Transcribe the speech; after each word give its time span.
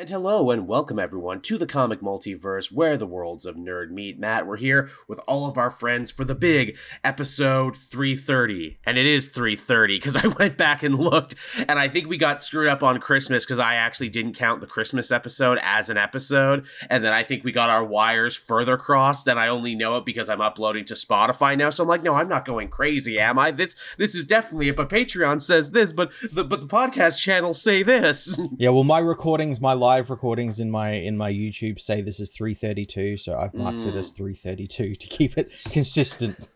And 0.00 0.08
hello 0.08 0.50
and 0.50 0.66
welcome 0.66 0.98
everyone 0.98 1.42
to 1.42 1.58
the 1.58 1.66
comic 1.66 2.00
multiverse 2.00 2.72
where 2.72 2.96
the 2.96 3.06
worlds 3.06 3.44
of 3.44 3.56
nerd 3.56 3.90
meet. 3.90 4.18
Matt, 4.18 4.46
we're 4.46 4.56
here 4.56 4.88
with 5.06 5.20
all 5.28 5.46
of 5.46 5.58
our 5.58 5.68
friends 5.68 6.10
for 6.10 6.24
the 6.24 6.34
big 6.34 6.78
episode 7.04 7.76
330. 7.76 8.78
And 8.86 8.96
it 8.96 9.04
is 9.04 9.26
330 9.26 9.98
because 9.98 10.16
I 10.16 10.26
went 10.38 10.56
back 10.56 10.82
and 10.82 10.98
looked 10.98 11.34
and 11.68 11.78
I 11.78 11.86
think 11.88 12.08
we 12.08 12.16
got 12.16 12.42
screwed 12.42 12.68
up 12.68 12.82
on 12.82 12.98
Christmas 12.98 13.44
because 13.44 13.58
I 13.58 13.74
actually 13.74 14.08
didn't 14.08 14.32
count 14.32 14.62
the 14.62 14.66
Christmas 14.66 15.12
episode 15.12 15.58
as 15.60 15.90
an 15.90 15.98
episode. 15.98 16.64
And 16.88 17.04
then 17.04 17.12
I 17.12 17.22
think 17.22 17.44
we 17.44 17.52
got 17.52 17.68
our 17.68 17.84
wires 17.84 18.34
further 18.34 18.78
crossed 18.78 19.28
and 19.28 19.38
I 19.38 19.48
only 19.48 19.74
know 19.74 19.98
it 19.98 20.06
because 20.06 20.30
I'm 20.30 20.40
uploading 20.40 20.86
to 20.86 20.94
Spotify 20.94 21.58
now. 21.58 21.68
So 21.68 21.82
I'm 21.82 21.90
like, 21.90 22.02
no, 22.02 22.14
I'm 22.14 22.28
not 22.28 22.46
going 22.46 22.68
crazy, 22.68 23.20
am 23.20 23.38
I? 23.38 23.50
This 23.50 23.76
this 23.98 24.14
is 24.14 24.24
definitely 24.24 24.68
it, 24.68 24.76
but 24.76 24.88
Patreon 24.88 25.42
says 25.42 25.72
this, 25.72 25.92
but 25.92 26.10
the 26.32 26.42
but 26.42 26.62
the 26.62 26.66
podcast 26.66 27.20
channels 27.20 27.60
say 27.60 27.82
this. 27.82 28.40
Yeah, 28.56 28.70
well, 28.70 28.84
my 28.84 28.98
recordings, 28.98 29.58
my 29.58 29.72
live 29.72 29.89
recordings 29.98 30.60
in 30.60 30.70
my 30.70 30.90
in 30.90 31.16
my 31.16 31.32
YouTube 31.32 31.80
say 31.80 32.00
this 32.00 32.20
is 32.20 32.30
332, 32.30 33.16
so 33.16 33.36
I've 33.36 33.54
marked 33.54 33.84
it 33.86 33.96
as 33.96 34.10
332 34.10 34.94
to 34.94 35.06
keep 35.08 35.36
it 35.36 35.50
consistent. 35.72 36.48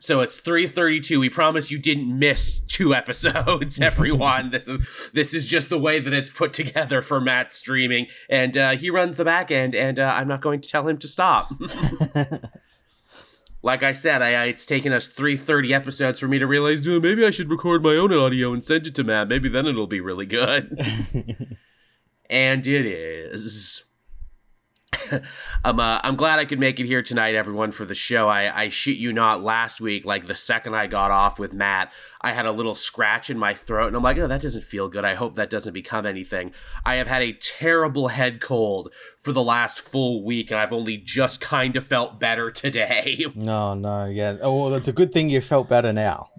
So 0.00 0.20
it's 0.20 0.38
332. 0.38 1.20
We 1.20 1.30
promise 1.30 1.70
you 1.70 1.78
didn't 1.78 2.18
miss 2.18 2.60
two 2.60 2.94
episodes, 2.94 3.80
everyone. 3.82 4.50
this 4.50 4.68
is 4.68 5.10
this 5.12 5.34
is 5.34 5.46
just 5.46 5.68
the 5.68 5.78
way 5.78 6.00
that 6.00 6.12
it's 6.12 6.30
put 6.30 6.52
together 6.52 7.02
for 7.02 7.20
Matt 7.20 7.52
streaming. 7.52 8.06
And 8.28 8.56
uh, 8.56 8.76
he 8.76 8.90
runs 8.90 9.16
the 9.16 9.24
back 9.24 9.50
end, 9.50 9.74
and 9.74 9.98
uh, 9.98 10.14
I'm 10.16 10.28
not 10.28 10.40
going 10.40 10.60
to 10.60 10.68
tell 10.68 10.88
him 10.88 10.98
to 10.98 11.08
stop. 11.08 11.52
like 13.62 13.82
I 13.82 13.92
said, 13.92 14.22
I, 14.22 14.34
I, 14.34 14.44
it's 14.46 14.66
taken 14.66 14.92
us 14.92 15.08
330 15.08 15.74
episodes 15.74 16.20
for 16.20 16.28
me 16.28 16.38
to 16.38 16.46
realize, 16.46 16.82
"Dude, 16.82 17.02
maybe 17.02 17.24
I 17.24 17.30
should 17.30 17.50
record 17.50 17.82
my 17.82 17.94
own 17.94 18.12
audio 18.12 18.52
and 18.52 18.62
send 18.64 18.86
it 18.86 18.94
to 18.96 19.04
Matt. 19.04 19.28
Maybe 19.28 19.48
then 19.48 19.66
it'll 19.66 19.86
be 19.86 20.00
really 20.00 20.26
good. 20.26 21.56
And 22.30 22.66
it 22.66 22.86
is. 22.86 23.84
I'm 25.64 25.80
uh, 25.80 26.00
I'm 26.02 26.16
glad 26.16 26.38
I 26.38 26.44
could 26.44 26.58
make 26.58 26.80
it 26.80 26.86
here 26.86 27.02
tonight, 27.02 27.34
everyone, 27.34 27.72
for 27.72 27.84
the 27.84 27.94
show. 27.94 28.28
I, 28.28 28.62
I 28.62 28.68
shit 28.68 28.96
you 28.96 29.12
not, 29.12 29.42
last 29.42 29.80
week, 29.80 30.04
like 30.04 30.26
the 30.26 30.34
second 30.34 30.74
I 30.74 30.86
got 30.86 31.10
off 31.10 31.38
with 31.38 31.52
Matt, 31.52 31.92
I 32.20 32.32
had 32.32 32.46
a 32.46 32.52
little 32.52 32.74
scratch 32.74 33.30
in 33.30 33.38
my 33.38 33.54
throat, 33.54 33.88
and 33.88 33.96
I'm 33.96 34.02
like, 34.02 34.18
oh, 34.18 34.26
that 34.26 34.42
doesn't 34.42 34.64
feel 34.64 34.88
good. 34.88 35.04
I 35.04 35.14
hope 35.14 35.34
that 35.34 35.50
doesn't 35.50 35.72
become 35.72 36.06
anything. 36.06 36.52
I 36.84 36.96
have 36.96 37.06
had 37.06 37.22
a 37.22 37.32
terrible 37.32 38.08
head 38.08 38.40
cold 38.40 38.92
for 39.18 39.32
the 39.32 39.42
last 39.42 39.80
full 39.80 40.24
week, 40.24 40.50
and 40.50 40.60
I've 40.60 40.72
only 40.72 40.96
just 40.96 41.40
kind 41.40 41.76
of 41.76 41.84
felt 41.84 42.18
better 42.18 42.50
today. 42.50 43.26
No, 43.34 43.74
no, 43.74 44.06
yeah. 44.06 44.36
Oh, 44.40 44.62
well, 44.62 44.74
it's 44.74 44.88
a 44.88 44.92
good 44.92 45.12
thing 45.12 45.28
you 45.28 45.40
felt 45.40 45.68
better 45.68 45.92
now. 45.92 46.30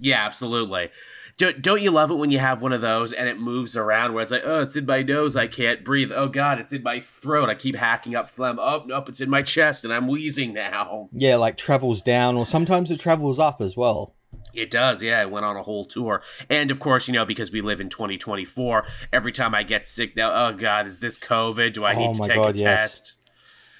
Yeah, 0.00 0.24
absolutely. 0.24 0.90
Don't, 1.38 1.62
don't 1.62 1.80
you 1.80 1.90
love 1.92 2.10
it 2.10 2.14
when 2.16 2.30
you 2.32 2.40
have 2.40 2.62
one 2.62 2.72
of 2.72 2.80
those 2.80 3.12
and 3.12 3.28
it 3.28 3.38
moves 3.38 3.76
around 3.76 4.12
where 4.12 4.22
it's 4.22 4.32
like, 4.32 4.42
oh, 4.44 4.62
it's 4.62 4.74
in 4.76 4.84
my 4.86 5.02
nose, 5.02 5.36
I 5.36 5.46
can't 5.46 5.84
breathe. 5.84 6.12
Oh 6.14 6.28
God, 6.28 6.58
it's 6.58 6.72
in 6.72 6.82
my 6.82 6.98
throat, 7.00 7.48
I 7.48 7.54
keep 7.54 7.76
hacking 7.76 8.14
up 8.16 8.28
phlegm. 8.28 8.58
Oh 8.60 8.82
nope, 8.86 9.08
it's 9.08 9.20
in 9.20 9.30
my 9.30 9.42
chest 9.42 9.84
and 9.84 9.94
I'm 9.94 10.08
wheezing 10.08 10.52
now. 10.52 11.08
Yeah, 11.12 11.36
like 11.36 11.56
travels 11.56 12.02
down, 12.02 12.36
or 12.36 12.44
sometimes 12.44 12.90
it 12.90 12.98
travels 13.00 13.38
up 13.38 13.60
as 13.60 13.76
well. 13.76 14.16
It 14.52 14.70
does, 14.70 15.02
yeah. 15.02 15.22
It 15.22 15.30
went 15.30 15.46
on 15.46 15.56
a 15.56 15.62
whole 15.62 15.84
tour. 15.84 16.22
And 16.50 16.70
of 16.72 16.80
course, 16.80 17.06
you 17.06 17.14
know, 17.14 17.24
because 17.24 17.52
we 17.52 17.60
live 17.60 17.80
in 17.80 17.88
2024, 17.88 18.84
every 19.12 19.30
time 19.32 19.54
I 19.54 19.62
get 19.62 19.86
sick 19.86 20.16
now, 20.16 20.32
oh 20.32 20.52
God, 20.54 20.86
is 20.86 20.98
this 20.98 21.16
COVID? 21.16 21.72
Do 21.72 21.84
I 21.84 21.94
need 21.94 22.08
Oh 22.08 22.12
to 22.14 22.22
take 22.28 22.34
God, 22.36 22.56
a 22.56 22.58
yes. 22.58 22.80
test? 22.80 23.14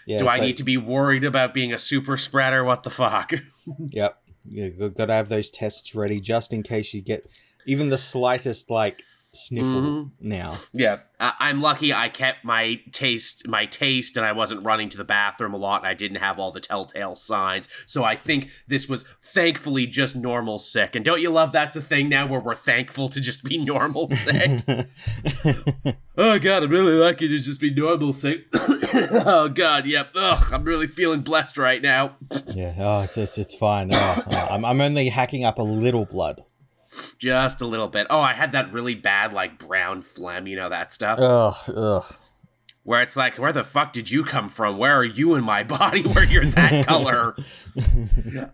Yeah, 0.06 0.18
Do 0.18 0.24
I 0.26 0.34
like- 0.34 0.42
need 0.42 0.56
to 0.58 0.64
be 0.64 0.76
worried 0.76 1.24
about 1.24 1.52
being 1.54 1.72
a 1.72 1.78
super 1.78 2.16
spreader? 2.16 2.62
What 2.64 2.84
the 2.84 2.90
fuck? 2.90 3.32
Yep. 3.90 4.22
You've 4.50 4.94
got 4.94 5.06
to 5.06 5.12
have 5.12 5.28
those 5.28 5.50
tests 5.50 5.94
ready 5.94 6.20
just 6.20 6.54
in 6.54 6.62
case 6.62 6.94
you 6.94 7.02
get 7.02 7.28
even 7.68 7.90
the 7.90 7.98
slightest 7.98 8.70
like 8.70 9.02
sniffle 9.32 9.82
Mhm. 9.82 10.10
now. 10.20 10.56
Yeah, 10.72 11.00
I- 11.20 11.34
I'm 11.38 11.60
lucky. 11.60 11.92
I 11.92 12.08
kept 12.08 12.44
my 12.46 12.80
taste, 12.92 13.46
my 13.46 13.66
taste, 13.66 14.16
and 14.16 14.24
I 14.24 14.32
wasn't 14.32 14.64
running 14.64 14.88
to 14.88 14.96
the 14.96 15.04
bathroom 15.04 15.52
a 15.52 15.58
lot, 15.58 15.82
and 15.82 15.86
I 15.86 15.92
didn't 15.92 16.16
have 16.16 16.38
all 16.38 16.50
the 16.50 16.60
telltale 16.60 17.14
signs. 17.14 17.68
So 17.86 18.04
I 18.04 18.16
think 18.16 18.48
this 18.68 18.88
was 18.88 19.04
thankfully 19.22 19.86
just 19.86 20.16
normal 20.16 20.56
sick. 20.58 20.96
And 20.96 21.04
don't 21.04 21.20
you 21.20 21.28
love 21.30 21.52
that's 21.52 21.76
a 21.76 21.82
thing 21.82 22.08
now 22.08 22.26
where 22.26 22.40
we're 22.40 22.54
thankful 22.54 23.10
to 23.10 23.20
just 23.20 23.44
be 23.44 23.58
normal 23.58 24.08
sick? 24.24 24.62
oh 26.16 26.38
god, 26.38 26.62
I'm 26.62 26.70
really 26.70 26.94
lucky 26.94 27.28
to 27.28 27.38
just 27.38 27.60
be 27.60 27.70
normal 27.72 28.14
sick. 28.14 28.46
oh 28.54 29.50
god, 29.52 29.86
yep. 29.86 30.08
Ugh, 30.16 30.52
I'm 30.52 30.64
really 30.64 30.86
feeling 30.86 31.20
blessed 31.20 31.58
right 31.58 31.82
now. 31.82 32.16
yeah. 32.46 32.74
Oh, 32.78 33.02
it's 33.02 33.16
it's, 33.18 33.36
it's 33.38 33.54
fine. 33.54 33.90
Oh, 33.92 34.22
oh, 34.32 34.46
I'm 34.50 34.64
I'm 34.64 34.80
only 34.80 35.10
hacking 35.10 35.44
up 35.44 35.58
a 35.58 35.62
little 35.62 36.06
blood. 36.06 36.40
Just 37.18 37.60
a 37.60 37.66
little 37.66 37.88
bit. 37.88 38.06
Oh, 38.10 38.20
I 38.20 38.32
had 38.32 38.52
that 38.52 38.72
really 38.72 38.94
bad 38.94 39.32
like 39.32 39.58
brown 39.58 40.02
phlegm, 40.02 40.46
you 40.46 40.56
know 40.56 40.68
that 40.68 40.92
stuff. 40.92 41.18
Ugh. 41.18 41.56
Ugh. 41.76 42.16
where 42.84 43.02
it's 43.02 43.16
like, 43.16 43.38
where 43.38 43.52
the 43.52 43.64
fuck 43.64 43.92
did 43.92 44.10
you 44.10 44.24
come 44.24 44.48
from? 44.48 44.78
Where 44.78 44.96
are 44.96 45.04
you 45.04 45.34
in 45.34 45.44
my 45.44 45.62
body 45.78 46.02
where 46.02 46.24
you're 46.24 46.46
that 46.46 46.86
color? 46.88 47.34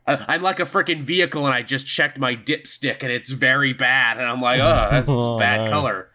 I- 0.06 0.24
I'm 0.28 0.42
like 0.42 0.58
a 0.60 0.64
freaking 0.64 1.00
vehicle 1.00 1.46
and 1.46 1.54
I 1.54 1.62
just 1.62 1.86
checked 1.86 2.18
my 2.18 2.34
dipstick 2.34 3.02
and 3.02 3.12
it's 3.12 3.30
very 3.30 3.72
bad. 3.72 4.18
And 4.18 4.26
I'm 4.26 4.40
like, 4.40 4.60
oh, 4.60 4.88
that's 4.90 5.06
Oh, 5.10 5.38
bad 5.38 5.64
no. 5.66 5.70
color. 5.70 6.10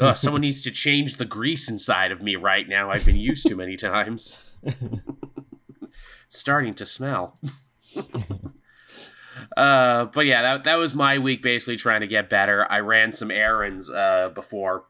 Ugh, 0.00 0.16
someone 0.16 0.40
needs 0.42 0.62
to 0.62 0.70
change 0.70 1.16
the 1.16 1.24
grease 1.26 1.68
inside 1.68 2.10
of 2.12 2.22
me 2.22 2.36
right 2.36 2.68
now. 2.68 2.90
I've 2.90 3.04
been 3.04 3.16
used 3.16 3.46
too 3.48 3.56
many 3.56 3.76
times. 3.76 4.38
it's 4.62 6.38
starting 6.38 6.74
to 6.74 6.86
smell. 6.86 7.38
Uh, 9.56 10.06
but 10.06 10.26
yeah, 10.26 10.42
that, 10.42 10.64
that 10.64 10.76
was 10.76 10.94
my 10.94 11.18
week 11.18 11.42
basically 11.42 11.76
trying 11.76 12.00
to 12.00 12.06
get 12.06 12.28
better. 12.28 12.66
I 12.70 12.80
ran 12.80 13.12
some 13.12 13.30
errands 13.30 13.90
uh, 13.90 14.30
before 14.34 14.84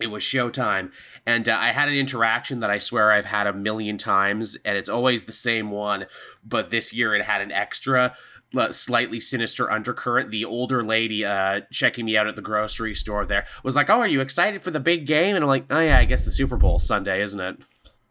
it 0.00 0.08
was 0.08 0.24
showtime 0.24 0.90
and 1.24 1.48
uh, 1.48 1.56
i 1.56 1.68
had 1.68 1.88
an 1.88 1.94
interaction 1.94 2.58
that 2.58 2.68
i 2.68 2.78
swear 2.78 3.12
i've 3.12 3.26
had 3.26 3.46
a 3.46 3.52
million 3.52 3.96
times 3.96 4.56
and 4.64 4.76
it's 4.76 4.88
always 4.88 5.22
the 5.22 5.30
same 5.30 5.70
one 5.70 6.06
but 6.44 6.70
this 6.70 6.92
year 6.92 7.14
it 7.14 7.22
had 7.22 7.40
an 7.40 7.52
extra 7.52 8.12
uh, 8.56 8.72
slightly 8.72 9.20
sinister 9.20 9.70
undercurrent 9.70 10.32
the 10.32 10.44
older 10.44 10.82
lady 10.82 11.24
uh, 11.24 11.60
checking 11.70 12.04
me 12.04 12.16
out 12.16 12.26
at 12.26 12.34
the 12.34 12.42
grocery 12.42 12.92
store 12.92 13.24
there 13.24 13.46
was 13.62 13.76
like 13.76 13.88
oh 13.88 14.00
are 14.00 14.08
you 14.08 14.20
excited 14.20 14.60
for 14.60 14.72
the 14.72 14.80
big 14.80 15.06
game 15.06 15.36
and 15.36 15.44
i'm 15.44 15.48
like 15.48 15.66
oh 15.70 15.78
yeah 15.78 15.96
i 15.96 16.04
guess 16.04 16.24
the 16.24 16.30
super 16.32 16.56
bowl 16.56 16.80
sunday 16.80 17.22
isn't 17.22 17.40
it 17.40 17.62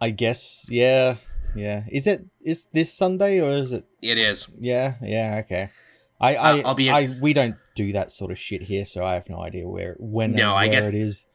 I 0.03 0.09
guess. 0.09 0.67
Yeah. 0.69 1.15
Yeah. 1.55 1.83
Is 1.91 2.07
it 2.07 2.25
is 2.41 2.65
this 2.73 2.93
Sunday 2.93 3.39
or 3.41 3.49
is 3.49 3.71
it? 3.71 3.85
it 4.01 4.17
is 4.17 4.47
Yeah. 4.59 4.95
Yeah. 5.01 5.41
Okay. 5.45 5.69
I 6.19 6.35
I, 6.35 6.59
I'll 6.61 6.75
be 6.75 6.89
I 6.89 7.09
we 7.21 7.33
don't 7.33 7.55
do 7.75 7.91
that 7.93 8.11
sort 8.11 8.31
of 8.31 8.37
shit 8.37 8.63
here, 8.63 8.85
so 8.85 9.03
I 9.03 9.15
have 9.15 9.29
no 9.29 9.41
idea 9.41 9.67
where 9.67 9.95
when 9.99 10.33
No, 10.33 10.55
I 10.55 10.67
guess- 10.67 10.85
it 10.85 10.95
is. 10.95 11.25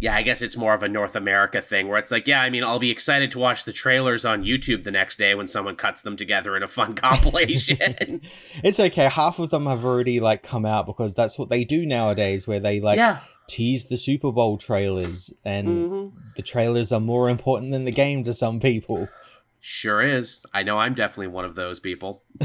yeah 0.00 0.14
i 0.16 0.22
guess 0.22 0.42
it's 0.42 0.56
more 0.56 0.74
of 0.74 0.82
a 0.82 0.88
north 0.88 1.14
america 1.14 1.60
thing 1.62 1.86
where 1.86 1.96
it's 1.96 2.10
like 2.10 2.26
yeah 2.26 2.42
i 2.42 2.50
mean 2.50 2.64
i'll 2.64 2.80
be 2.80 2.90
excited 2.90 3.30
to 3.30 3.38
watch 3.38 3.62
the 3.64 3.72
trailers 3.72 4.24
on 4.24 4.42
youtube 4.42 4.82
the 4.82 4.90
next 4.90 5.14
day 5.16 5.32
when 5.36 5.46
someone 5.46 5.76
cuts 5.76 6.00
them 6.02 6.16
together 6.16 6.56
in 6.56 6.62
a 6.64 6.66
fun 6.66 6.92
compilation 7.06 8.20
It's 8.64 8.80
okay. 8.80 9.08
Half 9.08 9.38
of 9.38 9.50
them 9.50 9.66
have 9.66 9.84
already 9.84 10.18
like 10.20 10.42
come 10.42 10.66
out 10.66 10.86
because 10.86 11.14
that's 11.14 11.38
what 11.38 11.48
they 11.50 11.62
do 11.64 11.86
nowadays, 11.86 12.46
where 12.48 12.60
they 12.60 12.80
like 12.80 12.96
yeah 12.98 13.18
tease 13.48 13.86
the 13.86 13.96
Super 13.96 14.32
Bowl 14.32 14.56
trailers, 14.56 15.32
and 15.44 15.68
Mhm. 15.68 16.12
the 16.36 16.42
trailers 16.42 16.90
are 16.92 17.00
more 17.00 17.28
important 17.28 17.70
than 17.72 17.84
the 17.84 17.92
game 17.92 18.24
to 18.24 18.32
some 18.32 18.60
people. 18.60 19.08
Sure 19.64 20.02
is. 20.02 20.44
I 20.52 20.64
know 20.64 20.78
I'm 20.78 20.92
definitely 20.92 21.28
one 21.28 21.44
of 21.44 21.54
those 21.54 21.78
people. 21.78 22.24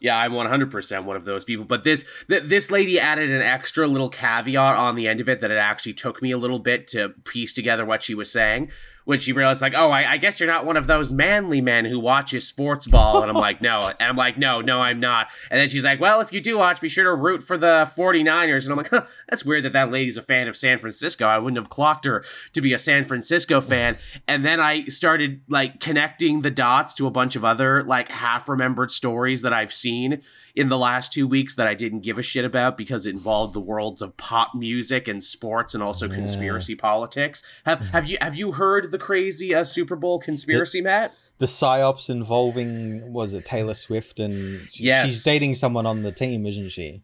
yeah, 0.00 0.18
I'm 0.18 0.32
100% 0.32 1.04
one 1.04 1.14
of 1.14 1.24
those 1.24 1.44
people. 1.44 1.64
But 1.64 1.84
this 1.84 2.04
th- 2.28 2.42
this 2.42 2.72
lady 2.72 2.98
added 2.98 3.30
an 3.30 3.40
extra 3.40 3.86
little 3.86 4.08
caveat 4.08 4.74
on 4.74 4.96
the 4.96 5.06
end 5.06 5.20
of 5.20 5.28
it 5.28 5.40
that 5.42 5.52
it 5.52 5.56
actually 5.56 5.92
took 5.92 6.20
me 6.20 6.32
a 6.32 6.38
little 6.38 6.58
bit 6.58 6.88
to 6.88 7.10
piece 7.24 7.54
together 7.54 7.84
what 7.84 8.02
she 8.02 8.16
was 8.16 8.32
saying. 8.32 8.72
When 9.04 9.18
she 9.18 9.32
realized, 9.32 9.60
like, 9.60 9.74
oh, 9.76 9.90
I, 9.90 10.12
I 10.12 10.16
guess 10.16 10.40
you're 10.40 10.48
not 10.48 10.64
one 10.64 10.78
of 10.78 10.86
those 10.86 11.12
manly 11.12 11.60
men 11.60 11.84
who 11.84 12.00
watches 12.00 12.48
sports 12.48 12.86
ball. 12.86 13.20
And 13.20 13.30
I'm 13.30 13.36
like, 13.36 13.60
no. 13.60 13.92
And 14.00 14.08
I'm 14.08 14.16
like, 14.16 14.38
no, 14.38 14.60
no, 14.60 14.80
I'm 14.80 14.98
not. 14.98 15.28
And 15.50 15.60
then 15.60 15.68
she's 15.68 15.84
like, 15.84 16.00
well, 16.00 16.20
if 16.20 16.32
you 16.32 16.40
do 16.40 16.56
watch, 16.58 16.80
be 16.80 16.88
sure 16.88 17.04
to 17.04 17.14
root 17.14 17.42
for 17.42 17.56
the 17.58 17.90
49ers. 17.94 18.64
And 18.64 18.72
I'm 18.72 18.78
like, 18.78 18.88
huh, 18.88 19.04
that's 19.28 19.44
weird 19.44 19.64
that 19.64 19.72
that 19.74 19.90
lady's 19.92 20.16
a 20.16 20.22
fan 20.22 20.48
of 20.48 20.56
San 20.56 20.78
Francisco. 20.78 21.26
I 21.26 21.38
wouldn't 21.38 21.58
have 21.58 21.68
clocked 21.68 22.06
her 22.06 22.24
to 22.54 22.60
be 22.60 22.72
a 22.72 22.78
San 22.78 23.04
Francisco 23.04 23.60
fan. 23.60 23.98
And 24.26 24.44
then 24.44 24.58
I 24.60 24.84
started 24.84 25.42
like 25.48 25.80
connecting 25.80 26.40
the 26.42 26.50
dots 26.50 26.94
to 26.94 27.06
a 27.06 27.10
bunch 27.10 27.36
of 27.36 27.44
other 27.44 27.82
like 27.82 28.10
half 28.10 28.48
remembered 28.48 28.90
stories 28.90 29.42
that 29.42 29.52
I've 29.52 29.72
seen 29.72 30.22
in 30.56 30.68
the 30.68 30.78
last 30.78 31.12
two 31.12 31.26
weeks 31.28 31.54
that 31.56 31.66
I 31.66 31.74
didn't 31.74 32.00
give 32.00 32.18
a 32.18 32.22
shit 32.22 32.44
about 32.44 32.76
because 32.78 33.06
it 33.06 33.10
involved 33.10 33.54
the 33.54 33.60
worlds 33.60 34.00
of 34.02 34.16
pop 34.16 34.54
music 34.54 35.08
and 35.08 35.22
sports 35.22 35.74
and 35.74 35.82
also 35.82 36.08
Yeah. 36.08 36.14
conspiracy 36.14 36.74
politics. 36.74 37.42
Have 37.66 37.80
mm. 37.80 37.90
have 37.90 38.06
you 38.06 38.18
have 38.20 38.34
you 38.34 38.52
heard 38.52 38.90
the 38.94 39.04
crazy 39.04 39.54
uh, 39.54 39.64
Super 39.64 39.96
Bowl 39.96 40.18
conspiracy, 40.18 40.80
Matt? 40.80 41.12
The 41.38 41.46
psyops 41.46 42.08
involving 42.08 43.12
was 43.12 43.34
it 43.34 43.44
Taylor 43.44 43.74
Swift 43.74 44.20
and 44.20 44.60
she- 44.70 44.84
Yes. 44.84 45.04
she's 45.06 45.24
dating 45.24 45.54
someone 45.54 45.84
on 45.86 46.02
the 46.02 46.12
team, 46.12 46.46
isn't 46.46 46.70
she? 46.70 47.02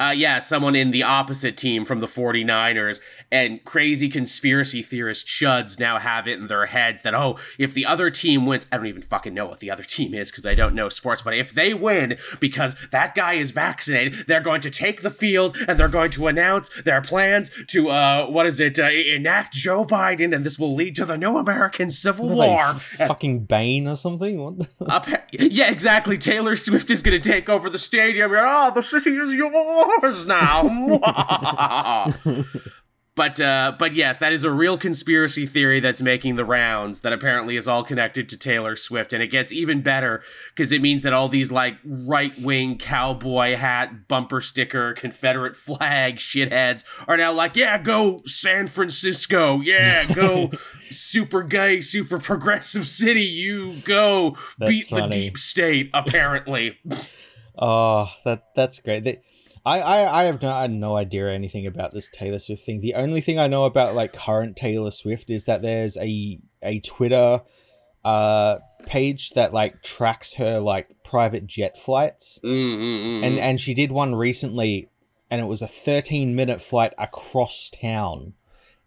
Uh, 0.00 0.12
yeah, 0.16 0.38
someone 0.40 0.74
in 0.74 0.90
the 0.90 1.02
opposite 1.02 1.56
team 1.56 1.84
from 1.84 2.00
the 2.00 2.06
49ers, 2.06 3.00
and 3.30 3.62
crazy 3.64 4.08
conspiracy 4.08 4.82
theorist 4.82 5.26
chuds 5.26 5.78
now 5.78 5.98
have 5.98 6.26
it 6.26 6.38
in 6.38 6.48
their 6.48 6.66
heads 6.66 7.02
that, 7.02 7.14
oh, 7.14 7.38
if 7.58 7.74
the 7.74 7.86
other 7.86 8.10
team 8.10 8.44
wins, 8.46 8.66
I 8.72 8.76
don't 8.76 8.86
even 8.86 9.02
fucking 9.02 9.32
know 9.32 9.46
what 9.46 9.60
the 9.60 9.70
other 9.70 9.84
team 9.84 10.12
is 10.14 10.30
because 10.30 10.44
I 10.46 10.54
don't 10.54 10.74
know 10.74 10.88
sports, 10.88 11.22
but 11.22 11.34
if 11.34 11.52
they 11.52 11.74
win 11.74 12.18
because 12.40 12.74
that 12.90 13.14
guy 13.14 13.34
is 13.34 13.52
vaccinated, 13.52 14.26
they're 14.26 14.40
going 14.40 14.60
to 14.62 14.70
take 14.70 15.02
the 15.02 15.10
field 15.10 15.56
and 15.68 15.78
they're 15.78 15.88
going 15.88 16.10
to 16.12 16.26
announce 16.26 16.70
their 16.82 17.00
plans 17.00 17.50
to, 17.68 17.90
uh, 17.90 18.26
what 18.26 18.46
is 18.46 18.60
it, 18.60 18.78
uh, 18.78 18.84
enact 18.90 19.54
Joe 19.54 19.84
Biden, 19.84 20.34
and 20.34 20.44
this 20.44 20.58
will 20.58 20.74
lead 20.74 20.96
to 20.96 21.04
the 21.04 21.16
new 21.16 21.36
American 21.36 21.88
Civil 21.90 22.30
What 22.30 22.48
are 22.48 22.72
they, 22.72 22.72
War. 22.72 22.74
fucking 23.08 23.44
Bane 23.44 23.86
or 23.88 23.96
something? 23.96 24.42
What 24.42 24.58
the- 24.58 24.84
Up, 24.86 25.06
yeah, 25.32 25.70
exactly. 25.70 26.18
Taylor 26.18 26.56
Swift 26.56 26.90
is 26.90 27.00
going 27.02 27.20
to 27.20 27.28
take 27.30 27.48
over 27.48 27.70
the 27.70 27.78
stadium. 27.78 28.32
Oh, 28.34 28.72
the 28.74 28.82
city 28.82 29.10
is 29.16 29.32
yours 29.32 29.83
now. 30.26 32.06
but 33.16 33.40
uh, 33.40 33.72
but 33.78 33.94
yes, 33.94 34.18
that 34.18 34.32
is 34.32 34.44
a 34.44 34.50
real 34.50 34.76
conspiracy 34.76 35.46
theory 35.46 35.80
that's 35.80 36.02
making 36.02 36.36
the 36.36 36.44
rounds. 36.44 37.00
That 37.02 37.12
apparently 37.12 37.56
is 37.56 37.68
all 37.68 37.84
connected 37.84 38.28
to 38.30 38.36
Taylor 38.36 38.76
Swift, 38.76 39.12
and 39.12 39.22
it 39.22 39.28
gets 39.28 39.52
even 39.52 39.82
better 39.82 40.22
because 40.54 40.72
it 40.72 40.82
means 40.82 41.04
that 41.04 41.12
all 41.12 41.28
these 41.28 41.52
like 41.52 41.76
right 41.84 42.36
wing 42.40 42.76
cowboy 42.78 43.56
hat, 43.56 44.08
bumper 44.08 44.40
sticker, 44.40 44.94
Confederate 44.94 45.54
flag 45.56 46.16
shitheads 46.16 46.84
are 47.06 47.16
now 47.16 47.32
like, 47.32 47.56
yeah, 47.56 47.78
go 47.78 48.22
San 48.24 48.66
Francisco, 48.66 49.60
yeah, 49.60 50.12
go 50.12 50.50
super 50.90 51.42
gay, 51.42 51.80
super 51.80 52.18
progressive 52.18 52.86
city, 52.86 53.22
you 53.22 53.74
go 53.84 54.36
That's 54.58 54.68
beat 54.68 54.88
the 54.90 55.06
deep 55.06 55.38
state. 55.38 55.90
Apparently, 55.94 56.78
Oh, 57.56 58.10
that 58.24 58.44
that's 58.54 58.80
great. 58.80 59.04
They, 59.04 59.22
I, 59.66 59.80
I, 59.80 60.20
I 60.20 60.24
have 60.24 60.42
no, 60.42 60.50
I 60.50 60.62
had 60.62 60.70
no 60.70 60.96
idea 60.96 61.30
anything 61.30 61.66
about 61.66 61.92
this 61.92 62.10
Taylor 62.10 62.38
Swift 62.38 62.64
thing. 62.64 62.80
The 62.80 62.94
only 62.94 63.20
thing 63.20 63.38
I 63.38 63.46
know 63.46 63.64
about 63.64 63.94
like 63.94 64.12
current 64.12 64.56
Taylor 64.56 64.90
Swift 64.90 65.30
is 65.30 65.46
that 65.46 65.62
there's 65.62 65.96
a 65.96 66.38
a 66.62 66.80
Twitter 66.80 67.40
uh 68.04 68.58
page 68.86 69.30
that 69.30 69.54
like 69.54 69.82
tracks 69.82 70.34
her 70.34 70.60
like 70.60 70.90
private 71.02 71.46
jet 71.46 71.78
flights. 71.78 72.38
Mm-mm-mm. 72.44 73.24
And 73.24 73.38
mm. 73.38 73.40
and 73.40 73.58
she 73.58 73.72
did 73.72 73.90
one 73.90 74.14
recently 74.14 74.90
and 75.30 75.40
it 75.40 75.46
was 75.46 75.62
a 75.62 75.66
13 75.66 76.36
minute 76.36 76.60
flight 76.60 76.92
across 76.98 77.70
town 77.70 78.34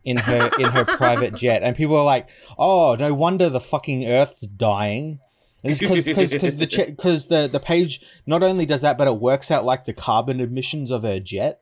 in 0.03 0.17
her 0.17 0.51
in 0.59 0.65
her 0.67 0.85
private 0.97 1.35
jet 1.35 1.63
and 1.63 1.75
people 1.75 1.95
were 1.95 2.03
like, 2.03 2.29
"Oh, 2.59 2.95
no 2.99 3.15
wonder 3.15 3.49
the 3.49 3.59
fucking 3.59 4.05
earth's 4.05 4.41
dying." 4.41 5.19
It's 5.69 5.79
because 5.79 6.05
because 6.05 6.55
the 6.55 6.85
because 6.85 7.27
the 7.27 7.47
the 7.47 7.59
page 7.59 8.01
not 8.25 8.43
only 8.43 8.65
does 8.65 8.81
that, 8.81 8.97
but 8.97 9.07
it 9.07 9.19
works 9.19 9.51
out 9.51 9.65
like 9.65 9.85
the 9.85 9.93
carbon 9.93 10.39
emissions 10.39 10.91
of 10.91 11.03
her 11.03 11.19
jet. 11.19 11.61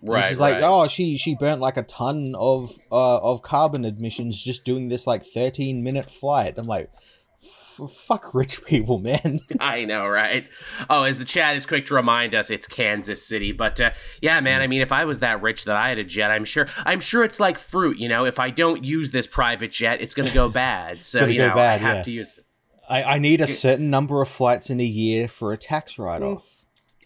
And 0.00 0.10
right, 0.10 0.24
she's 0.24 0.40
like, 0.40 0.54
right. 0.54 0.64
oh, 0.64 0.88
she 0.88 1.16
she 1.16 1.34
burnt 1.34 1.60
like 1.60 1.76
a 1.76 1.82
ton 1.82 2.34
of 2.36 2.76
uh 2.90 3.18
of 3.18 3.42
carbon 3.42 3.84
emissions 3.84 4.42
just 4.42 4.64
doing 4.64 4.88
this 4.88 5.06
like 5.06 5.24
thirteen 5.24 5.82
minute 5.82 6.10
flight. 6.10 6.54
I'm 6.58 6.66
like, 6.66 6.90
fuck 7.88 8.34
rich 8.34 8.64
people, 8.64 8.98
man. 8.98 9.40
I 9.60 9.84
know, 9.84 10.06
right? 10.06 10.46
Oh, 10.88 11.04
as 11.04 11.18
the 11.18 11.24
chat 11.24 11.56
is 11.56 11.66
quick 11.66 11.86
to 11.86 11.94
remind 11.94 12.34
us, 12.34 12.50
it's 12.50 12.66
Kansas 12.66 13.26
City. 13.26 13.52
But 13.52 13.80
uh, 13.80 13.92
yeah, 14.20 14.40
man, 14.40 14.60
I 14.60 14.66
mean, 14.66 14.82
if 14.82 14.92
I 14.92 15.04
was 15.04 15.20
that 15.20 15.42
rich 15.42 15.64
that 15.64 15.76
I 15.76 15.88
had 15.88 15.98
a 15.98 16.04
jet, 16.04 16.30
I'm 16.30 16.44
sure, 16.44 16.66
I'm 16.84 17.00
sure 17.00 17.24
it's 17.24 17.40
like 17.40 17.58
fruit. 17.58 17.98
You 17.98 18.08
know, 18.08 18.24
if 18.24 18.38
I 18.38 18.50
don't 18.50 18.84
use 18.84 19.10
this 19.10 19.26
private 19.26 19.72
jet, 19.72 20.00
it's 20.00 20.14
gonna 20.14 20.34
go 20.34 20.48
bad. 20.48 21.04
So 21.04 21.26
you 21.26 21.38
know, 21.38 21.54
bad, 21.54 21.80
I 21.80 21.82
have 21.82 21.96
yeah. 21.98 22.02
to 22.02 22.10
use. 22.10 22.40
I 22.92 23.14
I 23.14 23.18
need 23.18 23.40
a 23.40 23.46
certain 23.46 23.90
number 23.90 24.20
of 24.22 24.28
flights 24.28 24.70
in 24.70 24.80
a 24.80 24.84
year 24.84 25.28
for 25.28 25.52
a 25.52 25.56
tax 25.56 25.98
write 25.98 26.22
off. 26.22 26.64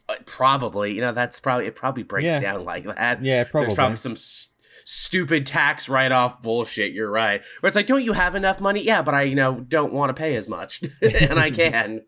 Uh, 0.09 0.15
probably, 0.25 0.93
you 0.95 1.01
know, 1.01 1.13
that's 1.13 1.41
probably 1.41 1.67
it. 1.67 1.75
Probably 1.77 2.03
breaks 2.03 2.27
Yeah. 2.27 2.41
down 2.41 2.65
like 2.65 2.85
that. 2.85 3.23
Yeah, 3.25 3.45
probably. 3.45 3.67
There's 3.67 3.75
probably 3.75 3.97
some 3.97 4.13
s- 4.13 4.49
stupid 4.85 5.45
tax 5.47 5.89
write-off 5.89 6.41
bullshit. 6.43 6.93
You're 6.93 7.11
right. 7.11 7.43
Where 7.61 7.67
it's 7.69 7.75
like, 7.77 7.87
don't 7.89 8.05
you 8.05 8.13
have 8.13 8.37
enough 8.37 8.61
money? 8.61 8.83
Yeah, 8.83 9.03
but 9.03 9.15
I, 9.15 9.23
you 9.23 9.35
know, 9.35 9.59
don't 9.61 9.93
want 9.93 10.11
to 10.11 10.15
pay 10.15 10.37
as 10.37 10.49
much, 10.49 10.81
and 11.03 11.41
I 11.41 11.51
can. 11.63 12.03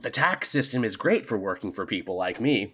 The 0.00 0.10
tax 0.10 0.48
system 0.48 0.84
is 0.84 0.96
great 0.96 1.26
for 1.26 1.36
working 1.38 1.72
for 1.72 1.84
people 1.86 2.16
like 2.16 2.40
me, 2.40 2.72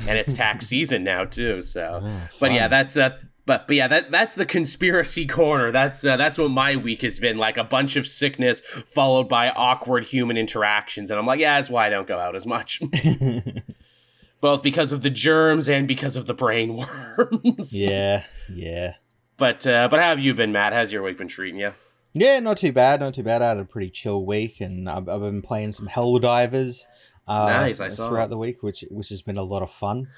and 0.00 0.18
it's 0.18 0.32
tax 0.34 0.66
season 0.72 1.04
now 1.04 1.24
too. 1.24 1.62
So, 1.62 2.10
but 2.40 2.52
yeah, 2.52 2.68
that's 2.68 2.96
uh, 2.96 3.16
but 3.46 3.66
but 3.66 3.76
yeah, 3.76 3.88
that 3.88 4.10
that's 4.10 4.34
the 4.34 4.44
conspiracy 4.44 5.26
corner. 5.26 5.70
That's 5.72 6.04
uh, 6.04 6.16
that's 6.16 6.36
what 6.36 6.50
my 6.50 6.76
week 6.76 7.02
has 7.02 7.18
been 7.18 7.38
like. 7.38 7.56
A 7.56 7.64
bunch 7.64 7.96
of 7.96 8.06
sickness 8.06 8.60
followed 8.60 9.28
by 9.28 9.50
awkward 9.50 10.04
human 10.04 10.36
interactions, 10.36 11.10
and 11.10 11.18
I'm 11.18 11.26
like, 11.26 11.40
yeah, 11.40 11.56
that's 11.56 11.70
why 11.70 11.86
I 11.86 11.90
don't 11.90 12.06
go 12.08 12.18
out 12.18 12.34
as 12.36 12.44
much. 12.44 12.82
Both 14.40 14.62
because 14.62 14.92
of 14.92 15.02
the 15.02 15.10
germs 15.10 15.68
and 15.68 15.88
because 15.88 16.16
of 16.16 16.26
the 16.26 16.34
brain 16.34 16.76
worms. 16.76 17.72
yeah, 17.72 18.24
yeah. 18.52 18.94
But 19.36 19.66
uh, 19.66 19.88
but 19.88 20.00
how 20.00 20.10
have 20.10 20.20
you 20.20 20.34
been, 20.34 20.52
Matt? 20.52 20.72
How's 20.72 20.92
your 20.92 21.02
week 21.02 21.16
been 21.16 21.28
treating 21.28 21.60
you? 21.60 21.72
Yeah, 22.12 22.40
not 22.40 22.56
too 22.58 22.72
bad, 22.72 23.00
not 23.00 23.14
too 23.14 23.22
bad. 23.22 23.42
I 23.42 23.48
had 23.48 23.58
a 23.58 23.64
pretty 23.64 23.90
chill 23.90 24.24
week, 24.24 24.60
and 24.60 24.88
I've, 24.88 25.08
I've 25.08 25.20
been 25.20 25.42
playing 25.42 25.72
some 25.72 25.86
Helldivers. 25.88 26.84
Uh, 27.28 27.46
Nice, 27.46 27.80
I 27.80 27.88
saw. 27.88 28.08
throughout 28.08 28.30
the 28.30 28.38
week, 28.38 28.62
which 28.62 28.84
which 28.90 29.08
has 29.08 29.20
been 29.22 29.36
a 29.36 29.42
lot 29.42 29.62
of 29.62 29.70
fun. 29.70 30.08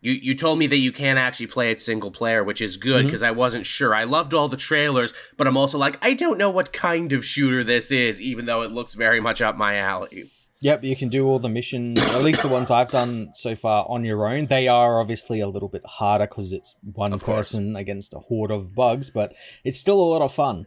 You 0.00 0.12
you 0.12 0.34
told 0.34 0.58
me 0.58 0.66
that 0.68 0.76
you 0.76 0.92
can't 0.92 1.18
actually 1.18 1.48
play 1.48 1.70
it 1.70 1.80
single 1.80 2.10
player, 2.10 2.44
which 2.44 2.60
is 2.60 2.76
good 2.76 2.98
Mm-hmm. 3.00 3.06
because 3.06 3.22
I 3.22 3.32
wasn't 3.32 3.66
sure. 3.66 3.94
I 3.94 4.04
loved 4.04 4.32
all 4.32 4.48
the 4.48 4.56
trailers, 4.56 5.12
but 5.36 5.46
I'm 5.46 5.56
also 5.56 5.76
like, 5.78 5.98
I 6.04 6.14
don't 6.14 6.38
know 6.38 6.50
what 6.50 6.72
kind 6.72 7.12
of 7.12 7.24
shooter 7.24 7.64
this 7.64 7.90
is, 7.90 8.20
even 8.20 8.46
though 8.46 8.62
it 8.62 8.70
looks 8.70 8.94
very 8.94 9.20
much 9.20 9.42
up 9.42 9.56
my 9.56 9.76
alley. 9.76 10.30
Yep, 10.60 10.82
you 10.82 10.96
can 10.96 11.08
do 11.08 11.24
all 11.26 11.38
the 11.38 11.48
missions, 11.48 12.00
at 12.00 12.22
least 12.22 12.42
the 12.42 12.48
ones 12.48 12.68
I've 12.70 12.90
done 12.90 13.30
so 13.32 13.54
far 13.54 13.86
on 13.88 14.04
your 14.04 14.28
own. 14.28 14.46
They 14.46 14.66
are 14.66 15.00
obviously 15.00 15.38
a 15.40 15.46
little 15.48 15.68
bit 15.68 15.82
harder 15.86 16.26
because 16.26 16.50
it's 16.52 16.74
one 16.82 17.12
Of 17.12 17.22
course. 17.22 17.52
person 17.52 17.76
against 17.76 18.12
a 18.12 18.18
horde 18.18 18.50
of 18.50 18.74
bugs, 18.74 19.08
but 19.08 19.34
it's 19.62 19.78
still 19.78 20.00
a 20.00 20.08
lot 20.10 20.20
of 20.22 20.32
fun. 20.34 20.66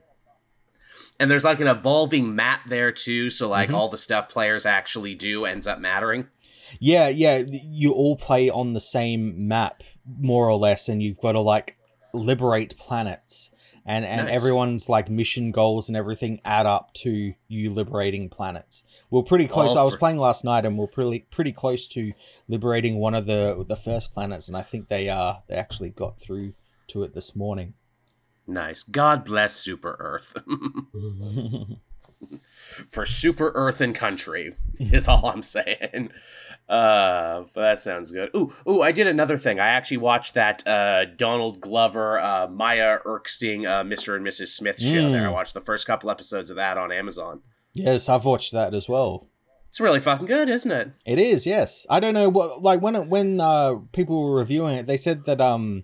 And 1.20 1.30
there's 1.30 1.44
like 1.44 1.60
an 1.60 1.68
evolving 1.68 2.36
map 2.36 2.68
there 2.68 2.92
too, 2.92 3.30
so 3.30 3.48
like 3.50 3.68
Mm-hmm. 3.68 3.76
all 3.76 3.90
the 3.90 3.98
stuff 3.98 4.28
players 4.30 4.66
actually 4.66 5.14
do 5.14 5.46
ends 5.46 5.68
up 5.68 5.80
mattering. 5.80 6.28
Yeah, 6.80 7.10
yeah, 7.10 7.44
you 7.48 7.92
all 7.94 8.16
play 8.16 8.50
on 8.50 8.74
the 8.74 8.80
same 8.80 9.48
map, 9.48 9.84
more 10.20 10.48
or 10.50 10.58
less, 10.58 10.90
and 10.90 11.02
you've 11.02 11.20
got 11.20 11.34
to 11.34 11.42
like 11.42 11.78
liberate 12.14 12.78
planets. 12.78 13.52
And, 13.84 14.06
and 14.06 14.28
Nice. 14.28 14.36
everyone's 14.36 14.90
like 14.90 15.10
mission 15.10 15.52
goals 15.52 15.88
and 15.88 15.98
everything 15.98 16.40
add 16.46 16.68
up 16.68 16.94
to 16.98 17.34
you 17.48 17.72
liberating 17.72 18.30
planets. 18.30 18.84
We're 19.10 19.24
pretty 19.24 19.48
close. 19.48 19.72
All 19.72 19.80
I 19.80 19.84
was 19.84 19.96
playing 19.96 20.18
last 20.18 20.44
night, 20.46 20.66
and 20.68 20.78
we're 20.78 20.86
pretty 20.86 21.26
pretty 21.32 21.52
close 21.52 21.88
to 21.90 22.14
liberating 22.48 22.98
one 22.98 23.16
of 23.16 23.26
the 23.26 23.66
the 23.68 23.76
first 23.76 24.14
planets, 24.14 24.48
and 24.48 24.56
I 24.56 24.62
think 24.62 24.88
they 24.90 25.10
uh 25.10 25.36
they 25.48 25.56
actually 25.56 25.90
got 25.90 26.20
through 26.20 26.54
to 26.88 27.02
it 27.04 27.16
this 27.16 27.36
morning. 27.36 27.74
Nice. 28.46 28.84
God 28.84 29.26
bless 29.26 29.56
Super 29.56 29.96
Earth. 30.00 30.38
For 32.90 33.06
Super 33.06 33.52
Earth 33.56 33.82
and 33.82 33.94
country 33.96 34.56
is 34.80 35.08
all 35.08 35.26
I'm 35.26 35.44
saying. 35.44 36.12
Uh, 36.70 37.44
but 37.54 37.62
that 37.62 37.80
sounds 37.80 38.12
good. 38.12 38.30
Ooh, 38.36 38.54
ooh! 38.68 38.82
I 38.82 38.92
did 38.94 39.08
another 39.08 39.38
thing. 39.38 39.60
I 39.60 39.68
actually 39.70 39.98
watched 39.98 40.36
that 40.36 40.66
uh, 40.66 41.04
Donald 41.18 41.60
Glover, 41.60 42.18
uh, 42.20 42.48
Maya 42.48 43.00
Erskine, 43.06 43.66
uh, 43.66 43.84
Mr. 43.84 44.16
and 44.16 44.26
Mrs. 44.26 44.48
Smith 44.50 44.80
show. 44.80 45.12
There, 45.12 45.28
I 45.28 45.30
Mm. 45.30 45.34
watched 45.34 45.54
the 45.54 45.60
first 45.62 45.86
couple 45.86 46.10
episodes 46.10 46.50
of 46.50 46.56
that 46.58 46.78
on 46.78 46.92
Amazon. 46.92 47.42
yes, 47.74 48.08
I've 48.08 48.24
watched 48.26 48.54
that 48.54 48.74
as 48.74 48.88
well. 48.88 49.28
It's 49.68 49.80
really 49.82 50.00
fucking 50.00 50.28
good, 50.28 50.50
isn't 50.50 50.72
it? 50.72 50.92
It 51.06 51.18
is, 51.20 51.46
yes. 51.46 51.86
I 51.90 52.00
don't 52.02 52.14
know 52.14 52.30
what 52.30 52.62
like 52.62 52.82
when 52.82 52.96
it, 52.96 53.08
when 53.08 53.40
uh 53.42 53.76
people 53.94 54.22
were 54.24 54.36
reviewing 54.38 54.78
it, 54.78 54.88
they 54.88 54.98
said 54.98 55.26
that 55.26 55.42
um 55.42 55.84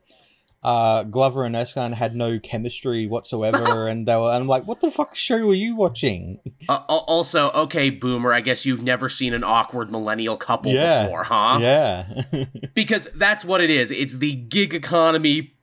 uh 0.63 1.03
Glover 1.03 1.45
and 1.45 1.55
Erskine 1.55 1.91
had 1.93 2.15
no 2.15 2.39
chemistry 2.39 3.05
whatsoever, 3.07 3.87
and 3.89 4.07
they 4.07 4.15
were, 4.15 4.31
and 4.33 4.41
I'm 4.43 4.47
like, 4.47 4.65
what 4.67 4.81
the 4.81 4.89
fuck 4.91 5.15
show 5.15 5.45
were 5.45 5.53
you 5.53 5.75
watching? 5.75 6.39
Uh, 6.67 6.77
also, 6.87 7.51
okay, 7.51 7.89
Boomer. 7.89 8.33
I 8.33 8.41
guess 8.41 8.65
you've 8.65 8.81
never 8.81 9.07
seen 9.09 9.33
an 9.33 9.43
awkward 9.43 9.91
millennial 9.91 10.35
couple 10.37 10.73
Yeah. 10.73 11.03
before, 11.03 11.23
huh? 11.25 11.59
Yeah, 11.61 12.23
because 12.73 13.07
that's 13.15 13.45
what 13.45 13.61
it 13.61 13.69
is. 13.69 13.91
It's 13.91 14.17
the 14.17 14.33
gig 14.33 14.73
economy 14.73 15.53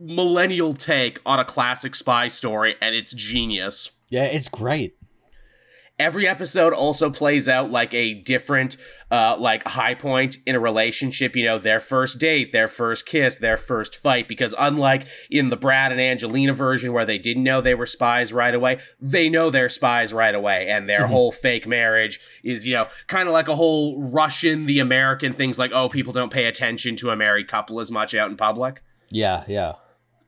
millennial 0.00 0.74
take 0.74 1.20
on 1.24 1.38
a 1.38 1.44
classic 1.44 1.94
spy 1.94 2.28
story, 2.28 2.74
and 2.80 2.94
it's 2.94 3.12
genius. 3.12 3.92
yeah, 4.08 4.24
it's 4.24 4.48
great. 4.48 4.96
Every 5.96 6.26
episode 6.26 6.72
also 6.72 7.08
plays 7.08 7.48
out 7.48 7.70
like 7.70 7.94
a 7.94 8.14
different, 8.14 8.76
uh, 9.12 9.36
like 9.38 9.66
high 9.68 9.94
point 9.94 10.38
in 10.44 10.56
a 10.56 10.60
relationship. 10.60 11.36
You 11.36 11.44
know, 11.44 11.58
their 11.58 11.78
first 11.78 12.18
date, 12.18 12.50
their 12.50 12.66
first 12.66 13.06
kiss, 13.06 13.38
their 13.38 13.56
first 13.56 13.94
fight. 13.94 14.26
Because 14.26 14.56
unlike 14.58 15.06
in 15.30 15.50
the 15.50 15.56
Brad 15.56 15.92
and 15.92 16.00
Angelina 16.00 16.52
version, 16.52 16.92
where 16.92 17.04
they 17.04 17.18
didn't 17.18 17.44
know 17.44 17.60
they 17.60 17.76
were 17.76 17.86
spies 17.86 18.32
right 18.32 18.54
away, 18.54 18.78
they 19.00 19.28
know 19.28 19.50
they're 19.50 19.68
spies 19.68 20.12
right 20.12 20.34
away, 20.34 20.68
and 20.68 20.88
their 20.88 21.02
Mhm. 21.02 21.10
whole 21.10 21.30
fake 21.30 21.66
marriage 21.66 22.18
is, 22.42 22.66
you 22.66 22.74
know, 22.74 22.88
kind 23.06 23.28
of 23.28 23.32
like 23.32 23.46
a 23.46 23.54
whole 23.54 24.02
Russian, 24.02 24.66
the 24.66 24.80
American 24.80 25.32
things. 25.32 25.60
Like, 25.60 25.70
oh, 25.72 25.88
people 25.88 26.12
don't 26.12 26.32
pay 26.32 26.46
attention 26.46 26.96
to 26.96 27.10
a 27.10 27.16
married 27.16 27.46
couple 27.46 27.78
as 27.78 27.92
much 27.92 28.16
out 28.16 28.30
in 28.30 28.36
public. 28.36 28.82
Yeah, 29.10 29.44
yeah. 29.46 29.74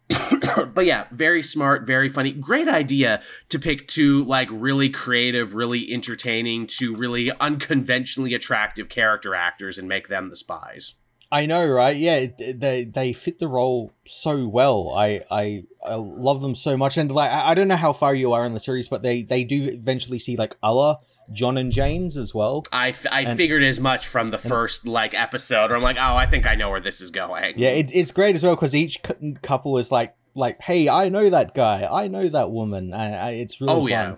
but 0.75 0.87
yeah, 0.87 1.07
very 1.11 1.43
smart, 1.43 1.87
very 1.87 2.09
funny. 2.09 2.33
Great 2.33 2.69
idea 2.69 3.23
to 3.49 3.59
pick 3.59 3.89
two 3.89 4.25
like 4.25 4.49
really 4.51 4.89
creative, 4.89 5.55
really 5.55 5.93
entertaining, 5.93 6.67
two 6.67 6.95
really 6.95 7.31
unconventionally 7.41 8.35
attractive 8.35 8.89
character 8.89 9.35
actors 9.35 9.79
and 9.79 9.89
make 9.89 10.09
them 10.09 10.31
the 10.31 10.37
spies. 10.37 10.95
I 11.31 11.47
know, 11.47 11.67
right? 11.69 11.97
Yeah, 11.97 12.27
they 12.39 12.85
they 12.85 13.13
fit 13.13 13.41
the 13.41 13.49
role 13.49 13.93
so 14.07 14.47
well. 14.47 14.93
I 14.95 15.23
I, 15.31 15.65
I 15.85 15.97
love 15.97 16.41
them 16.41 16.55
so 16.55 16.77
much, 16.77 16.97
and 16.97 17.11
like 17.11 17.31
I 17.31 17.55
don't 17.55 17.69
know 17.69 17.77
how 17.77 17.93
far 17.93 18.15
you 18.15 18.33
are 18.33 18.45
in 18.45 18.53
the 18.53 18.61
series, 18.61 18.89
but 18.89 19.03
they 19.03 19.23
they 19.23 19.43
do 19.43 19.65
eventually 19.65 20.21
see 20.21 20.37
like 20.37 20.57
other 20.63 20.99
John 21.33 21.57
and 21.57 21.73
Janes 21.73 22.17
as 22.17 22.35
well. 22.35 22.65
I, 22.73 22.91
f- 22.91 23.07
I 23.11 23.23
and, 23.23 23.37
figured 23.37 23.63
as 23.63 23.81
much 23.81 24.07
from 24.07 24.31
the 24.31 24.39
first 24.39 24.87
like 24.87 25.15
episode. 25.15 25.71
Where 25.71 25.77
I'm 25.77 25.83
like, 25.83 25.97
oh, 25.99 26.17
I 26.17 26.27
think 26.27 26.47
I 26.47 26.55
know 26.55 26.71
where 26.71 26.81
this 26.81 27.01
is 27.01 27.11
going. 27.11 27.55
Yeah, 27.59 27.71
it, 27.71 27.91
it's 27.93 28.11
great 28.11 28.35
as 28.35 28.43
well 28.43 28.55
because 28.55 28.75
each 28.75 29.01
couple 29.43 29.79
is 29.79 29.91
like 29.91 30.15
like, 30.35 30.61
hey, 30.61 30.89
I 30.89 31.09
know 31.09 31.31
that 31.31 31.55
guy, 31.55 31.89
I 31.91 32.09
know 32.09 32.29
that 32.29 32.51
woman. 32.51 32.93
I, 32.93 33.17
I, 33.17 33.31
it's 33.33 33.61
really 33.61 33.73
oh, 33.73 33.81
fun. 33.81 33.89
Yeah. 33.89 34.15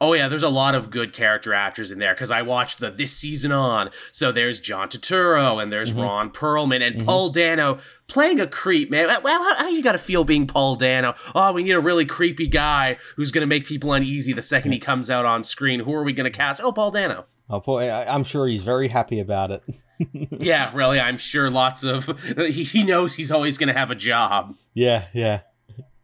Oh 0.00 0.12
yeah, 0.12 0.28
there's 0.28 0.42
a 0.42 0.48
lot 0.48 0.74
of 0.74 0.90
good 0.90 1.12
character 1.12 1.54
actors 1.54 1.90
in 1.90 1.98
there 1.98 2.14
because 2.14 2.30
I 2.30 2.42
watched 2.42 2.80
the 2.80 2.90
this 2.90 3.12
season 3.12 3.52
on. 3.52 3.90
So 4.12 4.32
there's 4.32 4.60
John 4.60 4.88
Turturro 4.88 5.62
and 5.62 5.72
there's 5.72 5.92
mm-hmm. 5.92 6.02
Ron 6.02 6.30
Perlman 6.30 6.86
and 6.86 6.96
mm-hmm. 6.96 7.06
Paul 7.06 7.30
Dano 7.30 7.78
playing 8.06 8.40
a 8.40 8.46
creep, 8.46 8.90
man. 8.90 9.06
Well, 9.22 9.42
how, 9.42 9.54
how 9.64 9.68
you 9.68 9.82
got 9.82 9.92
to 9.92 9.98
feel 9.98 10.24
being 10.24 10.46
Paul 10.46 10.76
Dano? 10.76 11.14
Oh, 11.34 11.52
we 11.52 11.62
need 11.62 11.72
a 11.72 11.80
really 11.80 12.04
creepy 12.04 12.46
guy 12.46 12.98
who's 13.16 13.30
gonna 13.30 13.46
make 13.46 13.66
people 13.66 13.92
uneasy 13.92 14.32
the 14.32 14.42
second 14.42 14.72
he 14.72 14.78
comes 14.78 15.10
out 15.10 15.24
on 15.24 15.42
screen. 15.42 15.80
Who 15.80 15.94
are 15.94 16.04
we 16.04 16.12
gonna 16.12 16.30
cast? 16.30 16.60
Oh, 16.62 16.72
Paul 16.72 16.90
Dano. 16.90 17.26
Oh, 17.48 17.60
boy, 17.60 17.90
I'm 17.90 18.24
sure 18.24 18.48
he's 18.48 18.64
very 18.64 18.88
happy 18.88 19.20
about 19.20 19.52
it. 19.52 19.64
yeah, 20.12 20.70
really. 20.74 20.98
I'm 20.98 21.16
sure 21.16 21.48
lots 21.48 21.84
of 21.84 22.20
he, 22.36 22.64
he 22.64 22.82
knows 22.82 23.14
he's 23.14 23.30
always 23.30 23.56
going 23.56 23.68
to 23.68 23.78
have 23.78 23.90
a 23.90 23.94
job. 23.94 24.56
Yeah, 24.74 25.06
yeah. 25.12 25.40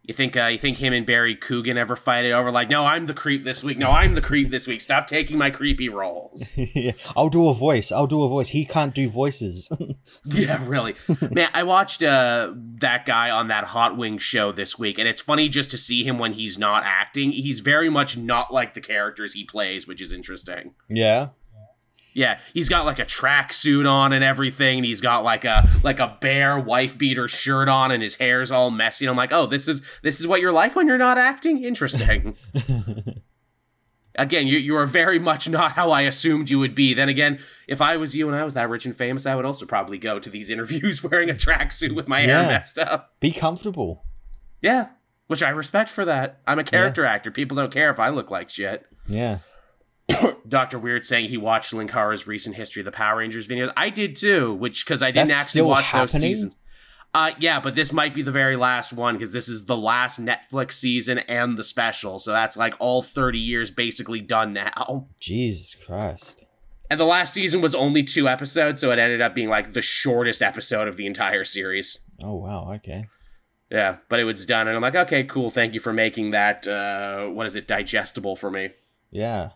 You 0.03 0.13
think 0.13 0.35
uh, 0.35 0.47
you 0.47 0.57
think 0.57 0.79
him 0.79 0.91
and 0.91 1.05
Barry 1.05 1.33
Keoghan 1.33 1.77
ever 1.77 1.95
fight 1.95 2.25
it 2.25 2.33
over? 2.33 2.51
Like, 2.51 2.69
no, 2.69 2.85
I'm 2.85 3.05
the 3.05 3.13
creep 3.13 3.45
this 3.45 3.63
week. 3.63 3.77
No, 3.77 3.89
I'm 3.89 4.15
the 4.15 4.21
creep 4.21 4.49
this 4.49 4.67
week. 4.67 4.81
Stop 4.81 5.07
taking 5.07 5.37
my 5.37 5.49
creepy 5.49 5.87
roles. 5.87 6.53
yeah, 6.57 6.91
I'll 7.15 7.29
do 7.29 7.47
a 7.47 7.53
voice. 7.53 7.89
I'll 7.89 8.05
do 8.05 8.21
a 8.23 8.27
voice. 8.27 8.49
He 8.49 8.65
can't 8.65 8.93
do 8.93 9.09
voices. 9.09 9.69
yeah, 10.25 10.61
really. 10.67 10.95
Man, 11.31 11.49
I 11.53 11.63
watched 11.63 12.03
uh, 12.03 12.51
that 12.79 13.05
guy 13.05 13.29
on 13.29 13.47
that 13.47 13.63
Hot 13.63 13.95
Wing 13.95 14.17
show 14.17 14.51
this 14.51 14.77
week, 14.77 14.99
and 14.99 15.07
it's 15.07 15.21
funny 15.21 15.47
just 15.47 15.71
to 15.71 15.77
see 15.77 16.03
him 16.03 16.19
when 16.19 16.33
he's 16.33 16.59
not 16.59 16.83
acting. 16.85 17.31
He's 17.31 17.61
very 17.61 17.89
much 17.89 18.17
not 18.17 18.53
like 18.53 18.73
the 18.73 18.81
characters 18.81 19.33
he 19.33 19.45
plays, 19.45 19.87
which 19.87 20.01
is 20.01 20.11
interesting. 20.11 20.73
Yeah. 20.89 21.29
Yeah, 22.13 22.39
he's 22.53 22.69
got 22.69 22.85
like 22.85 22.99
a 22.99 23.05
tracksuit 23.05 23.89
on 23.89 24.13
and 24.13 24.23
everything. 24.23 24.79
And 24.79 24.85
he's 24.85 25.01
got 25.01 25.23
like 25.23 25.45
a 25.45 25.67
like 25.83 25.99
a 25.99 26.17
bear 26.21 26.59
wife 26.59 26.97
beater 26.97 27.27
shirt 27.27 27.67
on, 27.67 27.91
and 27.91 28.01
his 28.01 28.15
hair's 28.15 28.51
all 28.51 28.71
messy. 28.71 29.05
And 29.05 29.09
I'm 29.09 29.17
like, 29.17 29.31
oh, 29.31 29.45
this 29.45 29.67
is 29.67 29.81
this 30.03 30.19
is 30.19 30.27
what 30.27 30.41
you're 30.41 30.51
like 30.51 30.75
when 30.75 30.87
you're 30.87 30.97
not 30.97 31.17
acting. 31.17 31.63
Interesting. 31.63 32.35
again, 34.15 34.47
you 34.47 34.57
you 34.57 34.75
are 34.75 34.85
very 34.85 35.19
much 35.19 35.49
not 35.49 35.73
how 35.73 35.91
I 35.91 36.01
assumed 36.01 36.49
you 36.49 36.59
would 36.59 36.75
be. 36.75 36.93
Then 36.93 37.09
again, 37.09 37.39
if 37.67 37.81
I 37.81 37.97
was 37.97 38.15
you 38.15 38.27
and 38.27 38.35
I 38.35 38.43
was 38.43 38.53
that 38.53 38.69
rich 38.69 38.85
and 38.85 38.95
famous, 38.95 39.25
I 39.25 39.35
would 39.35 39.45
also 39.45 39.65
probably 39.65 39.97
go 39.97 40.19
to 40.19 40.29
these 40.29 40.49
interviews 40.51 41.03
wearing 41.03 41.29
a 41.29 41.33
tracksuit 41.33 41.95
with 41.95 42.07
my 42.07 42.21
yeah. 42.21 42.41
hair 42.41 42.51
messed 42.51 42.79
up. 42.79 43.13
Be 43.19 43.31
comfortable. 43.31 44.05
Yeah, 44.61 44.89
which 45.27 45.43
I 45.43 45.49
respect 45.49 45.89
for 45.89 46.05
that. 46.05 46.41
I'm 46.47 46.59
a 46.59 46.63
character 46.63 47.03
yeah. 47.03 47.11
actor. 47.11 47.31
People 47.31 47.57
don't 47.57 47.71
care 47.71 47.89
if 47.89 47.99
I 47.99 48.09
look 48.09 48.31
like 48.31 48.49
shit. 48.49 48.85
Yeah. 49.07 49.39
Dr. 50.47 50.79
Weird 50.79 51.05
saying 51.05 51.29
he 51.29 51.37
watched 51.37 51.73
Linkara's 51.73 52.27
recent 52.27 52.55
history 52.55 52.81
of 52.81 52.85
the 52.85 52.91
Power 52.91 53.19
Rangers 53.19 53.47
videos. 53.47 53.71
I 53.77 53.89
did 53.89 54.15
too, 54.15 54.53
which 54.53 54.85
because 54.85 55.01
I 55.01 55.11
didn't 55.11 55.29
That's 55.29 55.47
actually 55.47 55.69
watch 55.69 55.85
happening? 55.85 56.01
those 56.01 56.21
seasons. 56.21 56.55
Uh, 57.15 57.31
yeah, 57.39 57.59
but 57.59 57.75
this 57.75 57.93
might 57.93 58.13
be 58.13 58.23
the 58.23 58.31
very 58.31 58.55
last 58.55 58.91
one 58.91 59.15
because 59.15 59.31
this 59.31 59.47
is 59.47 59.65
the 59.65 59.77
last 59.77 60.19
Netflix 60.19 60.73
season 60.73 61.19
and 61.19 61.57
the 61.57 61.63
special. 61.63 62.17
So 62.17 62.31
that's 62.31 62.57
like 62.57 62.73
all 62.79 63.03
30 63.03 63.37
years 63.37 63.69
basically 63.69 64.19
done 64.19 64.53
now. 64.53 65.07
Jesus 65.19 65.75
Christ. 65.75 66.45
And 66.89 66.99
the 66.99 67.05
last 67.05 67.33
season 67.33 67.61
was 67.61 67.75
only 67.75 68.03
two 68.03 68.27
episodes, 68.27 68.81
so 68.81 68.91
it 68.91 68.99
ended 68.99 69.21
up 69.21 69.35
being 69.35 69.49
like 69.49 69.73
the 69.73 69.81
shortest 69.81 70.41
episode 70.41 70.87
of 70.87 70.97
the 70.97 71.05
entire 71.05 71.43
series. 71.43 71.99
Oh, 72.21 72.35
wow. 72.35 72.73
Okay. 72.75 73.07
Yeah, 73.69 73.97
but 74.09 74.19
it 74.19 74.25
was 74.25 74.45
done. 74.45 74.67
And 74.67 74.75
I'm 74.75 74.81
like, 74.81 74.95
okay, 74.95 75.23
cool. 75.23 75.49
Thank 75.49 75.75
you 75.75 75.79
for 75.79 75.93
making 75.93 76.31
that, 76.31 76.67
uh, 76.67 77.27
what 77.27 77.45
is 77.45 77.55
it, 77.55 77.67
digestible 77.67 78.35
for 78.35 78.49
me. 78.51 78.69
Yeah 79.11 79.49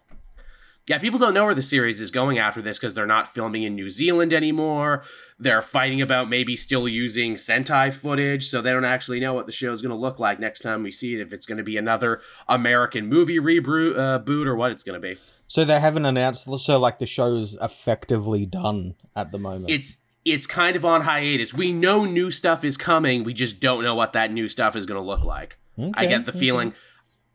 yeah, 0.87 0.99
people 0.99 1.19
don't 1.19 1.33
know 1.33 1.43
where 1.43 1.53
the 1.53 1.61
series 1.61 1.99
is 1.99 2.11
going 2.11 2.39
after 2.39 2.61
this 2.61 2.79
because 2.79 2.93
they're 2.93 3.05
not 3.05 3.27
filming 3.27 3.63
in 3.63 3.75
New 3.75 3.89
Zealand 3.89 4.33
anymore. 4.33 5.03
They're 5.37 5.61
fighting 5.61 6.01
about 6.01 6.29
maybe 6.29 6.55
still 6.55 6.87
using 6.87 7.33
Sentai 7.33 7.93
footage, 7.93 8.47
so 8.47 8.61
they 8.61 8.71
don't 8.71 8.85
actually 8.85 9.19
know 9.19 9.33
what 9.33 9.47
the 9.47 9.51
show 9.51 9.73
is 9.73 9.81
going 9.81 9.91
to 9.91 9.97
look 9.97 10.17
like 10.17 10.39
next 10.39 10.61
time 10.61 10.83
we 10.83 10.91
see 10.91 11.13
it. 11.13 11.19
If 11.19 11.33
it's 11.33 11.45
going 11.45 11.57
to 11.57 11.63
be 11.63 11.75
another 11.75 12.21
American 12.47 13.07
movie 13.07 13.37
reboot, 13.37 13.99
uh, 13.99 14.19
boot, 14.19 14.47
or 14.47 14.55
what 14.55 14.71
it's 14.71 14.83
going 14.83 14.99
to 14.99 15.05
be. 15.05 15.19
So 15.47 15.65
they 15.65 15.79
haven't 15.79 16.05
announced. 16.05 16.47
So 16.59 16.79
like 16.79 16.99
the 16.99 17.05
show's 17.05 17.57
effectively 17.61 18.45
done 18.45 18.95
at 19.13 19.33
the 19.33 19.39
moment. 19.39 19.69
It's 19.69 19.97
it's 20.23 20.47
kind 20.47 20.75
of 20.77 20.85
on 20.85 21.01
hiatus. 21.01 21.53
We 21.53 21.73
know 21.73 22.05
new 22.05 22.31
stuff 22.31 22.63
is 22.63 22.77
coming. 22.77 23.25
We 23.25 23.33
just 23.33 23.59
don't 23.59 23.83
know 23.83 23.95
what 23.95 24.13
that 24.13 24.31
new 24.31 24.47
stuff 24.47 24.75
is 24.75 24.85
going 24.85 25.01
to 25.01 25.05
look 25.05 25.23
like. 25.23 25.57
Okay, 25.79 25.91
I 25.95 26.05
get 26.05 26.25
the 26.25 26.31
okay. 26.31 26.39
feeling 26.39 26.73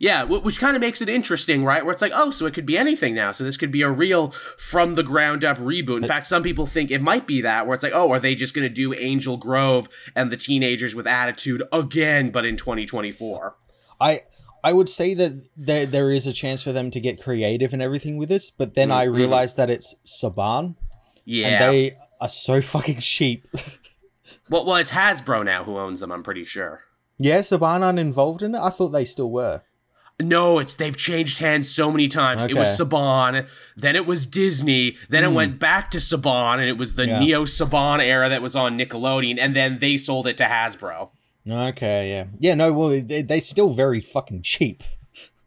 yeah, 0.03 0.25
which 0.25 0.59
kind 0.59 0.75
of 0.75 0.81
makes 0.81 1.01
it 1.01 1.09
interesting, 1.09 1.65
right? 1.65 1.85
Where 1.85 1.93
it's 1.93 2.03
like, 2.03 2.11
oh, 2.13 2.33
so 2.33 2.45
it 2.47 2.55
could 2.55 2.67
be 2.67 2.77
anything 2.77 3.15
now. 3.15 3.31
So 3.31 3.45
this 3.45 3.57
could 3.57 3.71
be 3.71 3.83
a 3.83 3.89
real 3.89 4.33
from 4.33 4.97
the 4.97 5.05
ground 5.05 5.45
up 5.45 5.59
reboot. 5.59 5.99
In 5.99 6.09
fact, 6.09 6.27
some 6.27 6.43
people 6.43 6.67
think 6.67 6.91
it 6.91 7.01
might 7.01 7.25
be 7.25 7.41
that, 7.43 7.69
where 7.69 7.75
it's 7.77 7.85
like, 7.85 7.93
oh, 7.95 8.11
are 8.11 8.19
they 8.19 8.35
just 8.35 8.53
going 8.53 8.65
to 8.65 8.75
do 8.75 8.93
Angel 8.95 9.37
Grove 9.37 9.89
and 10.17 10.33
the 10.33 10.37
teenagers 10.37 10.97
with 10.97 11.07
attitude 11.07 11.63
again, 11.73 12.33
but 12.33 12.45
in 12.45 12.57
2024? 12.57 13.55
I 14.01 14.23
I 14.65 14.73
would 14.73 14.89
say 14.89 15.15
that 15.15 15.49
there 15.57 15.87
there 15.87 16.11
is 16.11 16.27
a 16.27 16.33
chance 16.33 16.65
for 16.65 16.73
them 16.73 16.91
to 16.91 16.99
get 16.99 17.23
creative 17.23 17.73
and 17.73 17.81
everything 17.81 18.17
with 18.17 18.29
this, 18.29 18.51
but 18.51 18.75
then 18.75 18.89
mm-hmm. 18.89 18.99
I 18.99 19.05
realized 19.05 19.57
that 19.57 19.71
it's 19.71 19.95
Saban. 20.05 20.75
Yeah, 21.25 21.47
and 21.47 21.75
they 21.75 21.93
are 22.21 22.29
so 22.29 22.61
fucking 22.75 22.99
cheap. 22.99 23.47
well, 24.51 24.67
well, 24.67 24.77
it's 24.77 24.91
Hasbro 24.91 25.45
now 25.45 25.63
who 25.63 25.79
owns 25.79 26.01
them. 26.01 26.11
I'm 26.11 26.25
pretty 26.25 26.45
sure. 26.45 26.81
Yeah, 27.19 27.39
Saban 27.39 27.83
aren't 27.83 28.01
involved 28.01 28.43
in 28.43 28.57
it. 28.57 28.61
I 28.61 28.71
thought 28.71 28.89
they 28.89 29.05
still 29.05 29.31
were. 29.31 29.63
No, 30.21 30.59
it's 30.59 30.75
they've 30.75 30.97
changed 30.97 31.39
hands 31.39 31.71
so 31.71 31.91
many 31.91 32.09
times. 32.09 32.45
Okay. 32.45 32.53
It 32.53 32.57
was 32.57 32.69
Saban, 32.79 33.49
then 33.77 33.97
it 33.97 34.07
was 34.07 34.27
Disney, 34.27 34.97
then 35.09 35.23
mm. 35.23 35.27
it 35.27 35.31
hmm. 35.31 35.35
went 35.35 35.59
back 35.59 35.91
to 35.93 35.99
Saban, 35.99 36.55
and 36.55 36.69
it 36.69 36.79
was 36.79 36.95
the 36.95 37.07
yeah. 37.07 37.19
Neo 37.19 37.45
Saban 37.45 38.01
era 38.01 38.29
that 38.29 38.43
was 38.43 38.55
on 38.55 38.79
Nickelodeon, 38.79 39.39
and 39.41 39.57
then 39.57 39.79
they 39.79 39.97
sold 39.97 40.27
it 40.27 40.37
to 40.37 40.45
Hasbro. 40.45 41.11
Okay, 41.49 42.11
yeah, 42.11 42.27
yeah. 42.39 42.55
No, 42.55 42.73
well, 42.73 42.89
they, 42.89 43.23
they're 43.23 43.41
still 43.41 43.75
very 43.75 44.01
fucking 44.01 44.43
cheap. 44.43 44.83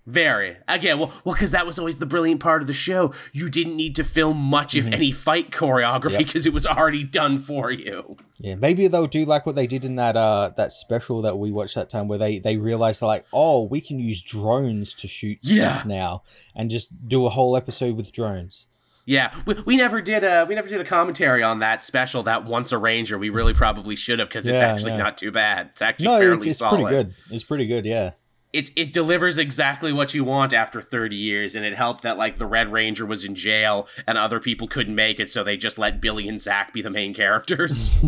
Very. 0.07 0.57
Again, 0.67 0.99
well, 0.99 1.11
well, 1.23 1.33
because 1.33 1.49
that 1.51 1.65
was 1.65 1.79
always 1.79 1.97
the 1.97 2.05
brilliant 2.05 2.39
part 2.39 2.61
of 2.61 2.67
the 2.67 2.73
show. 2.73 3.11
You 3.33 3.49
didn't 3.49 3.75
need 3.75 3.95
to 3.95 4.03
film 4.03 4.37
much, 4.37 4.75
if 4.75 4.85
mm-hmm. 4.85 4.93
any, 4.93 5.11
fight 5.11 5.49
choreography 5.49 6.19
because 6.19 6.45
yep. 6.45 6.51
it 6.51 6.53
was 6.53 6.67
already 6.67 7.03
done 7.03 7.39
for 7.39 7.71
you. 7.71 8.15
Yeah, 8.37 8.53
maybe 8.53 8.87
they'll 8.87 9.07
do 9.07 9.25
like 9.25 9.47
what 9.47 9.55
they 9.55 9.65
did 9.65 9.83
in 9.83 9.95
that 9.95 10.15
uh 10.15 10.51
that 10.57 10.71
special 10.71 11.23
that 11.23 11.39
we 11.39 11.51
watched 11.51 11.73
that 11.75 11.89
time, 11.89 12.07
where 12.07 12.19
they 12.19 12.37
they 12.37 12.57
realized 12.57 13.01
like, 13.01 13.25
oh, 13.33 13.63
we 13.63 13.81
can 13.81 13.99
use 13.99 14.21
drones 14.21 14.93
to 14.95 15.07
shoot 15.07 15.39
yeah. 15.41 15.71
stuff 15.71 15.85
now, 15.87 16.21
and 16.55 16.69
just 16.69 17.07
do 17.07 17.25
a 17.25 17.29
whole 17.29 17.57
episode 17.57 17.95
with 17.95 18.11
drones. 18.11 18.67
Yeah, 19.07 19.33
we, 19.47 19.55
we 19.65 19.77
never 19.77 20.01
did 20.01 20.23
a 20.23 20.45
we 20.47 20.53
never 20.53 20.67
did 20.67 20.81
a 20.81 20.85
commentary 20.85 21.41
on 21.41 21.59
that 21.59 21.83
special. 21.83 22.21
That 22.23 22.45
once 22.45 22.71
a 22.71 22.77
ranger, 22.77 23.17
we 23.17 23.31
really 23.31 23.55
probably 23.55 23.95
should 23.95 24.19
have 24.19 24.27
because 24.29 24.47
it's 24.47 24.59
yeah, 24.59 24.67
actually 24.67 24.97
not 24.97 25.17
too 25.17 25.31
bad. 25.31 25.69
It's 25.71 25.81
actually 25.81 26.05
no, 26.05 26.19
fairly 26.19 26.35
it's, 26.35 26.45
it's 26.45 26.59
solid. 26.59 26.83
pretty 26.83 26.95
good. 26.95 27.15
It's 27.31 27.43
pretty 27.43 27.65
good. 27.65 27.85
Yeah 27.87 28.11
it's 28.55 28.71
it 28.77 28.93
delivers 28.93 29.37
exactly 29.37 29.91
what 29.91 30.13
you 30.13 30.23
want 30.23 30.53
after 30.53 30.81
30 30.81 31.15
years 31.15 31.55
and 31.55 31.65
it 31.65 31.75
helped 31.75 32.03
that 32.03 32.17
like 32.17 32.37
the 32.37 32.45
red 32.45 32.71
ranger 32.71 33.05
was 33.05 33.25
in 33.25 33.35
jail 33.35 33.87
and 34.07 34.17
other 34.17 34.39
people 34.39 34.67
couldn't 34.67 34.95
make 34.95 35.19
it 35.19 35.29
so 35.29 35.43
they 35.43 35.57
just 35.57 35.77
let 35.77 36.01
billy 36.01 36.27
and 36.27 36.39
zach 36.41 36.71
be 36.73 36.81
the 36.81 36.89
main 36.89 37.13
characters. 37.13 37.91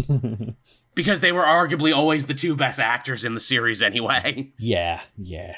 Because 0.96 1.20
they 1.20 1.32
were 1.32 1.44
arguably 1.44 1.96
always 1.96 2.26
the 2.26 2.34
two 2.34 2.56
best 2.56 2.80
actors 2.80 3.24
in 3.24 3.36
the 3.36 3.40
series 3.40 3.84
anyway. 3.84 4.52
Yeah 4.58 5.02
yeah. 5.16 5.58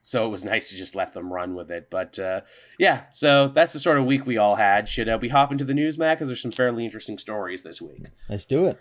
So 0.00 0.24
it 0.24 0.28
was 0.28 0.44
nice 0.44 0.70
to 0.70 0.76
just 0.76 0.94
let 0.94 1.14
them 1.14 1.32
run 1.32 1.56
with 1.56 1.68
it 1.70 1.88
but 1.90 2.16
uh, 2.18 2.42
yeah 2.78 3.04
so 3.10 3.48
that's 3.48 3.72
the 3.72 3.80
sort 3.80 3.98
of 3.98 4.04
week 4.04 4.24
we 4.24 4.38
all 4.38 4.54
had. 4.54 4.88
Should 4.88 5.08
uh, 5.08 5.18
we 5.20 5.30
hop 5.30 5.50
into 5.50 5.64
the 5.64 5.74
news 5.74 5.98
mac 5.98 6.18
because 6.18 6.28
there's 6.28 6.42
some 6.42 6.52
fairly 6.52 6.84
interesting 6.84 7.18
stories 7.18 7.62
this 7.64 7.82
week. 7.82 8.04
Let's 8.28 8.46
do 8.46 8.66
it 8.66 8.78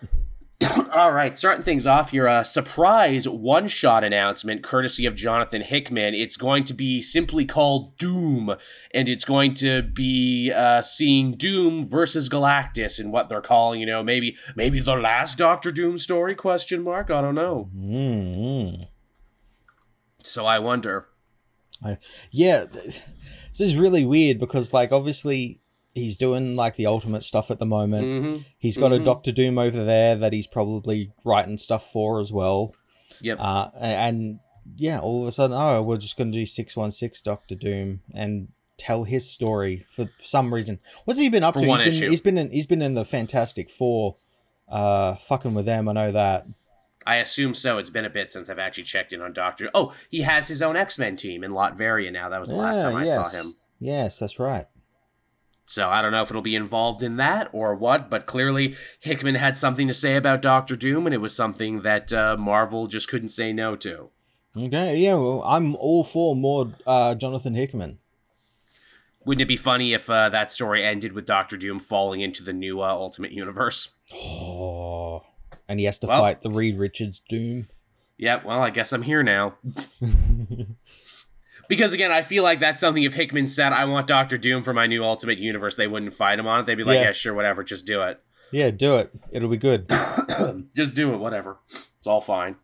All 0.93 1.11
right, 1.11 1.35
starting 1.35 1.63
things 1.63 1.87
off, 1.87 2.13
your 2.13 2.27
uh, 2.27 2.43
surprise 2.43 3.27
one 3.27 3.67
shot 3.67 4.03
announcement, 4.03 4.63
courtesy 4.63 5.05
of 5.05 5.15
Jonathan 5.15 5.61
Hickman. 5.61 6.13
It's 6.13 6.37
going 6.37 6.65
to 6.65 6.73
be 6.73 7.01
simply 7.01 7.45
called 7.45 7.97
Doom, 7.97 8.55
and 8.93 9.09
it's 9.09 9.25
going 9.25 9.53
to 9.55 9.81
be 9.81 10.51
uh, 10.51 10.81
seeing 10.81 11.31
Doom 11.31 11.87
versus 11.87 12.29
Galactus 12.29 12.99
and 12.99 13.11
what 13.11 13.29
they're 13.29 13.41
calling, 13.41 13.79
you 13.79 13.85
know, 13.85 14.03
maybe 14.03 14.35
maybe 14.55 14.79
the 14.79 14.95
last 14.95 15.37
Doctor 15.37 15.71
Doom 15.71 15.97
story? 15.97 16.35
Question 16.35 16.83
mark. 16.83 17.09
I 17.09 17.21
don't 17.21 17.35
know. 17.35 17.69
Mm-hmm. 17.75 18.83
So 20.21 20.45
I 20.45 20.59
wonder. 20.59 21.07
I, 21.83 21.97
yeah, 22.29 22.65
this 22.65 23.01
is 23.59 23.75
really 23.77 24.05
weird 24.05 24.37
because, 24.37 24.73
like, 24.73 24.91
obviously 24.91 25.60
he's 25.93 26.17
doing 26.17 26.55
like 26.55 26.75
the 26.75 26.85
ultimate 26.85 27.23
stuff 27.23 27.51
at 27.51 27.59
the 27.59 27.65
moment. 27.65 28.05
Mm-hmm. 28.05 28.37
He's 28.57 28.77
got 28.77 28.91
mm-hmm. 28.91 29.01
a 29.01 29.05
Doctor 29.05 29.31
Doom 29.31 29.57
over 29.57 29.83
there 29.83 30.15
that 30.15 30.33
he's 30.33 30.47
probably 30.47 31.11
writing 31.25 31.57
stuff 31.57 31.91
for 31.91 32.19
as 32.19 32.31
well. 32.31 32.75
Yep. 33.21 33.37
Uh, 33.39 33.69
and 33.79 34.39
yeah, 34.75 34.99
all 34.99 35.21
of 35.21 35.27
a 35.27 35.31
sudden, 35.31 35.55
oh, 35.57 35.81
we're 35.81 35.97
just 35.97 36.17
going 36.17 36.31
to 36.31 36.37
do 36.37 36.45
616 36.45 37.21
Doctor 37.23 37.55
Doom 37.55 38.01
and 38.13 38.49
tell 38.77 39.03
his 39.03 39.29
story 39.29 39.85
for 39.87 40.09
some 40.17 40.53
reason. 40.53 40.79
What's 41.05 41.19
he 41.19 41.29
been 41.29 41.43
up 41.43 41.53
For 41.53 41.61
to? 41.61 41.67
one 41.67 41.83
he's 41.83 41.95
issue. 41.95 42.05
been 42.05 42.11
he's 42.11 42.21
been 42.21 42.37
in 42.37 42.51
he's 42.51 42.67
been 42.67 42.81
in 42.81 42.95
the 42.95 43.05
Fantastic 43.05 43.69
Four 43.69 44.15
uh 44.67 45.15
fucking 45.15 45.53
with 45.53 45.65
them, 45.65 45.87
I 45.87 45.93
know 45.93 46.11
that. 46.11 46.47
I 47.05 47.17
assume 47.17 47.53
so. 47.53 47.77
It's 47.77 47.89
been 47.89 48.05
a 48.05 48.11
bit 48.11 48.31
since 48.31 48.49
I've 48.49 48.59
actually 48.59 48.83
checked 48.83 49.11
in 49.11 49.21
on 49.21 49.33
Doctor. 49.33 49.69
Oh, 49.73 49.91
he 50.09 50.21
has 50.21 50.47
his 50.47 50.61
own 50.61 50.75
X 50.75 50.99
Men 50.99 51.15
team 51.15 51.43
in 51.43 51.51
Latveria 51.51 52.11
now. 52.11 52.29
That 52.29 52.39
was 52.39 52.49
the 52.49 52.55
last 52.55 52.81
time 52.81 52.95
I 52.95 53.05
saw 53.05 53.27
him. 53.29 53.53
Yes, 53.79 54.19
that's 54.19 54.39
right. 54.39 54.65
So 55.71 55.89
I 55.89 56.01
don't 56.01 56.11
know 56.11 56.21
if 56.21 56.29
it'll 56.29 56.41
be 56.41 56.55
involved 56.55 57.01
in 57.01 57.15
that 57.15 57.49
or 57.53 57.73
what, 57.73 58.09
but 58.09 58.25
clearly 58.25 58.75
Hickman 58.99 59.35
had 59.35 59.55
something 59.55 59.87
to 59.87 59.93
say 59.93 60.17
about 60.17 60.41
Doctor 60.41 60.75
Doom, 60.75 61.07
and 61.07 61.13
it 61.13 61.19
was 61.19 61.33
something 61.33 61.83
that 61.83 62.11
uh, 62.11 62.35
Marvel 62.37 62.87
just 62.87 63.07
couldn't 63.07 63.29
say 63.29 63.53
no 63.53 63.77
to. 63.77 64.09
Okay, 64.57 64.97
yeah, 64.97 65.13
well, 65.13 65.41
I'm 65.45 65.75
all 65.77 66.03
for 66.03 66.35
more 66.35 66.73
uh 66.85 67.15
Jonathan 67.15 67.53
Hickman. 67.53 67.99
Wouldn't 69.23 69.41
it 69.43 69.47
be 69.47 69.55
funny 69.55 69.93
if 69.93 70.09
uh, 70.09 70.27
that 70.27 70.51
story 70.51 70.83
ended 70.83 71.13
with 71.13 71.25
Doctor 71.25 71.55
Doom 71.55 71.79
falling 71.79 72.19
into 72.19 72.43
the 72.43 72.51
new 72.51 72.81
uh, 72.81 72.87
Ultimate 72.87 73.31
Universe? 73.31 73.91
Oh, 74.13 75.23
and 75.69 75.79
he 75.79 75.85
has 75.85 75.99
to 75.99 76.07
Well- 76.07 76.21
fight 76.21 76.41
the 76.41 76.49
Reed 76.51 76.75
Richards 76.77 77.21
Doom. 77.29 77.69
Yep, 78.17 78.43
well, 78.45 78.61
I 78.61 78.71
guess 78.71 78.91
I'm 78.91 79.03
here 79.03 79.23
now. 79.23 79.55
because 81.67 81.93
again, 81.93 82.11
I 82.11 82.21
feel 82.21 82.43
like 82.43 82.59
that's 82.59 82.79
something 82.79 83.03
if 83.03 83.13
Hickman 83.13 83.47
said, 83.47 83.73
I 83.73 83.85
want 83.85 84.07
Doctor 84.07 84.37
Doom 84.37 84.63
for 84.63 84.73
my 84.73 84.87
new 84.87 85.03
Ultimate 85.03 85.37
Universe, 85.39 85.75
they 85.75 85.87
wouldn't 85.87 86.13
fight 86.13 86.39
him 86.39 86.47
on 86.47 86.59
it. 86.61 86.65
They'd 86.65 86.75
be 86.75 86.83
like, 86.83 86.95
Yeah. 86.95 87.05
yeah, 87.05 87.11
sure, 87.11 87.33
whatever, 87.33 87.63
just 87.63 87.85
do 87.85 88.01
it. 88.03 88.19
Yeah, 88.51 88.69
do 88.71 88.97
it. 88.97 89.11
It'll 89.31 89.49
be 89.49 89.57
good. 89.57 89.89
just 90.75 90.93
do 90.93 91.13
it, 91.13 91.17
whatever. 91.17 91.57
It's 91.69 92.07
all 92.07 92.21
fine. 92.21 92.55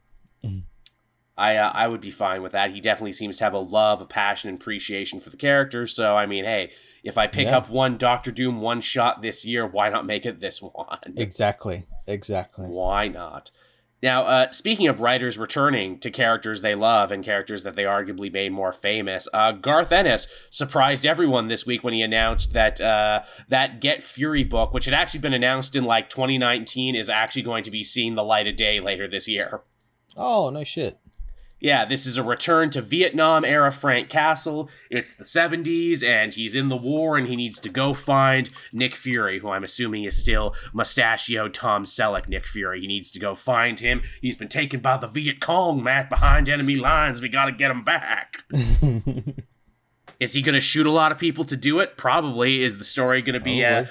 Mhm. 0.44 0.64
I 1.38 1.56
uh, 1.56 1.72
I 1.74 1.88
would 1.88 2.02
be 2.02 2.10
fine 2.12 2.42
with 2.42 2.52
that. 2.54 2.72
He 2.72 2.82
definitely 2.82 3.12
seems 3.14 3.38
to 3.38 3.44
have 3.44 3.54
a 3.54 3.60
love, 3.60 4.02
a 4.02 4.06
passion, 4.06 4.50
and 4.50 4.60
appreciation 4.60 5.20
for 5.20 5.30
the 5.30 5.38
character. 5.38 5.86
So 5.86 6.18
I 6.18 6.26
mean, 6.26 6.46
hey, 6.46 6.72
if 7.04 7.18
I 7.18 7.28
pick 7.28 7.48
Yeah. 7.48 7.58
up 7.58 7.70
one 7.70 7.98
Doctor 7.98 8.32
Doom 8.32 8.60
one 8.60 8.82
shot 8.82 9.22
this 9.22 9.46
year, 9.46 9.66
why 9.68 9.90
not 9.90 10.06
make 10.06 10.26
it 10.26 10.40
this 10.40 10.62
one? 10.62 10.98
Exactly. 11.16 11.86
Exactly. 12.08 12.66
Why 12.66 13.08
not? 13.08 13.52
Now, 14.04 14.24
uh, 14.24 14.50
speaking 14.52 14.88
of 14.88 15.02
writers 15.02 15.40
returning 15.40 15.98
to 16.00 16.12
characters 16.12 16.62
they 16.62 16.76
love 16.76 17.12
and 17.12 17.26
characters 17.26 17.64
that 17.64 17.76
they 17.76 17.84
arguably 17.84 18.32
made 18.32 18.52
more 18.52 18.72
famous, 18.72 19.28
uh, 19.34 19.54
Garth 19.54 19.92
Ennis 19.92 20.28
surprised 20.52 21.06
everyone 21.06 21.48
this 21.48 21.66
week 21.66 21.84
when 21.84 21.96
he 21.96 22.04
announced 22.04 22.54
that 22.54 22.80
uh, 22.80 23.24
that 23.50 23.82
Get 23.82 24.04
Fury 24.04 24.44
book, 24.44 24.72
which 24.72 24.86
had 24.86 24.94
actually 24.94 25.22
been 25.22 25.34
announced 25.34 25.76
in 25.76 25.84
like 25.84 26.10
2019, 26.10 26.96
is 26.96 27.10
actually 27.10 27.42
going 27.42 27.64
to 27.64 27.72
be 27.72 27.84
seeing 27.84 28.14
the 28.14 28.24
light 28.24 28.48
of 28.48 28.56
day 28.56 28.80
later 28.80 29.08
this 29.08 29.28
year. 29.28 29.62
Oh 30.16 30.52
no 30.52 30.64
shit. 30.64 31.00
Yeah, 31.60 31.86
this 31.86 32.06
is 32.06 32.18
a 32.18 32.24
return 32.24 32.70
to 32.72 32.82
Vietnam 32.82 33.44
era 33.44 33.72
Frank 33.72 34.10
Castle. 34.10 34.70
It's 34.92 35.16
the 35.16 35.24
70s, 35.24 36.04
and 36.04 36.34
he's 36.34 36.54
in 36.54 36.70
the 36.70 36.78
war, 36.78 37.18
and 37.18 37.26
he 37.26 37.36
needs 37.36 37.60
to 37.62 37.70
go 37.70 37.94
find 37.94 38.50
Nick 38.74 38.96
Fury, 38.96 39.40
who 39.40 39.50
I'm 39.50 39.64
assuming 39.64 40.04
is 40.04 40.16
still 40.20 40.54
mustachioed 40.74 41.54
Tom 41.54 41.84
Selleck 41.84 42.28
Nick 42.28 42.46
Fury. 42.46 42.82
He 42.82 42.88
needs 42.88 43.10
to 43.12 43.20
go 43.20 43.34
find 43.34 43.80
him. 43.80 44.02
He's 44.22 44.36
been 44.36 44.50
taken 44.50 44.82
by 44.82 44.98
the 44.98 45.08
Viet 45.08 45.40
Cong, 45.40 45.84
Matt, 45.84 46.10
behind 46.10 46.48
enemy 46.48 46.76
lines. 46.76 47.22
We 47.22 47.30
gotta 47.30 47.52
get 47.52 47.72
him 47.72 47.84
back. 47.84 48.44
Is 50.20 50.34
he 50.34 50.42
going 50.42 50.56
to 50.56 50.62
shoot 50.62 50.86
a 50.86 50.92
lot 50.92 51.12
of 51.12 51.18
people 51.18 51.44
to 51.46 51.56
do 51.56 51.80
it? 51.80 51.98
Probably. 51.98 52.64
Is 52.64 52.78
the 52.78 52.84
story 52.84 53.22
going 53.22 53.36
to 53.36 53.40
be 53.40 53.62
a 53.62 53.90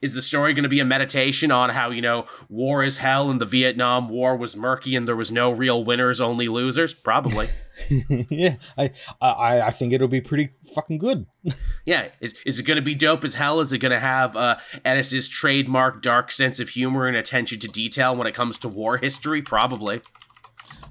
is 0.00 0.14
the 0.14 0.22
story 0.22 0.52
going 0.52 0.62
to 0.62 0.68
be 0.68 0.80
a 0.80 0.84
meditation 0.84 1.50
on 1.50 1.70
how 1.70 1.90
you 1.90 2.00
know 2.00 2.24
war 2.48 2.82
is 2.84 2.98
hell 2.98 3.30
and 3.30 3.40
the 3.40 3.44
Vietnam 3.44 4.08
War 4.08 4.36
was 4.36 4.56
murky 4.56 4.94
and 4.94 5.08
there 5.08 5.16
was 5.16 5.32
no 5.32 5.50
real 5.50 5.84
winners, 5.84 6.20
only 6.20 6.48
losers? 6.48 6.94
Probably. 6.94 7.48
yeah, 8.30 8.56
I, 8.76 8.92
I 9.20 9.60
I 9.62 9.70
think 9.70 9.92
it'll 9.92 10.08
be 10.08 10.20
pretty 10.20 10.50
fucking 10.74 10.98
good. 10.98 11.26
yeah. 11.84 12.08
Is 12.20 12.34
is 12.46 12.58
it 12.58 12.62
going 12.62 12.76
to 12.76 12.82
be 12.82 12.94
dope 12.94 13.24
as 13.24 13.34
hell? 13.34 13.60
Is 13.60 13.72
it 13.72 13.78
going 13.78 13.92
to 13.92 14.00
have 14.00 14.36
uh, 14.36 14.56
Ennis's 14.84 15.28
trademark 15.28 16.00
dark 16.02 16.30
sense 16.30 16.60
of 16.60 16.70
humor 16.70 17.06
and 17.06 17.16
attention 17.16 17.58
to 17.60 17.68
detail 17.68 18.14
when 18.16 18.26
it 18.26 18.34
comes 18.34 18.58
to 18.60 18.68
war 18.68 18.98
history? 18.98 19.42
Probably. 19.42 20.00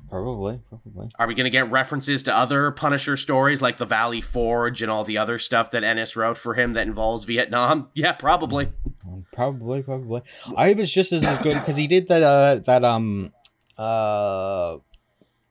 Probably, 0.10 0.62
probably. 0.70 1.10
Are 1.20 1.28
we 1.28 1.36
going 1.36 1.44
to 1.46 1.50
get 1.50 1.70
references 1.70 2.24
to 2.24 2.34
other 2.36 2.72
Punisher 2.72 3.18
stories 3.18 3.62
like 3.62 3.78
the 3.78 3.86
Valley 3.86 4.22
Forge 4.22 4.82
and 4.82 4.90
all 4.90 5.04
the 5.04 5.18
other 5.18 5.38
stuff 5.38 5.72
that 5.72 5.84
Ennis 5.84 6.16
wrote 6.16 6.38
for 6.38 6.54
him 6.54 6.74
that 6.74 6.88
involves 6.88 7.26
Vietnam? 7.26 7.90
Yeah, 7.94 8.14
probably. 8.14 8.72
Um, 9.06 9.26
Probably, 9.34 9.84
probably. 9.84 10.22
I 10.56 10.70
hope 10.70 10.80
it's 10.80 10.92
just 10.92 11.12
as, 11.12 11.26
as 11.26 11.40
good 11.40 11.54
because 11.54 11.76
he 11.76 11.88
did 11.88 12.08
that 12.08 12.24
uh 12.24 12.56
that 12.66 12.84
um 12.84 13.32
uh 13.78 14.78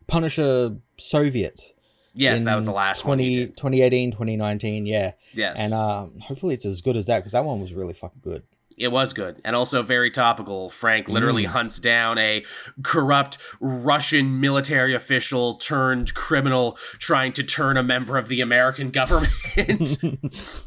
Punisher 0.06 0.76
Soviet. 0.96 1.72
Yes, 2.14 2.42
that 2.44 2.54
was 2.54 2.64
the 2.64 2.72
last 2.72 3.04
one. 3.04 3.18
20, 3.18 3.24
he 3.24 3.46
2018, 3.46 4.10
2019, 4.12 4.86
yeah. 4.86 5.12
Yes, 5.34 5.56
And 5.58 5.74
uh, 5.74 6.06
hopefully 6.22 6.54
it's 6.54 6.64
as 6.64 6.80
good 6.80 6.96
as 6.96 7.06
that 7.06 7.18
because 7.18 7.32
that 7.32 7.44
one 7.44 7.60
was 7.60 7.74
really 7.74 7.92
fucking 7.92 8.22
good. 8.22 8.42
It 8.76 8.92
was 8.92 9.12
good 9.12 9.40
and 9.44 9.56
also 9.56 9.82
very 9.82 10.10
topical. 10.10 10.68
Frank 10.68 11.08
literally 11.08 11.44
Mm. 11.44 11.48
hunts 11.48 11.78
down 11.78 12.18
a 12.18 12.44
corrupt 12.82 13.38
Russian 13.60 14.40
military 14.40 14.94
official 14.94 15.54
turned 15.54 16.14
criminal 16.14 16.72
trying 16.98 17.32
to 17.34 17.42
turn 17.42 17.76
a 17.76 17.82
member 17.82 18.18
of 18.18 18.28
the 18.28 18.40
American 18.40 18.90
government. 18.90 19.98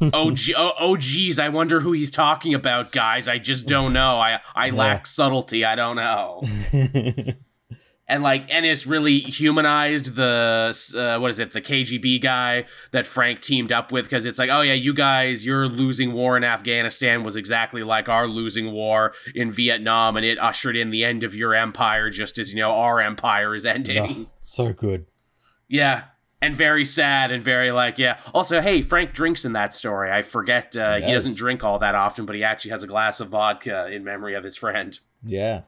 oh, 0.12 0.30
gee, 0.32 0.54
oh, 0.56 0.72
oh, 0.78 0.96
geez, 0.96 1.38
I 1.38 1.48
wonder 1.50 1.80
who 1.80 1.92
he's 1.92 2.10
talking 2.10 2.54
about, 2.54 2.92
guys. 2.92 3.28
I 3.28 3.38
just 3.38 3.66
don't 3.66 3.92
know. 3.92 4.16
I 4.18 4.40
I 4.54 4.70
lack 4.70 5.06
subtlety. 5.06 5.64
I 5.64 5.74
don't 5.76 5.96
know. 5.96 6.42
and 8.10 8.24
like 8.24 8.52
Ennis 8.52 8.86
really 8.86 9.20
humanized 9.20 10.16
the 10.16 10.76
uh, 10.96 11.20
what 11.20 11.30
is 11.30 11.38
it 11.38 11.52
the 11.52 11.60
KGB 11.60 12.20
guy 12.20 12.64
that 12.90 13.06
Frank 13.06 13.40
teamed 13.40 13.70
up 13.70 13.92
with 13.92 14.04
because 14.04 14.26
it's 14.26 14.38
like 14.38 14.50
oh 14.50 14.60
yeah 14.60 14.74
you 14.74 14.92
guys 14.92 15.46
your 15.46 15.68
losing 15.68 16.12
war 16.12 16.36
in 16.36 16.42
Afghanistan 16.42 17.22
was 17.22 17.36
exactly 17.36 17.84
like 17.84 18.08
our 18.08 18.26
losing 18.26 18.72
war 18.72 19.14
in 19.34 19.52
Vietnam 19.52 20.16
and 20.16 20.26
it 20.26 20.38
ushered 20.38 20.76
in 20.76 20.90
the 20.90 21.04
end 21.04 21.22
of 21.22 21.34
your 21.34 21.54
empire 21.54 22.10
just 22.10 22.36
as 22.36 22.52
you 22.52 22.58
know 22.58 22.72
our 22.72 23.00
empire 23.00 23.54
is 23.54 23.64
ending. 23.64 24.26
Oh, 24.26 24.30
so 24.40 24.72
good. 24.72 25.06
yeah 25.68 26.04
and 26.42 26.56
very 26.56 26.84
sad 26.84 27.30
and 27.30 27.44
very 27.44 27.70
like 27.70 27.96
yeah. 27.98 28.18
Also 28.34 28.60
hey 28.60 28.82
Frank 28.82 29.12
drinks 29.12 29.44
in 29.44 29.52
that 29.52 29.72
story. 29.72 30.10
I 30.10 30.22
forget 30.22 30.76
uh, 30.76 30.96
he 30.96 31.12
doesn't 31.12 31.36
drink 31.36 31.62
all 31.62 31.78
that 31.78 31.94
often 31.94 32.26
but 32.26 32.34
he 32.34 32.42
actually 32.42 32.72
has 32.72 32.82
a 32.82 32.88
glass 32.88 33.20
of 33.20 33.28
vodka 33.28 33.86
in 33.86 34.02
memory 34.02 34.34
of 34.34 34.42
his 34.42 34.56
friend. 34.56 34.98
Yeah. 35.24 35.62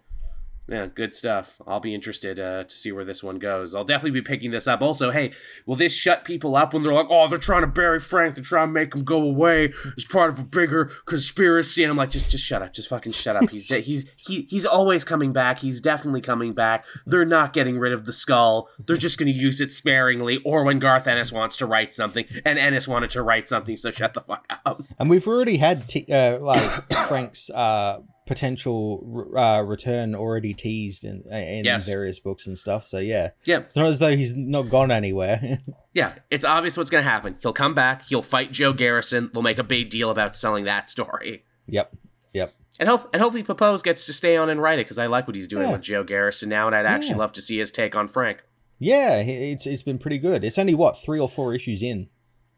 Yeah, 0.73 0.87
good 0.87 1.13
stuff. 1.13 1.61
I'll 1.67 1.81
be 1.81 1.95
interested 1.95 2.41
uh, 2.41 2.65
to 2.65 2.75
see 2.75 2.93
where 2.93 3.05
this 3.05 3.23
one 3.23 3.39
goes. 3.39 3.75
I'll 3.75 3.85
definitely 3.85 4.19
be 4.19 4.23
picking 4.23 4.51
this 4.51 4.67
up. 4.67 4.81
Also, 4.81 5.11
hey, 5.11 5.33
will 5.67 5.77
this 5.77 5.95
shut 5.95 6.25
people 6.25 6.57
up 6.57 6.73
when 6.73 6.83
they're 6.83 6.95
like, 6.95 7.09
oh, 7.11 7.29
they're 7.29 7.39
trying 7.39 7.61
to 7.61 7.67
bury 7.67 8.01
Frank, 8.01 8.35
they're 8.35 8.43
trying 8.43 8.69
to 8.69 8.73
make 8.73 8.95
him 8.95 9.05
go 9.05 9.23
away 9.23 9.73
as 9.99 10.07
part 10.07 10.31
of 10.31 10.39
a 10.39 10.45
bigger 10.45 10.87
conspiracy? 11.05 11.85
And 11.85 11.91
I'm 11.91 11.99
like, 11.99 12.09
just, 12.09 12.31
just 12.31 12.45
shut 12.45 12.63
up, 12.63 12.73
just 12.73 12.89
fucking 12.89 13.13
shut 13.13 13.37
up. 13.37 13.51
He's, 13.51 13.69
he's, 13.85 14.07
he, 14.17 14.47
he's 14.49 14.65
always 14.65 15.05
coming 15.05 15.35
back. 15.35 15.59
He's 15.59 15.83
definitely 15.83 16.23
coming 16.23 16.55
back. 16.55 16.87
They're 17.05 17.27
not 17.27 17.53
getting 17.53 17.79
rid 17.79 17.93
of 17.93 18.07
the 18.07 18.13
skull. 18.13 18.69
They're 18.79 18.97
just 18.97 19.19
going 19.19 19.31
to 19.31 19.39
use 19.39 19.61
it 19.61 19.73
sparingly, 19.73 20.41
or 20.45 20.65
when 20.65 20.79
Garth 20.79 21.07
Ennis 21.07 21.33
wants 21.33 21.57
to 21.57 21.67
write 21.67 21.93
something, 21.93 22.25
and 22.47 22.59
Ennis 22.59 22.89
wanted 22.89 23.11
to 23.11 23.23
write 23.23 23.47
something, 23.47 23.77
so 23.77 23.91
shut 23.91 24.15
the 24.15 24.23
fuck 24.23 24.47
up. 24.65 24.83
And 24.99 25.11
we've 25.11 25.29
already 25.29 25.59
had 25.59 25.87
te- 25.87 26.11
uh, 26.11 26.39
like 26.39 26.93
Frank's 27.09 27.51
uh, 27.51 28.01
potential 28.27 29.31
uh, 29.37 29.63
return 29.67 30.15
already 30.15 30.55
teased 30.55 31.05
in 31.05 31.23
in 31.33 31.65
Yes. 31.65 31.89
various 31.89 32.21
books 32.21 32.47
and 32.47 32.59
stuff. 32.59 32.85
So 32.85 32.99
yeah, 32.99 33.31
Yeah, 33.45 33.59
it's 33.59 33.77
not 33.77 33.87
as 33.87 33.99
though 33.99 34.17
he's 34.17 34.35
not 34.37 34.69
gone 34.71 34.91
anywhere. 34.91 35.59
Yeah, 35.95 36.15
it's 36.31 36.47
obvious 36.47 36.79
what's 36.79 36.89
going 36.89 37.05
to 37.05 37.11
happen. 37.11 37.37
He'll 37.43 37.53
come 37.53 37.75
back, 37.75 38.07
he'll 38.07 38.23
fight 38.23 38.51
Joe 38.51 38.73
Garrison, 38.73 39.31
they'll 39.35 39.43
make 39.43 39.59
a 39.59 39.63
big 39.63 39.91
deal 39.91 40.09
about 40.09 40.35
selling 40.35 40.65
that 40.65 40.89
story. 40.89 41.45
yep, 41.67 41.95
yep. 42.33 42.55
And, 42.81 42.89
hope, 42.89 43.11
and 43.13 43.21
hopefully 43.21 43.43
Pepose 43.43 43.83
gets 43.83 44.07
to 44.07 44.15
stay 44.15 44.39
on 44.39 44.49
and 44.49 44.63
write 44.63 44.79
it 44.79 44.87
because 44.87 44.97
I 44.99 45.05
like 45.05 45.27
what 45.27 45.37
he's 45.37 45.47
doing 45.49 45.67
Yeah. 45.69 45.73
with 45.73 45.83
Joe 45.83 46.03
Garrison 46.03 46.49
now, 46.49 46.67
and 46.67 46.75
I'd 46.75 46.87
actually 46.87 47.11
Yeah. 47.11 47.17
love 47.19 47.33
to 47.35 47.43
see 47.43 47.59
his 47.59 47.71
take 47.71 47.95
on 47.95 48.09
Frank. 48.09 48.43
Yeah, 48.79 49.17
it's 49.19 49.67
it's 49.67 49.83
been 49.83 49.99
pretty 49.99 50.17
good. 50.17 50.45
It's 50.45 50.57
only 50.57 50.75
what 50.75 50.97
three 50.97 51.21
or 51.21 51.29
four 51.29 51.53
issues 51.55 51.83
in. 51.83 52.09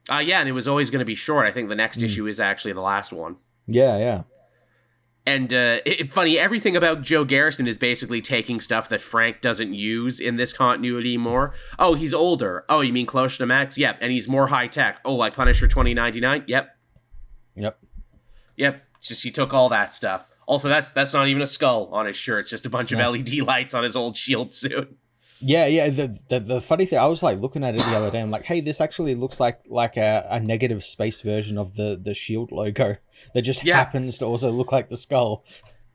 Uh, 0.08 0.18
yeah, 0.24 0.38
and 0.38 0.48
it 0.48 0.52
was 0.52 0.68
always 0.68 0.90
going 0.90 1.00
to 1.00 1.04
be 1.04 1.16
short. 1.16 1.44
I 1.44 1.50
think 1.50 1.68
the 1.68 1.74
next 1.74 1.98
Mm. 1.98 2.04
issue 2.04 2.28
is 2.28 2.38
actually 2.38 2.74
the 2.74 2.82
last 2.82 3.12
one. 3.12 3.34
Yeah, 3.66 3.98
yeah. 3.98 4.22
And 5.26 5.54
uh, 5.54 5.78
it, 5.86 6.12
funny, 6.12 6.38
everything 6.38 6.76
about 6.76 7.00
Joe 7.00 7.24
Garrison 7.24 7.66
is 7.66 7.78
basically 7.78 8.20
taking 8.20 8.60
stuff 8.60 8.90
that 8.90 9.00
Frank 9.00 9.40
doesn't 9.40 9.72
use 9.72 10.20
in 10.20 10.36
this 10.36 10.52
continuity 10.52 11.16
more. 11.16 11.54
Oh, 11.78 11.94
he's 11.94 12.12
older. 12.12 12.64
Oh, 12.68 12.82
you 12.82 12.92
mean 12.92 13.06
closer 13.06 13.38
to 13.38 13.46
Max? 13.46 13.78
Yep. 13.78 13.98
And 14.02 14.12
he's 14.12 14.28
more 14.28 14.48
high 14.48 14.66
tech. 14.66 15.00
Oh, 15.04 15.14
like 15.14 15.34
Punisher 15.34 15.66
2099? 15.66 16.44
Yep. 16.46 16.76
Yep. 17.54 17.78
Yep. 18.56 18.88
It's 18.98 19.08
just 19.08 19.22
he 19.22 19.30
took 19.30 19.54
all 19.54 19.70
that 19.70 19.94
stuff. 19.94 20.28
Also, 20.46 20.68
that's 20.68 20.90
that's 20.90 21.14
not 21.14 21.26
even 21.28 21.40
a 21.40 21.46
skull 21.46 21.88
on 21.92 22.04
his 22.04 22.16
shirt. 22.16 22.40
It's 22.40 22.50
just 22.50 22.66
a 22.66 22.70
bunch 22.70 22.92
of 22.92 22.98
LED 22.98 23.38
lights 23.40 23.72
on 23.72 23.82
his 23.82 23.96
old 23.96 24.16
shield 24.16 24.52
suit. 24.52 24.94
Yeah, 25.40 25.66
yeah. 25.66 25.90
The, 25.90 26.18
the 26.28 26.40
the 26.40 26.60
funny 26.60 26.86
thing, 26.86 26.98
I 26.98 27.06
was 27.06 27.22
like 27.22 27.38
looking 27.38 27.64
at 27.64 27.74
it 27.74 27.82
the 27.82 27.96
other 27.96 28.10
day. 28.10 28.20
I'm 28.20 28.30
like, 28.30 28.44
hey, 28.44 28.60
this 28.60 28.80
actually 28.80 29.14
looks 29.14 29.40
like 29.40 29.60
like 29.66 29.96
a, 29.96 30.26
a 30.30 30.40
negative 30.40 30.82
space 30.84 31.20
version 31.20 31.58
of 31.58 31.74
the 31.74 32.00
the 32.02 32.14
shield 32.14 32.52
logo 32.52 32.96
that 33.34 33.42
just 33.42 33.64
Yeah. 33.64 33.76
happens 33.76 34.18
to 34.18 34.24
also 34.24 34.50
look 34.50 34.72
like 34.72 34.88
the 34.88 34.96
skull. 34.96 35.44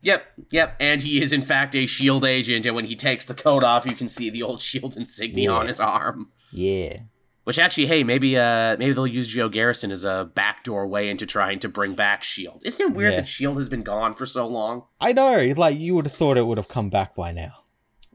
Yep, 0.02 0.24
yep. 0.52 0.76
And 0.80 1.02
he 1.02 1.22
is 1.22 1.34
in 1.34 1.42
fact 1.42 1.76
a 1.76 1.86
shield 1.86 2.24
agent, 2.24 2.66
and 2.66 2.76
when 2.76 2.86
he 2.86 2.96
takes 2.96 3.26
the 3.26 3.34
coat 3.34 3.64
off, 3.64 3.86
you 3.86 3.96
can 3.96 4.08
see 4.10 4.30
the 4.30 4.44
old 4.44 4.62
shield 4.62 4.96
insignia 4.96 5.50
Yeah. 5.52 5.58
on 5.58 5.68
his 5.68 5.80
arm. 5.80 6.32
Yeah. 6.52 7.00
Which 7.46 7.58
actually, 7.58 7.88
hey, 7.88 8.04
maybe 8.04 8.38
uh 8.38 8.78
maybe 8.78 8.94
they'll 8.94 9.08
use 9.08 9.28
Joe 9.28 9.50
Garrison 9.50 9.92
as 9.92 10.06
a 10.06 10.30
backdoor 10.36 10.86
way 10.88 11.10
into 11.10 11.26
trying 11.26 11.60
to 11.60 11.70
bring 11.70 11.96
back 11.96 12.22
Shield. 12.24 12.62
Isn't 12.66 12.92
it 12.92 12.94
weird 12.96 13.14
Yeah. 13.14 13.22
that 13.22 13.28
Shield 13.28 13.58
has 13.58 13.70
been 13.70 13.82
gone 13.84 14.14
for 14.14 14.26
so 14.28 14.46
long? 14.48 14.84
I 15.02 15.14
know. 15.14 15.54
Like 15.58 15.80
you 15.80 15.96
would 15.96 16.06
have 16.06 16.14
thought 16.14 16.38
it 16.38 16.46
would 16.46 16.58
have 16.60 16.68
come 16.68 16.90
back 16.90 17.16
by 17.16 17.32
now. 17.32 17.54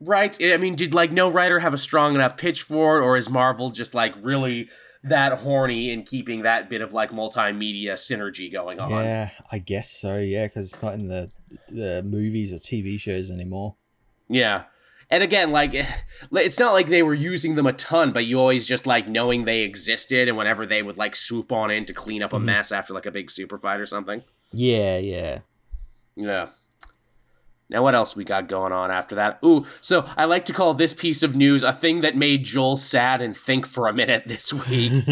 Right? 0.00 0.36
I 0.42 0.56
mean, 0.56 0.74
did 0.74 0.92
like 0.94 1.12
no 1.12 1.30
writer 1.30 1.60
have 1.60 1.72
a 1.74 1.78
strong 1.78 2.14
enough 2.14 2.36
pitch 2.36 2.62
for 2.62 2.98
it, 2.98 3.02
or 3.02 3.16
is 3.16 3.30
Marvel 3.30 3.70
just 3.70 3.94
like 3.94 4.14
really 4.22 4.68
that 5.04 5.38
horny 5.40 5.90
in 5.92 6.02
keeping 6.02 6.42
that 6.42 6.68
bit 6.68 6.80
of 6.82 6.92
like 6.92 7.10
multimedia 7.10 7.92
synergy 7.92 8.52
going 8.52 8.80
on? 8.80 8.90
Yeah, 8.90 9.30
I 9.52 9.58
guess 9.58 9.90
so. 9.90 10.18
Yeah, 10.18 10.46
because 10.46 10.72
it's 10.72 10.82
not 10.82 10.94
in 10.94 11.08
the 11.08 11.30
the 11.68 12.02
movies 12.02 12.52
or 12.52 12.56
TV 12.56 12.98
shows 12.98 13.30
anymore. 13.30 13.76
Yeah. 14.28 14.64
And 15.10 15.22
again, 15.22 15.52
like 15.52 15.72
it's 16.32 16.58
not 16.58 16.72
like 16.72 16.88
they 16.88 17.02
were 17.02 17.14
using 17.14 17.54
them 17.54 17.66
a 17.66 17.72
ton, 17.72 18.12
but 18.12 18.26
you 18.26 18.40
always 18.40 18.66
just 18.66 18.86
like 18.86 19.06
knowing 19.06 19.44
they 19.44 19.60
existed 19.62 20.26
and 20.28 20.36
whenever 20.36 20.66
they 20.66 20.82
would 20.82 20.96
like 20.96 21.14
swoop 21.14 21.52
on 21.52 21.70
in 21.70 21.84
to 21.84 21.92
clean 21.94 22.22
up 22.22 22.32
a 22.32 22.38
Mhm. 22.38 22.44
mess 22.44 22.72
after 22.72 22.92
like 22.94 23.06
a 23.06 23.10
big 23.12 23.30
super 23.30 23.58
fight 23.58 23.78
or 23.78 23.86
something. 23.86 24.22
Yeah, 24.52 24.98
yeah. 24.98 25.40
Yeah. 26.16 26.48
Now 27.74 27.82
what 27.82 27.96
else 27.96 28.14
we 28.14 28.22
got 28.22 28.46
going 28.46 28.72
on 28.72 28.92
after 28.92 29.16
that? 29.16 29.40
Ooh, 29.44 29.66
so 29.80 30.08
I 30.16 30.26
like 30.26 30.44
to 30.44 30.52
call 30.52 30.74
this 30.74 30.94
piece 30.94 31.24
of 31.24 31.34
news 31.34 31.64
a 31.64 31.72
thing 31.72 32.02
that 32.02 32.16
made 32.16 32.44
Joel 32.44 32.76
sad 32.76 33.20
and 33.20 33.36
think 33.36 33.66
for 33.66 33.88
a 33.88 33.92
minute 33.92 34.22
this 34.26 34.52
week. 34.52 34.92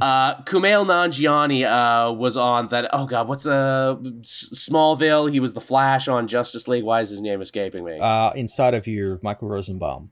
uh, 0.00 0.40
Kumail 0.44 0.86
Nanjiani 0.86 1.66
uh, 1.66 2.12
was 2.14 2.38
on 2.38 2.68
that. 2.68 2.88
Oh 2.94 3.04
God, 3.04 3.28
what's 3.28 3.46
uh 3.46 3.96
Smallville? 4.22 5.30
He 5.30 5.40
was 5.40 5.52
the 5.52 5.60
Flash 5.60 6.08
on 6.08 6.26
Justice 6.26 6.66
League. 6.66 6.84
Why 6.84 7.02
is 7.02 7.10
his 7.10 7.20
name 7.20 7.42
escaping 7.42 7.84
me? 7.84 7.98
uh, 8.00 8.32
inside 8.34 8.72
of 8.72 8.86
you, 8.86 9.20
Michael 9.22 9.48
Rosenbaum. 9.48 10.10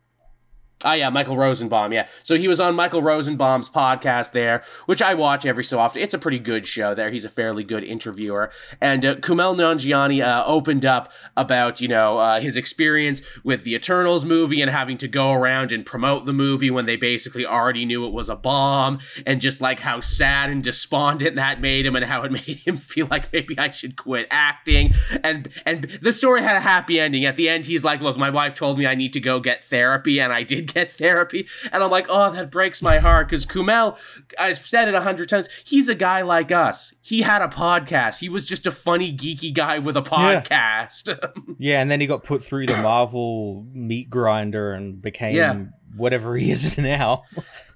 Ah, 0.85 0.93
yeah, 0.93 1.09
Michael 1.09 1.37
Rosenbaum. 1.39 1.93
Yeah, 1.93 2.09
so 2.23 2.37
he 2.37 2.47
was 2.47 2.61
on 2.61 2.75
Michael 2.75 3.03
Rosenbaum's 3.03 3.71
podcast 3.71 4.33
there, 4.33 4.63
which 4.85 5.01
I 5.01 5.15
watch 5.15 5.47
every 5.47 5.65
so 5.65 5.79
often. 5.79 6.03
It's 6.03 6.13
a 6.13 6.19
pretty 6.19 6.39
good 6.39 6.67
show. 6.67 6.95
There, 6.95 7.11
he's 7.11 7.25
a 7.25 7.31
fairly 7.31 7.65
good 7.65 7.83
interviewer. 7.83 8.51
And 8.83 9.03
uh, 9.05 9.15
Kumail 9.17 9.57
Nanjiani 9.57 10.23
uh, 10.23 10.45
opened 10.45 10.85
up 10.85 11.11
about 11.39 11.81
you 11.81 11.89
know 11.89 12.19
uh, 12.19 12.41
his 12.41 12.57
experience 12.59 13.23
with 13.43 13.65
the 13.65 13.75
Eternals 13.75 14.27
movie 14.27 14.61
and 14.61 14.71
having 14.71 14.99
to 14.99 15.09
go 15.09 15.33
around 15.33 15.73
and 15.73 15.87
promote 15.87 16.27
the 16.27 16.35
movie 16.35 16.71
when 16.71 16.85
they 16.85 16.97
basically 16.97 17.47
already 17.47 17.87
knew 17.87 18.07
it 18.07 18.13
was 18.13 18.29
a 18.29 18.37
bomb, 18.37 18.99
and 19.27 19.41
just 19.41 19.63
like 19.63 19.81
how 19.81 20.01
sad 20.01 20.51
and 20.51 20.63
despondent 20.63 21.37
that 21.37 21.63
made 21.63 21.87
him, 21.87 21.97
and 21.97 22.05
how 22.05 22.23
it 22.25 22.33
made 22.47 22.59
him 22.59 22.77
feel 22.77 23.09
like 23.11 23.33
maybe 23.33 23.59
I 23.59 23.71
should 23.71 23.97
quit 23.97 24.27
acting. 24.31 24.93
And 25.23 25.49
and 25.65 25.85
the 25.85 26.13
story 26.13 26.43
had 26.43 26.57
a 26.57 26.61
happy 26.61 27.01
ending. 27.01 27.25
At 27.25 27.37
the 27.37 27.49
end, 27.49 27.65
he's 27.65 27.85
like, 27.85 28.03
"Look, 28.03 28.19
my 28.19 28.29
wife 28.29 28.53
told 28.53 28.79
me 28.79 28.87
I 28.87 28.95
need 28.95 29.15
to 29.15 29.21
go 29.21 29.41
get 29.41 29.65
therapy, 29.65 30.21
and 30.21 30.31
I 30.31 30.43
did 30.43 30.74
get 30.75 30.93
therapy." 30.93 31.47
And 31.73 31.83
I'm 31.83 31.91
like, 31.91 32.07
"Oh, 32.09 32.31
that 32.33 32.51
breaks 32.51 32.83
my 32.83 32.99
heart." 32.99 33.29
Because 33.29 33.47
Kumail, 33.47 33.97
I've 34.39 34.59
said 34.59 34.89
it 34.89 34.95
a 34.95 35.01
hundred 35.01 35.29
times, 35.29 35.49
he's 35.65 35.89
a 35.89 35.95
guy 35.95 36.23
like 36.23 36.51
us. 36.53 36.93
He 37.01 37.23
had 37.23 37.41
a 37.43 37.49
podcast. 37.49 38.19
He 38.21 38.29
was 38.29 38.45
just 38.47 38.67
a 38.67 38.71
funny, 38.71 39.13
geeky 39.17 39.53
guy 39.55 39.79
with 39.79 39.97
a 39.97 40.03
podcast. 40.03 41.19
Yeah, 41.59 41.81
and 41.81 41.91
then 41.91 42.01
he 42.01 42.07
got 42.07 42.23
put 42.25 42.43
through 42.45 42.67
the 42.67 42.77
Marvel 42.77 43.67
meat 43.73 44.11
grinder 44.11 44.73
and 44.73 45.01
became 45.01 45.35
Yeah. 45.35 45.57
whatever 45.97 46.37
he 46.37 46.51
is 46.51 46.77
now. 46.79 47.23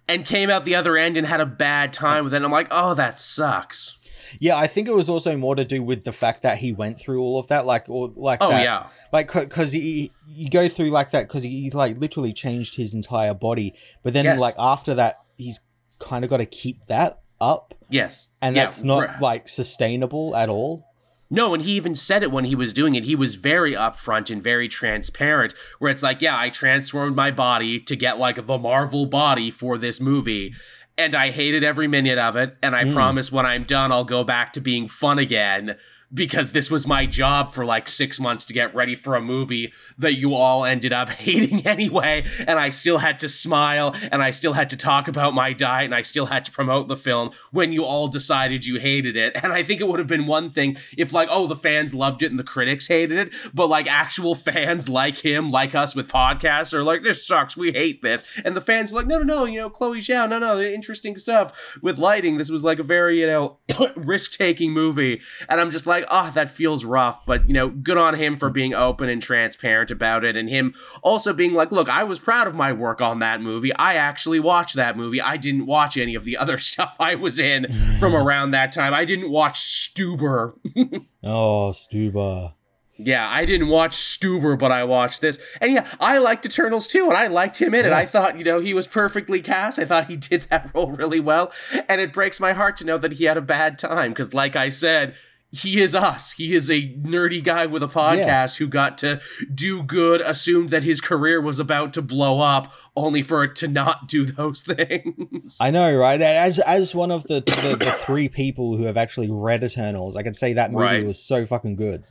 and 0.08 0.24
came 0.24 0.48
out 0.50 0.64
the 0.64 0.74
other 0.74 0.96
end 0.96 1.16
and 1.18 1.26
had 1.26 1.40
a 1.40 1.46
bad 1.46 1.92
time 1.92 2.24
with 2.24 2.32
it. 2.32 2.36
And 2.36 2.44
I'm 2.46 2.50
like, 2.50 2.68
"Oh, 2.70 2.94
that 2.94 3.18
sucks." 3.18 3.97
Yeah, 4.40 4.56
I 4.56 4.66
think 4.66 4.88
it 4.88 4.94
was 4.94 5.08
also 5.08 5.36
more 5.36 5.54
to 5.56 5.64
do 5.64 5.82
with 5.82 6.04
the 6.04 6.12
fact 6.12 6.42
that 6.42 6.58
he 6.58 6.72
went 6.72 6.98
through 7.00 7.20
all 7.20 7.38
of 7.38 7.48
that, 7.48 7.66
like, 7.66 7.88
or 7.88 8.12
like, 8.16 8.38
Oh 8.42 8.50
that, 8.50 8.62
yeah. 8.62 8.86
like, 9.12 9.32
because 9.32 9.72
he 9.72 10.12
you 10.28 10.48
go 10.50 10.68
through 10.68 10.90
like 10.90 11.10
that 11.12 11.26
because 11.28 11.42
he 11.42 11.70
like 11.70 11.98
literally 11.98 12.32
changed 12.32 12.76
his 12.76 12.94
entire 12.94 13.34
body, 13.34 13.74
but 14.02 14.12
then 14.12 14.24
Yes. 14.24 14.40
like 14.40 14.54
after 14.58 14.94
that, 14.94 15.16
he's 15.36 15.60
kind 15.98 16.24
of 16.24 16.30
got 16.30 16.36
to 16.38 16.46
keep 16.46 16.86
that 16.86 17.20
up, 17.40 17.74
Yes. 17.88 18.30
and 18.42 18.54
Yeah, 18.56 18.64
that's 18.64 18.82
not 18.84 19.08
r- 19.08 19.16
like 19.20 19.48
sustainable 19.48 20.36
at 20.36 20.48
all. 20.48 20.84
No, 21.30 21.52
and 21.52 21.62
he 21.62 21.72
even 21.72 21.94
said 21.94 22.22
it 22.22 22.32
when 22.32 22.44
he 22.46 22.54
was 22.54 22.72
doing 22.72 22.94
it. 22.94 23.04
He 23.04 23.14
was 23.14 23.34
very 23.34 23.74
upfront 23.74 24.30
and 24.30 24.42
very 24.42 24.66
transparent, 24.66 25.52
where 25.78 25.90
it's 25.90 26.02
like, 26.02 26.22
yeah, 26.22 26.38
I 26.38 26.48
transformed 26.48 27.16
my 27.16 27.30
body 27.30 27.78
to 27.80 27.96
get 27.96 28.18
like 28.18 28.46
the 28.46 28.56
Marvel 28.58 29.04
body 29.04 29.50
for 29.50 29.76
this 29.76 30.00
movie. 30.00 30.54
And 30.98 31.14
I 31.14 31.30
hated 31.30 31.62
every 31.62 31.86
minute 31.86 32.18
of 32.18 32.34
it. 32.36 32.56
And 32.62 32.74
I 32.74 32.84
Mm. 32.84 32.92
promise 32.92 33.30
when 33.32 33.46
I'm 33.46 33.62
done, 33.64 33.92
I'll 33.92 34.04
go 34.04 34.24
back 34.24 34.52
to 34.54 34.60
being 34.60 34.88
fun 34.88 35.18
again 35.18 35.76
because 36.12 36.50
this 36.50 36.70
was 36.70 36.86
my 36.86 37.06
job 37.06 37.50
for 37.50 37.64
like 37.64 37.88
six 37.88 38.18
months 38.18 38.46
to 38.46 38.52
get 38.52 38.74
ready 38.74 38.96
for 38.96 39.14
a 39.14 39.20
movie 39.20 39.72
that 39.98 40.14
you 40.14 40.34
all 40.34 40.64
ended 40.64 40.92
up 40.92 41.08
hating 41.08 41.66
anyway. 41.66 42.24
And 42.46 42.58
I 42.58 42.70
still 42.70 42.98
had 42.98 43.18
to 43.20 43.28
smile 43.28 43.94
and 44.10 44.22
I 44.22 44.30
still 44.30 44.54
had 44.54 44.70
to 44.70 44.76
talk 44.76 45.08
about 45.08 45.34
my 45.34 45.52
diet 45.52 45.86
and 45.86 45.94
I 45.94 46.02
still 46.02 46.26
had 46.26 46.44
to 46.46 46.52
promote 46.52 46.88
the 46.88 46.96
film 46.96 47.30
when 47.50 47.72
you 47.72 47.84
all 47.84 48.08
decided 48.08 48.64
you 48.64 48.78
hated 48.78 49.16
it. 49.16 49.36
And 49.42 49.52
I 49.52 49.62
think 49.62 49.80
it 49.80 49.88
would 49.88 49.98
have 49.98 50.08
been 50.08 50.26
one 50.26 50.48
thing 50.50 50.76
if, 50.96 51.12
like, 51.12 51.28
oh, 51.30 51.46
the 51.46 51.56
fans 51.56 51.94
loved 51.94 52.22
it 52.22 52.30
and 52.30 52.38
the 52.38 52.44
critics 52.44 52.86
hated 52.86 53.18
it, 53.18 53.34
but 53.54 53.68
like 53.68 53.86
actual 53.86 54.34
fans 54.34 54.88
like 54.88 55.18
him, 55.18 55.50
like 55.50 55.74
us 55.74 55.94
with 55.94 56.08
podcasts, 56.08 56.72
are 56.72 56.82
like, 56.82 57.02
this 57.02 57.26
sucks, 57.26 57.56
we 57.56 57.72
hate 57.72 58.02
this. 58.02 58.24
And 58.44 58.56
the 58.56 58.60
fans 58.60 58.92
are 58.92 58.96
like, 58.96 59.06
no, 59.06 59.18
no, 59.18 59.24
no, 59.24 59.44
you 59.44 59.58
know, 59.58 59.70
Chloe 59.70 60.00
Zhao, 60.00 60.28
no, 60.28 60.38
no, 60.38 60.56
the 60.56 60.72
interesting 60.72 61.16
stuff 61.16 61.76
with 61.82 61.98
lighting. 61.98 62.36
This 62.38 62.50
was 62.50 62.64
like 62.64 62.78
a 62.78 62.82
very, 62.82 63.20
you 63.20 63.26
know, 63.26 63.58
risk 63.96 64.32
taking 64.32 64.72
movie. 64.72 65.20
And 65.48 65.60
I'm 65.60 65.70
just 65.70 65.86
like, 66.00 66.08
oh, 66.10 66.30
that 66.34 66.50
feels 66.50 66.84
rough. 66.84 67.24
But, 67.26 67.48
you 67.48 67.54
know, 67.54 67.68
good 67.68 67.98
on 67.98 68.14
him 68.14 68.36
for 68.36 68.50
being 68.50 68.74
open 68.74 69.08
and 69.08 69.20
transparent 69.20 69.90
about 69.90 70.24
it. 70.24 70.36
And 70.36 70.48
him 70.48 70.74
also 71.02 71.32
being 71.32 71.54
like, 71.54 71.72
look, 71.72 71.88
I 71.88 72.04
was 72.04 72.18
proud 72.20 72.46
of 72.46 72.54
my 72.54 72.72
work 72.72 73.00
on 73.00 73.18
that 73.20 73.40
movie. 73.40 73.74
I 73.74 73.94
actually 73.94 74.40
watched 74.40 74.76
that 74.76 74.96
movie. 74.96 75.20
I 75.20 75.36
didn't 75.36 75.66
watch 75.66 75.96
any 75.96 76.14
of 76.14 76.24
the 76.24 76.36
other 76.36 76.58
stuff 76.68 76.96
I 76.98 77.14
was 77.14 77.38
in 77.38 77.72
from 77.98 78.14
around 78.22 78.52
that 78.52 78.72
time. 78.72 78.94
I 78.94 79.04
didn't 79.04 79.30
watch 79.30 79.58
Stuber. 79.60 80.54
Oh, 81.24 81.70
Stuba. 81.70 82.54
Yeah, 82.96 83.28
I 83.28 83.44
didn't 83.44 83.68
watch 83.68 83.92
Stuber, 83.96 84.58
but 84.58 84.72
I 84.72 84.82
watched 84.82 85.20
this. 85.20 85.38
And 85.60 85.72
yeah, 85.72 85.86
I 86.00 86.18
liked 86.18 86.44
Eternals 86.46 86.88
too, 86.88 87.06
and 87.06 87.16
I 87.16 87.28
liked 87.28 87.60
him 87.60 87.72
in 87.74 87.86
it. 87.86 87.90
Yeah. 87.90 87.96
I 87.96 88.06
thought, 88.06 88.36
you 88.38 88.44
know, 88.44 88.58
he 88.60 88.74
was 88.74 88.88
perfectly 88.88 89.40
cast. 89.40 89.78
I 89.78 89.84
thought 89.84 90.06
he 90.06 90.16
did 90.16 90.42
that 90.50 90.72
role 90.74 90.90
really 90.90 91.20
well. 91.20 91.52
And 91.88 92.00
it 92.00 92.12
breaks 92.12 92.40
my 92.40 92.52
heart 92.52 92.76
to 92.78 92.84
know 92.84 92.98
that 92.98 93.12
he 93.12 93.24
had 93.24 93.36
a 93.36 93.42
bad 93.42 93.78
time, 93.78 94.12
because 94.12 94.34
like 94.34 94.56
I 94.56 94.68
said, 94.68 95.14
he 95.50 95.80
is 95.80 95.94
us. 95.94 96.32
He 96.32 96.54
is 96.54 96.70
a 96.70 96.94
nerdy 96.96 97.42
guy 97.42 97.66
with 97.66 97.82
a 97.82 97.88
podcast 97.88 98.58
who 98.58 98.66
got 98.66 98.98
to 98.98 99.20
do 99.54 99.82
good, 99.82 100.20
assumed 100.20 100.70
that 100.70 100.82
his 100.82 101.00
career 101.00 101.40
was 101.40 101.58
about 101.58 101.94
to 101.94 102.02
blow 102.02 102.40
up, 102.40 102.72
only 102.94 103.22
for 103.22 103.44
it 103.44 103.56
to 103.56 103.68
not 103.68 104.06
do 104.08 104.24
those 104.26 104.62
things. 104.62 105.56
I 105.60 105.70
know, 105.70 105.96
right? 105.96 106.20
As 106.20 106.58
as 106.58 106.94
one 106.94 107.10
of 107.10 107.22
the, 107.24 107.40
the 107.40 107.76
the 107.78 107.92
three 107.92 108.28
people 108.28 108.76
who 108.76 108.84
have 108.84 108.96
actually 108.96 109.28
read 109.30 109.64
Eternals, 109.64 110.16
I 110.16 110.22
can 110.22 110.34
say 110.34 110.52
that 110.52 110.70
movie 110.72 110.84
Right. 110.84 111.06
was 111.06 111.22
so 111.22 111.46
fucking 111.46 111.76
good. 111.76 112.04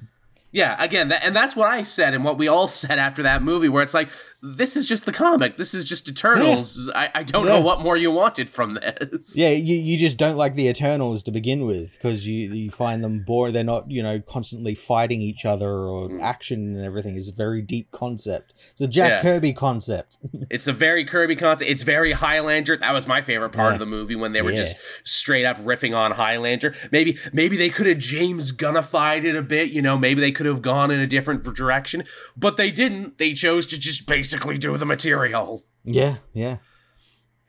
Yeah, 0.57 0.75
again, 0.83 1.09
that, 1.09 1.23
and 1.23 1.35
that's 1.35 1.55
what 1.55 1.67
I 1.67 1.83
said 1.83 2.15
and 2.15 2.23
what 2.23 2.37
we 2.39 2.47
all 2.47 2.67
said 2.81 2.97
after 2.97 3.21
that 3.23 3.43
movie, 3.43 3.69
where 3.69 3.83
it's 3.83 3.93
like, 3.93 4.09
this 4.41 4.75
is 4.75 4.85
just 4.87 5.05
the 5.05 5.11
comic. 5.11 5.57
This 5.57 5.73
is 5.73 5.83
just 5.85 6.07
Eternals. 6.09 6.89
I, 6.95 7.09
I 7.15 7.23
don't 7.23 7.45
know 7.45 7.59
what 7.61 7.81
more 7.81 7.97
you 7.97 8.11
wanted 8.11 8.49
from 8.49 8.75
this. 8.75 9.35
Yeah, 9.37 9.49
you, 9.49 9.75
you 9.75 9.97
just 9.97 10.17
don't 10.17 10.37
like 10.37 10.53
the 10.55 10.67
Eternals 10.67 11.23
to 11.23 11.31
begin 11.31 11.65
with 11.65 11.93
because 11.93 12.27
you 12.27 12.53
you 12.53 12.69
find 12.69 13.03
them 13.03 13.23
boring. 13.25 13.53
They're 13.53 13.63
not 13.63 13.89
you 13.89 14.03
know 14.03 14.19
constantly 14.21 14.75
fighting 14.75 15.21
each 15.21 15.45
other 15.45 15.69
or 15.71 16.07
Mm. 16.07 16.21
action 16.21 16.75
and 16.75 16.85
everything 16.85 17.15
is 17.15 17.27
a 17.29 17.33
very 17.33 17.61
deep 17.61 17.91
concept. 17.91 18.53
It's 18.71 18.81
a 18.81 18.87
Jack 18.87 19.11
Yeah. 19.11 19.21
Kirby 19.21 19.53
concept. 19.53 20.17
It's 20.49 20.67
a 20.67 20.73
very 20.73 21.03
Kirby 21.03 21.35
concept. 21.35 21.69
It's 21.69 21.83
very 21.83 22.13
Highlander. 22.13 22.77
That 22.77 22.93
was 22.93 23.05
my 23.07 23.21
favorite 23.21 23.49
part 23.51 23.71
Yeah. 23.71 23.73
of 23.75 23.79
the 23.79 23.85
movie 23.85 24.15
when 24.15 24.31
they 24.33 24.41
were 24.41 24.51
Yeah. 24.51 24.61
just 24.63 24.75
straight 25.03 25.45
up 25.45 25.57
riffing 25.57 25.93
on 25.95 26.11
Highlander. 26.11 26.73
Maybe 26.91 27.17
maybe 27.33 27.57
they 27.57 27.69
could 27.69 27.87
have 27.87 27.97
James 27.97 28.51
Gunnified 28.53 29.25
it 29.25 29.35
a 29.35 29.41
bit, 29.41 29.71
you 29.71 29.81
know, 29.81 29.97
maybe 29.97 30.21
they 30.21 30.31
could 30.31 30.45
have 30.49 30.61
gone 30.61 30.91
in 30.91 30.99
a 30.99 31.07
different 31.07 31.43
direction, 31.55 32.03
but 32.35 32.57
they 32.57 32.71
didn't. 32.71 33.17
They 33.17 33.33
chose 33.33 33.65
to 33.67 33.79
just 33.79 34.05
basically 34.07 34.57
do 34.57 34.75
the 34.77 34.85
material. 34.85 35.63
yeah, 35.83 36.17
yeah. 36.33 36.57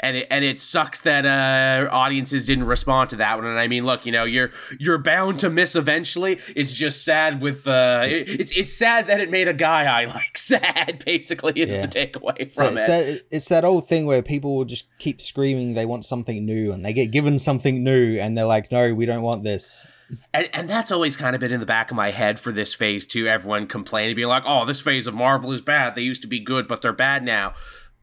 and 0.00 0.16
it 0.16 0.26
and 0.30 0.44
it 0.44 0.60
sucks 0.60 1.00
that 1.00 1.24
uh 1.26 1.88
audiences 1.90 2.46
didn't 2.46 2.66
respond 2.66 3.10
to 3.10 3.16
that 3.16 3.34
one 3.36 3.44
and 3.44 3.58
i 3.58 3.66
mean 3.66 3.84
look 3.84 4.06
you 4.06 4.12
know 4.12 4.22
you're 4.22 4.50
you're 4.78 4.96
bound 4.98 5.40
to 5.40 5.50
miss 5.50 5.74
eventually 5.74 6.38
it's 6.54 6.72
just 6.72 7.04
sad 7.04 7.42
with 7.42 7.66
uh 7.66 8.04
it- 8.08 8.28
it's 8.40 8.52
it's 8.56 8.72
sad 8.72 9.08
that 9.08 9.20
it 9.20 9.28
made 9.28 9.48
a 9.48 9.52
guy 9.52 9.82
i 9.86 10.04
like 10.04 10.38
sad 10.52 11.02
basically 11.04 11.52
is 11.60 11.74
Yeah. 11.74 11.86
the 11.86 11.88
takeaway 11.88 12.54
from 12.54 12.74
it's, 12.78 12.84
it 12.84 12.86
that, 12.86 13.22
it's 13.32 13.48
that 13.48 13.64
old 13.64 13.88
thing 13.88 14.06
where 14.06 14.22
people 14.22 14.54
will 14.56 14.64
just 14.64 14.86
keep 15.00 15.20
screaming 15.20 15.74
they 15.74 15.84
want 15.86 16.04
something 16.04 16.46
new 16.46 16.70
and 16.70 16.84
they 16.86 16.92
get 16.92 17.10
given 17.10 17.40
something 17.40 17.82
new 17.82 18.20
and 18.20 18.38
they're 18.38 18.44
like, 18.56 18.70
no, 18.70 18.94
we 18.94 19.04
don't 19.04 19.22
want 19.22 19.42
this. 19.42 19.84
And, 20.32 20.48
and 20.52 20.68
that's 20.70 20.90
always 20.92 21.16
kind 21.16 21.34
of 21.34 21.40
been 21.40 21.52
in 21.52 21.60
the 21.60 21.66
back 21.66 21.90
of 21.90 21.96
my 21.96 22.10
head 22.10 22.40
for 22.40 22.52
this 22.52 22.74
phase 22.74 23.04
too 23.06 23.26
everyone 23.26 23.66
complaining 23.66 24.16
being 24.16 24.28
like 24.28 24.42
oh 24.46 24.64
this 24.64 24.80
phase 24.80 25.06
of 25.06 25.14
marvel 25.14 25.52
is 25.52 25.60
bad 25.60 25.94
they 25.94 26.02
used 26.02 26.22
to 26.22 26.28
be 26.28 26.40
good 26.40 26.66
but 26.66 26.80
they're 26.82 26.92
bad 26.92 27.22
now 27.22 27.52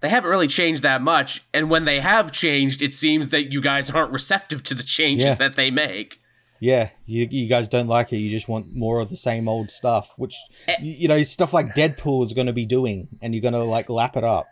they 0.02 0.10
haven't 0.10 0.30
really 0.30 0.48
changed 0.48 0.84
that 0.84 1.02
much 1.02 1.44
and 1.54 1.70
when 1.70 1.86
they 1.86 2.00
have 2.00 2.32
changed 2.32 2.82
it 2.82 2.94
seems 2.94 3.30
that 3.30 3.52
you 3.52 3.62
guys 3.62 3.90
aren't 3.92 4.12
receptive 4.12 4.62
to 4.64 4.74
the 4.74 4.84
changes 4.84 5.26
Yeah. 5.28 5.36
that 5.36 5.56
they 5.56 5.72
make 5.72 6.20
Yeah, 6.60 6.90
you, 7.06 7.28
you 7.30 7.50
guys 7.50 7.68
don't 7.68 7.88
like 7.88 8.14
it. 8.14 8.18
You 8.18 8.30
just 8.30 8.48
want 8.48 8.74
more 8.74 9.00
of 9.00 9.10
the 9.10 9.18
same 9.18 9.50
old 9.50 9.70
stuff, 9.70 10.14
which 10.18 10.36
you, 10.82 10.96
you 11.02 11.08
know 11.08 11.22
stuff 11.24 11.54
like 11.54 11.76
Deadpool 11.76 12.24
is 12.24 12.32
going 12.34 12.48
to 12.48 12.54
be 12.54 12.66
doing, 12.66 13.08
and 13.22 13.36
you're 13.36 13.42
going 13.42 13.54
to 13.54 13.64
like 13.64 13.90
lap 13.90 14.16
it 14.16 14.24
up. 14.24 14.48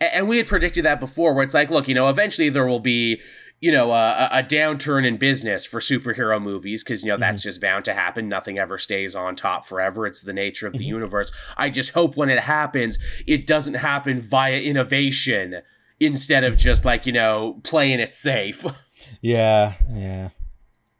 And 0.00 0.26
we 0.26 0.38
had 0.38 0.46
predicted 0.48 0.84
that 0.86 1.00
before, 1.00 1.34
where 1.34 1.44
it's 1.44 1.54
like, 1.54 1.70
look, 1.70 1.86
you 1.86 1.94
know, 1.94 2.08
eventually 2.08 2.48
there 2.48 2.66
will 2.66 2.80
be, 2.80 3.20
you 3.64 3.72
know, 3.72 3.92
a, 3.92 4.28
a 4.30 4.42
downturn 4.42 5.06
in 5.06 5.16
business 5.16 5.64
for 5.64 5.80
superhero 5.80 6.40
movies 6.40 6.84
because 6.84 7.02
you 7.02 7.08
know 7.08 7.16
that's 7.16 7.42
just 7.42 7.62
bound 7.62 7.86
to 7.86 7.94
happen. 7.94 8.28
Nothing 8.28 8.58
ever 8.58 8.76
stays 8.76 9.16
on 9.16 9.36
top 9.36 9.64
forever. 9.64 10.06
It's 10.06 10.20
the 10.20 10.34
nature 10.34 10.66
of 10.66 10.74
the 10.74 10.84
universe. 10.84 11.32
I 11.56 11.70
just 11.70 11.92
hope 11.92 12.14
when 12.14 12.28
it 12.28 12.40
happens, 12.40 12.98
it 13.26 13.46
doesn't 13.46 13.74
happen 13.74 14.20
via 14.20 14.60
innovation 14.60 15.62
instead 15.98 16.44
of 16.44 16.58
just 16.58 16.84
like 16.84 17.06
you 17.06 17.12
know 17.12 17.58
playing 17.64 18.00
it 18.00 18.14
safe. 18.14 18.66
Yeah, 19.20 19.74
yeah. 19.90 20.30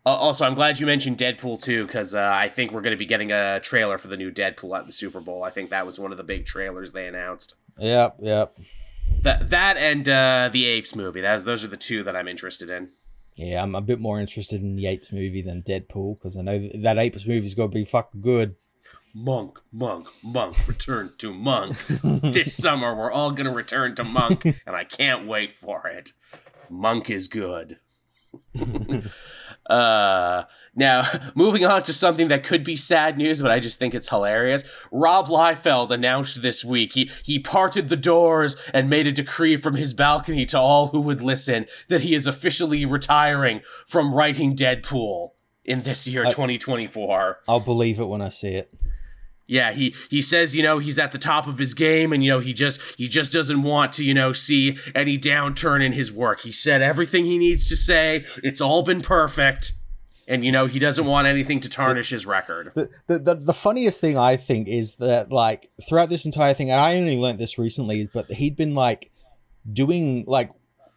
Uh, 0.05 0.11
also, 0.11 0.45
I'm 0.45 0.55
glad 0.55 0.79
you 0.79 0.85
mentioned 0.85 1.17
Deadpool 1.17 1.63
too, 1.63 1.85
because 1.85 2.15
uh, 2.15 2.33
I 2.35 2.49
think 2.49 2.71
we're 2.71 2.83
going 2.83 2.93
to 2.93 2.99
be 2.99 3.07
getting 3.07 3.33
a 3.33 3.61
trailer 3.61 3.97
for 3.97 4.09
the 4.09 4.17
new 4.17 4.31
Deadpool 4.31 4.79
at 4.79 4.85
the 4.85 4.93
Super 4.93 5.21
Bowl. 5.21 5.43
I 5.43 5.49
think 5.49 5.71
that 5.71 5.87
was 5.87 5.99
one 5.99 6.11
of 6.11 6.19
the 6.19 6.25
big 6.25 6.45
trailers 6.45 6.93
they 6.93 7.07
announced. 7.07 7.55
Yep, 7.79 8.19
yep. 8.21 8.59
That 9.23 9.51
that 9.51 9.77
and 9.77 10.09
uh, 10.09 10.51
the 10.53 10.67
Apes 10.67 10.95
movie. 10.95 11.21
That's 11.21 11.45
those 11.45 11.65
are 11.65 11.69
the 11.69 11.77
two 11.77 12.03
that 12.03 12.15
I'm 12.15 12.29
interested 12.29 12.71
in. 12.71 12.91
Yeah, 13.37 13.63
I'm 13.63 13.75
a 13.75 13.81
bit 13.81 14.01
more 14.01 14.21
interested 14.21 14.61
in 14.61 14.77
the 14.77 14.87
Apes 14.87 15.13
movie 15.13 15.43
than 15.43 15.63
Deadpool 15.63 16.17
because 16.17 16.37
I 16.37 16.43
know 16.43 16.59
that, 16.59 16.83
that 16.83 16.99
Apes 16.99 17.27
movie's 17.27 17.55
to 17.55 17.69
be 17.69 17.85
fucking 17.85 18.21
good. 18.21 18.55
Monk, 19.13 19.61
Monk, 19.73 20.09
Monk, 20.23 20.57
return 20.67 21.13
to 21.19 21.33
Monk. 21.33 21.77
this 22.03 22.55
summer 22.55 22.95
we're 22.95 23.13
all 23.13 23.31
gonna 23.31 23.53
return 23.53 23.95
to 23.97 24.05
Monk, 24.05 24.45
and 24.45 24.77
I 24.77 24.85
can't 24.85 25.27
wait 25.27 25.53
for 25.53 25.87
it. 25.87 26.13
Monk 26.69 27.11
is 27.11 27.29
good. 27.29 27.79
uh 29.71 30.45
now 30.77 31.05
moving 31.35 31.65
on 31.65 31.83
to 31.85 31.93
something 31.93 32.29
that 32.29 32.45
could 32.45 32.65
be 32.65 32.77
sad 32.77 33.17
news, 33.17 33.41
but 33.41 33.51
I 33.51 33.59
just 33.59 33.79
think 33.79 33.95
it's 33.95 34.09
hilarious. 34.09 34.65
Rob 34.91 35.29
Liefeld 35.29 35.91
announced 35.91 36.43
this 36.43 36.65
week 36.65 36.93
he 36.95 37.11
he 37.23 37.39
parted 37.39 37.89
the 37.89 37.97
doors 37.97 38.57
and 38.73 38.91
made 38.91 39.07
a 39.07 39.13
decree 39.13 39.57
from 39.57 39.77
his 39.77 39.93
balcony 39.93 40.45
to 40.47 40.59
all 40.59 40.89
who 40.89 41.01
would 41.01 41.23
listen 41.23 41.67
that 41.89 42.03
he 42.03 42.15
is 42.15 42.27
officially 42.27 42.85
retiring 42.85 43.61
from 43.87 44.15
writing 44.15 44.57
Deadpool 44.57 45.31
in 45.65 45.83
this 45.83 46.07
year 46.07 46.25
2024. 46.25 47.41
I'll 47.49 47.61
believe 47.61 47.99
it 47.99 48.07
when 48.07 48.21
I 48.21 48.29
see 48.29 48.55
it. 48.55 48.73
Yeah, 49.47 49.73
he 49.73 49.95
he 50.09 50.23
says, 50.23 50.57
you 50.57 50.63
know, 50.63 50.79
he's 50.79 50.99
at 50.99 51.13
the 51.13 51.19
top 51.19 51.47
of 51.47 51.59
his 51.59 51.75
game 51.75 52.13
and 52.13 52.25
you 52.25 52.31
know, 52.31 52.41
he 52.41 52.55
just 52.55 52.81
he 52.97 53.07
just 53.07 53.31
doesn't 53.31 53.63
want 53.63 53.93
to, 53.95 54.05
you 54.05 54.15
know, 54.15 54.33
see 54.33 54.77
any 54.95 55.19
downturn 55.19 55.85
in 55.85 55.93
his 55.93 56.11
work. 56.11 56.41
He 56.41 56.53
said 56.53 56.81
everything 56.81 57.27
he 57.27 57.37
needs 57.37 57.69
to 57.69 57.77
say. 57.77 58.25
It's 58.43 58.61
all 58.61 58.83
been 58.83 59.03
perfect. 59.03 59.75
And 60.27 60.45
you 60.45 60.53
know, 60.53 60.67
he 60.67 60.79
doesn't 60.79 61.05
want 61.05 61.27
anything 61.27 61.61
to 61.61 61.69
tarnish 61.69 62.09
his 62.09 62.25
record. 62.25 62.73
The, 62.75 62.89
the, 63.07 63.19
the, 63.19 63.35
the 63.35 63.53
funniest 63.53 64.01
thing 64.01 64.17
I 64.17 64.37
think 64.37 64.69
is 64.69 64.95
that 64.97 65.31
like 65.31 65.71
throughout 65.87 66.09
this 66.09 66.25
entire 66.25 66.55
thing, 66.55 66.71
and 66.71 66.81
I 66.81 66.97
only 66.97 67.19
learned 67.19 67.39
this 67.39 67.59
recently, 67.59 68.01
is 68.01 68.09
but 68.09 68.31
he'd 68.31 68.57
been 68.57 68.75
like 68.75 69.11
doing 69.71 70.25
like 70.27 70.51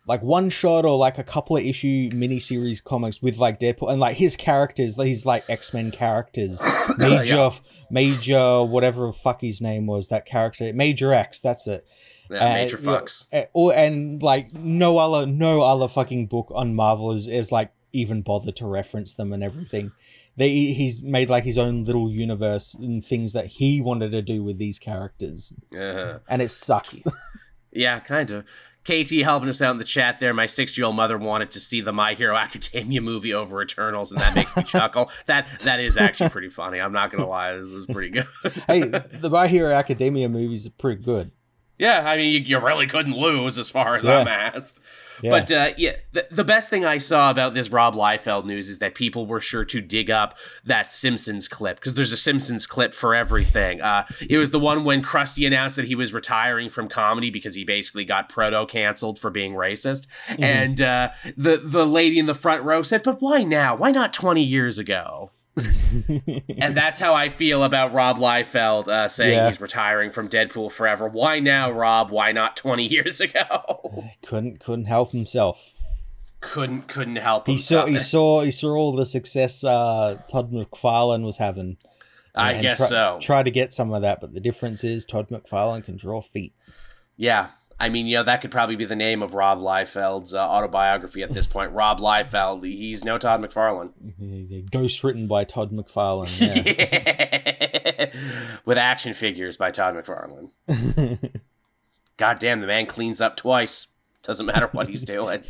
like 0.08 0.24
one 0.24 0.50
shot 0.50 0.86
or 0.86 0.98
like 0.98 1.18
a 1.18 1.24
couple 1.24 1.58
of 1.58 1.64
issue 1.66 2.10
miniseries 2.12 2.82
comics 2.84 3.22
with 3.22 3.38
like 3.38 3.60
Deadpool 3.60 3.92
and 3.92 4.00
like 4.00 4.18
his 4.18 4.36
characters, 4.36 4.96
his 5.02 5.26
like 5.26 5.44
X 5.50 5.74
Men 5.74 5.92
characters, 5.92 6.64
Major, 6.98 7.36
Yeah. 7.36 7.50
Major, 7.92 8.64
whatever 8.64 9.08
the 9.08 9.14
fuck 9.14 9.42
his 9.42 9.62
name 9.62 9.86
was, 9.86 10.08
that 10.08 10.26
character, 10.26 10.72
Major 10.74 11.14
X, 11.14 11.40
that's 11.40 11.68
it. 11.68 11.86
Yeah, 12.30 12.38
Uh, 12.46 12.54
major 12.56 12.78
yeah, 12.82 13.00
uh, 13.34 13.44
or 13.54 13.74
and 13.74 14.22
like 14.22 14.54
no 14.54 14.98
other 14.98 15.26
no 15.26 15.62
other 15.62 15.88
fucking 15.88 16.28
book 16.28 16.52
on 16.54 16.76
Marvel 16.76 17.14
is, 17.14 17.28
is 17.28 17.52
like 17.54 17.72
even 17.94 18.22
bothered 18.22 18.58
to 18.58 18.68
reference 18.68 19.14
them 19.14 19.32
and 19.32 19.42
everything. 19.44 19.92
They 20.36 20.50
he's 20.50 21.02
made 21.02 21.30
like 21.30 21.46
his 21.46 21.58
own 21.58 21.86
little 21.86 22.12
universe 22.12 22.76
and 22.76 23.04
things 23.04 23.32
that 23.34 23.48
he 23.48 23.82
wanted 23.82 24.12
to 24.12 24.22
do 24.22 24.44
with 24.44 24.58
these 24.58 24.78
characters, 24.78 25.54
Uh, 25.74 26.20
and 26.28 26.42
it 26.42 26.50
sucks. 26.52 27.02
yeah, 27.72 28.00
kind 28.00 28.30
of. 28.32 28.44
KT 28.88 29.12
helping 29.24 29.50
us 29.50 29.62
out 29.62 29.72
in 29.72 29.80
the 29.80 29.84
chat 29.84 30.22
there. 30.22 30.34
My 30.34 30.46
six 30.46 30.78
year 30.78 30.86
old 30.86 30.96
mother 30.96 31.18
wanted 31.18 31.52
to 31.52 31.60
see 31.60 31.82
the 31.82 31.92
My 31.92 32.14
Hero 32.14 32.36
Academia 32.38 33.02
movie 33.02 33.34
over 33.34 33.62
Eternals, 33.62 34.12
and 34.12 34.22
that 34.22 34.34
makes 34.34 34.56
me 34.56 34.64
chuckle. 34.66 35.12
That 35.26 35.48
that 35.64 35.82
is 35.82 35.98
actually 35.98 36.30
pretty 36.30 36.48
funny. 36.50 36.80
I'm 36.80 36.94
not 36.94 37.12
gonna 37.12 37.28
lie, 37.28 37.54
this 37.58 37.66
is 37.66 37.86
pretty 37.86 38.12
good. 38.12 38.26
hey, 38.68 38.82
the 39.12 39.30
My 39.30 39.48
Hero 39.50 39.74
Academia 39.74 40.30
movies 40.30 40.66
are 40.66 40.72
pretty 40.72 41.04
good. 41.04 41.32
Yeah, 41.78 42.10
I 42.10 42.18
mean, 42.18 42.34
you, 42.34 42.40
you 42.40 42.60
really 42.60 42.88
couldn't 42.88 43.16
lose 43.16 43.60
as 43.60 43.70
far 43.70 43.96
as 43.96 44.04
Yeah. 44.04 44.20
I'm 44.20 44.28
asked. 44.28 44.80
Yeah. 45.22 45.32
But 45.32 45.52
uh, 45.52 45.70
yeah, 45.78 45.96
the, 46.12 46.28
the 46.30 46.44
best 46.44 46.70
thing 46.70 46.86
I 46.86 46.98
saw 47.00 47.32
about 47.32 47.54
this 47.54 47.70
Rob 47.70 47.96
Liefeld 47.96 48.46
news 48.46 48.70
is 48.70 48.78
that 48.80 48.96
people 48.96 49.26
were 49.26 49.40
sure 49.40 49.66
to 49.66 49.82
dig 49.82 50.10
up 50.10 50.38
that 50.64 50.92
Simpsons 50.92 51.48
clip 51.48 51.78
because 51.78 51.96
there's 51.96 52.12
a 52.12 52.18
Simpsons 52.18 52.68
clip 52.68 52.94
for 52.94 53.16
everything. 53.16 53.82
Uh, 53.82 54.06
it 54.30 54.38
was 54.38 54.52
the 54.52 54.60
one 54.60 54.84
when 54.84 55.02
Krusty 55.02 55.46
announced 55.48 55.76
that 55.76 55.86
he 55.86 55.96
was 55.96 56.14
retiring 56.14 56.70
from 56.70 56.88
comedy 56.88 57.30
because 57.30 57.56
he 57.56 57.64
basically 57.64 58.06
got 58.06 58.30
proto 58.30 58.66
canceled 58.68 59.18
for 59.18 59.30
being 59.30 59.54
racist, 59.54 60.06
and 60.38 60.80
uh, 60.82 61.10
the 61.36 61.58
the 61.58 61.86
lady 61.86 62.20
in 62.20 62.28
the 62.28 62.36
front 62.36 62.64
row 62.64 62.82
said, 62.82 63.02
"But 63.04 63.22
why 63.22 63.44
now? 63.44 63.76
Why 63.76 63.92
not 63.92 64.14
20 64.14 64.44
years 64.44 64.78
ago?" 64.78 65.32
And 65.58 66.76
that's 66.76 67.00
how 67.00 67.14
I 67.14 67.30
feel 67.30 67.64
about 67.64 67.94
Rob 67.94 68.18
Liefeld 68.18 68.88
uh, 68.88 69.08
saying 69.08 69.34
Yeah. 69.34 69.48
he's 69.48 69.60
retiring 69.62 70.12
from 70.12 70.30
Deadpool 70.30 70.72
forever. 70.72 71.08
Why 71.08 71.40
now, 71.40 71.72
Rob? 71.72 72.12
Why 72.12 72.32
not 72.32 72.56
20 72.56 72.86
years 72.88 73.20
ago? 73.22 74.12
couldn't 74.26 74.60
couldn't 74.60 74.86
help 74.86 75.12
himself. 75.12 75.74
couldn't 76.42 76.88
couldn't 76.88 77.16
help 77.18 77.48
He 77.48 77.58
saw 77.58 77.86
he 77.86 77.98
saw 78.00 78.42
he 78.42 78.52
saw 78.52 78.70
all 78.76 78.96
the 78.96 79.06
success 79.06 79.64
uh, 79.64 80.20
Todd 80.32 80.52
McFarlane 80.52 81.24
was 81.24 81.38
having. 81.38 81.78
I 82.36 82.62
guess 82.62 82.78
try- 82.78 82.88
so. 82.88 83.18
Try 83.20 83.42
to 83.42 83.50
get 83.50 83.74
some 83.74 83.92
of 83.94 84.04
that, 84.04 84.22
but 84.22 84.34
the 84.34 84.40
difference 84.40 84.84
is 84.84 85.06
Todd 85.08 85.30
McFarlane 85.30 85.84
can 85.84 85.98
draw 85.98 86.22
feet. 86.22 86.54
yeah. 87.16 87.48
I 87.80 87.90
mean, 87.90 88.08
you 88.08 88.18
know, 88.18 88.24
that 88.24 88.42
could 88.42 88.50
probably 88.52 88.76
be 88.76 88.86
the 88.86 88.96
name 88.96 89.22
of 89.22 89.36
Rob 89.36 89.60
Liefeld's 89.60 90.34
uh, 90.34 90.40
autobiography 90.40 91.22
at 91.22 91.34
this 91.34 91.46
point. 91.56 91.72
Rob 91.74 92.00
Liefeld, 92.00 92.64
he's 92.64 93.04
no 93.06 93.18
Todd 93.18 93.42
McFarlane. 93.42 94.70
Ghost 94.72 95.04
written 95.04 95.28
by 95.28 95.44
Todd 95.44 95.72
McFarlane. 95.72 96.28
Yeah. 97.98 98.12
With 98.66 98.78
action 98.78 99.14
figures 99.14 99.58
by 99.58 99.72
Todd 99.72 99.96
McFarlane. 99.96 100.52
God 102.18 102.40
damn, 102.40 102.62
the 102.62 102.68
man 102.68 102.86
cleans 102.86 103.22
up 103.22 103.36
twice. 103.38 103.88
Doesn't 104.24 104.46
matter 104.46 104.68
what 104.72 104.88
he's 104.88 105.04
doing. 105.04 105.44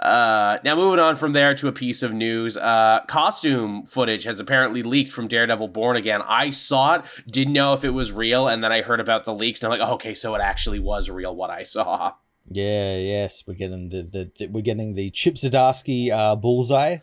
Uh, 0.00 0.58
now 0.64 0.74
moving 0.74 0.98
on 0.98 1.14
from 1.14 1.32
there 1.32 1.54
to 1.54 1.68
a 1.68 1.72
piece 1.72 2.02
of 2.02 2.12
news. 2.12 2.56
Uh, 2.56 3.00
costume 3.06 3.84
footage 3.84 4.24
has 4.24 4.40
apparently 4.40 4.82
leaked 4.82 5.12
from 5.12 5.28
Daredevil 5.28 5.68
Born 5.68 5.96
Again. 5.96 6.22
I 6.26 6.48
saw 6.50 6.94
it, 6.94 7.02
didn't 7.26 7.52
know 7.52 7.74
if 7.74 7.84
it 7.84 7.90
was 7.90 8.10
real, 8.10 8.48
and 8.48 8.64
then 8.64 8.72
I 8.72 8.80
heard 8.80 9.00
about 9.00 9.24
the 9.24 9.34
leaks, 9.34 9.62
and 9.62 9.70
I'm 9.70 9.78
like, 9.78 9.86
oh, 9.86 9.94
okay, 9.94 10.14
so 10.14 10.34
it 10.34 10.40
actually 10.40 10.78
was 10.78 11.10
real 11.10 11.36
what 11.36 11.50
I 11.50 11.64
saw. 11.64 12.14
yeah, 12.50 12.96
yes, 12.96 13.44
we're 13.46 13.54
getting 13.54 13.90
the, 13.90 14.02
the, 14.02 14.30
the 14.38 14.46
we're 14.46 14.62
getting 14.62 14.94
the 14.94 15.10
Chip 15.10 15.34
Zdarsky 15.34 16.10
uh, 16.10 16.34
bullseye. 16.34 16.98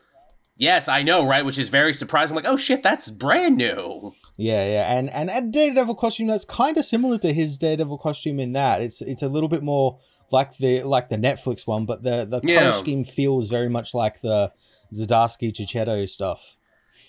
Yes, 0.60 0.88
I 0.88 1.04
know, 1.04 1.24
right? 1.24 1.46
Which 1.46 1.60
is 1.60 1.70
very 1.70 1.94
surprising. 1.94 2.36
I'm 2.36 2.44
like, 2.44 2.52
oh 2.52 2.58
shit, 2.58 2.82
that's 2.82 3.12
brand 3.12 3.58
new. 3.58 4.14
Yeah, 4.38 4.66
yeah, 4.66 4.98
and 4.98 5.12
and 5.12 5.30
a 5.30 5.42
Daredevil 5.42 5.96
costume 5.96 6.28
that's 6.28 6.46
kind 6.46 6.78
of 6.78 6.84
similar 6.84 7.20
to 7.20 7.32
his 7.32 7.60
Daredevil 7.60 8.00
costume 8.00 8.40
in 8.40 8.54
that 8.54 8.82
it's 8.82 9.02
it's 9.04 9.22
a 9.22 9.30
little 9.30 9.50
bit 9.50 9.62
more 9.62 10.00
like 10.32 10.58
the 10.58 10.84
like 10.84 11.10
the 11.10 11.16
Netflix 11.18 11.66
one, 11.68 11.86
but 11.86 12.04
the 12.04 12.26
the 12.26 12.42
Yeah. 12.44 12.60
color 12.60 12.74
scheme 12.74 13.04
feels 13.04 13.50
very 13.50 13.70
much 13.70 13.94
like 13.94 14.22
the 14.22 14.52
Zdarsky 14.94 15.52
Checchetto 15.54 16.08
stuff. 16.08 16.56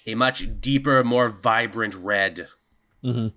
A 0.07 0.15
much 0.15 0.61
deeper, 0.61 1.05
more 1.05 1.29
vibrant 1.29 1.95
red. 1.95 2.49
Mhm. 3.05 3.33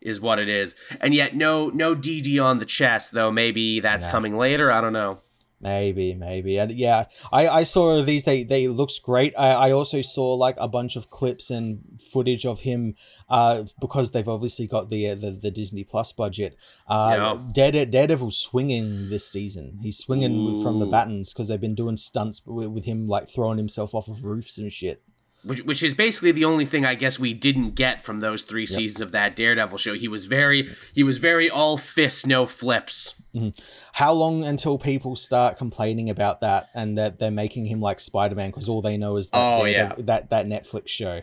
Is 0.00 0.20
what 0.20 0.38
it 0.38 0.48
is, 0.50 0.74
and 1.00 1.14
yet 1.14 1.34
no 1.34 1.70
no 1.70 1.94
DD 1.94 2.38
on 2.38 2.58
the 2.58 2.66
chest 2.66 3.12
though. 3.12 3.30
Maybe 3.30 3.80
that's 3.80 4.06
coming 4.06 4.36
later. 4.36 4.70
I 4.70 4.80
don't 4.82 4.92
know. 4.92 5.20
Maybe, 5.64 6.12
maybe, 6.12 6.58
and 6.58 6.70
yeah, 6.70 7.04
I 7.32 7.48
I 7.48 7.62
saw 7.62 8.02
these. 8.02 8.24
They 8.24 8.44
they 8.44 8.68
looks 8.68 8.98
great. 8.98 9.32
I 9.38 9.68
I 9.68 9.70
also 9.72 10.02
saw 10.02 10.34
like 10.34 10.56
a 10.58 10.68
bunch 10.68 10.94
of 10.94 11.08
clips 11.08 11.48
and 11.48 11.80
footage 12.12 12.44
of 12.44 12.60
him, 12.60 12.96
uh, 13.30 13.64
because 13.80 14.10
they've 14.10 14.28
obviously 14.28 14.66
got 14.66 14.90
the 14.90 15.08
uh, 15.08 15.14
the, 15.14 15.30
the 15.30 15.50
Disney 15.50 15.82
Plus 15.82 16.12
budget. 16.12 16.54
Uh, 16.86 17.36
Dare, 17.50 17.86
Daredevil 17.86 18.32
swinging 18.32 19.08
this 19.08 19.26
season. 19.26 19.78
He's 19.80 19.96
swinging 19.96 20.60
from 20.62 20.80
the 20.80 20.86
Ooh. 20.86 20.90
battens 20.90 21.32
because 21.32 21.48
they've 21.48 21.58
been 21.58 21.74
doing 21.74 21.96
stunts 21.96 22.42
with, 22.44 22.68
with 22.68 22.84
him 22.84 23.06
like 23.06 23.26
throwing 23.26 23.56
himself 23.56 23.94
off 23.94 24.08
of 24.08 24.26
roofs 24.26 24.58
and 24.58 24.70
shit. 24.70 25.02
which, 25.44 25.62
which 25.62 25.82
is 25.82 25.94
basically 25.94 26.32
the 26.32 26.44
only 26.44 26.64
thing 26.64 26.84
I 26.84 26.94
guess 26.94 27.18
we 27.18 27.32
didn't 27.34 27.74
get 27.74 28.02
from 28.02 28.20
those 28.20 28.44
three 28.44 28.66
seasons 28.66 29.00
of 29.00 29.12
that 29.12 29.36
Daredevil 29.36 29.78
show. 29.78 29.94
He 29.94 30.08
was 30.08 30.26
very 30.26 30.68
he 30.94 31.02
was 31.02 31.18
very 31.18 31.48
all 31.48 31.76
fists, 31.76 32.26
no 32.26 32.46
flips. 32.46 33.14
Mm-hmm. 33.34 33.48
How 33.92 34.12
long 34.12 34.44
until 34.44 34.78
people 34.78 35.16
start 35.16 35.56
complaining 35.56 36.08
about 36.10 36.40
that 36.42 36.68
and 36.74 36.96
that 36.98 37.18
they're 37.18 37.30
making 37.30 37.66
him 37.66 37.80
like 37.80 37.98
Spider 38.00 38.34
Man 38.34 38.50
because 38.50 38.68
all 38.68 38.80
they 38.82 38.96
know 38.96 39.16
is 39.16 39.30
that 39.30 39.38
Oh, 39.38 39.64
Daredevil- 39.64 40.04
that 40.06 40.30
that 40.30 40.46
Netflix 40.46 40.88
show. 40.88 41.22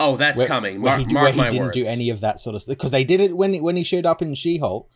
Oh, 0.00 0.16
that's 0.16 0.38
where- 0.38 0.48
coming. 0.48 0.80
where 0.82 0.96
Mark, 0.98 1.08
he, 1.08 1.14
mark 1.14 1.36
where 1.36 1.44
he 1.44 1.50
didn't 1.50 1.66
words. 1.66 1.76
do 1.76 1.86
any 1.86 2.10
of 2.10 2.20
that 2.20 2.40
sort 2.40 2.56
of 2.56 2.62
stuff 2.62 2.76
because 2.76 2.90
they 2.90 3.04
did 3.04 3.20
it 3.20 3.36
when 3.36 3.54
when 3.62 3.76
he 3.76 3.84
showed 3.84 4.06
up 4.06 4.20
in 4.22 4.34
She 4.34 4.58
Hulk. 4.58 4.90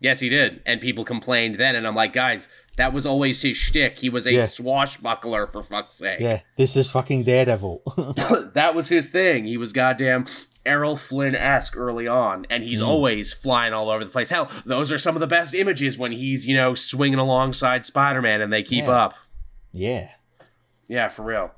Yes, 0.00 0.20
he 0.20 0.28
did. 0.28 0.62
And 0.66 0.80
people 0.80 1.04
complained 1.04 1.56
then, 1.56 1.76
and 1.76 1.86
I'm 1.86 1.94
like, 1.94 2.12
guys, 2.14 2.48
that 2.76 2.92
was 2.92 3.04
always 3.04 3.42
his 3.42 3.56
shtick. 3.56 3.98
He 3.98 4.08
was 4.08 4.26
a 4.26 4.32
Yeah. 4.32 4.46
swashbuckler, 4.46 5.46
for 5.46 5.62
fuck's 5.62 5.96
sake. 5.96 6.20
Yeah, 6.20 6.40
this 6.56 6.74
is 6.76 6.90
fucking 6.90 7.24
Daredevil. 7.24 7.82
that 8.54 8.72
was 8.74 8.88
his 8.88 9.08
thing. 9.08 9.44
He 9.44 9.58
was 9.58 9.72
goddamn 9.74 10.24
Errol 10.64 10.96
Flynn 10.96 11.34
esque 11.34 11.76
early 11.76 12.08
on, 12.08 12.46
and 12.48 12.64
he's 12.64 12.80
mm. 12.80 12.86
always 12.86 13.32
flying 13.34 13.72
all 13.74 13.90
over 13.90 14.04
the 14.04 14.10
place. 14.10 14.30
Hell, 14.30 14.50
those 14.64 14.90
are 14.90 14.98
some 14.98 15.16
of 15.16 15.20
the 15.20 15.26
best 15.26 15.54
images 15.54 15.98
when 15.98 16.12
he's, 16.12 16.46
you 16.46 16.54
know, 16.56 16.74
swinging 16.74 17.18
alongside 17.18 17.84
Spider 17.84 18.22
Man 18.22 18.40
and 18.40 18.52
they 18.52 18.62
keep 18.62 18.84
Yeah. 18.84 18.90
up. 18.90 19.14
yeah. 19.72 20.08
Yeah, 20.88 21.06
for 21.08 21.22
real. 21.22 21.52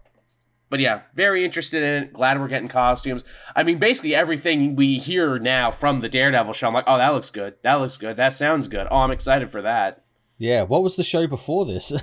But 0.72 0.80
yeah, 0.80 1.02
very 1.14 1.44
interested 1.44 1.82
in 1.82 2.04
it. 2.04 2.12
Glad 2.14 2.40
we're 2.40 2.48
getting 2.48 2.66
costumes. 2.66 3.24
I 3.54 3.62
mean, 3.62 3.78
basically 3.78 4.14
everything 4.14 4.74
we 4.74 4.96
hear 4.96 5.38
now 5.38 5.70
from 5.70 6.00
the 6.00 6.08
Daredevil 6.08 6.54
show, 6.54 6.66
I'm 6.66 6.72
like, 6.72 6.86
oh, 6.86 6.96
that 6.96 7.10
looks 7.10 7.28
good. 7.28 7.56
That 7.60 7.74
looks 7.74 7.98
good. 7.98 8.16
That 8.16 8.32
sounds 8.32 8.68
good. 8.68 8.86
Oh, 8.90 9.00
I'm 9.00 9.10
excited 9.10 9.50
for 9.50 9.60
that. 9.60 10.02
Yeah, 10.38 10.62
what 10.62 10.82
was 10.82 10.96
the 10.96 11.02
show 11.02 11.26
before 11.26 11.66
this? 11.66 11.92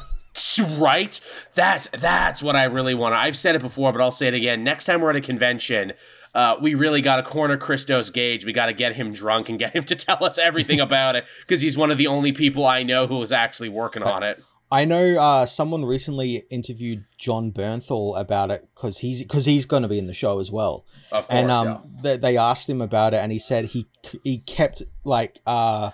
Right? 0.78 1.20
That's 1.56 1.88
that's 1.88 2.44
what 2.44 2.56
I 2.56 2.66
really 2.66 2.94
want. 2.94 3.16
I've 3.16 3.36
said 3.36 3.56
it 3.56 3.62
before, 3.62 3.92
but 3.92 4.00
I'll 4.00 4.12
say 4.12 4.28
it 4.28 4.34
again. 4.34 4.64
Next 4.64 4.86
time 4.86 5.02
we're 5.02 5.10
at 5.10 5.16
a 5.16 5.22
convention, 5.22 5.94
uh, 6.36 6.56
we 6.62 6.76
really 6.76 7.02
got 7.02 7.18
to 7.18 7.24
corner 7.24 7.58
Christos 7.58 8.10
Gage. 8.10 8.46
We 8.46 8.54
got 8.54 8.68
to 8.68 8.74
get 8.74 8.96
him 8.96 9.12
drunk 9.12 9.50
and 9.50 9.58
get 9.58 9.76
him 9.76 9.84
to 9.86 9.96
tell 9.96 10.24
us 10.24 10.38
everything 10.38 10.80
about 10.90 11.16
it 11.16 11.26
because 11.42 11.62
he's 11.62 11.78
one 11.78 11.92
of 11.92 11.98
the 11.98 12.08
only 12.08 12.32
people 12.32 12.66
I 12.66 12.84
know 12.84 13.08
who 13.08 13.22
is 13.22 13.32
actually 13.32 13.70
working 13.70 14.04
on 14.04 14.24
it. 14.24 14.42
I 14.72 14.86
know 14.86 15.18
uh, 15.20 15.46
someone 15.48 15.84
recently 15.84 16.44
interviewed 16.52 17.06
Jon 17.18 17.52
Bernthal 17.52 18.20
about 18.20 18.52
it 18.52 18.68
because 18.76 19.00
he's 19.00 19.24
because 19.24 19.46
he's 19.46 19.66
going 19.66 19.82
to 19.82 19.90
be 19.90 19.98
in 19.98 20.06
the 20.06 20.14
show 20.14 20.40
as 20.40 20.52
well. 20.52 20.86
Of 21.12 21.28
course, 21.28 21.40
and 21.40 21.52
um, 21.52 21.68
yeah. 21.68 21.80
they, 22.04 22.18
they 22.18 22.38
asked 22.38 22.70
him 22.70 22.82
about 22.82 23.14
it, 23.14 23.18
and 23.18 23.32
he 23.32 23.40
said 23.40 23.66
he 23.66 23.88
he 24.24 24.38
kept 24.38 24.84
like 25.04 25.40
uh, 25.48 25.92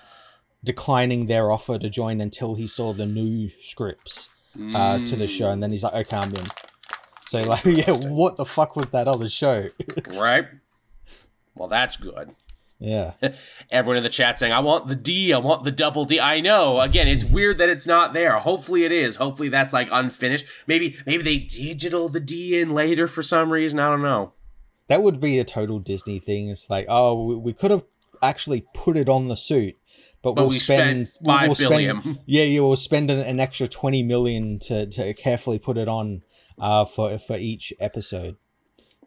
declining 0.63 1.27
their 1.27 1.51
offer 1.51 1.79
to 1.79 1.89
join 1.89 2.19
until 2.19 2.55
he 2.55 2.67
saw 2.67 2.91
the 2.91 3.05
new 3.05 3.47
scripts 3.47 4.29
uh, 4.73 4.99
to 4.99 5.15
the 5.15 5.27
show, 5.27 5.51
and 5.51 5.63
then 5.63 5.71
he's 5.71 5.83
like, 5.83 5.93
"Okay, 5.93 6.17
I'm 6.17 6.35
in." 6.35 6.45
So 7.27 7.41
like, 7.41 7.63
yeah, 7.65 7.91
what 7.91 8.35
the 8.35 8.45
fuck 8.45 8.75
was 8.75 8.89
that 8.89 9.07
other 9.07 9.29
show? 9.29 9.67
right? 10.07 10.47
Well, 11.55 11.69
that's 11.69 11.95
good. 11.95 12.35
Yeah, 12.79 13.13
Everyone 13.71 13.97
in 13.97 14.03
the 14.03 14.09
chat 14.09 14.37
saying, 14.39 14.51
I 14.53 14.59
want 14.59 14.87
the 14.87 14.95
D, 14.95 15.33
I 15.33 15.37
want 15.37 15.63
the 15.63 15.71
double 15.71 16.05
D. 16.05 16.19
I 16.19 16.41
know. 16.41 16.79
Again, 16.81 17.07
it's 17.07 17.23
weird 17.37 17.57
that 17.59 17.69
it's 17.69 17.87
not 17.87 18.13
there. 18.13 18.37
Hopefully 18.39 18.83
it 18.83 18.91
is. 18.91 19.15
Hopefully 19.15 19.49
that's 19.49 19.73
like 19.73 19.87
unfinished. 19.91 20.45
Maybe 20.67 20.95
maybe 21.05 21.23
they 21.23 21.37
digital 21.37 22.09
the 22.09 22.19
D 22.19 22.59
in 22.59 22.73
later 22.73 23.07
for 23.07 23.23
some 23.23 23.51
reason. 23.51 23.79
I 23.79 23.89
don't 23.89 24.01
know. 24.01 24.33
that 24.87 25.01
would 25.01 25.19
be 25.19 25.39
a 25.39 25.43
total 25.43 25.79
Disney 25.79 26.19
thing. 26.19 26.49
It's 26.49 26.69
like, 26.69 26.85
oh, 26.89 27.23
we, 27.25 27.35
we 27.35 27.53
could 27.53 27.71
have 27.71 27.85
actually 28.21 28.65
put 28.73 28.97
it 28.97 29.09
on 29.09 29.27
the 29.29 29.35
suit. 29.37 29.75
But, 30.21 30.33
But 30.35 30.41
we'll 30.43 30.49
we 30.49 30.55
spend, 30.57 31.07
five 31.25 31.47
we'll 31.47 31.55
spend- 31.55 31.69
billion. 31.69 32.19
Yeah, 32.25 32.43
yeah, 32.43 32.59
we'll 32.61 32.75
spend 32.75 33.11
an, 33.11 33.19
an 33.19 33.39
extra 33.39 33.67
twenty 33.67 34.01
million 34.03 34.57
to, 34.63 34.85
to 34.87 35.13
carefully 35.13 35.59
put 35.59 35.77
it 35.77 35.87
on 35.87 36.23
uh, 36.59 36.83
for 36.85 37.17
for 37.19 37.37
each 37.37 37.71
episode. 37.79 38.35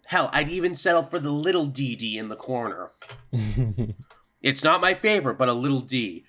Hell, 0.09 0.31
I'd 0.33 0.49
even 0.49 0.75
settle 0.75 1.03
for 1.03 1.18
the 1.18 1.31
little 1.31 1.66
DD 1.66 2.14
in 2.14 2.31
the 2.31 2.35
corner. 2.35 2.92
it's 4.42 4.64
not 4.64 4.81
my 4.81 4.94
favorite, 4.94 5.37
but 5.37 5.51
a 5.51 5.53
little 5.53 5.83
D. 5.83 6.25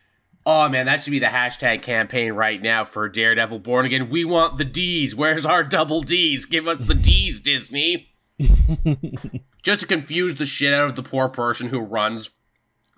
Oh 0.46 0.68
man, 0.68 0.86
that 0.88 1.02
should 1.02 1.12
be 1.12 1.20
the 1.20 1.28
hashtag 1.28 1.82
campaign 1.82 2.34
right 2.34 2.62
now 2.62 2.84
for 2.84 3.08
Daredevil 3.08 3.60
Born 3.60 3.86
Again. 3.86 4.10
We 4.10 4.26
want 4.26 4.58
the 4.58 4.65
D's. 4.65 5.15
Where's 5.15 5.46
our 5.46 5.63
double 5.63 6.02
D's? 6.02 6.44
Give 6.44 6.68
us 6.68 6.82
the 6.82 6.94
D's, 6.94 7.39
Disney. 7.39 8.10
Just 9.63 9.80
to 9.80 9.88
confuse 9.88 10.36
the 10.36 10.46
shit 10.46 10.74
out 10.74 10.89
of 10.89 10.96
the 10.98 11.04
poor 11.04 11.30
person 11.30 11.70
who 11.70 11.80
runs 11.80 12.32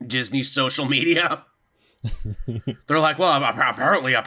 Disney's 0.03 0.49
social 0.49 0.85
media. 0.85 1.45
They're 2.87 2.99
like, 2.99 3.19
well, 3.19 3.43
apparently, 3.43 4.15
I, 4.15 4.21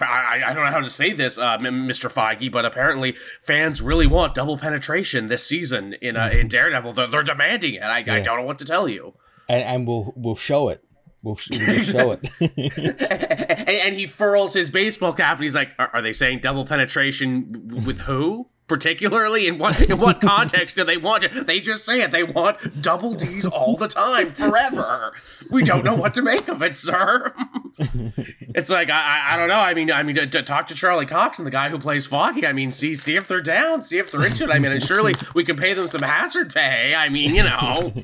I 0.46 0.52
don't 0.52 0.64
know 0.64 0.70
how 0.70 0.80
to 0.80 0.90
say 0.90 1.12
this, 1.12 1.38
uh, 1.38 1.58
Mr. 1.58 2.12
Feige, 2.12 2.50
but 2.50 2.64
apparently 2.64 3.16
fans 3.40 3.82
really 3.82 4.06
want 4.06 4.34
double 4.34 4.56
penetration 4.56 5.26
this 5.26 5.44
season 5.44 5.94
in 6.00 6.16
uh, 6.16 6.30
in 6.32 6.48
Daredevil. 6.48 6.92
They're, 6.92 7.06
they're 7.06 7.22
demanding 7.22 7.74
it. 7.74 7.82
I, 7.82 7.98
I 7.98 8.20
don't 8.20 8.38
know 8.38 8.46
what 8.46 8.58
to 8.60 8.64
tell 8.64 8.88
you. 8.88 9.14
and, 9.48 9.62
and 9.62 9.86
we'll 9.86 10.12
we'll 10.16 10.36
show 10.36 10.68
it. 10.68 10.84
We'll, 11.22 11.38
we'll 11.50 11.60
just 11.60 11.90
show 11.90 12.12
it. 12.12 12.28
and, 13.58 13.68
and 13.68 13.94
he 13.96 14.06
furls 14.06 14.52
his 14.52 14.68
baseball 14.70 15.14
cap, 15.14 15.36
and 15.36 15.42
he's 15.42 15.54
like, 15.54 15.72
"Are, 15.78 15.90
are 15.94 16.02
they 16.02 16.12
saying 16.12 16.40
double 16.40 16.66
penetration 16.66 17.82
with 17.86 18.00
who?" 18.02 18.50
Particularly 18.66 19.46
in 19.46 19.58
what 19.58 19.78
in 19.78 19.98
what 19.98 20.22
context 20.22 20.74
do 20.74 20.84
they 20.84 20.96
want 20.96 21.22
it? 21.22 21.32
They 21.46 21.60
just 21.60 21.84
say 21.84 22.00
it. 22.00 22.10
They 22.12 22.24
want 22.24 22.82
double 22.82 23.12
D's 23.12 23.44
all 23.44 23.76
the 23.76 23.88
time, 23.88 24.30
forever. 24.32 25.12
We 25.50 25.62
don't 25.64 25.84
know 25.84 25.94
what 25.94 26.14
to 26.14 26.22
make 26.22 26.48
of 26.48 26.62
it, 26.62 26.74
sir. 26.74 27.34
it's 27.78 28.70
like 28.70 28.88
I, 28.88 28.94
I 29.28 29.34
I 29.34 29.36
don't 29.36 29.48
know. 29.48 29.58
I 29.58 29.74
mean 29.74 29.92
I 29.92 30.02
mean 30.02 30.14
to, 30.16 30.26
to 30.26 30.42
talk 30.42 30.66
to 30.68 30.74
Charlie 30.74 31.04
Cox 31.04 31.38
and 31.38 31.46
the 31.46 31.50
guy 31.50 31.68
who 31.68 31.78
plays 31.78 32.06
Foggy. 32.06 32.46
I 32.46 32.54
mean 32.54 32.70
see 32.70 32.94
see 32.94 33.16
if 33.16 33.28
they're 33.28 33.40
down, 33.40 33.82
see 33.82 33.98
if 33.98 34.10
they're 34.10 34.24
into 34.24 34.44
it. 34.44 34.50
I 34.50 34.58
mean 34.58 34.72
and 34.72 34.82
surely 34.82 35.14
we 35.34 35.44
can 35.44 35.56
pay 35.56 35.74
them 35.74 35.86
some 35.86 36.00
hazard 36.00 36.54
pay. 36.54 36.94
I 36.94 37.10
mean 37.10 37.34
you 37.34 37.42
know. 37.42 37.92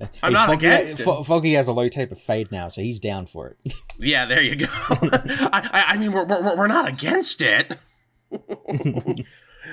I'm 0.00 0.08
Hey, 0.20 0.30
not 0.30 0.48
Foggy, 0.48 0.66
against 0.66 1.00
it. 1.00 1.04
Fo- 1.04 1.22
Foggy 1.22 1.52
has 1.54 1.68
a 1.68 1.72
low 1.72 1.86
tape 1.88 2.10
of 2.10 2.20
fade 2.20 2.50
now, 2.50 2.66
so 2.68 2.80
he's 2.82 2.98
down 3.00 3.24
for 3.26 3.48
it. 3.64 3.72
Yeah, 3.98 4.26
there 4.26 4.42
you 4.42 4.56
go. 4.56 4.66
I, 4.68 5.48
I, 5.72 5.84
I 5.90 5.96
mean, 5.96 6.10
we're, 6.10 6.24
we're, 6.24 6.56
we're 6.56 6.66
not 6.66 6.88
against 6.88 7.40
it. 7.40 7.78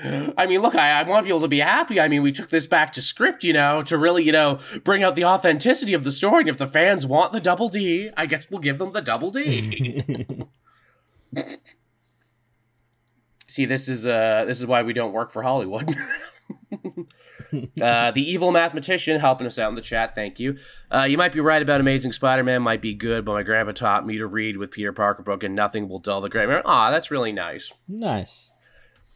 I 0.02 0.46
mean, 0.46 0.60
look, 0.62 0.74
I, 0.74 1.00
I 1.00 1.02
want 1.02 1.26
people 1.26 1.40
to 1.40 1.48
be 1.48 1.58
happy. 1.58 2.00
I 2.00 2.08
mean, 2.08 2.22
we 2.22 2.32
took 2.32 2.48
this 2.50 2.66
back 2.66 2.92
to 2.94 3.02
script, 3.02 3.44
you 3.44 3.52
know, 3.52 3.82
to 3.84 3.98
really, 3.98 4.24
you 4.24 4.32
know, 4.32 4.58
bring 4.84 5.02
out 5.02 5.14
the 5.14 5.24
authenticity 5.24 5.94
of 5.94 6.04
the 6.04 6.12
story. 6.12 6.40
And 6.40 6.48
if 6.48 6.58
the 6.58 6.66
fans 6.66 7.06
want 7.06 7.32
the 7.32 7.40
double 7.40 7.68
D, 7.68 8.10
I 8.16 8.26
guess 8.26 8.50
we'll 8.50 8.60
give 8.60 8.78
them 8.78 8.92
the 8.92 9.02
double 9.02 9.30
D. 9.30 10.46
See, 13.46 13.64
this 13.64 13.88
is 13.88 14.06
uh, 14.06 14.44
this 14.46 14.60
is 14.60 14.66
why 14.66 14.82
we 14.82 14.92
don't 14.92 15.12
work 15.12 15.32
for 15.32 15.42
Hollywood. 15.42 15.92
Uh, 17.82 18.12
the 18.12 18.22
evil 18.22 18.52
mathematician 18.52 19.18
helping 19.18 19.44
us 19.44 19.58
out 19.58 19.70
in 19.70 19.74
the 19.74 19.80
chat. 19.80 20.14
Thank 20.14 20.38
you. 20.38 20.56
Uh, 20.88 21.02
you 21.02 21.18
might 21.18 21.32
be 21.32 21.40
right 21.40 21.60
about 21.60 21.80
Amazing 21.80 22.12
Spider-Man 22.12 22.62
might 22.62 22.80
be 22.80 22.94
good, 22.94 23.24
but 23.24 23.32
my 23.32 23.42
grandpa 23.42 23.72
taught 23.72 24.06
me 24.06 24.18
to 24.18 24.26
read 24.28 24.56
with 24.56 24.70
Peter 24.70 24.92
Parker 24.92 25.24
book, 25.24 25.42
and 25.42 25.52
nothing 25.54 25.88
will 25.88 25.98
dull 25.98 26.20
the 26.20 26.28
great 26.28 26.48
Ah, 26.64 26.92
that's 26.92 27.10
really 27.10 27.32
nice. 27.32 27.72
nice. 27.88 28.49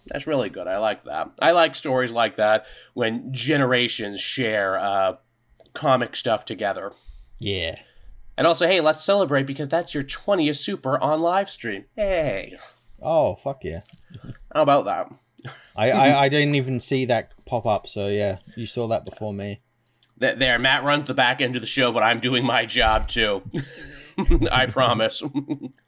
That's 0.07 0.27
really 0.27 0.51
good. 0.51 0.67
I 0.67 0.79
like 0.79 1.05
that. 1.05 1.31
I 1.40 1.53
like 1.53 1.75
stories 1.75 2.12
like 2.12 2.37
that 2.37 2.67
when 2.93 3.33
generations 3.33 4.21
share 4.21 4.79
uh, 4.79 5.17
comic 5.73 6.14
stuff 6.17 6.45
together. 6.45 6.93
Yeah. 7.38 7.79
And 8.37 8.47
also, 8.47 8.67
hey, 8.67 8.81
let's 8.81 9.05
celebrate 9.05 9.47
because 9.47 9.69
that's 9.69 9.95
your 9.95 10.03
20th 10.03 10.57
super 10.57 10.99
on 11.03 11.21
live 11.21 11.49
stream. 11.49 11.85
Hey, 11.97 12.57
Oh 13.01 13.35
fuck 13.37 13.64
yeah. 13.64 13.81
how 14.55 14.62
about 14.62 14.85
that? 14.87 15.12
I, 15.77 15.90
I 15.90 16.25
I 16.25 16.29
didn't 16.31 16.55
even 16.55 16.81
see 16.81 17.05
that 17.05 17.35
pop 17.45 17.67
up, 17.67 17.87
so 17.87 18.09
yeah, 18.09 18.38
you 18.57 18.67
saw 18.67 18.87
that 18.88 19.05
before 19.05 19.35
me. 19.35 19.61
There, 20.17 20.59
Matt 20.59 20.85
runs 20.85 21.05
the 21.05 21.12
back 21.14 21.40
end 21.43 21.55
of 21.57 21.61
the 21.62 21.67
show, 21.67 21.93
but 21.93 22.03
I'm 22.03 22.21
doing 22.21 22.47
my 22.47 22.64
job 22.64 23.09
too. 23.09 23.43
I 24.51 24.67
promise. 24.67 25.23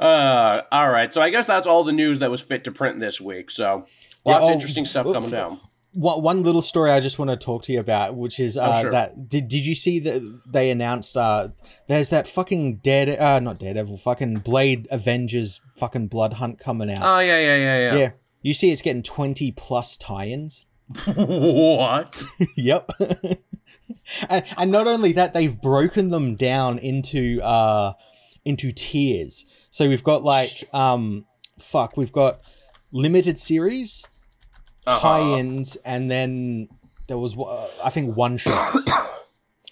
uh, 0.00 0.62
all 0.72 0.90
right, 0.90 1.12
so 1.12 1.20
I 1.20 1.28
guess 1.28 1.46
that's 1.46 1.66
all 1.66 1.84
the 1.84 1.92
news 1.92 2.20
that 2.20 2.30
was 2.30 2.40
fit 2.40 2.64
to 2.64 2.72
print 2.72 3.00
this 3.00 3.20
week. 3.20 3.50
So 3.50 3.86
Yeah, 4.24 4.32
lots 4.32 4.44
of 4.44 4.50
oh, 4.50 4.52
interesting 4.54 4.84
stuff 4.86 5.04
coming 5.12 5.30
down. 5.30 5.60
One, 5.92 6.22
one 6.22 6.42
little 6.42 6.62
story 6.62 6.90
I 6.90 7.00
just 7.00 7.18
want 7.18 7.30
to 7.32 7.36
talk 7.36 7.64
to 7.64 7.72
you 7.72 7.80
about, 7.80 8.16
which 8.16 8.40
is 8.40 8.56
uh, 8.56 8.76
Oh, 8.76 8.82
sure. 8.82 8.90
that 8.92 9.28
did 9.28 9.48
did 9.48 9.66
you 9.66 9.74
see 9.74 9.98
that 10.00 10.40
they 10.46 10.70
announced 10.70 11.16
uh 11.16 11.48
there's 11.88 12.08
that 12.10 12.26
fucking 12.26 12.76
dead 12.76 13.08
uh 13.10 13.40
not 13.40 13.58
Daredevil 13.58 13.98
fucking 13.98 14.36
Blade 14.38 14.88
Avengers 14.90 15.60
fucking 15.76 16.06
Blood 16.08 16.34
Hunt 16.34 16.58
coming 16.58 16.90
out. 16.90 17.02
Oh 17.02 17.18
yeah, 17.18 17.38
yeah, 17.38 17.56
yeah, 17.56 17.78
yeah. 17.78 17.96
yeah. 17.96 18.10
You 18.40 18.54
see 18.54 18.70
it's 18.70 18.82
getting 18.82 19.02
20 19.02 19.52
plus 19.52 19.98
tie-ins. 19.98 20.66
what? 21.14 22.24
yep. 22.56 22.88
and, 24.28 24.44
and 24.56 24.70
not 24.70 24.86
only 24.86 25.12
that, 25.12 25.34
they've 25.34 25.60
broken 25.60 26.10
them 26.10 26.36
down 26.36 26.78
into 26.78 27.40
uh 27.42 27.92
into 28.44 28.72
tiers. 28.72 29.44
So 29.70 29.88
we've 29.88 30.04
got 30.04 30.22
like 30.24 30.68
um 30.74 31.24
fuck, 31.58 31.96
we've 31.96 32.12
got 32.12 32.40
limited 32.92 33.38
series, 33.38 34.04
Uh-huh. 34.86 34.98
tie-ins, 35.00 35.76
and 35.84 36.10
then 36.10 36.68
there 37.08 37.18
was 37.18 37.36
uh, 37.38 37.68
I 37.84 37.90
think 37.90 38.16
one 38.16 38.36
shots. 38.44 38.88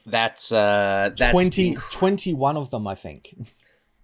That's 0.06 0.52
uh, 0.52 1.10
that's 1.16 1.32
20, 1.32 1.74
inc- 1.74 1.90
21 1.90 2.56
of 2.56 2.70
them, 2.70 2.86
I 2.86 2.94
think. 2.94 3.34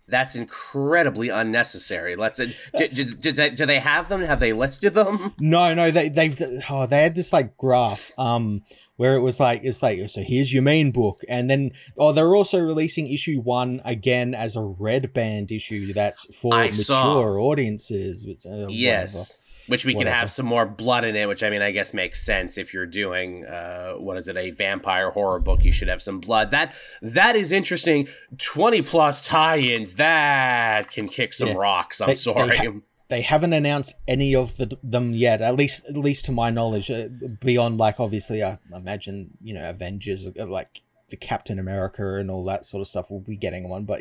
that's 0.07 0.37
incredibly 0.37 1.31
unnecessary. 1.31 2.15
Let's. 2.17 2.39
Uh, 2.41 2.47
do, 2.77 2.89
do, 2.89 3.05
do, 3.05 3.33
they, 3.33 3.51
do 3.51 3.65
they 3.65 3.79
have 3.79 4.09
them? 4.11 4.21
Have 4.21 4.39
they 4.41 4.53
listed 4.53 4.93
them? 4.95 5.35
No, 5.41 5.73
no, 5.75 5.91
they 5.91 6.09
they've 6.11 6.39
oh, 6.69 6.87
they 6.87 7.03
had 7.03 7.15
this 7.15 7.33
like 7.33 7.57
graph 7.57 8.13
um 8.19 8.63
where 8.97 9.15
it 9.17 9.21
was 9.21 9.41
like 9.41 9.61
it's 9.65 9.83
like 9.83 9.99
so 10.09 10.21
here's 10.23 10.53
your 10.53 10.63
main 10.63 10.91
book 10.93 11.21
and 11.29 11.51
then 11.51 11.71
oh 11.99 12.13
they're 12.13 12.35
also 12.35 12.59
releasing 12.61 13.07
issue 13.09 13.41
1 13.41 13.81
again 13.85 14.35
as 14.35 14.55
a 14.57 14.63
red 14.63 15.13
band 15.13 15.51
issue 15.51 15.93
that's 15.93 16.25
for 16.37 16.55
I 16.55 16.67
mature 16.67 16.83
saw. 16.85 17.19
audiences 17.39 18.25
which, 18.27 18.47
uh, 18.47 18.51
whatever. 18.51 18.71
Yes. 18.71 19.41
which 19.67 19.85
we 19.87 19.95
can 19.95 20.07
have 20.07 20.31
some 20.31 20.45
more 20.47 20.67
blood 20.67 21.05
in 21.07 21.17
it. 21.17 21.27
Which 21.27 21.43
I 21.43 21.49
mean, 21.49 21.63
I 21.63 21.71
guess 21.71 21.95
makes 21.95 22.25
sense 22.25 22.59
if 22.59 22.75
you're 22.75 22.85
doing 22.87 23.47
uh, 23.47 23.95
what 23.95 24.17
is 24.19 24.29
it, 24.29 24.37
a 24.37 24.51
vampire 24.51 25.11
horror 25.11 25.41
book? 25.41 25.65
You 25.65 25.73
should 25.73 25.89
have 25.89 26.03
some 26.03 26.21
blood. 26.21 26.51
That 26.51 26.75
that 27.01 27.35
is 27.35 27.51
interesting. 27.51 28.07
Twenty 28.37 28.83
plus 28.83 29.23
tie-ins 29.27 29.95
that 29.95 30.91
can 30.91 31.09
kick 31.09 31.33
some 31.33 31.49
Yeah. 31.49 31.55
rocks. 31.57 32.01
I'm 32.03 32.09
They- 32.09 32.13
they 32.13 32.17
sorry. 32.17 32.57
ha- 32.59 32.73
they 33.09 33.21
haven't 33.23 33.53
announced 33.53 34.01
any 34.09 34.35
of 34.35 34.57
the, 34.57 34.79
them 34.83 35.13
yet 35.13 35.41
at 35.43 35.57
least 35.57 35.87
at 35.89 35.97
least 35.97 36.25
to 36.25 36.33
my 36.33 36.51
knowledge 36.51 36.91
uh, 36.91 37.09
beyond 37.41 37.79
like 37.79 38.01
obviously 38.01 38.43
i 38.43 38.59
imagine 38.75 39.31
you 39.43 39.53
know 39.55 39.69
avengers 39.69 40.27
uh, 40.27 40.47
like 40.47 40.81
the 41.11 41.17
captain 41.17 41.59
america 41.59 42.15
and 42.17 42.31
all 42.31 42.45
that 42.45 42.65
sort 42.65 42.81
of 42.81 42.87
stuff 42.87 43.11
will 43.11 43.21
be 43.21 43.37
getting 43.37 43.69
one 43.69 43.85
but 43.85 44.01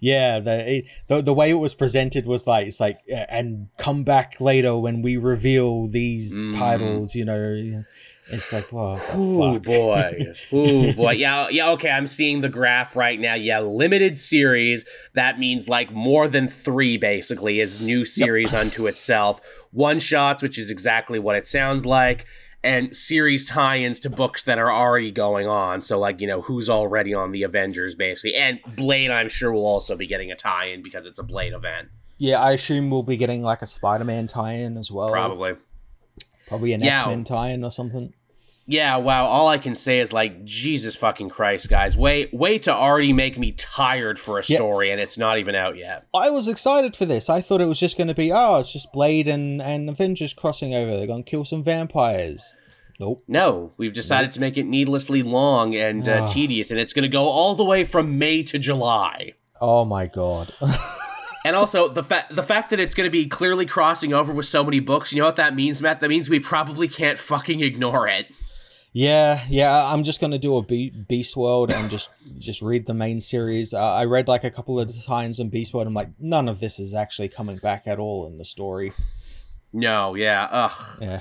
yeah 0.00 0.38
the 0.38 0.76
it, 0.76 0.84
the, 1.08 1.20
the 1.20 1.34
way 1.34 1.50
it 1.50 1.54
was 1.54 1.74
presented 1.74 2.26
was 2.26 2.46
like 2.46 2.66
it's 2.68 2.78
like 2.78 2.98
uh, 3.12 3.26
and 3.28 3.68
come 3.76 4.04
back 4.04 4.40
later 4.40 4.78
when 4.78 5.02
we 5.02 5.16
reveal 5.16 5.88
these 5.88 6.40
Mhm. 6.40 6.50
titles 6.52 7.14
you 7.16 7.24
know 7.24 7.84
it's 8.30 8.52
like 8.52 8.72
oh 8.72 9.00
Oh 9.12 9.58
boy. 9.58 10.32
Oh 10.52 10.92
boy. 10.92 11.12
Yeah, 11.12 11.48
yeah, 11.50 11.70
okay. 11.70 11.90
I'm 11.90 12.06
seeing 12.06 12.40
the 12.40 12.48
graph 12.48 12.96
right 12.96 13.18
now. 13.20 13.34
Yeah, 13.34 13.60
limited 13.60 14.16
series. 14.18 14.84
That 15.14 15.38
means 15.38 15.68
like 15.68 15.92
more 15.92 16.28
than 16.28 16.48
three 16.48 16.96
basically 16.96 17.60
is 17.60 17.80
new 17.80 18.04
series 18.04 18.54
unto 18.54 18.86
itself. 18.86 19.40
One 19.72 19.98
shots, 19.98 20.42
which 20.42 20.58
is 20.58 20.70
exactly 20.70 21.18
what 21.18 21.36
it 21.36 21.46
sounds 21.46 21.84
like, 21.84 22.26
and 22.62 22.94
series 22.94 23.44
tie-ins 23.44 24.00
to 24.00 24.10
books 24.10 24.44
that 24.44 24.58
are 24.58 24.72
already 24.72 25.10
going 25.10 25.46
on. 25.46 25.82
So 25.82 25.98
like, 25.98 26.20
you 26.20 26.26
know, 26.26 26.40
who's 26.42 26.70
already 26.70 27.12
on 27.12 27.32
the 27.32 27.42
Avengers 27.42 27.94
basically. 27.94 28.36
And 28.36 28.60
Blade 28.76 29.10
I'm 29.10 29.28
sure 29.28 29.52
will 29.52 29.66
also 29.66 29.96
be 29.96 30.06
getting 30.06 30.30
a 30.32 30.36
tie-in 30.36 30.82
because 30.82 31.04
it's 31.06 31.18
a 31.18 31.24
Blade 31.24 31.52
event. 31.52 31.88
yeah 32.18 32.38
i 32.40 32.52
assume 32.52 32.90
we'll 32.90 33.02
be 33.02 33.16
getting 33.16 33.42
like 33.42 33.60
a 33.60 33.66
spider-man 33.66 34.26
tie-in 34.28 34.76
as 34.76 34.90
well 34.90 35.10
Probably. 35.10 35.54
Probably 36.46 36.72
an 36.72 36.80
Yeah. 36.82 37.00
x-men 37.00 37.24
tie-in 37.24 37.64
or 37.64 37.70
something 37.70 38.12
Yeah, 38.66 38.96
wow. 38.96 39.26
All 39.26 39.46
I 39.46 39.58
can 39.58 39.74
say 39.74 39.98
is 40.00 40.10
like, 40.14 40.42
Jesus 40.44 40.96
fucking 40.96 41.28
Christ, 41.28 41.68
guys. 41.68 41.98
Way 41.98 42.30
way 42.32 42.58
to 42.60 42.72
already 42.72 43.12
make 43.12 43.36
me 43.38 43.52
tired 43.52 44.18
for 44.18 44.38
a 44.38 44.42
Yeah. 44.48 44.56
story, 44.56 44.90
and 44.90 44.98
it's 44.98 45.18
not 45.18 45.38
even 45.38 45.54
out 45.54 45.76
yet. 45.76 46.06
I 46.14 46.30
was 46.30 46.48
excited 46.48 46.96
for 46.96 47.04
this. 47.04 47.28
I 47.28 47.42
thought 47.42 47.60
it 47.60 47.66
was 47.66 47.78
just 47.78 47.98
going 47.98 48.08
to 48.08 48.14
be, 48.14 48.32
oh, 48.32 48.60
it's 48.60 48.72
just 48.72 48.90
Blade 48.90 49.28
and, 49.28 49.60
and 49.60 49.90
Avengers 49.90 50.32
crossing 50.32 50.74
over. 50.74 50.96
They're 50.96 51.06
going 51.06 51.24
to 51.24 51.30
kill 51.30 51.44
some 51.44 51.62
vampires. 51.62 52.56
Nope. 52.98 53.20
No, 53.28 53.72
we've 53.76 53.92
decided 53.92 54.32
to 54.32 54.40
make 54.40 54.56
it 54.56 54.64
needlessly 54.64 55.22
long 55.22 55.74
and 55.76 56.08
uh, 56.08 56.20
Ah. 56.22 56.26
tedious, 56.26 56.70
and 56.70 56.80
it's 56.80 56.94
going 56.94 57.02
to 57.02 57.08
go 57.08 57.24
all 57.28 57.54
the 57.54 57.64
way 57.64 57.84
from 57.84 58.16
May 58.16 58.42
to 58.44 58.58
July. 58.58 59.32
Oh 59.60 59.84
my 59.84 60.06
god. 60.06 60.52
And 61.44 61.54
also 61.54 61.88
the 61.88 62.02
fact 62.02 62.34
the 62.34 62.42
fact 62.42 62.70
that 62.70 62.80
it's 62.80 62.94
going 62.94 63.06
to 63.06 63.10
be 63.10 63.26
clearly 63.26 63.66
crossing 63.66 64.14
over 64.14 64.32
with 64.32 64.46
so 64.46 64.64
many 64.64 64.80
books. 64.80 65.12
You 65.12 65.20
know 65.20 65.26
what 65.26 65.36
that 65.36 65.54
means, 65.54 65.82
Matt? 65.82 66.00
That 66.00 66.08
means 66.08 66.30
we 66.30 66.40
probably 66.40 66.88
can't 66.88 67.18
fucking 67.18 67.60
ignore 67.60 68.08
it. 68.08 68.26
yeah, 68.92 69.44
yeah. 69.48 69.92
I'm 69.92 70.04
just 70.04 70.20
going 70.20 70.30
to 70.30 70.38
do 70.38 70.56
a 70.56 70.62
Be- 70.62 70.90
Beast 70.90 71.36
World 71.36 71.70
and 71.72 71.90
just 71.90 72.08
just 72.38 72.62
read 72.62 72.86
the 72.86 72.94
main 72.94 73.20
series. 73.20 73.74
Uh, 73.74 73.92
I 73.92 74.04
read 74.06 74.26
like 74.26 74.42
a 74.44 74.50
couple 74.50 74.80
of 74.80 74.90
times 75.04 75.38
in 75.38 75.50
Beast 75.50 75.74
World. 75.74 75.86
I'm 75.86 75.92
like, 75.94 76.10
none 76.18 76.48
of 76.48 76.60
this 76.60 76.78
is 76.78 76.94
actually 76.94 77.28
coming 77.28 77.58
back 77.58 77.82
at 77.86 77.98
all 77.98 78.26
in 78.26 78.38
the 78.38 78.44
story. 78.44 78.92
No, 79.72 80.14
yeah, 80.14 80.48
ugh. 80.50 80.98
Yeah. 81.02 81.20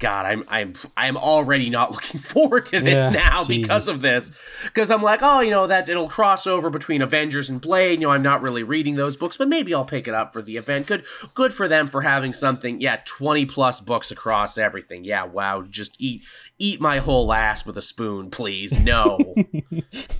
God, 0.00 0.26
I'm 0.26 0.44
I'm 0.48 0.72
I'm 0.96 1.16
already 1.16 1.70
not 1.70 1.90
looking 1.92 2.20
forward 2.20 2.66
to 2.66 2.80
this 2.80 3.06
Yeah, 3.06 3.12
now 3.12 3.44
because 3.44 3.86
of 3.88 4.00
this. 4.00 4.32
Because 4.64 4.90
I'm 4.90 5.02
like, 5.02 5.20
oh, 5.22 5.40
you 5.40 5.50
know, 5.50 5.66
that 5.66 5.88
it'll 5.88 6.08
cross 6.08 6.46
over 6.46 6.68
between 6.68 7.00
Avengers 7.00 7.48
and 7.48 7.60
Blade. 7.60 8.00
You 8.00 8.08
know, 8.08 8.12
I'm 8.12 8.22
not 8.22 8.42
really 8.42 8.62
reading 8.64 8.96
those 8.96 9.16
books, 9.16 9.36
but 9.36 9.48
maybe 9.48 9.72
I'll 9.72 9.84
pick 9.84 10.08
it 10.08 10.14
up 10.14 10.32
for 10.32 10.42
the 10.42 10.56
event. 10.56 10.86
Good, 10.86 11.04
good 11.34 11.52
for 11.52 11.68
them 11.68 11.86
for 11.86 12.02
having 12.02 12.32
something. 12.32 12.80
Yeah, 12.80 13.00
20 13.04 13.46
plus 13.46 13.80
books 13.80 14.10
across 14.10 14.58
everything. 14.58 15.04
Yeah, 15.04 15.24
wow. 15.24 15.62
Just 15.62 15.94
eat 15.98 16.24
eat 16.58 16.80
my 16.80 16.98
whole 16.98 17.32
ass 17.32 17.64
with 17.64 17.78
a 17.78 17.82
spoon, 17.82 18.30
please. 18.30 18.78
No. 18.78 19.34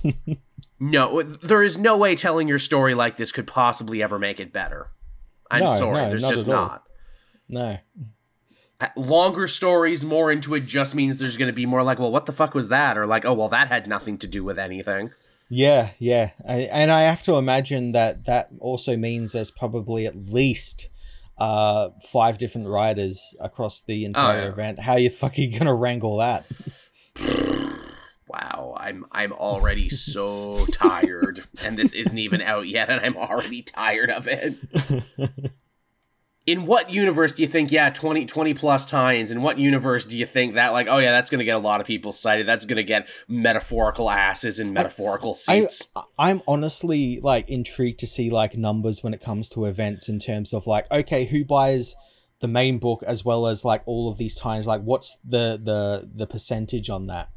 no, 0.79 1.21
there 1.21 1.63
is 1.63 1.77
no 1.77 1.97
way 1.97 2.15
telling 2.15 2.47
your 2.47 2.59
story 2.59 2.93
like 2.93 3.17
this 3.17 3.31
could 3.31 3.47
possibly 3.47 4.01
ever 4.01 4.17
make 4.19 4.39
it 4.39 4.53
better. 4.53 4.87
I'm 5.51 5.61
No, 5.61 5.67
sorry, 5.67 6.01
no, 6.01 6.09
there's 6.09 6.23
not 6.23 6.31
just 6.31 6.47
not 6.47 6.83
No. 7.47 7.77
Longer 8.95 9.47
stories 9.47 10.03
more 10.03 10.31
into 10.31 10.53
it 10.53 10.65
just 10.65 10.95
means 10.95 11.17
there's 11.17 11.37
going 11.37 11.51
to 11.51 11.55
be 11.55 11.65
more 11.65 11.81
like 11.81 11.97
well 11.97 12.11
what 12.11 12.25
the 12.25 12.31
fuck 12.31 12.53
was 12.53 12.67
that 12.69 12.97
or 12.97 13.05
like 13.05 13.25
oh 13.25 13.33
well 13.33 13.47
that 13.47 13.69
had 13.69 13.87
nothing 13.87 14.17
to 14.17 14.27
do 14.27 14.43
with 14.43 14.59
anything 14.59 15.11
Yeah, 15.49 15.91
yeah, 15.99 16.31
I, 16.47 16.61
and 16.71 16.91
I 16.91 17.03
have 17.03 17.23
to 17.23 17.35
imagine 17.35 17.91
that 17.91 18.25
that 18.25 18.49
also 18.59 18.97
means 18.97 19.33
there's 19.33 19.51
probably 19.51 20.05
at 20.05 20.15
least 20.15 20.89
uh 21.37 21.89
five 22.01 22.37
different 22.37 22.67
riders 22.67 23.35
across 23.39 23.81
the 23.81 24.05
entire 24.05 24.43
yeah. 24.43 24.49
event. 24.49 24.79
How 24.79 24.95
you 24.95 25.09
fucking 25.09 25.57
gonna 25.57 25.75
wrangle 25.75 26.17
that? 26.17 26.45
wow 28.27 28.75
i'm 28.77 29.05
i'm 29.11 29.31
already 29.33 29.87
so 29.87 30.65
tired 30.71 31.41
and 31.63 31.77
this 31.77 31.93
isn't 31.93 32.17
even 32.17 32.41
out 32.41 32.67
yet 32.67 32.89
and 32.89 32.99
i'm 33.01 33.15
already 33.15 33.61
tired 33.61 34.09
of 34.09 34.27
it 34.27 34.57
in 36.45 36.65
what 36.65 36.91
universe 36.91 37.31
do 37.31 37.41
you 37.41 37.47
think 37.47 37.71
yeah 37.71 37.89
20 37.89 38.25
20 38.25 38.53
plus 38.53 38.89
tie-ins? 38.89 39.31
In 39.31 39.41
what 39.41 39.57
universe 39.57 40.05
do 40.05 40.17
you 40.17 40.25
think 40.25 40.55
that 40.55 40.73
like 40.73 40.87
oh 40.89 40.97
yeah 40.97 41.11
that's 41.11 41.29
going 41.29 41.39
to 41.39 41.45
get 41.45 41.55
a 41.55 41.59
lot 41.59 41.81
of 41.81 41.87
people 41.87 42.11
cited 42.11 42.47
that's 42.47 42.65
going 42.65 42.77
to 42.77 42.83
get 42.83 43.09
metaphorical 43.27 44.09
asses 44.09 44.59
and 44.59 44.73
metaphorical 44.73 45.31
I, 45.31 45.61
seats. 45.61 45.83
I'm 46.19 46.41
honestly 46.47 47.19
like 47.21 47.49
intrigued 47.49 47.99
to 47.99 48.07
see 48.07 48.29
like 48.29 48.55
numbers 48.57 49.03
when 49.03 49.13
it 49.13 49.21
comes 49.21 49.49
to 49.49 49.65
events 49.65 50.07
in 50.07 50.19
terms 50.19 50.53
of 50.53 50.67
like 50.67 50.89
okay, 50.91 51.25
who 51.25 51.43
buys 51.43 51.95
the 52.41 52.47
main 52.47 52.77
book 52.77 53.01
as 53.07 53.25
well 53.25 53.47
as 53.47 53.65
like 53.65 53.81
all 53.85 54.09
of 54.09 54.17
these 54.17 54.35
times 54.35 54.67
like 54.67 54.81
what's 54.81 55.17
the 55.23 55.59
the 55.61 56.09
the 56.13 56.27
percentage 56.27 56.89
on 56.89 57.07
that? 57.07 57.29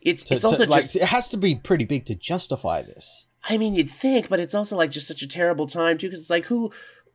It's 0.00 0.22
To- 0.24 0.34
it's 0.34 0.44
to- 0.44 0.48
also 0.48 0.66
like 0.66 0.82
just 0.82 0.96
it 0.96 1.02
has 1.02 1.28
to 1.30 1.36
be 1.36 1.54
pretty 1.54 1.84
big 1.84 2.06
to 2.06 2.14
justify 2.14 2.80
this. 2.80 3.26
I 3.46 3.58
mean, 3.58 3.74
you'd 3.74 3.90
think, 3.90 4.30
but 4.30 4.40
it's 4.40 4.54
also 4.54 4.74
like 4.74 4.90
just 4.90 5.06
such 5.06 5.20
a 5.20 5.28
terrible 5.28 5.66
time 5.66 5.98
too, 5.98 6.06
because 6.06 6.20
it's 6.20 6.30
like 6.30 6.46
who 6.46 6.72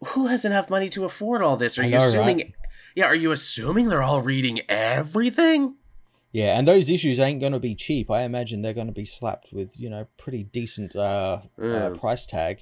who 0.08 0.28
has 0.28 0.46
enough 0.46 0.70
money 0.70 0.90
to 0.90 1.06
afford 1.06 1.42
all 1.42 1.58
this? 1.58 1.78
Are 1.78 1.84
I 1.84 1.86
you 1.86 1.98
know, 1.98 2.06
assuming? 2.06 2.38
right? 2.38 2.54
Yeah, 2.96 3.06
are 3.06 3.16
you 3.16 3.32
assuming 3.32 3.90
they're 3.90 4.04
all 4.04 4.22
reading 4.22 4.62
everything? 4.70 5.76
Yeah, 6.32 6.58
and 6.58 6.68
those 6.68 6.90
issues 6.90 7.20
ain't 7.20 7.40
going 7.40 7.54
to 7.54 7.60
be 7.60 7.76
cheap. 7.76 8.12
I 8.12 8.22
imagine 8.22 8.62
they're 8.62 8.74
going 8.74 8.88
to 8.88 8.94
be 8.94 9.06
slapped 9.06 9.52
with, 9.52 9.80
you 9.80 9.90
know, 9.90 10.08
pretty 10.18 10.44
decent 10.44 10.96
uh, 10.96 11.40
uh 11.58 11.62
Mm. 11.62 12.00
price 12.00 12.26
tag. 12.26 12.62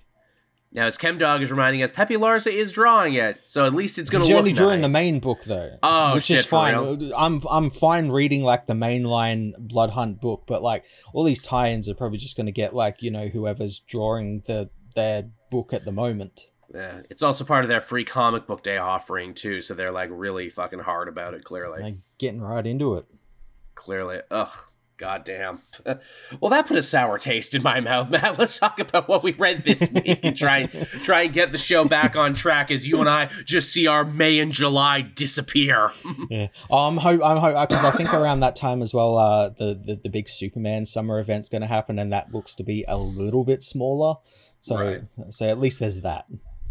Now, 0.71 0.85
as 0.85 0.97
Chemdog 0.97 1.41
is 1.41 1.49
reminding 1.49 1.81
us, 1.81 1.91
Pepe 1.91 2.15
Larraz 2.15 2.45
is 2.45 2.71
drawing 2.71 3.13
it, 3.13 3.39
so 3.45 3.65
at 3.65 3.73
least 3.73 3.97
it's 3.97 4.09
going 4.09 4.23
to 4.23 4.29
look 4.29 4.39
only 4.39 4.51
drawing 4.51 4.81
the 4.81 4.89
main 4.89 5.19
book 5.19 5.43
though. 5.45 5.77
Oh, 5.81 6.15
which 6.15 6.25
shit, 6.25 6.39
is 6.39 6.45
fine. 6.45 6.75
I'm 7.15 7.41
I'm 7.49 7.69
fine 7.69 8.09
reading 8.09 8.43
like 8.43 8.67
the 8.67 8.73
mainline 8.73 9.53
Blood 9.57 9.91
Hunt 9.91 10.19
book, 10.19 10.43
but 10.45 10.61
like 10.61 10.83
all 11.13 11.23
these 11.23 11.41
tie-ins 11.41 11.87
are 11.87 11.95
probably 11.95 12.17
just 12.17 12.35
going 12.35 12.47
to 12.47 12.51
get 12.51 12.75
like 12.75 13.01
you 13.01 13.09
know 13.11 13.27
whoever's 13.27 13.79
drawing 13.79 14.41
the 14.45 14.69
their 14.93 15.29
book 15.49 15.73
at 15.73 15.85
the 15.85 15.93
moment. 15.93 16.47
Yeah, 16.73 17.01
it's 17.09 17.23
also 17.23 17.45
part 17.45 17.63
of 17.63 17.69
their 17.69 17.79
free 17.81 18.03
comic 18.03 18.45
book 18.47 18.61
day 18.63 18.77
offering 18.77 19.33
too, 19.33 19.61
so 19.61 19.73
they're 19.73 19.91
like 19.91 20.09
really 20.11 20.49
fucking 20.49 20.79
hard 20.79 21.07
about 21.07 21.33
it. 21.33 21.43
Clearly, 21.43 21.81
Like 21.81 21.95
getting 22.17 22.41
right 22.41 22.65
into 22.67 22.95
it. 22.95 23.05
clearly, 23.75 24.19
ugh. 24.31 24.49
Goddamn. 24.97 25.59
Well, 26.41 26.49
that 26.49 26.65
put 26.65 26.75
a 26.75 26.81
sour 26.81 27.19
taste 27.19 27.53
in 27.53 27.61
my 27.61 27.79
mouth, 27.81 28.09
Matt. 28.11 28.39
Let's 28.39 28.57
talk 28.57 28.79
about 28.79 29.07
what 29.07 29.21
we 29.23 29.31
read 29.33 29.59
this 29.59 29.87
week 29.93 30.19
and 30.23 30.35
try 30.35 30.57
and 30.61 30.71
try 31.03 31.21
and 31.21 31.33
get 31.33 31.51
the 31.51 31.59
show 31.59 31.85
back 31.87 32.15
on 32.15 32.33
track 32.33 32.71
as 32.71 32.87
you 32.87 32.99
and 32.99 33.07
I 33.07 33.27
just 33.45 33.71
see 33.71 33.85
our 33.85 34.03
May 34.03 34.39
and 34.39 34.51
July 34.51 35.01
disappear. 35.01 35.91
Yeah, 36.31 36.47
oh, 36.71 36.87
I'm 36.87 36.97
hope 36.97 37.21
I'm 37.23 37.37
hope 37.37 37.69
because 37.69 37.83
I 37.85 37.91
think 37.91 38.11
around 38.11 38.39
that 38.39 38.55
time 38.55 38.81
as 38.81 38.91
well, 38.91 39.17
uh, 39.19 39.49
the 39.49 39.75
the, 39.75 39.99
the 40.03 40.09
big 40.09 40.27
Superman 40.27 40.83
summer 40.85 41.19
event's 41.19 41.47
going 41.47 41.61
to 41.61 41.67
happen, 41.67 41.99
and 41.99 42.11
that 42.11 42.33
looks 42.33 42.55
to 42.55 42.63
be 42.63 42.83
a 42.87 42.97
little 42.97 43.43
bit 43.43 43.61
smaller. 43.61 44.15
So 44.59 44.77
Right. 44.79 45.01
so 45.29 45.47
at 45.47 45.59
least 45.59 45.79
there's 45.79 46.01
that. 46.01 46.25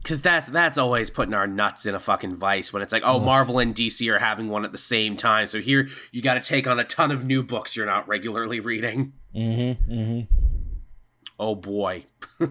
Because 0.07 0.23
that's 0.23 0.47
that's 0.47 0.79
always 0.79 1.11
putting 1.11 1.35
our 1.35 1.49
nuts 1.49 1.85
in 1.85 1.93
a 1.93 1.99
fucking 1.99 2.37
vice 2.37 2.73
when 2.73 2.81
it's 2.81 2.93
like, 2.93 3.03
oh, 3.05 3.19
Marvel 3.19 3.59
and 3.59 3.75
DC 3.75 4.09
are 4.09 4.21
having 4.21 4.49
one 4.49 4.65
at 4.65 4.71
the 4.71 4.79
same 4.79 5.17
time. 5.17 5.49
So 5.49 5.61
here 5.61 5.89
you 6.13 6.23
got 6.23 6.35
to 6.35 6.41
take 6.41 6.69
on 6.69 6.79
a 6.79 6.85
ton 6.85 7.11
of 7.11 7.25
new 7.25 7.43
books 7.43 7.75
you're 7.75 7.87
not 7.87 8.07
regularly 8.07 8.61
reading. 8.61 9.15
Mm-hmm. 9.35 9.93
Mm-hmm. 9.93 10.35
Oh 11.41 11.57
boy. 11.57 12.05
uh, 12.41 12.47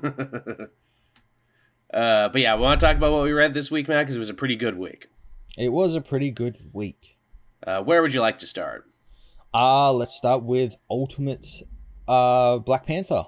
but 1.93 2.41
yeah, 2.41 2.56
we 2.56 2.62
want 2.62 2.82
to 2.82 2.86
talk 2.86 2.97
about 2.97 3.14
what 3.14 3.24
we 3.24 3.32
read 3.32 3.53
this 3.53 3.72
week, 3.72 3.88
Matt, 3.88 4.03
because 4.03 4.18
it 4.18 4.20
was 4.20 4.30
a 4.30 4.34
pretty 4.34 4.58
good 4.58 4.78
week. 4.78 5.08
It 5.58 5.70
was 5.70 5.95
a 5.95 6.01
pretty 6.01 6.32
good 6.32 6.58
week. 6.74 7.18
Uh, 7.66 7.82
where 7.82 8.01
would 8.01 8.14
you 8.14 8.20
like 8.20 8.38
to 8.39 8.47
start? 8.47 8.84
Uh 9.53 9.93
let's 9.93 10.18
start 10.18 10.43
with 10.43 10.76
Ultimate 10.89 11.45
uh 12.06 12.58
Black 12.58 12.86
Panther. 12.86 13.28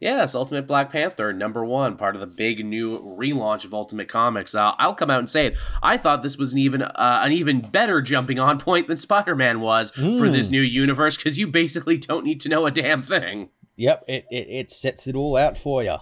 Yes, 0.00 0.34
Ultimate 0.36 0.68
Black 0.68 0.92
Panther, 0.92 1.32
number 1.32 1.64
one, 1.64 1.96
part 1.96 2.14
of 2.14 2.20
the 2.20 2.26
big 2.28 2.64
new 2.64 3.00
relaunch 3.18 3.64
of 3.64 3.74
Ultimate 3.74 4.06
Comics. 4.08 4.54
Uh, 4.54 4.72
I'll 4.78 4.94
come 4.94 5.10
out 5.10 5.18
and 5.18 5.28
say 5.28 5.46
it. 5.46 5.58
I 5.82 5.96
thought 5.96 6.22
this 6.22 6.38
was 6.38 6.52
an 6.52 6.58
even 6.60 6.82
uh, 6.82 7.20
an 7.24 7.32
even 7.32 7.60
better 7.62 8.00
jumping 8.00 8.38
on 8.38 8.60
point 8.60 8.86
than 8.86 8.98
Spider 8.98 9.34
Man 9.34 9.60
was 9.60 9.90
for 9.90 10.28
this 10.28 10.50
new 10.50 10.60
universe 10.60 11.16
because 11.16 11.36
you 11.36 11.48
basically 11.48 11.98
don't 11.98 12.24
need 12.24 12.38
to 12.40 12.48
know 12.48 12.64
a 12.64 12.70
damn 12.70 13.02
thing. 13.02 13.48
Yep, 13.74 14.04
it, 14.06 14.26
it, 14.30 14.46
it 14.50 14.70
sets 14.70 15.06
it 15.08 15.16
all 15.16 15.36
out 15.36 15.58
for 15.58 15.82
you. 15.82 15.96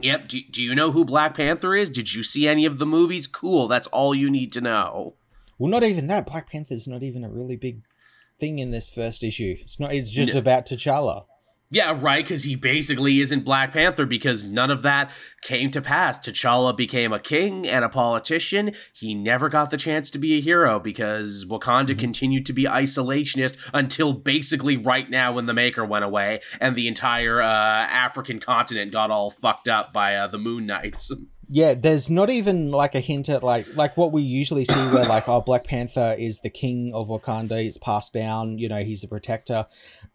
Yep. 0.00 0.28
Do, 0.28 0.40
do 0.50 0.62
you 0.62 0.74
know 0.74 0.90
who 0.90 1.04
Black 1.04 1.36
Panther 1.36 1.74
is? 1.76 1.90
Did 1.90 2.14
you 2.14 2.22
see 2.22 2.48
any 2.48 2.64
of 2.66 2.78
the 2.78 2.86
movies? 2.86 3.26
Cool. 3.26 3.68
That's 3.68 3.86
all 3.88 4.14
you 4.14 4.30
need 4.30 4.50
to 4.52 4.60
know. 4.60 5.14
Well, 5.58 5.70
not 5.70 5.84
even 5.84 6.06
that. 6.08 6.26
Black 6.26 6.50
Panther's 6.50 6.88
not 6.88 7.02
even 7.02 7.22
a 7.24 7.28
really 7.28 7.56
big 7.56 7.82
thing 8.40 8.58
in 8.58 8.70
this 8.70 8.88
first 8.88 9.22
issue. 9.22 9.54
It's 9.60 9.78
not. 9.78 9.92
It's 9.92 10.10
just 10.10 10.32
No. 10.32 10.38
about 10.40 10.66
T'Challa. 10.66 11.26
Yeah, 11.72 11.96
right, 11.98 12.22
because 12.22 12.42
he 12.42 12.54
basically 12.54 13.20
isn't 13.20 13.46
Black 13.46 13.72
Panther 13.72 14.04
because 14.04 14.44
none 14.44 14.70
of 14.70 14.82
that 14.82 15.10
came 15.40 15.70
to 15.70 15.80
pass. 15.80 16.18
T'Challa 16.18 16.76
became 16.76 17.14
a 17.14 17.18
king 17.18 17.66
and 17.66 17.82
a 17.82 17.88
politician. 17.88 18.74
He 18.92 19.14
never 19.14 19.48
got 19.48 19.70
the 19.70 19.78
chance 19.78 20.10
to 20.10 20.18
be 20.18 20.36
a 20.36 20.40
hero 20.42 20.78
because 20.78 21.46
Wakanda 21.46 21.98
continued 21.98 22.44
to 22.44 22.52
be 22.52 22.64
isolationist 22.64 23.56
until 23.72 24.12
basically 24.12 24.76
right 24.76 25.08
now 25.08 25.32
when 25.32 25.46
the 25.46 25.54
Maker 25.54 25.82
went 25.82 26.04
away 26.04 26.40
and 26.60 26.76
the 26.76 26.86
entire 26.86 27.40
uh, 27.40 27.46
African 27.46 28.38
continent 28.38 28.92
got 28.92 29.10
all 29.10 29.30
fucked 29.30 29.66
up 29.66 29.94
by 29.94 30.14
uh, 30.14 30.26
the 30.26 30.38
Moon 30.38 30.66
Knights. 30.66 31.10
Yeah, 31.54 31.74
there's 31.74 32.08
not 32.08 32.30
even 32.30 32.70
like 32.70 32.94
a 32.94 33.00
hint 33.00 33.28
at 33.28 33.42
like 33.42 33.66
like 33.76 33.94
what 33.98 34.10
we 34.10 34.22
usually 34.22 34.64
see 34.64 34.80
where 34.88 35.04
like 35.04 35.28
oh 35.28 35.42
Black 35.42 35.64
Panther 35.64 36.16
is 36.18 36.40
the 36.40 36.48
king 36.48 36.92
of 36.94 37.08
Wakanda, 37.08 37.62
it's 37.62 37.76
passed 37.76 38.14
down, 38.14 38.56
you 38.56 38.70
know, 38.70 38.82
he's 38.82 39.02
the 39.02 39.08
protector. 39.08 39.66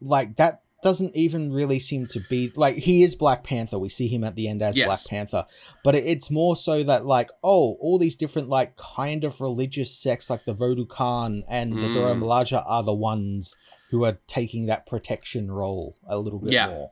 Like 0.01 0.37
that 0.37 0.61
doesn't 0.87 1.15
even 1.17 1.51
really 1.51 1.79
seem 1.79 2.07
to 2.07 2.19
be 2.29 2.51
like 2.55 2.75
he 2.77 3.03
is 3.03 3.13
Black 3.13 3.43
Panther. 3.43 3.77
We 3.77 3.89
see 3.89 4.07
him 4.07 4.23
at 4.23 4.35
the 4.35 4.47
end 4.47 4.61
as 4.61 4.77
Yes. 4.77 4.85
Black 4.87 4.99
Panther. 5.09 5.45
But 5.83 5.95
it's 5.95 6.31
more 6.31 6.55
so 6.55 6.81
that 6.83 7.05
like 7.05 7.29
oh 7.43 7.75
all 7.81 7.97
these 7.97 8.15
different 8.15 8.47
like 8.47 8.77
kind 8.77 9.25
of 9.25 9.41
religious 9.41 9.91
sects 9.93 10.29
like 10.29 10.45
the 10.45 10.55
Vodou 10.55 10.87
Khan 10.87 11.43
and 11.49 11.81
the 11.83 11.87
Mm. 11.89 11.93
Dora 11.93 12.15
Milaje 12.15 12.63
are 12.65 12.83
the 12.83 12.93
ones 12.93 13.55
who 13.89 14.05
are 14.05 14.17
taking 14.27 14.67
that 14.67 14.85
protection 14.87 15.51
role 15.51 15.95
a 16.07 16.17
little 16.17 16.39
bit 16.39 16.53
Yeah. 16.53 16.67
more. 16.69 16.91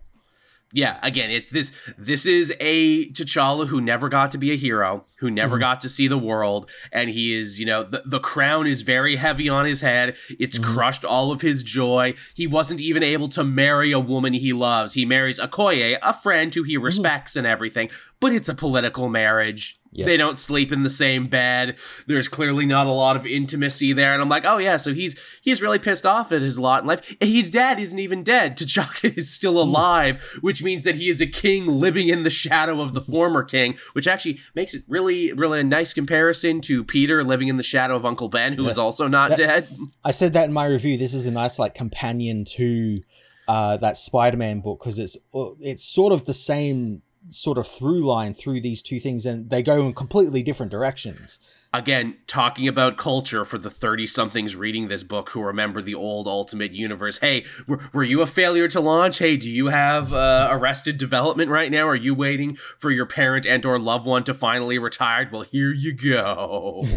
Yeah 0.75 0.99
again 1.01 1.31
it's 1.31 1.49
this 1.49 1.71
this 1.97 2.25
is 2.25 2.53
a 2.59 3.07
t'challa 3.09 3.65
who 3.67 3.79
never 3.81 4.09
got 4.09 4.29
to 4.31 4.37
be 4.37 4.51
a 4.51 4.55
hero 4.57 5.05
who 5.19 5.31
never 5.31 5.55
Mhm. 5.57 5.61
got 5.61 5.81
to 5.81 5.89
see 5.89 6.07
the 6.07 6.17
world 6.17 6.69
and 6.91 7.09
he 7.09 7.33
is 7.33 7.59
you 7.59 7.65
know 7.65 7.81
the, 7.83 8.03
the 8.05 8.19
crown 8.19 8.67
is 8.67 8.81
very 8.83 9.15
heavy 9.15 9.47
on 9.49 9.65
his 9.65 9.79
head. 9.81 10.15
It's 10.37 10.59
Mhm. 10.59 10.63
crushed 10.73 11.05
all 11.05 11.31
of 11.31 11.39
his 11.41 11.63
joy. 11.63 12.13
He 12.35 12.45
wasn't 12.47 12.81
even 12.81 13.01
able 13.01 13.29
to 13.29 13.43
marry 13.43 13.91
a 13.93 13.99
woman 13.99 14.33
he 14.33 14.51
loves. 14.51 14.93
He 14.93 15.05
marries 15.05 15.39
okoye 15.39 15.97
a 16.03 16.13
friend 16.13 16.53
who 16.53 16.63
he 16.63 16.75
respects 16.77 17.35
and 17.37 17.47
everything 17.47 17.89
but 18.19 18.33
it's 18.33 18.49
a 18.49 18.55
political 18.55 19.07
marriage 19.09 19.77
Yes. 19.95 20.07
they 20.07 20.17
don't 20.17 20.37
sleep 20.37 20.71
in 20.71 20.83
the 20.83 20.89
same 20.89 21.25
bed. 21.27 21.77
There's 22.05 22.27
clearly 22.27 22.65
not 22.65 22.85
a 22.87 22.91
lot 22.91 23.15
of 23.15 23.25
intimacy 23.25 23.93
there. 23.93 24.13
And 24.13 24.21
i'm 24.21 24.29
like 24.29 24.43
oh 24.45 24.57
yeah 24.57 24.77
so 24.77 24.93
he's 24.93 25.15
he's 25.41 25.61
really 25.61 25.79
pissed 25.79 26.05
off 26.05 26.31
at 26.31 26.41
his 26.41 26.59
lot 26.59 26.81
in 26.83 26.87
life. 26.87 27.15
His 27.21 27.49
dad 27.49 27.79
isn't 27.79 27.97
even 27.99 28.23
dead. 28.23 28.57
T'chaka 28.57 29.15
is 29.17 29.29
still 29.31 29.61
alive 29.61 30.21
which 30.41 30.61
means 30.63 30.83
that 30.83 30.95
he 30.95 31.09
is 31.09 31.21
a 31.21 31.27
king 31.27 31.65
living 31.67 32.09
in 32.09 32.23
the 32.23 32.29
shadow 32.29 32.81
of 32.81 32.93
the 32.93 33.01
former 33.01 33.43
king 33.43 33.77
which 33.93 34.07
actually 34.07 34.39
makes 34.53 34.73
it 34.73 34.83
really 34.87 35.31
really 35.33 35.59
a 35.61 35.63
nice 35.63 35.93
comparison 35.93 36.61
to 36.61 36.83
peter 36.83 37.23
living 37.23 37.47
in 37.47 37.57
the 37.57 37.63
shadow 37.63 37.95
of 37.95 38.05
uncle 38.05 38.27
ben 38.29 38.53
who 38.53 38.63
is 38.63 38.75
Yes. 38.75 38.77
also 38.77 39.07
not 39.07 39.29
That- 39.31 39.37
dead. 39.37 39.67
I 40.03 40.11
said 40.11 40.33
that 40.33 40.45
in 40.45 40.53
my 40.53 40.65
review. 40.65 40.97
This 40.97 41.13
is 41.13 41.25
a 41.25 41.31
nice 41.31 41.57
like 41.59 41.73
companion 41.73 42.43
to 42.57 42.99
uh, 43.47 43.77
that 43.77 43.95
Spider-Man 43.97 44.59
book 44.61 44.79
because 44.79 44.97
it's 44.99 45.15
uh, 45.33 45.51
it's 45.59 45.83
sort 45.83 46.11
of 46.11 46.25
the 46.25 46.33
same 46.33 47.01
sort 47.29 47.57
of 47.57 47.67
through 47.67 48.05
line 48.05 48.33
through 48.33 48.61
these 48.61 48.81
two 48.81 48.99
things, 48.99 49.25
and 49.25 49.49
they 49.49 49.63
go 49.63 49.85
in 49.85 49.93
completely 49.93 50.43
different 50.43 50.71
directions. 50.71 51.39
again 51.73 52.17
talking 52.25 52.67
about 52.67 52.97
culture 52.97 53.43
for 53.43 53.57
the 53.57 53.69
30 53.69 54.05
somethings 54.05 54.55
reading 54.55 54.87
this 54.87 55.03
book 55.03 55.29
who 55.31 55.41
remember 55.41 55.81
the 55.81 55.95
old 55.95 56.27
ultimate 56.27 56.73
universe. 56.73 57.17
Hey 57.17 57.45
were, 57.67 57.81
were 57.93 58.03
you 58.03 58.21
a 58.21 58.27
failure 58.27 58.67
to 58.69 58.79
launch? 58.79 59.17
Hey 59.19 59.37
do 59.37 59.49
you 59.49 59.67
have 59.67 60.13
uh, 60.13 60.47
arrested 60.51 60.97
development 60.97 61.51
right 61.51 61.71
now? 61.71 61.87
Are 61.87 61.95
you 61.95 62.15
waiting 62.15 62.55
for 62.55 62.91
your 62.91 63.05
parent 63.05 63.45
and 63.45 63.65
or 63.65 63.77
loved 63.79 64.07
one 64.07 64.23
to 64.25 64.33
finally 64.33 64.79
retire 64.79 65.29
well 65.31 65.43
here 65.43 65.73
you 65.73 65.93
go. 65.93 66.85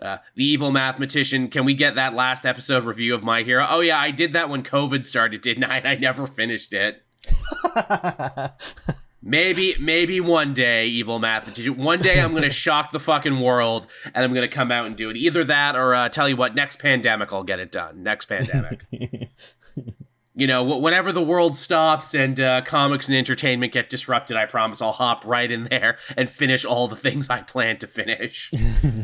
Uh, 0.00 0.16
the 0.34 0.44
evil 0.46 0.70
mathematician 0.70 1.46
can 1.46 1.66
we 1.66 1.74
get 1.74 1.94
that 1.94 2.14
last 2.14 2.46
episode 2.46 2.84
review 2.84 3.14
of 3.14 3.22
my 3.22 3.42
hero? 3.42 3.66
Oh 3.68 3.80
yeah 3.80 4.00
i 4.00 4.10
did 4.10 4.32
that 4.32 4.48
when 4.48 4.62
covid 4.62 5.04
started 5.04 5.42
didn't 5.42 5.64
i? 5.64 5.82
I 5.84 5.96
never 5.96 6.26
finished 6.26 6.72
it 6.72 7.02
Maybe, 9.22 9.76
maybe 9.78 10.18
one 10.18 10.54
day, 10.54 10.86
evil 10.86 11.18
mathematician. 11.18 11.76
One 11.76 12.00
day, 12.00 12.20
I'm 12.20 12.32
gonna 12.32 12.48
shock 12.50 12.90
the 12.90 12.98
fucking 12.98 13.38
world, 13.38 13.86
and 14.14 14.24
I'm 14.24 14.32
gonna 14.32 14.48
come 14.48 14.72
out 14.72 14.86
and 14.86 14.96
do 14.96 15.10
it. 15.10 15.16
Either 15.16 15.44
that, 15.44 15.76
or 15.76 15.94
uh, 15.94 16.08
tell 16.08 16.26
you 16.26 16.36
what, 16.36 16.54
next 16.54 16.78
pandemic, 16.78 17.30
I'll 17.32 17.42
get 17.44 17.60
it 17.60 17.70
done. 17.70 18.02
Next 18.02 18.26
pandemic. 18.26 18.86
you 20.34 20.46
know, 20.46 20.62
whenever 20.78 21.10
the 21.10 21.22
world 21.22 21.56
stops 21.56 22.14
and 22.14 22.38
uh, 22.38 22.62
comics 22.62 23.08
and 23.08 23.18
entertainment 23.18 23.72
get 23.72 23.90
disrupted, 23.90 24.36
I 24.36 24.46
promise 24.46 24.80
I'll 24.80 24.92
hop 24.92 25.26
right 25.26 25.50
in 25.50 25.64
there 25.64 25.98
and 26.16 26.30
finish 26.30 26.64
all 26.64 26.86
the 26.86 26.94
things 26.94 27.28
I 27.28 27.42
plan 27.42 27.78
to 27.78 27.88
finish. 27.88 28.52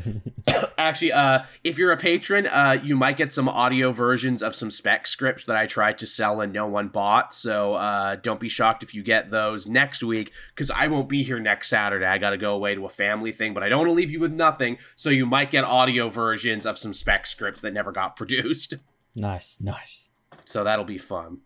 Actually, 0.79 1.13
uh, 1.13 1.43
if 1.65 1.79
you're 1.79 1.91
a 1.91 1.97
patron, 1.97 2.47
uh, 2.47 2.79
you 2.81 2.95
might 2.95 3.17
get 3.17 3.33
some 3.33 3.49
audio 3.49 3.91
versions 3.91 4.41
of 4.41 4.55
some 4.55 4.71
spec 4.71 5.09
scripts 5.09 5.45
that 5.45 5.57
I 5.57 5.67
tried 5.67 5.99
to 5.99 6.07
sell 6.07 6.41
and 6.41 6.53
no 6.53 6.69
one 6.69 6.89
bought. 6.89 7.35
So 7.35 7.75
uh, 7.75 8.17
don't 8.17 8.39
be 8.39 8.49
shocked 8.49 8.85
if 8.85 8.95
you 8.95 9.03
get 9.03 9.29
those 9.29 9.67
next 9.67 10.05
week 10.05 10.33
because 10.55 10.71
I 10.71 10.87
won't 10.87 11.09
be 11.09 11.25
here 11.25 11.41
next 11.41 11.69
Saturday. 11.69 12.07
I 12.07 12.19
got 12.19 12.31
to 12.31 12.39
go 12.39 12.55
away 12.55 12.77
to 12.77 12.87
a 12.87 12.91
family 12.91 13.33
thing, 13.33 13.53
but 13.53 13.65
I 13.65 13.69
don't 13.69 13.81
want 13.81 13.91
to 13.91 13.95
leave 13.95 14.13
you 14.13 14.21
with 14.21 14.33
nothing. 14.33 14.79
So 14.95 15.11
you 15.11 15.27
might 15.27 15.51
get 15.51 15.65
audio 15.65 16.09
versions 16.09 16.67
of 16.67 16.79
some 16.79 16.95
spec 16.95 17.27
scripts 17.27 17.61
that 17.63 17.75
never 17.75 17.91
got 17.91 18.15
produced. 18.17 18.75
nice, 19.17 19.59
nice. 19.61 20.06
So 20.47 20.65
that'll 20.65 20.85
be 20.85 20.99
fun. 20.99 21.41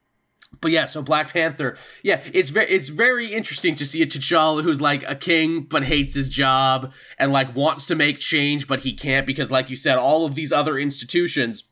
But 0.61 0.73
yeah, 0.73 0.87
so 0.87 1.01
Black 1.01 1.33
Panther, 1.33 1.77
yeah, 2.03 2.23
it's 2.33 2.51
very 2.51 2.67
it's 2.67 2.89
very 2.89 3.33
interesting 3.33 3.77
to 3.77 3.87
see 3.87 4.03
a 4.03 4.07
T'Challa 4.07 4.63
who's 4.63 4.81
like 4.81 5.09
a 5.09 5.15
king 5.15 5.63
but 5.63 5.85
hates 5.85 6.15
his 6.15 6.29
job 6.29 6.93
and 7.19 7.33
like 7.33 7.55
wants 7.55 7.87
to 7.87 7.95
make 7.95 8.19
change 8.19 8.67
but 8.67 8.81
he 8.81 8.93
can't 8.93 9.27
because 9.27 9.51
like 9.51 9.71
you 9.71 9.77
said 9.77 9.97
all 9.97 10.27
of 10.27 10.35
these 10.35 10.53
other 10.53 10.77
institutions 10.77 11.65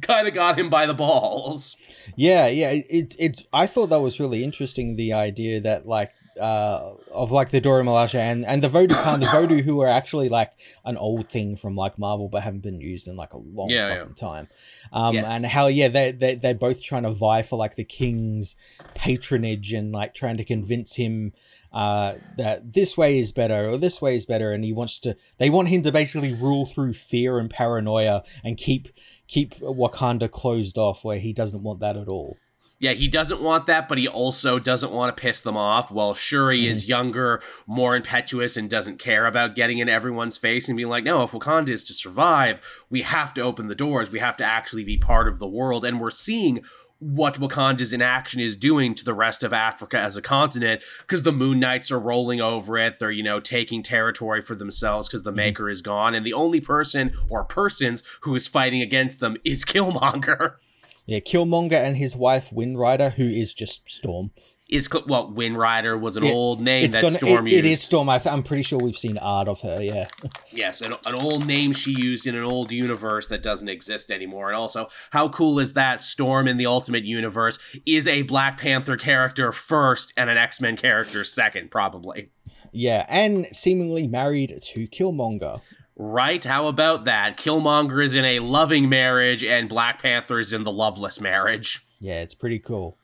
kind 0.00 0.26
of 0.26 0.34
got 0.34 0.58
him 0.58 0.70
by 0.70 0.86
the 0.86 0.94
balls. 0.94 1.76
Yeah, 2.16 2.46
yeah. 2.46 2.70
It, 2.70 2.86
it 2.88 3.14
it's 3.18 3.42
I 3.52 3.66
thought 3.66 3.88
that 3.88 4.00
was 4.00 4.18
really 4.18 4.42
interesting. 4.42 4.96
The 4.96 5.12
idea 5.12 5.60
that 5.60 5.86
like 5.86 6.12
uh 6.40 6.94
of 7.12 7.30
like 7.30 7.50
the 7.50 7.60
Dora 7.60 7.82
Milaje 7.82 8.14
and 8.14 8.44
and 8.46 8.62
the 8.62 8.68
Vodou 8.68 9.02
Khan, 9.02 9.20
the 9.20 9.26
Vodou 9.26 9.62
who 9.62 9.80
are 9.82 9.88
actually 9.88 10.28
like 10.28 10.52
an 10.84 10.96
old 10.96 11.30
thing 11.30 11.56
from 11.56 11.76
like 11.76 11.98
Marvel 11.98 12.28
but 12.28 12.42
haven't 12.42 12.62
been 12.62 12.80
used 12.80 13.08
in 13.08 13.16
like 13.16 13.32
a 13.34 13.38
long 13.38 13.68
Yeah, 13.70 13.88
fucking 13.88 14.14
time. 14.14 14.48
Um 14.96 15.14
Yes. 15.14 15.30
and 15.30 15.44
how 15.44 15.66
yeah 15.66 15.88
they 15.88 16.12
they 16.12 16.34
they're 16.36 16.54
both 16.68 16.82
trying 16.82 17.02
to 17.04 17.12
vie 17.12 17.42
for 17.42 17.56
like 17.64 17.74
the 17.76 17.84
king's 17.84 18.56
patronage 18.94 19.72
and 19.78 19.92
like 19.92 20.14
trying 20.14 20.38
to 20.38 20.44
convince 20.44 20.96
him 20.96 21.32
uh 21.72 22.14
that 22.38 22.72
this 22.72 22.96
way 22.96 23.18
is 23.18 23.30
better 23.32 23.68
or 23.70 23.76
this 23.76 24.00
way 24.00 24.16
is 24.16 24.24
better 24.24 24.52
and 24.52 24.64
he 24.64 24.72
wants 24.72 24.98
to 25.00 25.14
they 25.38 25.50
want 25.50 25.68
him 25.68 25.82
to 25.82 25.92
basically 25.92 26.32
rule 26.32 26.64
through 26.64 26.94
fear 26.94 27.38
and 27.38 27.50
paranoia 27.50 28.22
and 28.42 28.56
keep 28.56 28.88
keep 29.28 29.54
Wakanda 29.56 30.30
closed 30.30 30.78
off 30.78 31.04
where 31.04 31.18
he 31.18 31.32
doesn't 31.32 31.62
want 31.62 31.80
that 31.80 31.96
at 31.96 32.08
all. 32.08 32.38
Yeah, 32.78 32.92
he 32.92 33.08
doesn't 33.08 33.40
want 33.40 33.66
that, 33.66 33.88
but 33.88 33.96
he 33.96 34.06
also 34.06 34.58
doesn't 34.58 34.92
want 34.92 35.16
to 35.16 35.20
piss 35.20 35.40
them 35.40 35.56
off. 35.56 35.90
Well, 35.90 36.12
Shuri 36.12 36.66
is 36.66 36.84
mm. 36.84 36.88
younger, 36.88 37.40
more 37.66 37.96
impetuous, 37.96 38.56
and 38.56 38.68
doesn't 38.68 38.98
care 38.98 39.24
about 39.24 39.54
getting 39.54 39.78
in 39.78 39.88
everyone's 39.88 40.36
face 40.36 40.68
and 40.68 40.76
being 40.76 40.90
like, 40.90 41.04
no, 41.04 41.22
if 41.22 41.32
Wakanda 41.32 41.70
is 41.70 41.84
to 41.84 41.94
survive, 41.94 42.60
we 42.90 43.00
have 43.02 43.32
to 43.34 43.40
open 43.40 43.68
the 43.68 43.74
doors. 43.74 44.10
We 44.10 44.18
have 44.18 44.36
to 44.38 44.44
actually 44.44 44.84
be 44.84 44.98
part 44.98 45.26
of 45.26 45.38
the 45.38 45.48
world. 45.48 45.86
And 45.86 46.00
we're 46.00 46.10
seeing 46.10 46.62
what 46.98 47.40
Wakanda's 47.40 47.94
inaction 47.94 48.40
is 48.40 48.56
doing 48.56 48.94
to 48.94 49.04
the 49.04 49.14
rest 49.14 49.42
of 49.42 49.54
Africa 49.54 49.98
as 49.98 50.16
a 50.16 50.22
continent 50.22 50.82
because 51.00 51.22
the 51.22 51.32
Moon 51.32 51.60
Knights 51.60 51.90
are 51.90 51.98
rolling 51.98 52.42
over 52.42 52.76
it. 52.76 52.98
They're, 52.98 53.10
you 53.10 53.22
know, 53.22 53.40
taking 53.40 53.82
territory 53.82 54.42
for 54.42 54.54
themselves 54.54 55.08
because 55.08 55.22
the 55.22 55.32
mm. 55.32 55.36
Maker 55.36 55.70
is 55.70 55.80
gone. 55.80 56.14
And 56.14 56.26
the 56.26 56.34
only 56.34 56.60
person 56.60 57.14
or 57.30 57.44
persons 57.44 58.02
who 58.20 58.34
is 58.34 58.48
fighting 58.48 58.82
against 58.82 59.20
them 59.20 59.38
is 59.44 59.64
Killmonger. 59.64 60.56
Yeah, 61.06 61.20
Killmonger 61.20 61.72
and 61.72 61.96
his 61.96 62.16
wife 62.16 62.50
Windrider, 62.50 63.12
who 63.12 63.26
is 63.28 63.54
just 63.54 63.88
Storm. 63.88 64.30
is 64.68 64.88
what 64.92 65.06
well 65.08 65.30
Wind 65.32 65.56
Rider 65.56 65.96
was 65.96 66.16
an 66.16 66.24
Yeah, 66.24 66.32
old 66.32 66.60
name 66.60 66.90
that 66.90 67.00
gonna. 67.00 67.14
Storm 67.14 67.46
it- 67.46 67.52
used. 67.52 67.64
it 67.64 67.70
is 67.70 67.80
Storm. 67.80 68.08
I 68.08 68.20
I'm 68.26 68.42
pretty 68.42 68.64
sure 68.64 68.80
we've 68.80 68.98
seen 68.98 69.16
art 69.18 69.46
of 69.46 69.60
her. 69.60 69.80
Yeah. 69.82 70.08
Yes, 70.52 70.80
an, 70.80 70.94
an 71.04 71.14
old 71.14 71.46
name 71.46 71.72
she 71.72 71.92
used 71.92 72.26
in 72.26 72.34
an 72.34 72.42
old 72.42 72.72
universe 72.72 73.28
that 73.28 73.42
doesn't 73.42 73.68
exist 73.68 74.10
anymore. 74.10 74.48
And 74.48 74.56
also, 74.56 74.88
how 75.10 75.28
cool 75.28 75.58
is 75.60 75.74
that? 75.74 76.02
Storm 76.02 76.48
in 76.48 76.56
the 76.56 76.64
Ultimate 76.66 77.04
Universe 77.04 77.58
is 77.84 78.08
a 78.08 78.22
Black 78.22 78.58
Panther 78.58 78.96
character 78.96 79.52
first 79.52 80.12
and 80.16 80.30
an 80.30 80.38
X 80.38 80.60
Men 80.60 80.76
character 80.76 81.22
second, 81.24 81.70
probably. 81.70 82.30
Yeah, 82.72 83.04
and 83.08 83.46
seemingly 83.52 84.06
married 84.08 84.60
to 84.72 84.88
Killmonger. 84.88 85.60
Right? 85.96 86.44
How 86.44 86.68
about 86.68 87.06
that? 87.06 87.38
Killmonger 87.38 88.04
is 88.04 88.14
in 88.14 88.24
a 88.24 88.40
loving 88.40 88.88
marriage, 88.88 89.42
and 89.42 89.68
Black 89.68 90.02
Panther 90.02 90.38
is 90.38 90.52
in 90.52 90.62
the 90.62 90.72
loveless 90.72 91.20
marriage. 91.20 91.86
Yeah, 92.00 92.20
it's 92.20 92.34
pretty 92.34 92.58
cool. 92.58 92.98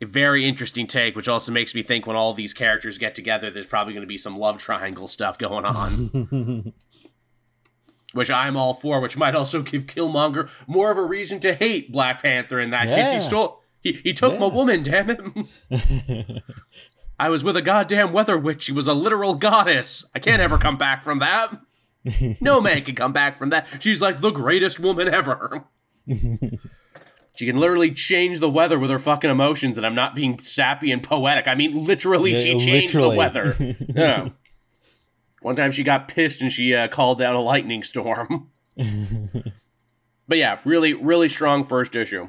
A 0.00 0.06
very 0.06 0.46
interesting 0.46 0.86
take, 0.86 1.14
which 1.14 1.28
also 1.28 1.52
makes 1.52 1.74
me 1.74 1.82
think 1.82 2.06
when 2.06 2.16
all 2.16 2.34
these 2.34 2.54
characters 2.54 2.98
get 2.98 3.14
together, 3.14 3.50
there's 3.50 3.66
probably 3.66 3.92
going 3.92 4.02
to 4.02 4.08
be 4.08 4.16
some 4.16 4.38
love 4.38 4.58
triangle 4.58 5.06
stuff 5.06 5.38
going 5.38 5.64
on. 5.64 6.72
which 8.12 8.30
I'm 8.30 8.56
all 8.56 8.74
for, 8.74 9.00
which 9.00 9.16
might 9.16 9.34
also 9.34 9.62
give 9.62 9.86
Killmonger 9.86 10.48
more 10.66 10.90
of 10.90 10.98
a 10.98 11.04
reason 11.04 11.40
to 11.40 11.54
hate 11.54 11.92
Black 11.92 12.22
Panther 12.22 12.58
in 12.58 12.70
that 12.70 12.86
case. 12.86 12.96
Yeah. 12.96 13.14
He 13.14 13.20
stole 13.20 13.62
he, 13.82 13.92
he 14.02 14.12
took 14.12 14.38
my 14.38 14.46
woman, 14.46 14.82
damn 14.82 15.10
it. 15.10 16.42
I 17.20 17.28
was 17.28 17.44
with 17.44 17.56
a 17.56 17.62
goddamn 17.62 18.12
weather 18.12 18.36
witch. 18.36 18.64
She 18.64 18.72
was 18.72 18.88
a 18.88 18.94
literal 18.94 19.34
goddess. 19.34 20.04
I 20.14 20.18
can't 20.18 20.42
ever 20.42 20.58
come 20.58 20.76
back 20.76 21.04
from 21.04 21.18
that. 21.20 21.56
No 22.40 22.60
man 22.62 22.82
can 22.84 22.94
come 22.94 23.12
back 23.12 23.36
from 23.36 23.50
that. 23.50 23.66
She's 23.82 24.00
like 24.00 24.20
the 24.20 24.30
greatest 24.30 24.78
woman 24.80 25.08
ever. 25.12 25.64
she 26.08 27.46
can 27.46 27.56
literally 27.58 27.90
change 27.92 28.38
the 28.40 28.48
weather 28.50 28.78
with 28.78 28.90
her 28.90 28.98
fucking 28.98 29.30
emotions, 29.30 29.76
and 29.76 29.84
I'm 29.86 29.94
not 29.94 30.14
being 30.14 30.40
sappy 30.40 30.92
and 30.92 31.02
poetic. 31.02 31.48
I 31.48 31.54
mean, 31.54 31.84
literally, 31.84 32.32
Yeah, 32.34 32.40
she 32.40 32.58
changed 32.58 32.94
literally. 32.94 33.10
the 33.14 33.18
weather. 33.18 33.56
yeah. 33.94 34.28
One 35.42 35.56
time 35.56 35.70
she 35.70 35.82
got 35.84 36.08
pissed 36.08 36.40
and 36.42 36.50
she 36.52 36.74
uh, 36.74 36.88
called 36.88 37.18
down 37.18 37.34
a 37.34 37.40
lightning 37.40 37.82
storm. 37.82 38.50
but 38.76 40.38
yeah, 40.38 40.58
really, 40.64 40.94
really 40.94 41.28
strong 41.28 41.64
first 41.64 41.94
issue. 41.96 42.28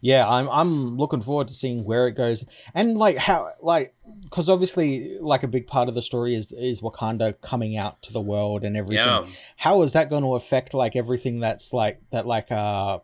yeah, 0.00 0.28
I'm 0.28 0.48
I'm 0.50 0.96
looking 0.96 1.20
forward 1.20 1.48
to 1.48 1.54
seeing 1.54 1.84
where 1.84 2.06
it 2.08 2.12
goes 2.12 2.44
and 2.74 2.96
like 2.96 3.16
how 3.16 3.50
like 3.60 3.94
because 4.32 4.48
obviously 4.48 5.18
like 5.20 5.42
a 5.42 5.48
big 5.48 5.66
part 5.66 5.90
of 5.90 5.94
the 5.94 6.00
story 6.00 6.34
is 6.34 6.50
is 6.52 6.80
Wakanda 6.80 7.38
coming 7.42 7.76
out 7.76 8.00
to 8.02 8.12
the 8.14 8.20
world 8.20 8.64
and 8.64 8.76
everything. 8.78 9.04
Yeah. 9.04 9.26
How 9.58 9.82
is 9.82 9.92
that 9.92 10.08
going 10.08 10.22
to 10.22 10.34
affect 10.34 10.72
like 10.72 10.96
everything 10.96 11.40
that's 11.40 11.72
like 11.72 12.00
that 12.10 12.26
like 12.26 12.50
uh 12.50 13.00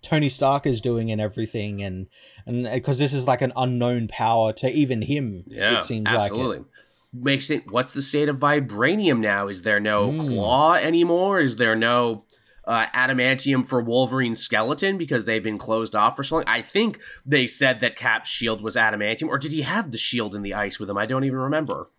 Tony 0.00 0.28
Stark 0.28 0.64
is 0.64 0.80
doing 0.80 1.10
and 1.10 1.20
everything 1.20 1.82
and 1.82 2.06
and 2.46 2.64
because 2.72 3.00
this 3.00 3.12
is 3.12 3.26
like 3.26 3.42
an 3.42 3.52
unknown 3.56 4.06
power 4.06 4.52
to 4.52 4.70
even 4.70 5.02
him. 5.02 5.42
Yeah, 5.48 5.78
it 5.78 5.82
seems 5.82 6.06
absolutely. 6.06 6.58
like 6.58 6.66
it. 6.66 6.72
Makes 7.12 7.50
it. 7.50 7.70
What's 7.70 7.92
the 7.94 8.02
state 8.02 8.28
of 8.28 8.38
vibranium 8.38 9.18
now? 9.20 9.48
Is 9.48 9.62
there 9.62 9.80
no 9.80 10.12
Hmm. 10.12 10.18
claw 10.20 10.74
anymore? 10.74 11.40
Is 11.40 11.56
there 11.56 11.74
no 11.74 12.24
uh, 12.66 12.86
adamantium 12.94 13.64
for 13.66 13.80
Wolverine's 13.82 14.40
skeleton 14.40 14.96
because 14.98 15.24
they've 15.24 15.42
been 15.42 15.58
closed 15.58 15.94
off 15.94 16.16
for 16.16 16.22
so 16.22 16.36
long? 16.36 16.44
I 16.46 16.60
think 16.62 17.00
they 17.26 17.46
said 17.46 17.80
that 17.80 17.96
Cap's 17.96 18.28
shield 18.28 18.62
was 18.62 18.76
adamantium, 18.76 19.28
or 19.28 19.38
did 19.38 19.52
he 19.52 19.62
have 19.62 19.90
the 19.90 19.98
shield 19.98 20.34
in 20.34 20.42
the 20.42 20.54
ice 20.54 20.78
with 20.80 20.88
him? 20.90 20.98
I 20.98 21.06
don't 21.06 21.24
even 21.24 21.38
remember. 21.38 21.90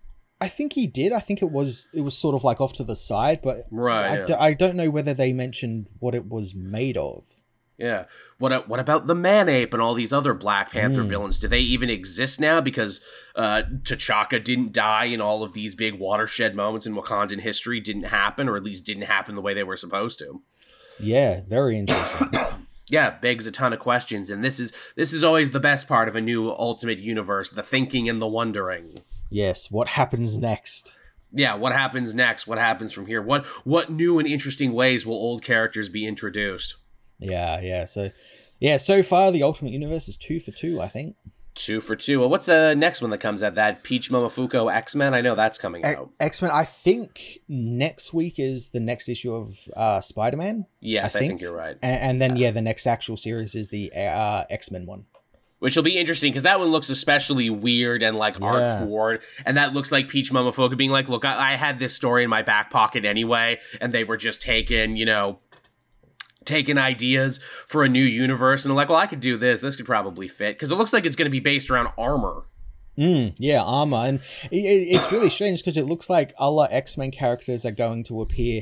I 0.41 0.47
think 0.49 0.73
he 0.73 0.85
did. 0.85 1.13
I 1.13 1.19
think 1.19 1.41
it 1.41 1.49
was 1.51 1.87
it 1.93 2.01
was 2.01 2.17
sort 2.17 2.35
of 2.35 2.43
like 2.43 2.59
off 2.59 2.73
to 2.73 2.83
the 2.83 2.95
side, 2.95 3.41
but 3.41 3.59
Right, 3.71 4.05
I, 4.11 4.17
yeah. 4.19 4.25
d- 4.25 4.33
I 4.33 4.53
don't 4.53 4.75
know 4.75 4.89
whether 4.89 5.13
they 5.13 5.31
mentioned 5.31 5.87
what 5.99 6.13
it 6.13 6.27
was 6.27 6.53
made 6.53 6.97
of. 6.97 7.25
Yeah. 7.77 8.05
What 8.37 8.51
a- 8.53 8.59
what 8.67 8.79
about 8.79 9.05
the 9.07 9.15
Man 9.15 9.49
Ape 9.49 9.73
and 9.73 9.81
all 9.81 9.93
these 9.93 10.13
other 10.13 10.33
Black 10.33 10.71
Panther 10.71 11.03
Hmm. 11.03 11.09
villains? 11.09 11.39
Do 11.39 11.47
they 11.49 11.59
even 11.59 11.89
exist 11.89 12.39
now? 12.39 12.59
Because 12.61 13.01
uh, 13.35 13.63
T'Chaka 13.83 14.41
didn't 14.43 14.71
die, 14.71 15.05
and 15.05 15.21
all 15.21 15.43
of 15.43 15.51
these 15.53 15.75
big 15.75 15.99
watershed 15.99 16.55
moments 16.55 16.85
in 16.85 16.95
Wakandan 16.95 17.41
history 17.41 17.79
didn't 17.81 18.03
happen, 18.03 18.47
or 18.47 18.55
at 18.55 18.63
least 18.63 18.85
didn't 18.85 19.03
happen 19.03 19.35
the 19.35 19.41
way 19.41 19.53
they 19.53 19.63
were 19.63 19.75
supposed 19.75 20.19
to. 20.19 20.41
Yeah, 20.99 21.41
very 21.47 21.77
interesting. 21.77 22.29
yeah 22.89 23.09
begs 23.19 23.47
a 23.47 23.51
ton 23.51 23.73
of 23.73 23.79
questions 23.79 24.29
and 24.29 24.43
this 24.43 24.59
is 24.59 24.71
this 24.95 25.11
is 25.11 25.23
always 25.23 25.49
the 25.49 25.59
best 25.59 25.87
part 25.87 26.07
of 26.07 26.15
a 26.15 26.21
new 26.21 26.51
ultimate 26.51 26.99
universe 26.99 27.49
the 27.49 27.63
thinking 27.63 28.07
and 28.07 28.21
the 28.21 28.27
wondering 28.27 28.99
yes, 29.31 29.71
what 29.71 29.87
happens 29.87 30.37
next? 30.37 30.93
yeah 31.33 31.55
what 31.55 31.73
happens 31.73 32.13
next 32.13 32.45
what 32.45 32.59
happens 32.59 32.93
from 32.93 33.07
here 33.07 33.23
what 33.23 33.43
what 33.65 33.89
new 33.89 34.19
and 34.19 34.27
interesting 34.27 34.71
ways 34.71 35.03
will 35.03 35.15
old 35.15 35.41
characters 35.41 35.89
be 35.89 36.05
introduced 36.05 36.75
Yeah, 37.17 37.59
yeah. 37.61 37.85
So, 37.85 38.11
yeah. 38.59 38.77
So 38.77 39.01
far, 39.03 39.31
the 39.31 39.43
Ultimate 39.43 39.71
Universe 39.71 40.07
is 40.07 40.17
two 40.17 40.39
for 40.39 40.51
two. 40.51 40.81
I 40.81 40.87
think. 40.87 41.15
Two 41.55 41.79
for 41.81 41.95
two 41.95 42.19
well 42.19 42.29
what's 42.29 42.45
the 42.45 42.75
next 42.75 43.01
one 43.01 43.09
that 43.11 43.19
comes 43.19 43.41
out 43.41 43.55
that 43.55 43.81
peach 43.81 44.11
momofuku 44.11 44.69
x-men 44.73 45.13
i 45.13 45.21
know 45.21 45.35
that's 45.35 45.57
coming 45.57 45.83
out 45.85 46.09
X 46.19 46.41
Men. 46.41 46.51
I 46.51 46.65
think 46.65 47.39
next 47.47 48.13
week 48.13 48.39
is 48.39 48.69
the 48.69 48.79
next 48.81 49.07
issue 49.09 49.33
of 49.33 49.57
uh, 49.75 50.01
Spider 50.01 50.35
Man, 50.37 50.65
yes 50.81 51.15
I 51.15 51.19
I 51.19 51.21
think, 51.21 51.31
think- 51.31 51.41
you're 51.41 51.55
right 51.55 51.77
and, 51.81 52.01
and 52.01 52.21
then 52.21 52.35
yeah, 52.37 52.51
the 52.51 52.61
next 52.61 52.85
actual 52.85 53.15
series 53.17 53.55
is 53.55 53.69
the 53.69 53.91
uh, 53.95 54.43
X 54.49 54.69
Men 54.69 54.85
one. 54.85 55.05
which 55.59 55.75
will 55.77 55.83
be 55.83 55.97
interesting 55.97 56.31
because 56.31 56.43
that 56.43 56.59
one 56.59 56.67
looks 56.67 56.89
especially 56.89 57.49
weird 57.49 58.03
and 58.03 58.17
like 58.17 58.39
art 58.41 58.61
Yeah. 58.61 58.85
forward 58.85 59.23
and 59.45 59.55
that 59.57 59.73
looks 59.73 59.91
like 59.91 60.09
peach 60.09 60.31
momofuku 60.33 60.75
being 60.75 60.91
like 60.91 61.07
look 61.07 61.23
I, 61.23 61.53
I 61.53 61.55
had 61.55 61.79
this 61.79 61.95
story 61.95 62.23
in 62.25 62.29
my 62.29 62.41
back 62.43 62.69
pocket 62.69 63.05
anyway 63.05 63.59
and 63.79 63.93
they 63.93 64.03
were 64.03 64.17
just 64.17 64.41
taking 64.41 64.97
you 64.97 65.05
know 65.05 65.39
taking 66.45 66.77
ideas 66.77 67.39
for 67.67 67.83
a 67.83 67.89
new 67.89 68.03
universe 68.03 68.65
and 68.65 68.73
like 68.75 68.87
well 68.89 68.97
i 68.97 69.07
could 69.07 69.19
do 69.19 69.35
this 69.37 69.61
this 69.61 69.75
could 69.75 69.85
probably 69.85 70.27
fit 70.27 70.55
because 70.55 70.71
it 70.71 70.75
looks 70.75 70.93
like 70.93 71.05
it's 71.05 71.15
going 71.15 71.25
to 71.25 71.31
be 71.31 71.39
based 71.39 71.69
around 71.69 71.89
armor 71.97 72.43
Mm, 72.97 73.35
yeah, 73.39 73.61
armor, 73.61 73.97
and 74.05 74.19
it, 74.51 74.55
it- 74.55 74.95
it's 74.95 75.11
really 75.11 75.29
strange 75.29 75.59
because 75.59 75.75
it 75.75 75.83
looks 75.85 76.09
like 76.09 76.33
other 76.39 76.65
X 76.71 76.97
Men 76.97 77.11
characters 77.11 77.65
are 77.65 77.71
going 77.71 78.03
to 78.05 78.21
appear, 78.21 78.61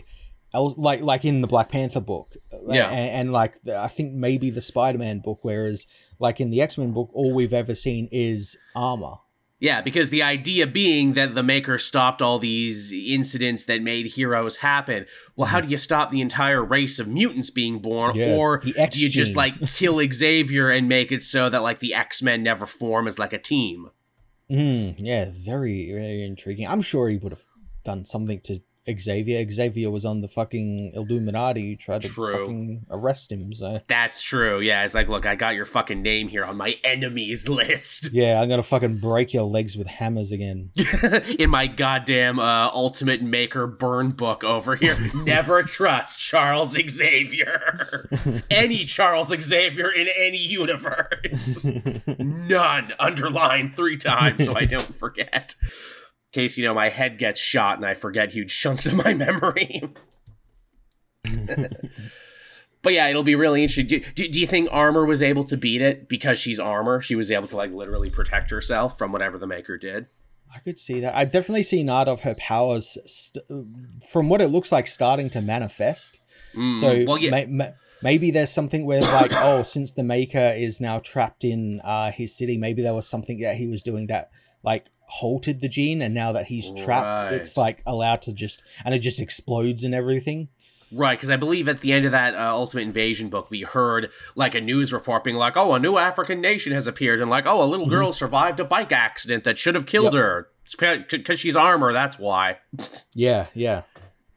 like 0.56 1.02
like 1.02 1.24
in 1.24 1.42
the 1.42 1.48
Black 1.48 1.70
Panther 1.70 2.02
book, 2.02 2.34
Yeah. 2.68 2.90
and, 2.90 3.10
and 3.12 3.32
like 3.32 3.62
the- 3.62 3.78
I 3.78 3.88
think 3.90 4.14
maybe 4.16 4.50
the 4.50 4.60
Spider 4.62 4.98
Man 4.98 5.20
book, 5.20 5.40
whereas 5.44 5.86
like 6.18 6.42
in 6.42 6.50
the 6.50 6.62
X 6.62 6.80
Men 6.80 6.94
book, 6.94 7.12
all 7.14 7.32
we've 7.32 7.54
ever 7.54 7.76
seen 7.76 8.10
is 8.12 8.58
armor. 8.76 9.18
Yeah 9.64 9.82
because 9.82 10.10
the 10.10 10.22
idea 10.22 10.68
being 10.68 11.14
that 11.14 11.34
the 11.36 11.42
maker 11.42 11.78
stopped 11.78 12.22
all 12.22 12.38
these 12.38 12.92
incidents 12.92 13.64
that 13.64 13.82
made 13.82 14.06
heroes 14.06 14.58
happen. 14.58 15.06
Well 15.36 15.48
how 15.48 15.62
do 15.62 15.70
you 15.70 15.78
stop 15.78 16.10
the 16.10 16.22
entire 16.22 16.62
race 16.62 17.00
of 17.00 17.08
mutants 17.08 17.50
being 17.50 17.80
born? 17.80 18.16
Yeah, 18.16 18.36
or 18.36 18.58
do 18.60 19.00
you 19.00 19.10
just 19.10 19.36
like 19.36 19.60
kill 19.62 20.00
xavier 20.12 20.70
and 20.70 20.90
make 20.90 21.12
it 21.12 21.24
so 21.24 21.50
that 21.50 21.64
like 21.64 21.80
the 21.80 21.94
x-men 21.94 22.44
never 22.44 22.66
form 22.66 23.08
as 23.08 23.18
like 23.18 23.32
a 23.32 23.40
team? 23.40 23.90
Mm, 24.52 24.96
yeah, 24.98 25.32
very 25.34 25.90
very 25.92 26.24
intriguing. 26.24 26.68
I'm 26.68 26.82
sure 26.82 27.10
he 27.10 27.18
would 27.18 27.32
have 27.32 27.46
done 27.86 28.04
something 28.04 28.42
to 28.42 28.60
Xavier. 28.90 29.46
Xavier 29.50 29.90
was 29.90 30.06
on 30.06 30.22
the 30.22 30.28
fucking 30.28 30.92
Illuminati 30.94 31.70
who 31.70 31.76
tried 31.76 32.02
to 32.04 32.10
True. 32.10 32.32
fucking 32.32 32.86
arrest 32.90 33.32
him. 33.32 33.54
So 33.54 33.82
That's 33.88 34.22
true. 34.22 34.60
Yeah, 34.60 34.84
it's 34.84 34.94
like, 34.94 35.10
look, 35.10 35.26
I 35.26 35.36
got 35.36 35.56
your 35.56 35.66
fucking 35.66 36.02
name 36.02 36.28
here 36.28 36.44
on 36.44 36.58
my 36.58 36.76
enemies 36.84 37.48
list 37.54 38.10
yeah, 38.12 38.42
I'm 38.42 38.50
gonna 38.50 38.64
fucking 38.64 38.98
break 38.98 39.34
your 39.34 39.44
legs 39.44 39.78
with 39.78 39.88
hammers 39.88 40.32
again. 40.32 40.72
in 41.40 41.50
my 41.50 41.68
goddamn 41.68 42.40
uh, 42.40 42.70
Ultimate 42.74 43.22
Maker 43.22 43.68
burn 43.68 44.12
book 44.12 44.44
over 44.44 44.76
here. 44.76 44.98
Never 45.16 45.64
trust 45.64 46.20
Charles 46.20 46.78
Xavier. 46.90 48.10
any 48.50 48.86
Charles 48.86 49.34
Xavier 49.42 49.90
in 49.90 50.08
any 50.18 50.38
universe. 50.38 51.64
None. 51.64 52.94
Underline 53.00 53.70
three 53.70 53.98
times 53.98 54.46
so 54.46 54.56
I 54.56 54.66
don't 54.66 54.96
forget. 54.96 55.56
In 56.34 56.42
case 56.42 56.58
you 56.58 56.66
know 56.66 56.74
my 56.74 56.90
head 56.90 57.20
gets 57.20 57.40
shot 57.40 57.78
and 57.78 57.86
I 57.86 57.94
forget 57.94 58.32
huge 58.32 58.58
chunks 58.58 58.86
of 58.88 58.96
my 58.96 59.14
memory. 59.26 59.84
But 62.82 62.92
yeah, 62.92 63.08
it'll 63.08 63.24
be 63.24 63.36
really 63.36 63.62
interesting. 63.64 63.88
Do, 63.88 64.02
do, 64.14 64.28
do 64.28 64.42
you 64.42 64.46
think 64.46 64.68
Armor 64.70 65.06
was 65.06 65.22
able 65.24 65.46
to 65.46 65.56
beat 65.56 65.82
it 65.82 66.10
because 66.10 66.38
she's 66.38 66.60
Armor? 66.60 67.00
She 67.00 67.16
was 67.16 67.32
able 67.32 67.48
to 67.48 67.56
like 67.56 67.72
literally 67.72 68.10
protect 68.10 68.52
herself 68.52 68.98
from 68.98 69.14
whatever 69.14 69.38
the 69.38 69.48
Maker 69.48 69.78
did. 69.78 70.08
I 70.54 70.60
could 70.60 70.78
see 70.78 71.00
that. 71.00 71.16
I've 71.16 71.32
definitely 71.32 71.64
seen 71.64 71.90
art 71.90 72.10
of 72.10 72.20
her 72.22 72.36
powers, 72.36 72.98
st- 73.06 73.46
from 74.12 74.28
what 74.28 74.42
it 74.42 74.50
looks 74.50 74.70
like, 74.74 74.86
starting 74.88 75.30
to 75.30 75.42
manifest. 75.42 76.20
Mm, 76.54 76.78
So 76.78 77.06
well, 77.08 77.18
yeah, 77.18 77.32
may- 77.32 77.46
ma- 77.46 77.72
maybe 78.04 78.32
there's 78.32 78.52
something 78.52 78.86
where, 78.86 79.00
like, 79.00 79.32
oh, 79.34 79.64
since 79.64 79.94
the 79.94 80.04
Maker 80.04 80.54
is 80.56 80.82
now 80.82 81.00
trapped 81.00 81.46
in 81.46 81.80
uh, 81.86 82.12
his 82.12 82.38
city, 82.38 82.58
maybe 82.58 82.82
there 82.82 82.94
was 82.94 83.08
something 83.08 83.40
that 83.40 83.56
he 83.56 83.66
was 83.66 83.82
doing 83.82 84.08
that, 84.08 84.30
like, 84.62 84.88
halted 85.20 85.62
the 85.62 85.70
gene, 85.70 86.02
and 86.02 86.14
now 86.14 86.32
that 86.32 86.48
he's 86.48 86.72
trapped, 86.72 87.24
Right. 87.24 87.34
it's 87.34 87.56
like 87.58 87.82
allowed 87.86 88.22
to 88.24 88.34
just, 88.34 88.64
and 88.84 88.94
it 88.96 89.00
just 89.00 89.20
explodes 89.22 89.84
and 89.84 89.94
everything. 89.94 90.50
right. 90.92 91.18
Because 91.18 91.30
I 91.30 91.36
believe 91.38 91.68
at 91.68 91.80
the 91.82 91.92
end 91.94 92.06
of 92.06 92.12
that 92.12 92.36
uh, 92.36 92.52
Ultimate 92.54 92.84
Invasion 92.84 93.30
book, 93.30 93.50
we 93.50 93.62
heard 93.62 94.10
like 94.36 94.54
a 94.56 94.62
news 94.62 94.92
report 94.94 95.24
being 95.24 95.38
like, 95.38 95.56
"Oh, 95.58 95.74
a 95.74 95.80
new 95.80 95.98
African 95.98 96.40
nation 96.42 96.72
has 96.74 96.86
appeared," 96.88 97.20
and 97.22 97.30
like, 97.32 97.46
"Oh, 97.48 97.64
a 97.64 97.66
little 97.66 97.88
girl 97.88 98.12
survived 98.12 98.60
a 98.60 98.64
bike 98.64 98.92
accident 98.92 99.44
that 99.44 99.58
should 99.58 99.76
have 99.76 99.86
killed 99.86 100.14
her 100.14 100.50
because 100.78 101.40
she's 101.40 101.56
Armor. 101.56 101.94
That's 101.94 102.18
why." 102.20 102.58
Yeah, 103.14 103.48
yeah. 103.54 103.84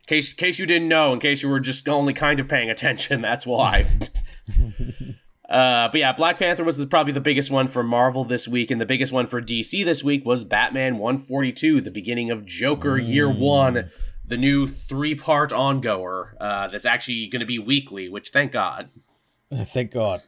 case 0.07 0.33
case 0.33 0.59
you 0.59 0.67
didn't 0.67 0.89
know, 0.89 1.13
in 1.13 1.21
case 1.21 1.43
you 1.43 1.49
were 1.51 1.61
just 1.61 1.89
only 1.89 2.13
kind 2.15 2.39
of 2.41 2.49
paying 2.49 2.71
attention, 2.71 3.21
that's 3.23 3.47
why. 3.47 3.85
uh, 5.49 5.89
but 5.89 6.01
yeah, 6.01 6.13
Black 6.13 6.39
Panther 6.39 6.65
was 6.65 6.85
probably 6.87 7.13
the 7.13 7.21
biggest 7.21 7.51
one 7.51 7.69
for 7.69 7.83
Marvel 7.83 8.25
this 8.25 8.49
week, 8.49 8.71
and 8.71 8.81
the 8.81 8.87
biggest 8.87 9.13
one 9.13 9.27
for 9.27 9.41
DC 9.41 9.85
this 9.85 10.03
week 10.03 10.25
was 10.25 10.45
Batman 10.45 10.99
142, 10.99 11.81
the 11.81 11.91
beginning 11.91 12.31
of 12.31 12.45
Joker 12.45 12.99
Year 12.99 13.31
One, 13.31 13.91
the 14.25 14.37
new 14.37 14.67
three-part 14.67 15.53
ongoer 15.53 16.37
uh, 16.41 16.67
that's 16.69 16.87
actually 16.87 17.29
going 17.29 17.41
to 17.41 17.47
be 17.47 17.59
weekly. 17.61 18.09
Which, 18.09 18.31
thank 18.31 18.53
God. 18.53 18.89
Thank 19.53 19.93
God. 19.93 20.23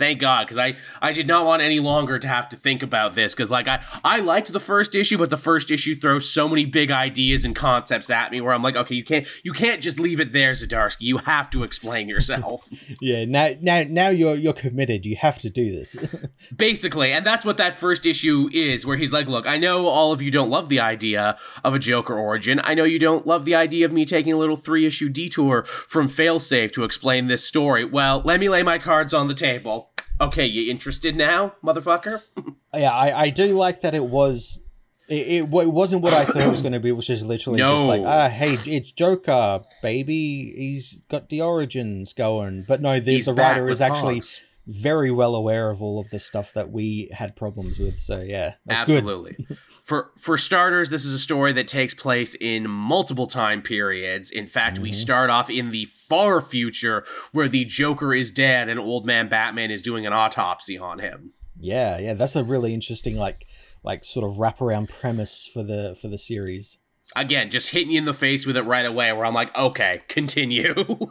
Thank 0.00 0.18
God, 0.18 0.46
because 0.46 0.56
I, 0.56 0.76
I 1.02 1.12
did 1.12 1.26
not 1.26 1.44
want 1.44 1.60
any 1.60 1.78
longer 1.78 2.18
to 2.18 2.26
have 2.26 2.48
to 2.48 2.56
think 2.56 2.82
about 2.82 3.14
this. 3.14 3.34
Because 3.34 3.50
like 3.50 3.68
I 3.68 3.84
I 4.02 4.20
liked 4.20 4.50
the 4.50 4.58
first 4.58 4.94
issue, 4.94 5.18
but 5.18 5.28
the 5.28 5.36
first 5.36 5.70
issue 5.70 5.94
throws 5.94 6.30
so 6.30 6.48
many 6.48 6.64
big 6.64 6.90
ideas 6.90 7.44
and 7.44 7.54
concepts 7.54 8.08
at 8.08 8.30
me 8.32 8.40
where 8.40 8.54
I'm 8.54 8.62
like, 8.62 8.78
okay, 8.78 8.94
you 8.94 9.04
can't 9.04 9.26
you 9.44 9.52
can't 9.52 9.82
just 9.82 10.00
leave 10.00 10.18
it 10.18 10.32
there, 10.32 10.52
Zdarsky. 10.52 11.02
You 11.02 11.18
have 11.18 11.50
to 11.50 11.64
explain 11.64 12.08
yourself, 12.08 12.66
Yeah, 13.02 13.26
now, 13.26 13.50
now, 13.60 13.84
now 13.86 14.08
you're 14.08 14.36
you're 14.36 14.54
committed. 14.54 15.04
You 15.04 15.16
have 15.16 15.38
to 15.40 15.50
do 15.50 15.70
this. 15.70 15.96
basically. 16.56 17.12
And 17.12 17.26
that's 17.26 17.44
what 17.44 17.58
that 17.58 17.78
first 17.78 18.06
issue 18.06 18.48
is, 18.52 18.86
where 18.86 18.96
he's 18.96 19.12
like, 19.12 19.28
look, 19.28 19.46
I 19.46 19.58
know 19.58 19.86
all 19.86 20.12
of 20.12 20.22
you 20.22 20.30
don't 20.30 20.48
love 20.48 20.70
the 20.70 20.80
idea 20.80 21.36
of 21.62 21.74
a 21.74 21.78
Joker 21.78 22.18
origin. 22.18 22.58
I 22.64 22.72
know 22.72 22.84
you 22.84 22.98
don't 22.98 23.26
love 23.26 23.44
the 23.44 23.54
idea 23.54 23.84
of 23.84 23.92
me 23.92 24.06
taking 24.06 24.32
a 24.32 24.38
little 24.38 24.56
three 24.56 24.86
issue 24.86 25.10
detour 25.10 25.64
from 25.64 26.06
Failsafe 26.06 26.72
to 26.72 26.84
explain 26.84 27.26
this 27.26 27.44
story. 27.44 27.84
Well, 27.84 28.22
let 28.24 28.40
me 28.40 28.48
lay 28.48 28.62
my 28.62 28.78
cards 28.78 29.12
on 29.12 29.28
the 29.28 29.34
table. 29.34 29.89
Okay, 30.20 30.44
you 30.46 30.70
interested 30.70 31.16
now, 31.16 31.54
motherfucker? 31.64 32.22
Yeah, 32.72 32.92
I, 32.92 33.22
I 33.22 33.30
do 33.30 33.46
like 33.48 33.80
that 33.80 33.96
it 33.96 34.04
was. 34.04 34.62
It, 35.08 35.14
it, 35.26 35.42
it 35.42 35.72
wasn't 35.72 36.02
what 36.02 36.14
I 36.14 36.24
thought 36.24 36.36
it 36.42 36.48
was 36.48 36.62
going 36.62 36.72
to 36.72 36.78
be, 36.78 36.92
which 36.92 37.10
is 37.10 37.24
literally 37.24 37.58
just 37.58 37.84
like, 37.84 38.02
ah, 38.04 38.28
hey, 38.28 38.56
it's 38.64 38.92
Joker, 38.92 39.64
baby. 39.82 40.54
He's 40.56 41.04
got 41.08 41.30
the 41.30 41.42
origins 41.42 42.12
going. 42.12 42.64
But 42.68 42.80
no, 42.80 43.00
the, 43.00 43.14
He's 43.14 43.26
the 43.26 43.34
writer 43.34 43.68
is 43.68 43.80
actually 43.80 44.18
Hogs. 44.18 44.40
very 44.68 45.10
well 45.10 45.34
aware 45.34 45.68
of 45.68 45.82
all 45.82 45.98
of 45.98 46.10
the 46.10 46.20
stuff 46.20 46.52
that 46.52 46.70
we 46.70 47.08
had 47.12 47.34
problems 47.34 47.80
with. 47.80 47.98
So 47.98 48.20
yeah, 48.20 48.54
that's 48.64 48.84
good. 48.84 49.04
For 49.90 50.12
for 50.16 50.38
starters, 50.38 50.88
this 50.90 51.04
is 51.04 51.12
a 51.12 51.18
story 51.18 51.52
that 51.54 51.66
takes 51.66 51.94
place 51.94 52.36
in 52.36 52.70
multiple 52.70 53.26
time 53.26 53.60
periods. 53.60 54.30
In 54.30 54.46
fact, 54.46 54.78
we 54.78 54.90
Mm-hmm. 54.90 54.94
start 54.94 55.30
off 55.30 55.50
in 55.50 55.72
the 55.72 55.86
far 55.86 56.40
future 56.40 57.04
where 57.32 57.48
the 57.48 57.64
Joker 57.64 58.14
is 58.14 58.30
dead 58.30 58.68
and 58.68 58.78
old 58.78 59.04
man 59.04 59.28
Batman 59.28 59.72
is 59.72 59.82
doing 59.82 60.06
an 60.06 60.12
autopsy 60.12 60.78
on 60.78 61.00
him. 61.00 61.32
Yeah, 61.58 61.98
yeah, 61.98 62.14
that's 62.14 62.36
a 62.36 62.44
really 62.44 62.72
interesting 62.72 63.16
like 63.16 63.48
like 63.82 64.04
sort 64.04 64.24
of 64.24 64.38
wraparound 64.38 64.90
premise 64.90 65.44
for 65.52 65.64
the 65.64 65.96
for 66.00 66.06
the 66.06 66.18
series. 66.18 66.78
Again, 67.16 67.50
just 67.50 67.70
hitting 67.70 67.90
you 67.90 67.98
in 67.98 68.04
the 68.04 68.14
face 68.14 68.46
with 68.46 68.56
it 68.56 68.62
right 68.62 68.86
away, 68.86 69.12
where 69.12 69.24
I'm 69.24 69.34
like, 69.34 69.56
okay, 69.56 70.00
continue. 70.08 70.74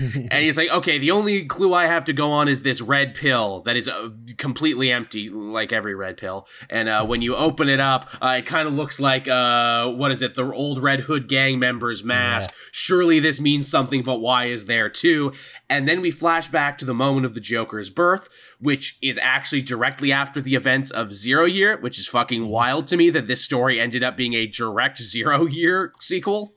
and 0.00 0.32
he's 0.32 0.56
like, 0.56 0.70
okay, 0.70 0.98
the 0.98 1.10
only 1.10 1.44
clue 1.44 1.74
I 1.74 1.86
have 1.86 2.04
to 2.04 2.12
go 2.12 2.30
on 2.30 2.48
is 2.48 2.62
this 2.62 2.80
red 2.80 3.14
pill 3.14 3.62
that 3.62 3.76
is 3.76 3.88
uh, 3.88 4.10
completely 4.36 4.92
empty, 4.92 5.28
like 5.28 5.72
every 5.72 5.94
red 5.94 6.16
pill. 6.16 6.46
And 6.68 6.88
uh, 6.88 7.04
when 7.04 7.22
you 7.22 7.34
open 7.36 7.68
it 7.68 7.80
up, 7.80 8.08
uh, 8.22 8.36
it 8.38 8.46
kind 8.46 8.68
of 8.68 8.74
looks 8.74 9.00
like, 9.00 9.26
uh, 9.28 9.88
what 9.90 10.12
is 10.12 10.22
it, 10.22 10.34
the 10.34 10.44
old 10.52 10.82
Red 10.82 11.00
Hood 11.00 11.28
gang 11.28 11.58
member's 11.58 12.04
mask. 12.04 12.50
Surely 12.72 13.20
this 13.20 13.40
means 13.40 13.68
something, 13.68 14.02
but 14.02 14.20
why 14.20 14.46
is 14.46 14.66
there 14.66 14.88
too? 14.88 15.32
And 15.68 15.88
then 15.88 16.00
we 16.00 16.10
flash 16.10 16.48
back 16.48 16.78
to 16.78 16.84
the 16.84 16.94
moment 16.94 17.26
of 17.26 17.34
the 17.34 17.40
Joker's 17.40 17.90
birth, 17.90 18.28
which 18.60 18.98
is 19.02 19.18
actually 19.22 19.62
directly 19.62 20.12
after 20.12 20.40
the 20.40 20.54
events 20.54 20.90
of 20.90 21.12
Zero 21.12 21.44
Year, 21.46 21.78
which 21.80 21.98
is 21.98 22.06
fucking 22.06 22.46
wild 22.48 22.86
to 22.88 22.96
me 22.96 23.10
that 23.10 23.26
this 23.26 23.42
story 23.42 23.80
ended 23.80 24.02
up 24.02 24.16
being 24.16 24.34
a 24.34 24.46
direct 24.46 24.98
Zero 25.02 25.46
Year 25.46 25.92
sequel. 25.98 26.54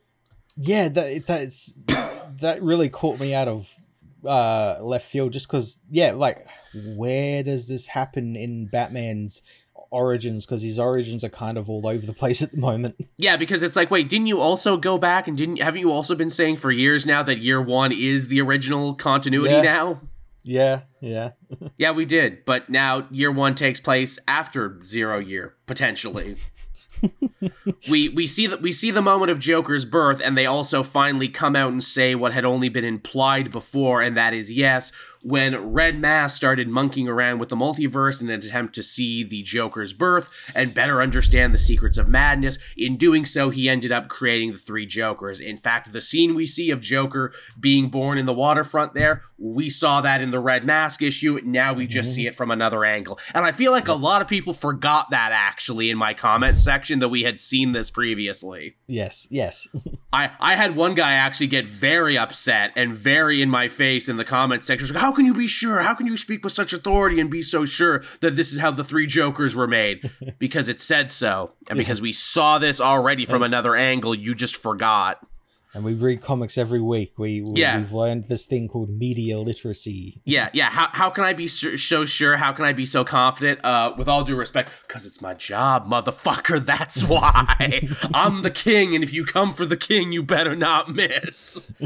Yeah, 0.56 0.88
that 0.88 1.26
that's 1.26 1.72
that 2.40 2.58
really 2.62 2.88
caught 2.88 3.18
me 3.18 3.34
out 3.34 3.48
of 3.48 3.72
uh 4.24 4.78
left 4.80 5.06
field 5.10 5.32
just 5.32 5.48
because 5.48 5.80
yeah, 5.90 6.12
like 6.12 6.38
where 6.96 7.42
does 7.42 7.68
this 7.68 7.86
happen 7.88 8.36
in 8.36 8.66
Batman's 8.66 9.42
origins? 9.90 10.44
Because 10.46 10.62
his 10.62 10.78
origins 10.78 11.22
are 11.24 11.28
kind 11.28 11.56
of 11.58 11.68
all 11.70 11.86
over 11.86 12.04
the 12.04 12.12
place 12.12 12.42
at 12.42 12.50
the 12.52 12.58
moment. 12.58 12.96
Yeah, 13.16 13.36
because 13.36 13.62
it's 13.62 13.76
like, 13.76 13.90
wait, 13.90 14.08
didn't 14.08 14.26
you 14.26 14.40
also 14.40 14.76
go 14.76 14.98
back 14.98 15.28
and 15.28 15.36
didn't 15.36 15.60
haven't 15.60 15.80
you 15.80 15.90
also 15.92 16.14
been 16.14 16.30
saying 16.30 16.56
for 16.56 16.70
years 16.70 17.06
now 17.06 17.22
that 17.22 17.38
year 17.38 17.60
one 17.60 17.92
is 17.92 18.28
the 18.28 18.40
original 18.40 18.94
continuity 18.94 19.54
Yeah. 19.54 19.62
now? 19.62 20.00
Yeah, 20.44 20.82
yeah. 21.00 21.30
Yeah, 21.78 21.92
we 21.92 22.04
did, 22.04 22.44
but 22.44 22.68
now 22.68 23.06
year 23.10 23.30
one 23.32 23.54
takes 23.54 23.80
place 23.80 24.18
after 24.28 24.80
zero 24.84 25.18
year 25.18 25.54
potentially. 25.66 26.36
we 27.90 28.08
we 28.08 28.26
see 28.26 28.46
that 28.46 28.62
we 28.62 28.72
see 28.72 28.90
the 28.90 29.02
moment 29.02 29.30
of 29.30 29.38
Joker's 29.38 29.84
birth, 29.84 30.20
and 30.22 30.36
they 30.36 30.46
also 30.46 30.82
finally 30.82 31.28
come 31.28 31.56
out 31.56 31.72
and 31.72 31.82
say 31.82 32.14
what 32.14 32.32
had 32.32 32.44
only 32.44 32.68
been 32.68 32.84
implied 32.84 33.50
before, 33.50 34.00
and 34.02 34.16
that 34.16 34.34
is 34.34 34.52
yes, 34.52 34.92
when 35.24 35.72
Red 35.72 35.98
Mask 35.98 36.36
started 36.36 36.68
monkeying 36.68 37.08
around 37.08 37.38
with 37.38 37.48
the 37.48 37.56
multiverse 37.56 38.20
in 38.20 38.28
an 38.28 38.38
attempt 38.38 38.74
to 38.74 38.82
see 38.82 39.24
the 39.24 39.42
Joker's 39.42 39.94
birth 39.94 40.52
and 40.54 40.74
better 40.74 41.00
understand 41.00 41.54
the 41.54 41.58
secrets 41.58 41.96
of 41.96 42.08
madness. 42.08 42.58
In 42.76 42.96
doing 42.96 43.24
so, 43.24 43.48
he 43.48 43.68
ended 43.68 43.90
up 43.90 44.08
creating 44.08 44.52
the 44.52 44.58
three 44.58 44.86
Jokers. 44.86 45.40
In 45.40 45.56
fact, 45.56 45.92
the 45.92 46.02
scene 46.02 46.34
we 46.34 46.44
see 46.44 46.70
of 46.70 46.80
Joker 46.80 47.32
being 47.58 47.88
born 47.88 48.18
in 48.18 48.26
the 48.26 48.32
waterfront 48.32 48.92
there, 48.92 49.22
we 49.38 49.70
saw 49.70 50.02
that 50.02 50.20
in 50.20 50.30
the 50.30 50.40
Red 50.40 50.64
Mask 50.64 51.00
issue. 51.00 51.40
Now 51.42 51.72
we 51.72 51.86
just 51.86 52.10
mm-hmm. 52.10 52.14
see 52.14 52.26
it 52.26 52.34
from 52.34 52.50
another 52.50 52.84
angle. 52.84 53.18
And 53.32 53.46
I 53.46 53.52
feel 53.52 53.72
like 53.72 53.88
a 53.88 53.94
lot 53.94 54.20
of 54.20 54.28
people 54.28 54.52
forgot 54.52 55.10
that 55.10 55.30
actually 55.32 55.88
in 55.88 55.96
my 55.96 56.12
comment 56.12 56.58
section 56.58 56.98
that 56.98 57.08
we 57.08 57.22
had 57.22 57.40
seen 57.40 57.72
this 57.72 57.90
previously. 57.90 58.76
Yes, 58.86 59.26
yes. 59.30 59.68
I, 60.12 60.30
I 60.38 60.54
had 60.54 60.76
one 60.76 60.94
guy 60.94 61.14
actually 61.14 61.48
get 61.48 61.66
very 61.66 62.16
upset 62.16 62.72
and 62.76 62.94
very 62.94 63.40
in 63.40 63.50
my 63.50 63.68
face 63.68 64.08
in 64.08 64.16
the 64.16 64.24
comment 64.24 64.62
section. 64.62 64.94
How 64.94 65.13
can 65.14 65.24
you 65.24 65.34
be 65.34 65.46
sure? 65.46 65.80
How 65.80 65.94
can 65.94 66.06
you 66.06 66.16
speak 66.16 66.44
with 66.44 66.52
such 66.52 66.72
authority 66.72 67.20
and 67.20 67.30
be 67.30 67.42
so 67.42 67.64
sure 67.64 68.02
that 68.20 68.36
this 68.36 68.52
is 68.52 68.60
how 68.60 68.70
the 68.70 68.84
three 68.84 69.06
Jokers 69.06 69.56
were 69.56 69.66
made? 69.66 70.10
because 70.38 70.68
it 70.68 70.80
said 70.80 71.10
so. 71.10 71.52
And 71.68 71.78
because 71.78 72.02
we 72.02 72.12
saw 72.12 72.58
this 72.58 72.80
already 72.80 73.24
from 73.24 73.42
another 73.42 73.74
angle, 73.74 74.14
you 74.14 74.34
just 74.34 74.56
forgot. 74.56 75.24
And 75.74 75.84
we 75.84 75.94
read 75.94 76.20
comics 76.20 76.56
every 76.56 76.80
week. 76.80 77.12
We, 77.18 77.40
we 77.42 77.60
Yeah. 77.60 77.78
we've 77.78 77.92
learned 77.92 78.28
this 78.28 78.46
thing 78.46 78.68
called 78.68 78.90
media 78.90 79.38
literacy. 79.40 80.20
Yeah, 80.24 80.48
yeah. 80.52 80.70
How, 80.70 80.88
how 80.92 81.10
can 81.10 81.24
I 81.24 81.32
be 81.32 81.46
so 81.46 82.04
sure? 82.04 82.36
How 82.36 82.52
can 82.52 82.64
I 82.64 82.72
be 82.72 82.84
so 82.86 83.04
confident? 83.04 83.64
Uh, 83.64 83.92
with 83.96 84.08
all 84.08 84.24
due 84.24 84.36
respect, 84.36 84.70
because 84.86 85.04
it's 85.06 85.20
my 85.20 85.34
job, 85.34 85.88
motherfucker. 85.88 86.64
That's 86.74 87.04
why 87.08 87.80
I'm 88.14 88.42
the 88.42 88.50
king, 88.50 88.94
and 88.94 89.02
if 89.02 89.12
you 89.12 89.24
come 89.24 89.50
for 89.52 89.64
the 89.66 89.76
king, 89.76 90.12
you 90.12 90.22
better 90.22 90.54
not 90.56 90.88
miss. 90.90 91.60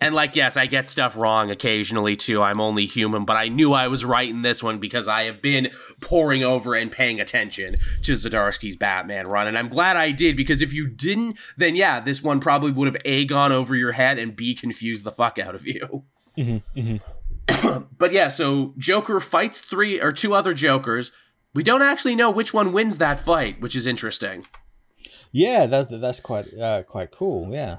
and 0.00 0.14
like, 0.14 0.36
yes, 0.36 0.56
I 0.56 0.66
get 0.66 0.88
stuff 0.88 1.16
wrong 1.16 1.50
occasionally 1.50 2.16
too. 2.16 2.42
I'm 2.42 2.60
only 2.60 2.86
human, 2.86 3.24
but 3.24 3.36
I 3.36 3.48
knew 3.48 3.72
I 3.72 3.88
was 3.88 4.04
right 4.04 4.28
in 4.28 4.42
this 4.42 4.62
one 4.62 4.78
because 4.78 5.08
I 5.08 5.24
have 5.24 5.42
been 5.42 5.70
poring 6.00 6.42
over 6.44 6.74
and 6.74 6.90
paying 6.90 7.20
attention 7.20 7.74
to 8.02 8.12
Zdarsky's 8.12 8.76
Batman 8.76 9.26
run, 9.26 9.46
and 9.46 9.58
I'm 9.58 9.68
glad 9.68 9.96
I 9.96 10.10
did 10.12 10.36
because 10.36 10.62
if 10.62 10.72
you 10.72 10.88
didn't, 10.88 11.38
then 11.56 11.74
yeah, 11.74 12.00
this 12.00 12.22
one 12.22 12.40
probably 12.40 12.70
would 12.72 12.86
have 12.86 12.91
a 13.04 13.24
gone 13.24 13.52
over 13.52 13.74
your 13.74 13.92
head 13.92 14.18
and 14.18 14.36
b 14.36 14.54
confused 14.54 15.04
the 15.04 15.12
fuck 15.12 15.38
out 15.38 15.54
of 15.54 15.66
you. 15.66 16.04
But 17.98 18.12
yeah, 18.12 18.28
so 18.28 18.74
Joker 18.78 19.20
fights 19.20 19.60
three 19.60 20.00
or 20.00 20.12
two 20.12 20.34
other 20.34 20.54
Jokers. 20.54 21.12
We 21.54 21.62
don't 21.62 21.82
actually 21.82 22.16
know 22.16 22.30
which 22.30 22.52
one 22.52 22.72
wins 22.72 22.98
that 22.98 23.20
fight, 23.20 23.60
which 23.60 23.76
is 23.76 23.86
interesting. 23.86 24.44
Yeah, 25.30 25.66
that's 25.66 25.88
that's 25.88 26.20
quite 26.20 26.52
uh, 26.58 26.82
quite 26.82 27.10
cool. 27.10 27.52
Yeah. 27.52 27.78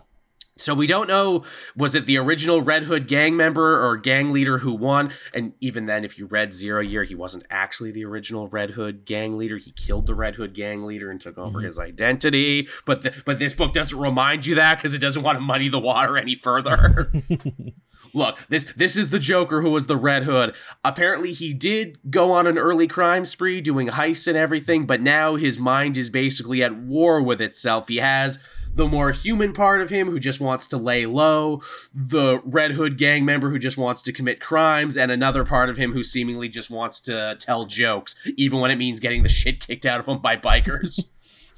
So 0.56 0.76
we 0.76 0.86
don't 0.86 1.08
know 1.08 1.44
was 1.76 1.96
it 1.96 2.06
the 2.06 2.18
original 2.18 2.62
Red 2.62 2.84
Hood 2.84 3.08
gang 3.08 3.36
member 3.36 3.84
or 3.84 3.98
gang 3.98 4.32
leader 4.32 4.60
who 4.60 4.74
won? 4.74 5.12
And 5.34 5.54
even 5.60 5.88
then, 5.88 6.06
if 6.06 6.18
you 6.18 6.28
read 6.28 6.54
Zero 6.54 6.80
Year, 6.80 7.04
he 7.04 7.16
wasn't 7.16 7.46
actually 7.50 7.92
the 7.92 8.06
original 8.06 8.48
Red 8.48 8.72
Hood 8.72 9.06
gang 9.06 9.38
leader. 9.38 9.58
He 9.58 9.72
killed 9.72 10.06
the 10.06 10.14
Red 10.14 10.36
Hood 10.36 10.54
gang 10.54 10.86
leader 10.86 11.10
and 11.10 11.20
took 11.20 11.38
over 11.40 11.60
mm-hmm. 11.60 11.66
his 11.66 11.80
identity. 11.80 12.68
But 12.86 13.02
the, 13.02 13.24
but 13.26 13.40
this 13.40 13.54
book 13.54 13.74
doesn't 13.74 13.98
remind 13.98 14.46
you 14.46 14.56
that 14.56 14.78
because 14.78 14.94
it 14.94 15.02
doesn't 15.02 15.24
want 15.24 15.38
to 15.38 15.42
muddy 15.42 15.70
the 15.70 15.80
water 15.80 16.18
any 16.18 16.36
further. 16.36 17.12
Look, 18.14 18.46
this 18.48 18.66
this 18.76 18.96
is 18.96 19.10
the 19.10 19.20
Joker 19.20 19.62
who 19.62 19.72
was 19.72 19.88
the 19.88 19.98
Red 19.98 20.24
Hood. 20.24 20.56
Apparently, 20.86 21.34
he 21.34 21.54
did 21.54 21.98
go 22.12 22.32
on 22.32 22.46
an 22.46 22.60
early 22.60 22.88
crime 22.88 23.26
spree, 23.26 23.60
doing 23.60 23.88
heists 23.88 24.28
and 24.28 24.38
everything, 24.38 24.86
but 24.86 25.02
now 25.02 25.36
his 25.36 25.58
mind 25.58 25.98
is 25.98 26.12
basically 26.12 26.62
at 26.62 26.76
war 26.76 27.24
with 27.24 27.42
itself. 27.42 27.88
He 27.88 27.98
has 27.98 28.38
the 28.76 28.88
more 28.88 29.12
human 29.12 29.54
part 29.54 29.82
of 29.82 29.90
him 29.90 30.10
who 30.10 30.20
just 30.20 30.42
wants 30.42 30.66
to 30.68 30.78
lay 30.78 31.06
low, 31.06 31.62
the 31.94 32.42
Red 32.44 32.72
Hood 32.72 32.98
gang 32.98 33.24
member 33.26 33.50
who 33.50 33.60
just 33.60 33.78
wants 33.78 34.02
to 34.04 34.12
commit 34.14 34.40
crimes, 34.40 34.98
and 34.98 35.12
another 35.12 35.46
part 35.46 35.70
of 35.70 35.78
him 35.78 35.94
who 35.94 36.02
seemingly 36.04 36.50
just 36.50 36.70
wants 36.72 37.00
to 37.02 37.36
tell 37.40 37.66
jokes, 37.66 38.16
even 38.38 38.60
when 38.60 38.72
it 38.72 38.76
means 38.78 39.00
getting 39.00 39.24
the 39.24 39.30
shit 39.30 39.66
kicked 39.68 39.86
out 39.86 40.00
of 40.00 40.08
him 40.08 40.20
by 40.20 40.36
bikers. 40.38 41.04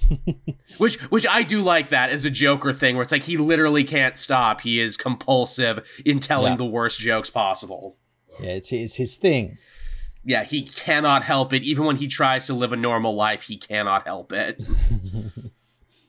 which 0.78 0.96
which 1.10 1.26
I 1.28 1.42
do 1.44 1.62
like 1.62 1.90
that 1.90 2.10
as 2.10 2.26
a 2.26 2.30
Joker 2.30 2.72
thing 2.74 2.96
where 2.96 3.02
it's 3.02 3.12
like 3.12 3.24
he 3.24 3.38
literally 3.38 3.84
can't 3.84 4.18
stop. 4.18 4.62
He 4.62 4.80
is 4.80 4.98
compulsive 4.98 6.02
in 6.06 6.20
telling 6.20 6.54
Yeah. 6.54 6.58
the 6.58 6.66
worst 6.66 7.00
jokes 7.00 7.30
possible. 7.30 7.98
Yeah, 8.40 8.52
it's 8.52 8.72
it's 8.74 8.96
his 8.98 9.16
thing. 9.18 9.58
Yeah, 10.24 10.44
he 10.44 10.64
cannot 10.64 11.24
help 11.24 11.54
it. 11.54 11.64
Even 11.64 11.86
when 11.86 11.96
he 11.96 12.08
tries 12.08 12.46
to 12.48 12.54
live 12.54 12.74
a 12.74 12.76
normal 12.76 13.16
life, 13.16 13.44
he 13.44 13.58
cannot 13.58 14.06
help 14.06 14.32
it. 14.34 14.64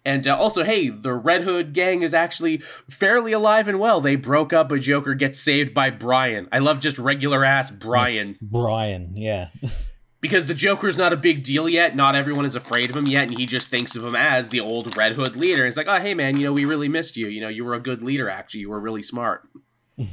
and 0.07 0.27
uh, 0.29 0.39
also, 0.39 0.63
hey, 0.63 0.89
the 0.89 1.13
Red 1.13 1.43
Hood 1.43 1.73
gang 1.73 2.03
is 2.03 2.15
actually 2.15 2.59
fairly 2.59 3.33
alive 3.33 3.67
and 3.67 3.81
well. 3.81 4.01
They 4.01 4.15
broke 4.15 4.53
up, 4.53 4.69
but 4.69 4.81
Joker 4.81 5.15
gets 5.15 5.41
saved 5.41 5.75
by 5.75 5.91
Brian. 5.91 6.49
I 6.53 6.61
love 6.61 6.79
just 6.79 6.97
regular 6.97 7.45
ass 7.45 7.73
Brian. 7.73 8.39
Brian, 8.41 9.17
yeah. 9.17 9.49
because 10.21 10.47
the 10.47 10.55
Joker's 10.55 10.97
not 10.97 11.13
a 11.13 11.17
big 11.17 11.43
deal 11.43 11.69
yet. 11.69 11.97
Not 11.97 12.15
everyone 12.15 12.45
is 12.45 12.55
afraid 12.55 12.89
of 12.91 12.97
him 12.97 13.07
yet, 13.07 13.29
and 13.29 13.37
he 13.37 13.47
just 13.47 13.69
thinks 13.69 13.97
of 13.97 14.05
him 14.05 14.15
as 14.15 14.49
the 14.49 14.61
old 14.61 14.97
Red 14.97 15.13
Hood 15.13 15.35
leader. 15.35 15.67
It's 15.67 15.77
like, 15.77 15.89
oh, 15.89 16.01
hey, 16.01 16.15
man, 16.15 16.39
you 16.39 16.47
know, 16.47 16.53
we 16.53 16.65
really 16.65 16.89
missed 16.89 17.17
you. 17.17 17.27
You 17.27 17.41
know, 17.41 17.49
you 17.49 17.65
were 17.65 17.75
a 17.75 17.81
good 17.81 18.01
leader, 18.01 18.31
actually. 18.31 18.61
You 18.61 18.71
were 18.71 18.81
really 18.81 19.03
smart. 19.03 19.49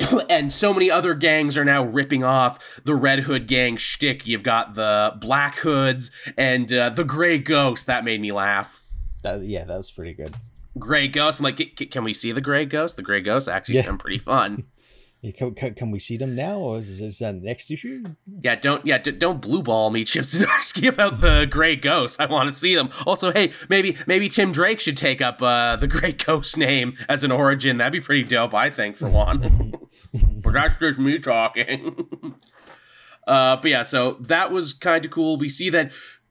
and 0.28 0.52
so 0.52 0.72
many 0.74 0.90
other 0.90 1.14
gangs 1.14 1.56
are 1.56 1.64
now 1.64 1.82
ripping 1.82 2.22
off 2.22 2.80
the 2.84 2.94
Red 2.94 3.20
Hood 3.20 3.46
gang 3.46 3.76
shtick. 3.76 4.26
You've 4.26 4.42
got 4.42 4.74
the 4.74 5.14
Black 5.18 5.56
Hoods 5.56 6.10
and 6.36 6.72
uh, 6.72 6.90
the 6.90 7.04
Gray 7.04 7.38
Ghost. 7.38 7.86
That 7.86 8.04
made 8.04 8.20
me 8.20 8.32
laugh. 8.32 8.82
That, 9.22 9.42
yeah, 9.42 9.64
that 9.64 9.76
was 9.76 9.90
pretty 9.90 10.14
good. 10.14 10.34
Gray 10.78 11.08
Ghost. 11.08 11.40
I'm 11.40 11.44
like, 11.44 11.58
"C- 11.58 11.74
c- 11.78 11.86
can 11.86 12.04
we 12.04 12.14
see 12.14 12.30
the 12.32 12.40
Gray 12.40 12.64
Ghost? 12.64 12.96
The 12.96 13.02
Gray 13.02 13.20
Ghost 13.20 13.48
actually 13.48 13.76
Yeah. 13.76 13.84
sound 13.84 14.00
pretty 14.00 14.18
fun. 14.18 14.64
Yeah, 15.20 15.32
can, 15.32 15.52
can, 15.52 15.74
can 15.74 15.90
we 15.90 15.98
see 15.98 16.16
them 16.16 16.36
now, 16.36 16.60
or 16.60 16.78
is, 16.78 17.00
is 17.00 17.18
that 17.18 17.34
next 17.34 17.72
issue? 17.72 18.04
Yeah, 18.40 18.54
don't 18.54 18.86
yeah, 18.86 18.98
d- 18.98 19.10
don't 19.10 19.42
blue 19.42 19.64
ball 19.64 19.90
me, 19.90 20.04
Chip 20.04 20.22
Zdarsky, 20.22 20.86
about 20.94 21.20
the 21.20 21.44
Gray 21.50 21.74
Ghost. 21.74 22.20
I 22.20 22.26
want 22.26 22.48
to 22.48 22.54
see 22.54 22.76
them. 22.76 22.88
Also, 23.04 23.32
hey, 23.32 23.50
maybe 23.68 23.96
maybe 24.06 24.28
Tim 24.28 24.52
Drake 24.52 24.78
should 24.78 24.96
take 24.96 25.20
up 25.20 25.42
uh, 25.42 25.74
the 25.74 25.88
Gray 25.88 26.12
Ghost 26.12 26.56
name 26.56 26.96
as 27.08 27.24
an 27.24 27.32
origin. 27.32 27.78
That'd 27.78 27.94
be 27.94 28.00
pretty 28.00 28.22
dope, 28.22 28.54
I 28.54 28.70
think, 28.70 28.96
for 28.96 29.08
one. 29.10 29.72
but 30.44 30.52
that's 30.52 30.78
just 30.78 31.00
me 31.00 31.18
talking. 31.18 32.36
Uh, 33.26 33.56
but 33.56 33.70
yeah, 33.72 33.82
so 33.82 34.12
that 34.20 34.52
was 34.52 34.72
kind 34.72 35.04
of 35.04 35.10
cool. 35.10 35.36
We 35.36 35.48
see 35.48 35.68
that 35.70 35.90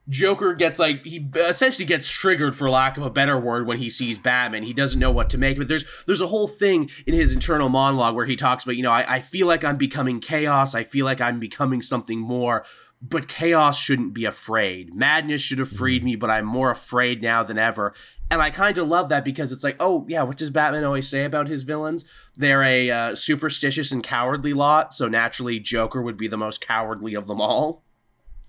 Joker 0.09 0.53
gets 0.53 0.79
like 0.79 1.05
he 1.05 1.29
essentially 1.35 1.85
gets 1.85 2.09
triggered 2.09 2.55
for 2.55 2.69
lack 2.69 2.97
of 2.97 3.03
a 3.03 3.09
better 3.09 3.37
word 3.37 3.67
when 3.67 3.77
he 3.77 3.89
sees 3.89 4.17
Batman. 4.17 4.63
He 4.63 4.73
doesn't 4.73 4.99
know 4.99 5.11
what 5.11 5.29
to 5.31 5.37
make. 5.37 5.57
But 5.57 5.67
there's 5.67 6.03
there's 6.05 6.21
a 6.21 6.27
whole 6.27 6.47
thing 6.47 6.89
in 7.05 7.13
his 7.13 7.33
internal 7.33 7.69
monologue 7.69 8.15
where 8.15 8.25
he 8.25 8.35
talks 8.35 8.63
about, 8.63 8.77
you 8.77 8.83
know, 8.83 8.91
I, 8.91 9.15
I 9.15 9.19
feel 9.19 9.47
like 9.47 9.63
I'm 9.63 9.77
becoming 9.77 10.19
chaos. 10.19 10.75
I 10.75 10.83
feel 10.83 11.05
like 11.05 11.19
I'm 11.19 11.39
becoming 11.39 11.81
something 11.81 12.19
more. 12.19 12.63
But 13.01 13.27
chaos 13.27 13.77
shouldn't 13.77 14.13
be 14.13 14.25
afraid. 14.25 14.95
Madness 14.95 15.41
should 15.41 15.59
have 15.59 15.69
freed 15.69 16.03
me, 16.03 16.15
but 16.15 16.31
I'm 16.31 16.45
more 16.45 16.71
afraid 16.71 17.21
now 17.21 17.43
than 17.43 17.59
ever. 17.59 17.93
And 18.31 18.41
I 18.41 18.49
kind 18.49 18.77
of 18.77 18.87
love 18.87 19.09
that 19.09 19.23
because 19.23 19.51
it's 19.51 19.63
like, 19.63 19.75
oh 19.79 20.05
yeah, 20.09 20.23
what 20.23 20.37
does 20.37 20.49
Batman 20.49 20.83
always 20.83 21.07
say 21.07 21.25
about 21.25 21.47
his 21.47 21.63
villains? 21.63 22.05
They're 22.35 22.63
a 22.63 22.89
uh, 22.89 23.15
superstitious 23.15 23.91
and 23.91 24.03
cowardly 24.03 24.53
lot. 24.53 24.93
So 24.93 25.07
naturally, 25.07 25.59
Joker 25.59 26.01
would 26.01 26.17
be 26.17 26.27
the 26.27 26.37
most 26.37 26.59
cowardly 26.59 27.13
of 27.13 27.27
them 27.27 27.41
all 27.41 27.83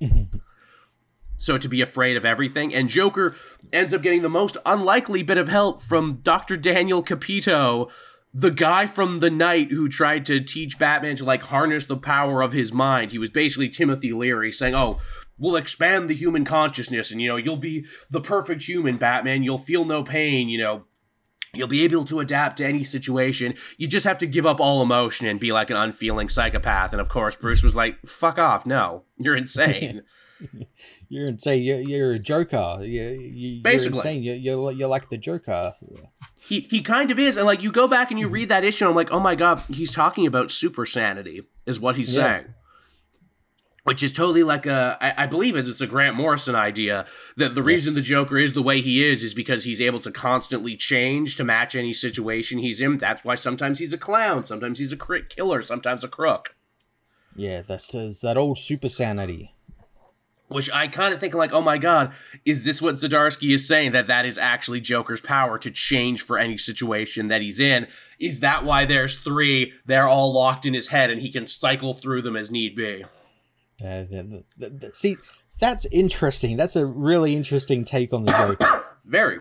so 1.39 1.57
to 1.57 1.69
be 1.69 1.81
afraid 1.81 2.17
of 2.17 2.25
everything. 2.27 2.75
And 2.75 2.89
Joker 2.89 3.35
ends 3.73 3.95
up 3.95 4.03
getting 4.03 4.21
the 4.23 4.29
most 4.29 4.59
unlikely 4.67 5.23
bit 5.23 5.39
of 5.39 5.49
help 5.49 5.81
from 5.81 6.21
Dr. 6.23 6.59
Daniel 6.59 7.03
Capito, 7.03 7.89
the 8.35 8.51
guy 8.51 8.87
from 8.87 9.21
the 9.21 9.31
night 9.31 9.71
who 9.71 9.89
tried 9.89 10.27
to 10.27 10.41
teach 10.41 10.79
Batman 10.79 11.17
to 11.17 11.25
like 11.25 11.45
harness 11.45 11.87
the 11.87 11.97
power 11.97 12.43
of 12.43 12.53
his 12.53 12.73
mind. 12.73 13.13
He 13.13 13.19
was 13.19 13.31
basically 13.31 13.71
Timothy 13.71 14.13
Leary 14.13 14.53
saying, 14.53 14.75
"Oh, 14.75 14.99
we'll 15.39 15.57
expand 15.57 16.11
the 16.11 16.15
human 16.15 16.45
consciousness 16.45 17.11
and 17.11 17.23
you 17.23 17.29
know, 17.29 17.37
you'll 17.37 17.57
be 17.57 17.87
the 18.11 18.21
perfect 18.21 18.65
human, 18.69 18.99
Batman. 18.99 19.43
You'll 19.43 19.57
feel 19.57 19.85
no 19.85 20.03
pain, 20.03 20.49
you 20.49 20.59
know, 20.59 20.85
You'll 21.55 21.69
be 21.69 21.85
able 21.85 22.05
to 22.05 22.21
adapt 22.21 22.59
to 22.59 22.67
any 22.67 22.85
situation. 22.85 23.55
You 23.79 23.89
just 23.89 24.05
have 24.05 24.19
to 24.19 24.27
give 24.27 24.45
up 24.45 24.61
all 24.61 24.83
emotion 24.83 25.27
and 25.27 25.41
be 25.41 25.51
like 25.51 25.71
an 25.71 25.77
unfeeling 25.77 26.29
psychopath. 26.29 26.93
And 26.93 27.01
of 27.01 27.09
course, 27.09 27.37
Bruce 27.37 27.63
was 27.63 27.75
like, 27.75 27.99
fuck 28.07 28.39
off. 28.39 28.67
No, 28.67 29.05
you're 29.19 29.37
insane. 29.45 30.03
You're 31.09 31.27
insane. 31.27 31.63
You're, 31.63 31.81
you're 31.81 32.13
a 32.13 32.19
joker. 32.19 32.79
You, 32.83 33.03
you, 33.11 33.63
Basically. 33.63 33.89
you're 33.89 33.97
insane. 33.97 34.23
You're, 34.23 34.35
you're, 34.37 34.73
you're 34.73 34.89
like 34.89 35.09
the 35.11 35.19
joker. 35.19 35.75
He, 36.37 36.61
he 36.61 36.81
kind 36.83 37.11
of 37.11 37.19
is. 37.19 37.37
And 37.37 37.47
like 37.47 37.63
you 37.63 37.73
go 37.73 37.89
back 37.89 38.11
and 38.11 38.19
you 38.21 38.29
read 38.29 38.49
that 38.51 38.65
issue, 38.65 38.85
and 38.85 38.91
I'm 38.91 38.97
like, 38.97 39.11
oh 39.11 39.21
my 39.21 39.35
God, 39.35 39.63
he's 39.69 39.91
talking 39.91 40.27
about 40.27 40.51
super 40.51 40.85
sanity, 40.87 41.43
is 41.67 41.81
what 41.81 41.97
he's 41.97 42.15
Yeah. 42.15 42.23
saying. 42.23 42.55
Which 43.85 44.03
is 44.03 44.13
totally 44.13 44.43
like 44.43 44.67
a, 44.67 44.99
I, 45.01 45.25
I 45.25 45.27
believe 45.27 45.57
it's, 45.57 45.67
it's 45.67 45.81
a 45.81 45.87
Grant 45.87 46.15
Morrison 46.15 46.55
idea 46.55 47.07
that 47.39 47.55
the 47.55 47.63
reason 47.63 47.95
the 47.95 48.03
Joker 48.03 48.37
is 48.37 48.53
the 48.53 48.61
way 48.63 48.83
he 48.83 49.03
is 49.03 49.23
is 49.23 49.33
because 49.33 49.65
he's 49.65 49.81
able 49.81 50.01
to 50.01 50.11
constantly 50.11 50.77
change 50.77 51.37
to 51.37 51.45
match 51.45 51.75
any 51.75 51.95
situation 51.95 52.59
he's 52.59 52.83
in. 52.83 52.99
That's 52.99 53.25
why 53.25 53.35
sometimes 53.35 53.79
he's 53.79 53.95
a 53.95 53.99
clown, 53.99 54.45
sometimes 54.45 54.79
he's 54.79 54.93
a 54.93 54.97
cri- 54.99 55.25
killer, 55.31 55.63
sometimes 55.63 56.05
a 56.05 56.09
crook. 56.09 56.55
Yeah, 57.35 57.63
that's, 57.67 57.89
that's 57.91 58.21
that 58.21 58.37
old 58.37 58.59
super 58.59 58.89
sanity. 58.89 59.55
Which 60.49 60.71
I 60.73 60.89
kind 60.89 61.13
of 61.13 61.21
think 61.21 61.35
like, 61.35 61.53
oh 61.53 61.61
my 61.61 61.77
god, 61.77 62.15
is 62.47 62.65
this 62.65 62.81
what 62.81 62.95
Zdarsky 62.95 63.53
is 63.53 63.69
saying 63.69 63.93
that 63.93 64.07
that 64.07 64.25
is 64.25 64.39
actually 64.39 64.81
Joker's 64.81 65.21
power 65.21 65.59
to 65.59 65.71
change 65.71 66.23
for 66.23 66.39
any 66.39 66.57
situation 66.57 67.29
that 67.29 67.43
he's 67.43 67.61
in? 67.61 67.87
Is 68.19 68.41
that 68.41 68.65
why 68.65 68.87
there's 68.87 69.19
three? 69.19 69.75
They're 69.85 70.09
all 70.09 70.33
locked 70.33 70.65
in 70.65 70.73
his 70.73 70.87
head 70.89 71.11
and 71.11 71.21
he 71.21 71.31
can 71.31 71.45
cycle 71.45 71.93
through 71.93 72.23
them 72.23 72.35
as 72.35 72.51
need 72.51 72.75
be. 72.77 73.05
Uh, 73.85 74.05
the- 74.05 74.45
the- 74.57 74.71
the- 74.71 74.91
see, 74.95 75.17
that's 75.61 75.85
interesting. 75.93 76.57
That's 76.57 76.77
a 76.77 76.87
really 76.87 77.37
interesting 77.37 77.85
take 77.85 78.15
on 78.15 78.25
the 78.25 78.33
joke. 78.33 78.97
Very. 79.05 79.41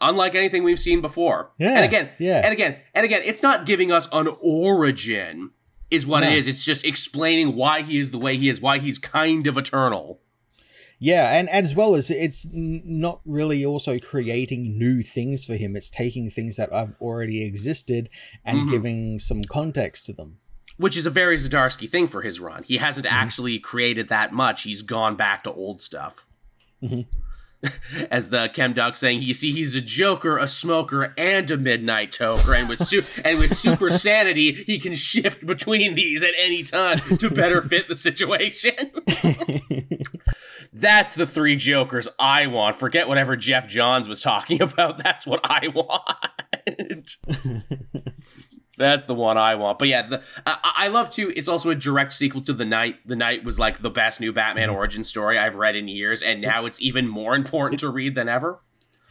Unlike 0.00 0.34
anything 0.34 0.62
we've 0.62 0.78
seen 0.78 1.00
before. 1.00 1.52
Yeah, 1.56 1.76
And 1.76 1.84
again, 1.86 2.10
yeah. 2.18 2.42
and 2.44 2.52
again, 2.52 2.76
and 2.92 3.04
again, 3.06 3.22
it's 3.24 3.42
not 3.42 3.64
giving 3.64 3.90
us 3.90 4.08
an 4.12 4.28
origin, 4.42 5.52
is 5.90 6.06
what 6.06 6.20
No. 6.20 6.28
it 6.28 6.34
is. 6.34 6.48
It's 6.48 6.64
just 6.64 6.84
explaining 6.84 7.56
why 7.56 7.80
he 7.82 7.96
is 7.98 8.10
the 8.10 8.18
way 8.18 8.36
he 8.36 8.48
is, 8.50 8.60
why 8.60 8.78
he's 8.78 8.98
kind 8.98 9.46
of 9.46 9.56
eternal. 9.56 10.20
Yeah, 11.04 11.36
and 11.38 11.50
as 11.50 11.74
well 11.74 11.94
as 11.96 12.10
it's 12.10 12.46
not 12.50 13.20
really 13.26 13.62
also 13.62 13.98
creating 13.98 14.78
new 14.78 15.02
things 15.02 15.44
for 15.44 15.54
him. 15.54 15.76
It's 15.76 15.90
taking 15.90 16.30
things 16.30 16.56
that 16.56 16.72
have 16.72 16.94
already 16.98 17.44
existed 17.44 18.08
and 18.42 18.60
Mhm. 18.60 18.70
giving 18.70 19.18
some 19.18 19.44
context 19.44 20.06
to 20.06 20.14
them. 20.14 20.38
Which 20.78 20.96
is 20.96 21.04
a 21.04 21.10
very 21.10 21.36
Zdarsky 21.36 21.86
thing 21.90 22.06
for 22.08 22.22
his 22.22 22.40
run. 22.40 22.62
He 22.62 22.78
hasn't 22.78 23.06
Mm-hmm. 23.06 23.16
actually 23.22 23.58
created 23.58 24.08
that 24.08 24.32
much. 24.32 24.62
He's 24.62 24.80
gone 24.80 25.14
back 25.14 25.44
to 25.44 25.52
old 25.52 25.82
stuff. 25.82 26.24
Mhm. 26.82 27.04
As 28.10 28.30
the 28.30 28.48
Chem 28.52 28.72
Duck 28.72 28.96
saying, 28.96 29.22
you 29.22 29.34
see, 29.34 29.52
he's 29.52 29.74
a 29.76 29.80
joker, 29.80 30.38
a 30.38 30.46
smoker, 30.46 31.14
and 31.16 31.50
a 31.50 31.56
midnight 31.56 32.12
toker, 32.12 32.58
and 32.58 32.68
with 32.68 32.78
su- 32.78 33.02
and 33.24 33.38
with 33.38 33.54
super 33.54 33.90
sanity, 33.90 34.52
he 34.52 34.78
can 34.78 34.94
shift 34.94 35.46
between 35.46 35.94
these 35.94 36.22
at 36.22 36.32
any 36.36 36.62
time 36.62 36.98
to 37.18 37.30
better 37.30 37.62
fit 37.62 37.88
the 37.88 37.94
situation. 37.94 38.72
That's 40.72 41.14
the 41.14 41.26
three 41.26 41.56
jokers 41.56 42.08
I 42.18 42.46
want. 42.46 42.76
Forget 42.76 43.08
whatever 43.08 43.36
Geoff 43.36 43.68
Johns 43.68 44.08
was 44.08 44.20
talking 44.22 44.60
about. 44.60 45.02
That's 45.02 45.26
what 45.26 45.40
I 45.44 45.68
want. 45.68 47.16
That's 48.76 49.04
the 49.04 49.14
one 49.14 49.38
I 49.38 49.54
want. 49.54 49.78
But 49.78 49.88
yeah, 49.88 50.02
the, 50.02 50.22
I, 50.46 50.58
I 50.64 50.88
love 50.88 51.10
too. 51.10 51.32
It's 51.36 51.48
also 51.48 51.70
a 51.70 51.74
direct 51.74 52.12
sequel 52.12 52.42
to 52.42 52.52
The 52.52 52.64
Knight. 52.64 52.96
The 53.06 53.16
Knight 53.16 53.44
was 53.44 53.58
like 53.58 53.80
the 53.80 53.90
best 53.90 54.20
new 54.20 54.32
Batman 54.32 54.70
origin 54.70 55.04
story 55.04 55.38
I've 55.38 55.56
read 55.56 55.76
in 55.76 55.88
years, 55.88 56.22
and 56.22 56.40
now 56.40 56.66
it's 56.66 56.80
even 56.82 57.08
more 57.08 57.34
important 57.34 57.80
to 57.80 57.88
read 57.88 58.14
than 58.14 58.28
ever. 58.28 58.60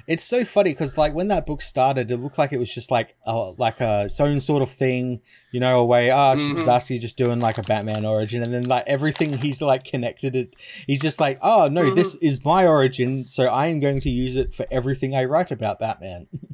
It's 0.05 0.25
so 0.25 0.43
funny 0.43 0.71
because 0.71 0.97
like 0.97 1.13
when 1.13 1.29
that 1.29 1.45
book 1.45 1.61
started, 1.61 2.11
it 2.11 2.17
looked 2.17 2.37
like 2.37 2.51
it 2.51 2.57
was 2.57 2.73
just 2.73 2.91
like 2.91 3.15
a, 3.25 3.53
like 3.57 3.79
a 3.79 4.09
own 4.19 4.39
sort 4.41 4.61
of 4.61 4.69
thing, 4.69 5.21
you 5.51 5.61
know, 5.61 5.79
a 5.79 5.85
way. 5.85 6.11
Ah, 6.11 6.35
Mhm. 6.35 6.57
mm 6.57 6.99
just 6.99 7.17
doing 7.17 7.39
like 7.39 7.57
a 7.57 7.61
Batman 7.61 8.05
origin, 8.05 8.43
and 8.43 8.53
then 8.53 8.65
like 8.65 8.83
everything 8.85 9.37
he's 9.37 9.61
like 9.61 9.85
connected 9.85 10.35
it. 10.35 10.55
He's 10.87 10.99
just 11.01 11.21
like, 11.21 11.39
oh 11.41 11.69
no, 11.69 11.93
this 11.95 12.15
is 12.15 12.43
my 12.43 12.67
origin, 12.67 13.25
so 13.27 13.45
I 13.45 13.67
am 13.67 13.79
going 13.79 14.01
to 14.01 14.09
use 14.09 14.35
it 14.35 14.53
for 14.53 14.65
everything 14.69 15.15
I 15.15 15.23
write 15.23 15.51
about 15.51 15.79
Batman. 15.79 16.27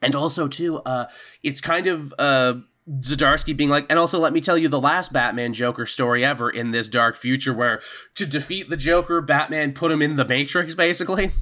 And 0.00 0.14
also 0.14 0.48
too, 0.48 0.78
uh, 0.78 1.06
it's 1.42 1.60
kind 1.60 1.86
of 1.86 2.14
uh, 2.18 2.54
Zdarsky 2.88 3.56
being 3.56 3.70
like, 3.70 3.86
and 3.90 3.98
also 3.98 4.18
let 4.18 4.32
me 4.32 4.40
tell 4.40 4.56
you 4.56 4.68
the 4.68 4.80
last 4.80 5.12
Batman 5.12 5.52
Joker 5.52 5.86
story 5.86 6.24
ever 6.24 6.48
in 6.48 6.70
this 6.70 6.88
dark 6.88 7.16
future, 7.16 7.52
where 7.52 7.80
to 8.14 8.26
defeat 8.26 8.70
the 8.70 8.76
Joker, 8.76 9.20
Batman 9.20 9.72
put 9.72 9.92
him 9.92 10.00
in 10.00 10.16
the 10.16 10.24
Matrix, 10.24 10.74
basically. 10.74 11.32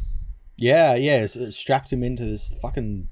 yeah, 0.57 0.95
yeah, 0.95 1.23
it's, 1.23 1.37
it 1.37 1.53
strapped 1.53 1.93
him 1.93 2.03
into 2.03 2.25
this 2.25 2.57
fucking 2.61 3.09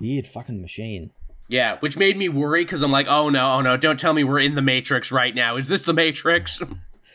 weird 0.00 0.26
fucking 0.26 0.60
machine. 0.60 1.12
Yeah, 1.48 1.78
which 1.80 1.96
made 1.96 2.16
me 2.16 2.28
worry 2.28 2.64
because 2.64 2.82
I'm 2.82 2.92
like, 2.92 3.06
oh 3.08 3.30
no, 3.30 3.54
oh 3.54 3.60
no, 3.62 3.76
don't 3.76 3.98
tell 3.98 4.12
me 4.12 4.24
we're 4.24 4.40
in 4.40 4.54
the 4.54 4.62
Matrix 4.62 5.10
right 5.10 5.34
now. 5.34 5.56
Is 5.56 5.68
this 5.68 5.82
the 5.82 5.94
Matrix? 5.94 6.60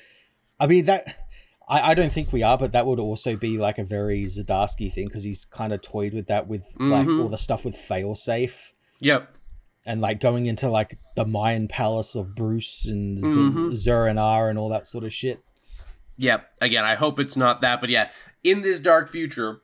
I 0.59 0.67
mean 0.67 0.85
that. 0.85 1.22
I, 1.67 1.91
I 1.91 1.93
don't 1.93 2.11
think 2.11 2.31
we 2.33 2.43
are, 2.43 2.57
but 2.57 2.71
that 2.73 2.85
would 2.85 2.99
also 2.99 3.35
be 3.37 3.57
like 3.57 3.77
a 3.77 3.83
very 3.85 4.23
Zdarsky 4.25 4.91
thing 4.91 5.07
because 5.07 5.23
he's 5.23 5.45
kind 5.45 5.71
of 5.73 5.81
toyed 5.81 6.13
with 6.13 6.27
that 6.27 6.47
with 6.47 6.65
like 6.77 7.07
Mhm. 7.07 7.21
all 7.21 7.29
the 7.29 7.37
stuff 7.37 7.63
with 7.65 7.75
failsafe. 7.75 8.71
yep. 8.99 9.29
and 9.85 9.99
like 9.99 10.21
going 10.21 10.45
into 10.45 10.69
like 10.69 10.97
the 11.17 11.25
Mayan 11.25 11.67
palace 11.67 12.15
of 12.15 12.35
Bruce 12.35 12.85
and 12.85 13.17
Z- 13.19 13.25
Mhm. 13.25 13.73
Zur-En-Arrh 13.73 14.49
and 14.49 14.57
all 14.57 14.69
that 14.69 14.87
sort 14.87 15.03
of 15.03 15.11
shit. 15.11 15.43
Yep. 16.17 16.45
Again, 16.61 16.85
I 16.85 16.95
hope 16.95 17.19
it's 17.19 17.35
not 17.35 17.59
that, 17.61 17.81
but 17.81 17.89
yeah, 17.89 18.09
in 18.45 18.61
this 18.61 18.79
dark 18.79 19.09
future, 19.09 19.57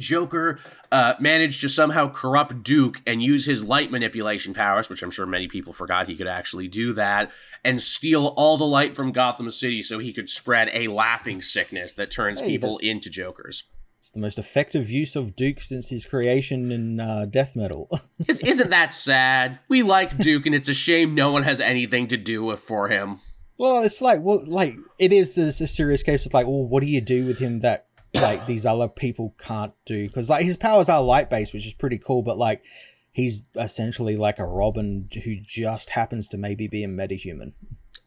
Joker 0.00 0.58
uh, 0.90 1.14
managed 1.20 1.60
to 1.60 1.68
somehow 1.68 2.08
corrupt 2.10 2.62
Duke 2.64 3.00
and 3.06 3.22
use 3.22 3.46
his 3.46 3.64
light 3.64 3.90
manipulation 3.92 4.54
powers, 4.54 4.88
which 4.88 5.02
I'm 5.02 5.10
sure 5.12 5.26
many 5.26 5.46
people 5.46 5.72
forgot 5.72 6.08
he 6.08 6.16
could 6.16 6.26
actually 6.26 6.66
do 6.66 6.92
that, 6.94 7.30
and 7.64 7.80
steal 7.80 8.28
all 8.36 8.56
the 8.56 8.64
light 8.66 8.94
from 8.96 9.12
Gotham 9.12 9.50
City 9.50 9.82
so 9.82 9.98
he 9.98 10.12
could 10.12 10.28
spread 10.28 10.70
a 10.72 10.88
laughing 10.88 11.40
sickness 11.42 11.92
that 11.92 12.10
turns 12.10 12.40
Hey, 12.40 12.46
people 12.48 12.78
into 12.82 13.10
Jokers. 13.10 13.64
It's 13.98 14.10
the 14.10 14.18
most 14.18 14.38
effective 14.38 14.88
use 14.90 15.14
of 15.14 15.36
Duke 15.36 15.60
since 15.60 15.90
his 15.90 16.06
creation 16.06 16.72
in 16.72 16.98
uh, 17.00 17.26
death 17.26 17.54
metal. 17.54 17.86
Is- 18.28 18.40
Isn't 18.40 18.70
that 18.70 18.94
sad? 18.94 19.58
We 19.68 19.82
like 19.82 20.16
Duke, 20.16 20.46
and 20.46 20.54
it's 20.54 20.70
a 20.70 20.74
shame 20.74 21.14
no 21.14 21.30
one 21.32 21.42
has 21.42 21.60
anything 21.60 22.06
to 22.08 22.16
do 22.16 22.42
with 22.42 22.60
for 22.60 22.88
him. 22.88 23.18
well, 23.58 23.82
it's 23.82 24.00
like 24.00 24.20
well, 24.22 24.42
like 24.46 24.74
it 24.98 25.12
is 25.12 25.36
a 25.36 25.52
serious 25.52 26.02
case 26.02 26.24
of 26.24 26.32
like, 26.32 26.46
well, 26.46 26.66
what 26.66 26.80
do 26.80 26.86
you 26.86 27.02
do 27.02 27.26
with 27.26 27.40
him 27.40 27.60
that 27.60 27.88
like 28.22 28.46
these 28.46 28.66
other 28.66 28.88
people 28.88 29.34
can't 29.38 29.72
do? 29.84 30.06
Because 30.06 30.28
like 30.28 30.44
his 30.44 30.56
powers 30.56 30.88
are 30.88 31.02
light 31.02 31.30
based, 31.30 31.52
which 31.52 31.66
is 31.66 31.72
pretty 31.72 31.98
cool, 31.98 32.22
but 32.22 32.36
like 32.38 32.64
he's 33.12 33.48
essentially 33.56 34.16
like 34.16 34.38
a 34.38 34.44
Robin 34.46 35.08
who 35.24 35.34
just 35.36 35.90
happens 35.90 36.28
to 36.30 36.38
maybe 36.38 36.68
be 36.68 36.84
a 36.84 36.88
metahuman. 36.88 37.52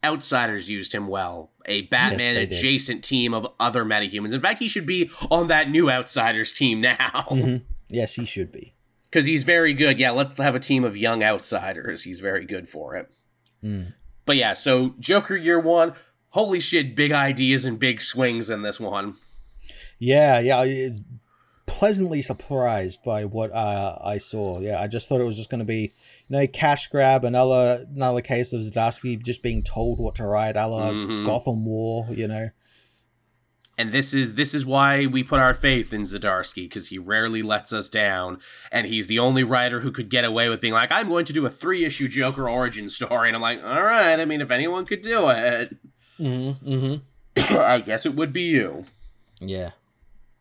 Outsiders 0.03 0.70
used 0.70 0.93
him 0.93 1.07
well. 1.07 1.51
A 1.66 1.84
Batman 1.84 2.36
did. 2.36 2.51
adjacent 2.51 3.03
team 3.03 3.34
of 3.34 3.47
other 3.59 3.86
metahumans. 3.86 4.34
In 4.34 4.41
fact, 4.41 4.59
he 4.59 4.68
should 4.68 4.86
be 4.86 5.09
on 5.32 5.47
that 5.47 5.70
new 5.70 5.89
Outsiders 5.89 6.51
team 6.53 6.82
now. 6.82 7.28
Mhm. 7.30 7.61
Yes, 7.89 8.16
he 8.16 8.26
should 8.26 8.51
be. 8.51 8.74
Because 9.05 9.28
he's 9.28 9.43
very 9.43 9.72
good. 9.74 9.99
Yeah, 9.99 10.09
let's 10.11 10.36
have 10.38 10.55
a 10.55 10.59
team 10.59 10.84
of 10.84 10.97
young 10.97 11.22
outsiders. 11.22 12.01
He's 12.03 12.20
very 12.22 12.43
good 12.43 12.68
for 12.68 12.95
it. 12.95 13.11
Mm. 13.64 13.93
But 14.26 14.38
yeah, 14.38 14.53
so 14.53 14.95
Joker 14.99 15.36
year 15.36 15.59
one, 15.59 15.93
holy 16.30 16.59
shit, 16.59 16.95
big 16.95 17.11
ideas 17.11 17.66
and 17.66 17.78
big 17.78 18.01
swings 18.01 18.49
in 18.49 18.64
this 18.64 18.80
one. 18.80 19.16
Yeah, 20.05 20.39
yeah. 20.39 20.89
pleasantly 21.65 22.21
surprised 22.21 23.03
by 23.03 23.23
what 23.25 23.51
uh, 23.53 23.97
I 24.03 24.17
saw. 24.17 24.59
Yeah, 24.59 24.81
I 24.81 24.87
just 24.87 25.07
thought 25.07 25.21
it 25.21 25.25
was 25.25 25.37
just 25.37 25.49
going 25.49 25.59
to 25.59 25.65
be, 25.65 25.93
you 26.27 26.37
know, 26.37 26.45
cash 26.47 26.87
grab, 26.87 27.23
another 27.23 27.85
another 27.95 28.21
case 28.21 28.51
of 28.53 28.61
Zdarsky 28.61 29.21
just 29.23 29.41
being 29.41 29.63
told 29.63 29.99
what 29.99 30.15
to 30.15 30.25
write, 30.27 30.55
a 30.57 30.67
la 30.67 30.91
Mhm. 30.91 31.25
Gotham 31.25 31.65
War. 31.65 32.07
You 32.11 32.27
know. 32.27 32.49
And 33.75 33.91
this 33.91 34.13
is 34.13 34.35
this 34.35 34.53
is 34.53 34.65
why 34.67 35.07
we 35.07 35.23
put 35.23 35.39
our 35.39 35.53
faith 35.53 35.93
in 35.93 36.03
Zdarsky 36.03 36.65
because 36.65 36.89
he 36.89 36.99
rarely 36.99 37.41
lets 37.41 37.73
us 37.73 37.89
down, 37.89 38.39
and 38.71 38.85
he's 38.85 39.07
the 39.07 39.17
only 39.19 39.43
writer 39.43 39.79
who 39.79 39.91
could 39.91 40.09
get 40.11 40.25
away 40.25 40.47
with 40.49 40.61
being 40.61 40.73
like, 40.73 40.91
"I'm 40.91 41.07
going 41.09 41.25
to 41.25 41.33
do 41.33 41.45
a 41.45 41.49
three 41.49 41.83
issue 41.85 42.07
Joker 42.07 42.47
origin 42.47 42.87
story," 42.89 43.29
and 43.29 43.35
I'm 43.35 43.41
like, 43.41 43.63
"All 43.63 43.81
right, 43.81 44.19
I 44.19 44.25
mean, 44.25 44.41
if 44.41 44.51
anyone 44.51 44.85
could 44.85 45.01
do 45.01 45.29
it, 45.29 45.75
Mm-hmm. 46.19 46.69
mm-hmm. 46.71 47.55
I 47.59 47.79
guess 47.79 48.05
it 48.05 48.13
would 48.15 48.31
be 48.31 48.43
you." 48.43 48.85
Yeah. 49.39 49.71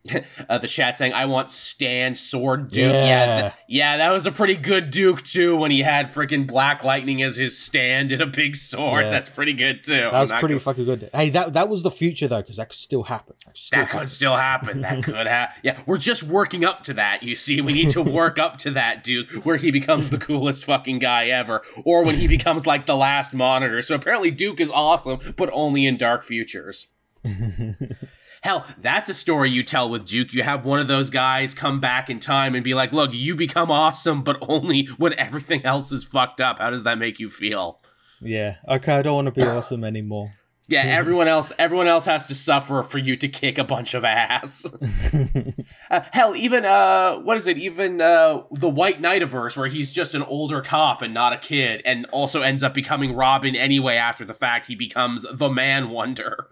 Uh, 0.49 0.57
the 0.57 0.67
chat 0.67 0.97
saying, 0.97 1.13
"I 1.13 1.25
want 1.25 1.49
Stan 1.49 2.13
Sword 2.13 2.69
Duke." 2.71 2.91
Yeah. 2.91 3.05
Yeah, 3.05 3.41
th- 3.41 3.53
yeah, 3.69 3.97
that 3.97 4.11
was 4.11 4.27
a 4.27 4.33
pretty 4.33 4.57
good 4.57 4.89
Duke 4.91 5.21
too. 5.21 5.55
When 5.55 5.71
he 5.71 5.79
had 5.79 6.07
freaking 6.07 6.45
Black 6.45 6.83
Lightning 6.83 7.21
as 7.23 7.37
his 7.37 7.57
stand 7.57 8.11
and 8.11 8.21
a 8.21 8.25
big 8.27 8.57
sword, 8.57 9.05
Yeah. 9.05 9.11
that's 9.11 9.29
pretty 9.29 9.53
good 9.53 9.81
too. 9.85 9.93
That 10.11 10.11
was 10.13 10.29
pretty 10.31 10.47
gonna- 10.49 10.59
fucking 10.59 10.83
good. 10.85 11.09
Hey, 11.13 11.29
that 11.29 11.53
that 11.53 11.69
was 11.69 11.83
the 11.83 11.89
future 11.91 12.27
though, 12.27 12.41
because 12.41 12.57
that 12.57 12.67
could 12.69 12.77
still 12.77 13.03
happen. 13.03 13.35
That, 13.45 13.53
could 13.53 13.57
still 13.57 13.79
That 13.79 13.85
happen. 13.87 13.99
could 14.01 14.09
still 14.09 14.35
happen. 14.35 14.81
That 14.81 15.03
could 15.05 15.15
happen. 15.25 15.55
Yeah, 15.63 15.81
we're 15.85 15.97
just 15.97 16.23
working 16.23 16.65
up 16.65 16.83
to 16.83 16.93
that. 16.95 17.23
You 17.23 17.35
see, 17.35 17.61
we 17.61 17.71
need 17.71 17.91
to 17.91 18.01
work 18.03 18.37
up 18.37 18.57
to 18.59 18.71
that, 18.71 19.05
dude, 19.05 19.45
where 19.45 19.55
he 19.55 19.71
becomes 19.71 20.09
the 20.09 20.17
coolest 20.17 20.65
fucking 20.65 20.99
guy 20.99 21.27
ever, 21.27 21.61
or 21.85 22.03
when 22.03 22.15
he 22.15 22.27
becomes 22.27 22.67
like 22.67 22.85
the 22.87 22.97
last 22.97 23.33
monitor. 23.33 23.81
So 23.81 23.95
apparently, 23.95 24.31
Duke 24.31 24.59
is 24.59 24.69
awesome, 24.69 25.19
but 25.37 25.49
only 25.53 25.85
in 25.85 25.95
dark 25.95 26.25
futures. 26.25 26.87
Hell, 28.43 28.65
that's 28.77 29.09
a 29.09 29.13
story 29.13 29.49
you 29.49 29.63
tell 29.63 29.89
with 29.89 30.05
Duke. 30.05 30.33
You 30.33 30.43
have 30.43 30.65
one 30.65 30.79
of 30.79 30.87
those 30.87 31.09
guys 31.09 31.53
come 31.53 31.79
back 31.79 32.09
in 32.09 32.19
time 32.19 32.55
and 32.55 32.63
be 32.63 32.73
like, 32.73 32.91
"Look, 32.91 33.13
you 33.13 33.35
become 33.35 33.71
awesome, 33.71 34.21
but 34.21 34.37
only 34.41 34.85
when 34.97 35.17
everything 35.17 35.65
else 35.65 35.93
is 35.93 36.03
fucked 36.03 36.41
up." 36.41 36.59
How 36.59 36.69
does 36.69 36.83
that 36.83 36.97
make 36.97 37.19
you 37.21 37.29
feel? 37.29 37.79
Yeah. 38.21 38.55
Okay, 38.67 38.93
I 38.95 39.01
don't 39.01 39.15
want 39.15 39.25
to 39.27 39.31
be 39.31 39.43
awesome 39.43 39.85
anymore. 39.85 40.33
Yeah, 40.67 40.83
everyone 40.83 41.27
else 41.27 41.51
everyone 41.59 41.87
else 41.87 42.05
has 42.05 42.25
to 42.27 42.35
suffer 42.35 42.83
for 42.83 42.97
you 42.97 43.15
to 43.17 43.27
kick 43.27 43.57
a 43.57 43.63
bunch 43.63 43.93
of 43.93 44.03
ass. 44.03 44.65
uh, 45.91 46.01
hell, 46.11 46.35
even 46.35 46.65
uh 46.65 47.17
what 47.19 47.37
is 47.37 47.47
it? 47.47 47.57
Even 47.57 48.01
uh 48.01 48.43
the 48.51 48.69
White 48.69 49.01
Knightiverse 49.01 49.57
where 49.57 49.67
he's 49.67 49.91
just 49.91 50.15
an 50.15 50.23
older 50.23 50.61
cop 50.61 51.01
and 51.01 51.13
not 51.13 51.33
a 51.33 51.37
kid 51.37 51.81
and 51.85 52.05
also 52.07 52.41
ends 52.41 52.63
up 52.63 52.73
becoming 52.73 53.13
Robin 53.13 53.55
anyway 53.55 53.95
after 53.95 54.23
the 54.23 54.33
fact 54.33 54.67
he 54.67 54.75
becomes 54.75 55.25
the 55.31 55.49
Man 55.49 55.89
Wonder. 55.89 56.47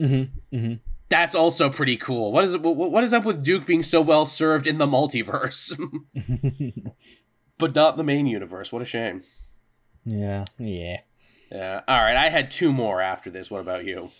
mm-hmm. 0.00 0.56
Mm-hmm. 0.56 0.74
That's 1.10 1.34
also 1.34 1.68
pretty 1.68 1.96
cool. 1.96 2.32
What 2.32 2.44
is 2.44 2.56
what 2.56 2.76
what 2.76 3.04
is 3.04 3.12
up 3.12 3.24
with 3.24 3.44
Duke 3.44 3.66
being 3.66 3.82
so 3.82 4.00
well 4.00 4.24
served 4.24 4.66
in 4.66 4.78
the 4.78 4.86
multiverse? 4.86 5.76
but 7.58 7.74
not 7.74 7.96
the 7.96 8.04
main 8.04 8.26
universe. 8.26 8.72
What 8.72 8.80
a 8.80 8.86
shame. 8.86 9.24
Yeah. 10.04 10.44
Yeah. 10.58 10.98
Yeah. 11.50 11.80
All 11.88 12.00
right, 12.00 12.16
I 12.16 12.28
had 12.28 12.50
two 12.50 12.72
more 12.72 13.00
after 13.00 13.28
this. 13.28 13.50
What 13.50 13.60
about 13.60 13.84
you? 13.84 14.10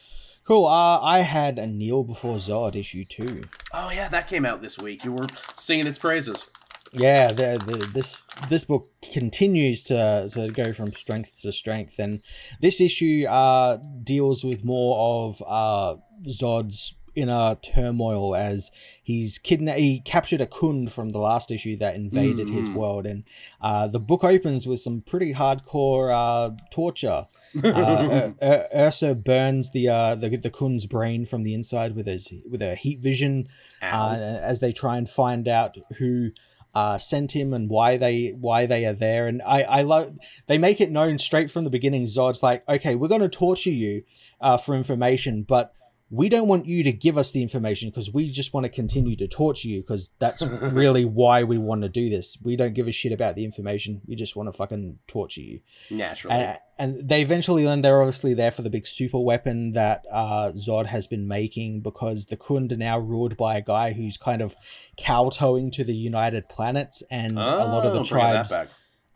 Cool. 0.45 0.67
Uh, 0.67 1.01
I 1.01 1.21
had 1.21 1.61
a 1.61 1.67
Kneel 1.67 2.03
Before 2.03 2.37
Zod 2.37 2.75
issue 2.75 3.05
two. 3.05 3.45
Oh 3.73 3.91
yeah, 3.91 4.09
that 4.09 4.27
came 4.27 4.45
out 4.45 4.61
this 4.61 4.79
week. 4.79 5.05
You 5.05 5.13
were 5.13 5.27
singing 5.55 5.87
its 5.87 5.99
praises. 5.99 6.47
Yeah, 6.93 7.29
the, 7.29 7.63
the, 7.65 7.89
this 7.95 8.25
this 8.49 8.65
book 8.65 8.91
continues 9.13 9.85
to, 9.85 10.29
to 10.33 10.51
go 10.51 10.73
from 10.73 10.93
strength 10.93 11.41
to 11.43 11.53
strength, 11.53 12.01
and 12.01 12.21
this 12.61 12.81
issue 12.81 13.27
uh, 13.29 13.79
deals 14.03 14.43
with 14.43 14.65
more 14.65 14.97
of 14.99 15.41
uh, 15.47 16.01
Zod's 16.29 16.95
inner 17.17 17.57
turmoil 17.61 18.37
as 18.37 18.71
he's 19.03 19.37
kidnapped. 19.39 19.81
He 19.81 20.01
captured 20.01 20.41
a 20.41 20.47
Kund 20.47 20.93
from 20.93 21.09
the 21.11 21.19
last 21.19 21.51
issue 21.51 21.77
that 21.79 21.97
invaded 21.97 22.49
his 22.51 22.71
Mhm. 22.71 22.75
world, 22.75 23.05
and 23.07 23.25
uh, 23.61 23.89
the 23.89 23.99
book 24.01 24.23
opens 24.23 24.67
with 24.67 24.79
some 24.81 25.01
pretty 25.01 25.35
hardcore 25.35 26.11
uh, 26.15 26.55
torture. 26.71 27.27
uh, 27.65 27.69
Ur- 27.69 28.35
Ur- 28.43 28.67
Ursa 28.75 29.15
burns 29.17 29.71
the 29.73 29.89
uh, 29.89 30.15
the 30.15 30.37
the 30.37 30.51
Kund's 30.51 30.87
brain 30.87 31.25
from 31.25 31.43
the 31.43 31.53
inside 31.53 31.97
with 31.97 32.07
his 32.07 32.33
with 32.49 32.63
a 32.63 32.77
heat 32.77 33.01
vision 33.01 33.49
uh, 33.83 34.17
as 34.21 34.61
they 34.61 34.71
try 34.73 34.97
and 34.97 35.09
find 35.09 35.49
out 35.49 35.77
who 35.99 36.31
uh, 36.77 36.97
sent 36.97 37.33
him 37.33 37.53
and 37.53 37.69
why 37.69 37.97
they 37.97 38.29
why 38.39 38.67
they 38.67 38.85
are 38.87 38.93
there. 38.93 39.27
And 39.27 39.43
I 39.43 39.63
I 39.63 39.83
love 39.83 40.17
they 40.47 40.59
make 40.59 40.81
it 40.81 40.93
known 40.93 41.19
straight 41.19 41.51
from 41.51 41.65
the 41.65 41.71
beginning. 41.71 42.05
Zod's 42.05 42.41
like, 42.41 42.67
okay, 42.69 42.95
we're 42.95 43.09
going 43.09 43.21
to 43.21 43.29
torture 43.29 43.71
you 43.73 44.05
uh, 44.41 44.57
for 44.57 44.77
information, 44.77 45.43
but 45.43 45.75
we 46.13 46.29
don't 46.29 46.49
want 46.49 46.67
you 46.67 46.83
to 46.83 46.93
give 46.93 47.17
us 47.17 47.31
the 47.31 47.41
information 47.41 47.89
because 47.89 48.13
we 48.13 48.27
just 48.27 48.53
want 48.53 48.67
to 48.67 48.71
continue 48.71 49.15
to 49.15 49.29
torture 49.29 49.69
you 49.69 49.81
because 49.81 50.13
that's 50.19 50.43
really 50.73 51.05
why 51.05 51.45
we 51.45 51.57
want 51.57 51.83
to 51.83 51.89
do 51.89 52.11
this. 52.11 52.37
We 52.43 52.57
don't 52.57 52.75
give 52.75 52.89
a 52.89 52.93
shit 52.93 53.13
about 53.13 53.37
the 53.37 53.45
information. 53.45 54.03
We 54.07 54.17
just 54.17 54.35
want 54.35 54.49
to 54.49 54.53
fucking 54.53 54.99
torture 55.07 55.41
you. 55.41 55.61
Naturally. 55.89 56.35
And, 56.35 56.59
and 56.79 57.09
they 57.09 57.23
eventually 57.23 57.65
learn 57.65 57.83
they're 57.83 58.01
obviously 58.01 58.35
there 58.35 58.51
for 58.51 58.63
the 58.63 58.71
big 58.71 58.87
super 58.89 59.21
weapon 59.21 59.73
that 59.75 60.05
uh, 60.11 60.51
Zod 60.57 60.87
has 60.87 61.07
been 61.07 61.29
making 61.29 61.81
because 61.83 62.27
the 62.27 62.37
Kund 62.37 62.73
are 62.73 62.77
now 62.77 62.99
ruled 62.99 63.37
by 63.37 63.57
a 63.57 63.63
guy 63.63 63.93
who's 63.93 64.17
kind 64.17 64.43
of 64.43 64.57
kowtowing 64.99 65.71
to 65.73 65.85
the 65.85 65.95
United 65.95 66.49
Planets, 66.49 67.03
and 67.11 67.33
a 67.39 67.65
lot 67.67 67.87
of 67.87 67.93
the 67.93 68.01
Oh, 68.01 68.05
tribes. 68.05 68.53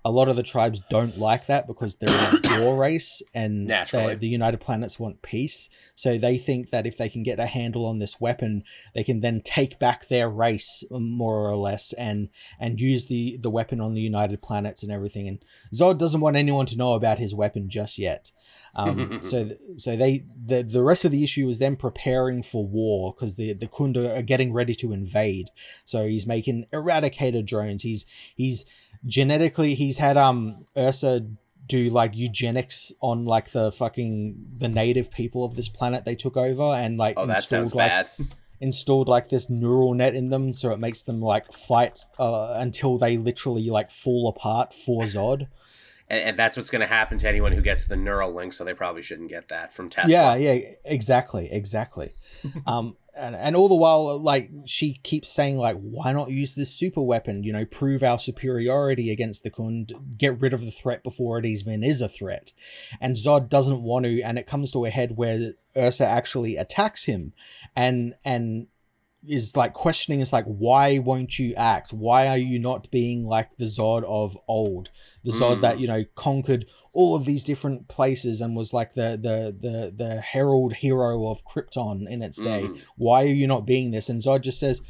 A 0.05 0.11
lot 0.11 0.29
of 0.29 0.37
the 0.37 0.43
tribes 0.43 0.81
don't 0.91 1.17
like 1.17 1.47
that 1.47 1.67
because 1.67 1.97
they're 1.97 2.41
a 2.45 2.61
war 2.63 2.77
race, 2.77 3.23
and 3.33 3.69
the 4.21 4.29
United 4.29 4.61
Planets 4.61 4.99
want 4.99 5.23
peace. 5.23 5.71
So 5.97 6.19
they 6.19 6.37
think 6.37 6.71
that 6.71 6.87
if 6.87 6.99
they 6.99 7.09
can 7.09 7.23
get 7.23 7.41
a 7.41 7.47
handle 7.47 7.87
on 7.87 7.99
this 7.99 8.21
weapon, 8.21 8.65
they 8.95 9.03
can 9.03 9.21
then 9.21 9.41
take 9.41 9.79
back 9.79 10.09
their 10.09 10.29
race 10.29 10.85
more 10.91 11.49
or 11.49 11.57
less, 11.57 11.95
and 11.95 12.29
and 12.61 12.81
use 12.81 13.07
the 13.07 13.39
the 13.39 13.51
weapon 13.51 13.81
on 13.81 13.95
the 13.95 14.03
United 14.03 14.43
Planets 14.43 14.83
and 14.83 14.93
everything. 14.93 15.27
And 15.27 15.43
Zod 15.73 15.99
doesn't 15.99 16.21
want 16.21 16.37
anyone 16.37 16.67
to 16.67 16.77
know 16.77 16.95
about 16.95 17.19
his 17.19 17.35
weapon 17.35 17.71
just 17.71 17.99
yet. 17.99 18.31
Um, 18.75 19.19
so 19.23 19.45
th- 19.45 19.59
so 19.77 19.97
they 19.97 20.27
the 20.45 20.63
the 20.63 20.83
rest 20.83 21.07
of 21.07 21.13
the 21.13 21.25
issue 21.25 21.49
is 21.49 21.59
them 21.59 21.77
preparing 21.77 22.43
for 22.43 22.67
war 22.67 23.15
because 23.15 23.37
the 23.37 23.55
the 23.55 23.69
Kunda 23.69 24.19
are 24.19 24.23
getting 24.23 24.53
ready 24.53 24.75
to 24.77 24.93
invade. 24.93 25.49
So 25.87 26.07
he's 26.07 26.27
making 26.27 26.67
eradicator 26.73 27.45
drones. 27.45 27.85
He's 27.85 28.05
he's 28.35 28.67
genetically 29.07 29.75
he's 29.75 29.99
had 29.99 30.17
um 30.17 30.67
Ursa 30.77 31.27
do 31.67 31.89
like 31.91 32.17
eugenics 32.17 32.93
on 33.01 33.25
like 33.25 33.51
the 33.53 33.73
fucking 33.73 34.37
the 34.59 34.69
native 34.69 35.11
people 35.11 35.45
of 35.45 35.57
this 35.57 35.69
planet 35.69 36.05
they 36.05 36.15
took 36.15 36.37
over 36.37 36.63
and 36.63 36.99
like 36.99 37.15
Oh, 37.17 37.25
installed 37.29 37.75
like 37.75 37.91
bad. 37.91 38.09
installed 38.61 39.09
like 39.09 39.29
this 39.29 39.49
neural 39.51 39.95
net 39.95 40.15
in 40.15 40.29
them 40.29 40.53
so 40.53 40.73
it 40.73 40.79
makes 40.79 41.03
them 41.03 41.21
like 41.21 41.53
fight 41.53 42.01
uh, 42.19 42.55
until 42.59 42.99
they 42.99 43.17
literally 43.17 43.69
like 43.71 43.91
fall 43.91 44.29
apart 44.29 44.73
for 44.73 45.03
Zod. 45.05 45.49
And, 46.09 46.21
and 46.21 46.37
that's 46.39 46.57
what's 46.57 46.69
going 46.71 46.81
to 46.81 46.87
happen 46.87 47.17
to 47.19 47.29
anyone 47.29 47.53
who 47.53 47.63
gets 47.63 47.87
the 47.87 47.97
neural 47.97 48.33
link, 48.35 48.53
so 48.53 48.63
they 48.63 48.75
probably 48.75 49.01
shouldn't 49.01 49.31
get 49.31 49.49
that 49.49 49.73
from 49.73 49.89
Tesla. 49.89 50.37
Yeah, 50.37 50.53
yeah, 50.53 50.61
exactly, 50.85 51.51
exactly. 51.51 52.13
um, 52.67 52.97
and, 53.17 53.37
and 53.37 53.57
all 53.57 53.69
the 53.69 53.75
while, 53.75 54.19
like 54.19 54.51
she 54.67 54.95
keeps 55.03 55.31
saying, 55.31 55.59
like, 55.59 55.77
why 55.77 56.13
not 56.13 56.31
use 56.31 56.55
this 56.55 56.71
super 56.71 57.03
weapon? 57.03 57.45
You 57.45 57.53
know, 57.53 57.65
prove 57.65 58.03
our 58.03 58.19
superiority 58.19 59.11
against 59.11 59.43
the 59.43 59.51
Kund, 59.51 59.93
get 60.17 60.41
rid 60.41 60.53
of 60.53 60.65
the 60.65 60.71
threat 60.71 61.03
before 61.03 61.39
it 61.39 61.47
even 61.47 61.83
is 61.83 62.01
a 62.01 62.09
threat. 62.09 62.53
And 63.01 63.17
Zod 63.17 63.49
doesn't 63.49 63.83
want 63.83 64.05
to, 64.05 64.21
and 64.23 64.39
it 64.39 64.47
comes 64.47 64.71
to 64.73 64.85
a 64.85 64.91
head 64.91 65.17
where 65.17 65.53
Ursa 65.77 66.07
actually 66.07 66.57
attacks 66.57 67.05
him, 67.05 67.33
and 67.75 68.15
and 68.25 68.69
is 69.29 69.57
like 69.57 69.73
questioning 69.73 70.21
is 70.21 70.33
like 70.33 70.45
why 70.47 70.99
won't 70.99 71.39
you 71.39 71.55
act? 71.55 71.93
Why 71.93 72.29
are 72.29 72.37
you 72.39 72.59
not 72.59 72.91
being 72.91 73.25
like 73.25 73.57
the 73.57 73.65
zod 73.65 74.03
of 74.05 74.37
old? 74.49 74.91
The 75.25 75.33
zod 75.33 75.59
Mm. 75.59 75.61
that 75.63 75.81
you 75.81 75.87
know 75.87 76.05
conquered 76.15 76.67
all 76.93 77.17
of 77.17 77.25
these 77.25 77.45
different 77.45 77.89
places 77.89 78.41
and 78.41 78.55
was 78.57 78.73
like 78.73 78.95
the 78.95 79.11
the 79.21 79.57
the 79.59 79.93
the 79.97 80.21
herald 80.21 80.75
hero 80.75 81.29
of 81.29 81.45
krypton 81.45 82.09
in 82.09 82.23
its 82.23 82.41
day. 82.41 82.63
Mhm. 82.65 82.79
why 82.97 83.23
are 83.25 83.27
you 83.41 83.47
not 83.47 83.67
being 83.67 83.91
this? 83.91 84.09
And 84.09 84.21
zod 84.21 84.43
just 84.43 84.61
says 84.61 84.83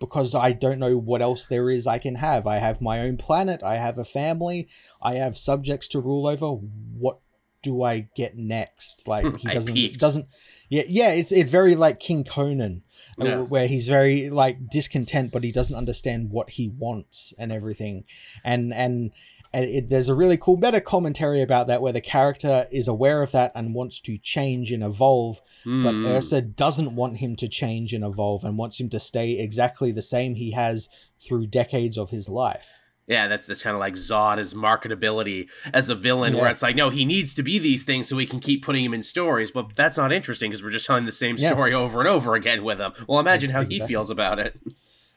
because 0.00 0.34
i 0.34 0.52
don't 0.52 0.78
know 0.80 0.96
what 0.98 1.22
else 1.22 1.46
there 1.46 1.70
is 1.70 1.86
i 1.86 1.98
can 1.98 2.16
have. 2.16 2.46
I 2.46 2.58
have 2.58 2.80
my 2.80 3.00
own 3.00 3.16
planet. 3.16 3.62
I 3.62 3.76
have 3.76 3.98
a 3.98 4.04
family. 4.04 4.68
I 5.02 5.14
have 5.14 5.36
subjects 5.36 5.88
to 5.88 6.00
rule 6.00 6.26
over. 6.26 6.46
What 6.48 7.18
do 7.62 7.82
i 7.82 8.08
get 8.14 8.36
next? 8.36 9.06
Like 9.08 9.36
he 9.38 9.48
doesn't 9.56 9.98
doesn't 9.98 10.26
yeah 10.68 10.82
yeah 10.88 11.10
it's 11.12 11.32
it's 11.32 11.50
very 11.50 11.74
like 11.76 12.00
king 12.00 12.24
conan 12.24 12.82
Yeah. 13.18 13.38
where 13.38 13.66
he's 13.68 13.88
very 13.88 14.28
like 14.30 14.68
discontent 14.70 15.30
but 15.32 15.44
he 15.44 15.52
doesn't 15.52 15.76
understand 15.76 16.30
what 16.30 16.50
he 16.50 16.68
wants 16.68 17.32
and 17.38 17.52
everything 17.52 18.04
and 18.42 18.72
and 18.74 19.12
and 19.52 19.66
it, 19.66 19.88
there's 19.88 20.08
a 20.08 20.16
really 20.16 20.36
cool 20.36 20.56
meta 20.56 20.80
commentary 20.80 21.40
about 21.40 21.68
that 21.68 21.80
where 21.80 21.92
the 21.92 22.00
character 22.00 22.66
is 22.72 22.88
aware 22.88 23.22
of 23.22 23.30
that 23.30 23.52
and 23.54 23.72
wants 23.72 24.00
to 24.00 24.18
change 24.18 24.72
and 24.72 24.82
evolve 24.82 25.40
but 25.64 25.94
Mm. 25.94 26.06
ursa 26.16 26.42
doesn't 26.42 26.94
want 26.96 27.18
him 27.18 27.36
to 27.36 27.48
change 27.48 27.94
and 27.94 28.04
evolve 28.04 28.42
and 28.44 28.58
wants 28.58 28.80
him 28.80 28.90
to 28.90 28.98
stay 29.00 29.38
exactly 29.38 29.92
the 29.92 30.02
same 30.02 30.34
he 30.34 30.50
has 30.50 30.88
through 31.20 31.46
decades 31.46 31.96
of 31.96 32.10
his 32.10 32.28
life 32.28 32.80
Yeah, 33.06 33.28
that's 33.28 33.44
this 33.46 33.62
kind 33.62 33.74
of 33.74 33.80
like 33.80 33.94
Zod 33.94 34.38
as 34.38 34.54
marketability 34.54 35.48
as 35.74 35.90
a 35.90 35.94
villain, 35.94 36.34
where 36.36 36.50
it's 36.50 36.62
like, 36.62 36.74
no, 36.74 36.88
he 36.88 37.04
needs 37.04 37.34
to 37.34 37.42
be 37.42 37.58
these 37.58 37.82
things 37.82 38.08
so 38.08 38.16
we 38.16 38.24
can 38.24 38.40
keep 38.40 38.64
putting 38.64 38.82
him 38.84 38.94
in 38.94 39.02
stories. 39.02 39.50
But 39.50 39.76
that's 39.76 39.98
not 39.98 40.10
interesting 40.10 40.50
because 40.50 40.62
we're 40.62 40.70
just 40.70 40.86
telling 40.86 41.04
the 41.04 41.12
same 41.12 41.36
Yeah. 41.36 41.52
story 41.52 41.74
over 41.74 42.00
and 42.00 42.08
over 42.08 42.34
again 42.34 42.64
with 42.64 42.78
him. 42.78 42.92
Well, 43.06 43.20
imagine 43.20 43.50
how 43.50 43.64
he 43.64 43.78
feels 43.80 44.08
about 44.10 44.38
it. 44.38 44.58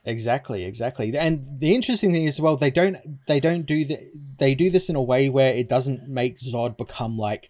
Exactly, 0.03 0.63
exactly. 0.65 1.17
And 1.17 1.45
the 1.59 1.75
interesting 1.75 2.13
thing 2.13 2.25
is, 2.25 2.39
well, 2.39 2.55
they 2.57 2.71
don't 2.71 2.97
they 3.27 3.39
don't 3.39 3.65
do 3.65 3.83
the, 3.83 3.99
they 4.37 4.55
do 4.55 4.69
this 4.69 4.89
in 4.89 4.95
a 4.95 5.01
way 5.01 5.29
where 5.29 5.53
it 5.53 5.67
doesn't 5.67 6.07
make 6.07 6.37
Zod 6.37 6.77
become 6.77 7.17
like 7.17 7.49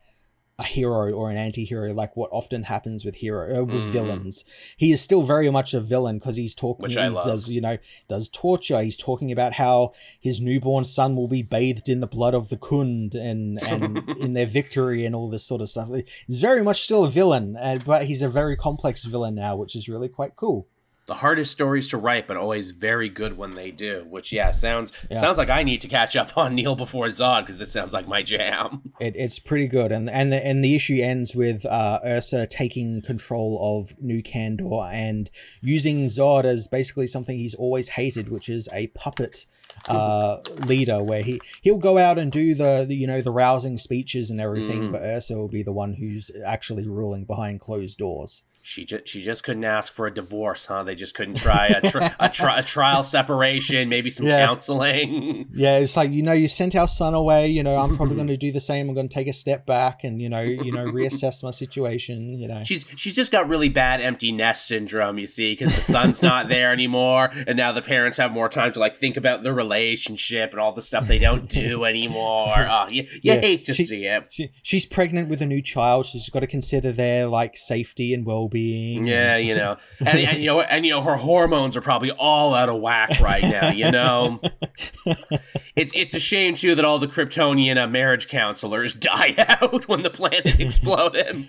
a 0.59 0.63
hero 0.63 1.11
or 1.11 1.29
an 1.29 1.37
anti-hero 1.37 1.93
like 1.93 2.17
what 2.17 2.29
often 2.31 2.63
happens 2.63 3.05
with 3.05 3.15
hero 3.17 3.59
uh, 3.59 3.63
with 3.63 3.83
Mhm. 3.83 3.89
villains. 3.89 4.43
He 4.75 4.91
is 4.91 4.99
still 5.01 5.21
very 5.21 5.51
much 5.51 5.75
a 5.75 5.79
villain 5.79 6.17
because 6.17 6.35
he's 6.35 6.55
talking 6.55 6.81
Which 6.81 6.93
he 6.95 6.99
love. 7.09 7.25
does, 7.25 7.47
you 7.47 7.61
know, 7.61 7.77
does 8.07 8.27
torture. 8.27 8.81
He's 8.81 8.97
talking 8.97 9.31
about 9.31 9.53
how 9.53 9.91
his 10.19 10.41
newborn 10.41 10.83
son 10.83 11.15
will 11.15 11.27
be 11.27 11.43
bathed 11.43 11.89
in 11.89 11.99
the 11.99 12.07
blood 12.07 12.33
of 12.33 12.49
the 12.49 12.57
Kund 12.57 13.13
and 13.13 13.57
and 13.69 13.97
in 14.19 14.33
their 14.33 14.47
victory 14.47 15.05
and 15.05 15.15
all 15.15 15.29
this 15.29 15.43
sort 15.43 15.61
of 15.61 15.69
stuff. 15.69 15.89
He's 16.25 16.41
very 16.41 16.63
much 16.63 16.81
still 16.81 17.05
a 17.05 17.09
villain, 17.09 17.55
uh, 17.55 17.77
but 17.85 18.05
he's 18.05 18.23
a 18.23 18.29
very 18.29 18.55
complex 18.55 19.03
villain 19.05 19.35
now, 19.35 19.55
which 19.55 19.75
is 19.75 19.87
really 19.87 20.09
quite 20.09 20.35
cool. 20.35 20.67
The 21.07 21.15
hardest 21.15 21.51
stories 21.53 21.87
to 21.87 21.97
write, 21.97 22.27
but 22.27 22.35
always 22.37 22.71
very 22.71 23.07
good 23.07 23.37
when 23.37 23.51
they 23.55 23.71
do. 23.71 24.05
Which, 24.09 24.31
yeah, 24.33 24.51
sounds 24.51 24.91
Yeah. 25.09 25.19
sounds 25.21 25.37
like 25.37 25.49
I 25.49 25.63
need 25.63 25.79
to 25.81 25.87
catch 25.87 26.15
up 26.15 26.37
on 26.41 26.53
Kneel 26.53 26.75
before 26.75 27.07
Zod 27.07 27.41
because 27.41 27.57
this 27.57 27.71
sounds 27.71 27.93
like 27.93 28.07
my 28.07 28.21
jam. 28.21 28.81
It, 28.99 29.15
it's 29.15 29.37
pretty 29.39 29.67
good, 29.67 29.91
and 29.91 30.09
and 30.09 30.31
the, 30.33 30.45
and 30.45 30.63
the 30.63 30.75
issue 30.75 30.99
ends 31.01 31.35
with 31.35 31.65
uh, 31.65 31.99
Ursa 32.03 32.45
taking 32.47 33.01
control 33.01 33.57
of 33.61 33.93
New 34.01 34.21
Kandor 34.23 34.91
and 34.91 35.29
using 35.61 36.05
Zod 36.05 36.43
as 36.45 36.67
basically 36.67 37.05
something 37.07 37.37
he's 37.37 37.53
always 37.55 37.89
hated, 37.89 38.29
which 38.29 38.49
is 38.49 38.67
a 38.73 38.87
puppet 38.87 39.45
uh, 39.87 40.39
leader, 40.65 41.03
where 41.03 41.21
he 41.21 41.39
he'll 41.61 41.77
go 41.77 41.97
out 41.99 42.17
and 42.17 42.31
do 42.31 42.55
the, 42.55 42.85
the 42.87 42.95
you 42.95 43.05
know 43.07 43.21
the 43.21 43.31
rousing 43.31 43.77
speeches 43.77 44.29
and 44.31 44.41
everything, 44.41 44.89
Mm. 44.89 44.91
but 44.91 45.01
Ursa 45.03 45.35
will 45.35 45.47
be 45.47 45.63
the 45.63 45.71
one 45.71 45.93
who's 45.93 46.31
actually 46.45 46.87
ruling 46.87 47.23
behind 47.25 47.59
closed 47.59 47.97
doors. 47.99 48.43
She 48.69 48.83
just 48.83 49.07
she 49.07 49.21
just 49.21 49.45
couldn't 49.45 49.63
ask 49.63 49.93
for 49.93 50.07
a 50.07 50.13
divorce, 50.13 50.65
huh? 50.65 50.83
They 50.83 50.93
just 50.93 51.15
couldn't 51.15 51.35
try 51.35 51.67
a, 51.67 51.79
tri- 51.89 52.13
a, 52.19 52.27
tri- 52.39 52.59
a 52.59 52.63
trial 52.63 53.01
separation, 53.01 53.87
maybe 53.87 54.09
some 54.09 54.25
Yeah. 54.25 54.45
counseling. 54.45 55.47
Yeah, 55.53 55.77
it's 55.77 55.95
like 55.95 56.11
you 56.11 56.21
know 56.21 56.33
you 56.33 56.49
sent 56.49 56.75
our 56.75 56.89
son 56.89 57.13
away. 57.13 57.47
You 57.47 57.63
know 57.63 57.77
I'm 57.77 57.95
probably 57.95 58.15
going 58.21 58.27
to 58.27 58.35
do 58.35 58.51
the 58.51 58.59
same. 58.59 58.89
I'm 58.89 58.93
going 58.93 59.07
to 59.07 59.13
take 59.13 59.29
a 59.29 59.33
step 59.33 59.65
back 59.65 60.03
and 60.03 60.21
you 60.21 60.27
know 60.27 60.41
you 60.41 60.73
know 60.73 60.85
reassess 60.85 61.43
my 61.43 61.51
situation. 61.51 62.29
You 62.37 62.49
know. 62.49 62.61
She's 62.65 62.83
she's 62.97 63.15
just 63.15 63.31
got 63.31 63.47
really 63.47 63.69
bad 63.69 64.01
empty 64.01 64.33
nest 64.33 64.67
syndrome, 64.67 65.17
you 65.17 65.27
see, 65.27 65.53
because 65.53 65.73
the 65.73 65.81
son's 65.81 66.21
not 66.21 66.49
there 66.49 66.73
anymore, 66.73 67.29
and 67.47 67.55
now 67.55 67.71
the 67.71 67.81
parents 67.81 68.17
have 68.17 68.33
more 68.33 68.49
time 68.49 68.73
to 68.73 68.79
like 68.81 68.97
think 68.97 69.15
about 69.15 69.43
the 69.43 69.53
relationship 69.53 70.51
and 70.51 70.59
all 70.59 70.73
the 70.73 70.81
stuff 70.81 71.07
they 71.07 71.19
don't 71.19 71.47
do 71.47 71.85
anymore. 71.85 72.67
Oh, 72.69 72.87
you, 72.89 73.03
you 73.03 73.19
Yeah, 73.23 73.39
hate 73.39 73.65
to 73.67 73.73
she- 73.73 73.85
see 73.85 74.05
it. 74.07 74.27
She, 74.29 74.49
she's 74.61 74.85
pregnant 74.85 75.29
with 75.29 75.41
a 75.41 75.45
new 75.45 75.61
child. 75.61 76.05
She's 76.05 76.29
got 76.29 76.41
to 76.41 76.47
consider 76.47 76.91
their 76.91 77.27
like 77.27 77.55
safety 77.55 78.13
and 78.13 78.25
well 78.25 78.49
being. 78.49 78.56
Yeah, 78.59 79.37
you 79.37 79.55
know, 79.55 79.77
and, 79.99 80.19
and 80.19 80.39
you 80.39 80.47
know, 80.47 80.61
and 80.61 80.85
you 80.85 80.91
know, 80.91 81.01
her 81.01 81.15
hormones 81.15 81.75
are 81.77 81.81
probably 81.81 82.11
all 82.11 82.53
out 82.53 82.69
of 82.69 82.79
whack 82.81 83.19
right 83.19 83.43
now. 83.43 83.69
You 83.69 83.91
know, 83.91 84.41
it's 85.75 85.93
it's 85.95 86.13
a 86.13 86.19
shame 86.19 86.55
too 86.55 86.75
that 86.75 86.85
all 86.85 86.99
the 86.99 87.07
Kryptonian 87.07 87.77
uh, 87.77 87.87
marriage 87.87 88.27
counselors 88.27 88.93
died 88.93 89.43
out 89.47 89.87
when 89.87 90.03
the 90.03 90.09
planet 90.09 90.45
exploded. 90.59 91.47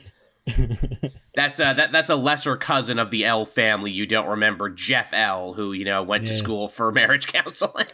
That's 1.34 1.61
a 1.61 1.74
that, 1.74 1.92
that's 1.92 2.11
a 2.11 2.16
lesser 2.16 2.56
cousin 2.56 2.98
of 2.98 3.11
the 3.11 3.24
L 3.24 3.44
family 3.44 3.90
you 3.90 4.06
don't 4.06 4.26
remember, 4.28 4.70
Jeff 4.70 5.12
L, 5.12 5.52
who 5.54 5.72
you 5.72 5.84
know 5.84 6.02
went 6.02 6.26
to 6.26 6.34
school 6.34 6.68
for 6.68 6.90
marriage 6.90 7.26
counseling. 7.26 7.86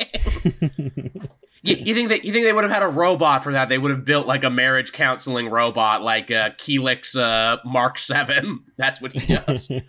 You, 1.64 1.76
you 1.76 1.94
think 1.94 2.10
that 2.10 2.24
you 2.26 2.32
think 2.32 2.44
they 2.44 2.52
would 2.52 2.64
have 2.64 2.72
had 2.72 2.82
a 2.82 2.88
robot 2.88 3.42
for 3.42 3.52
that? 3.52 3.70
They 3.70 3.78
would 3.78 3.90
have 3.90 4.04
built 4.04 4.26
like 4.26 4.44
a 4.44 4.50
marriage 4.50 4.92
counseling 4.92 5.48
robot, 5.48 6.02
like 6.02 6.30
uh, 6.30 6.50
Kelex 6.50 7.16
uh, 7.16 7.56
Mark 7.64 7.96
Seven. 7.96 8.64
That's 8.76 9.00
what 9.00 9.14
he 9.14 9.34
does. 9.34 9.70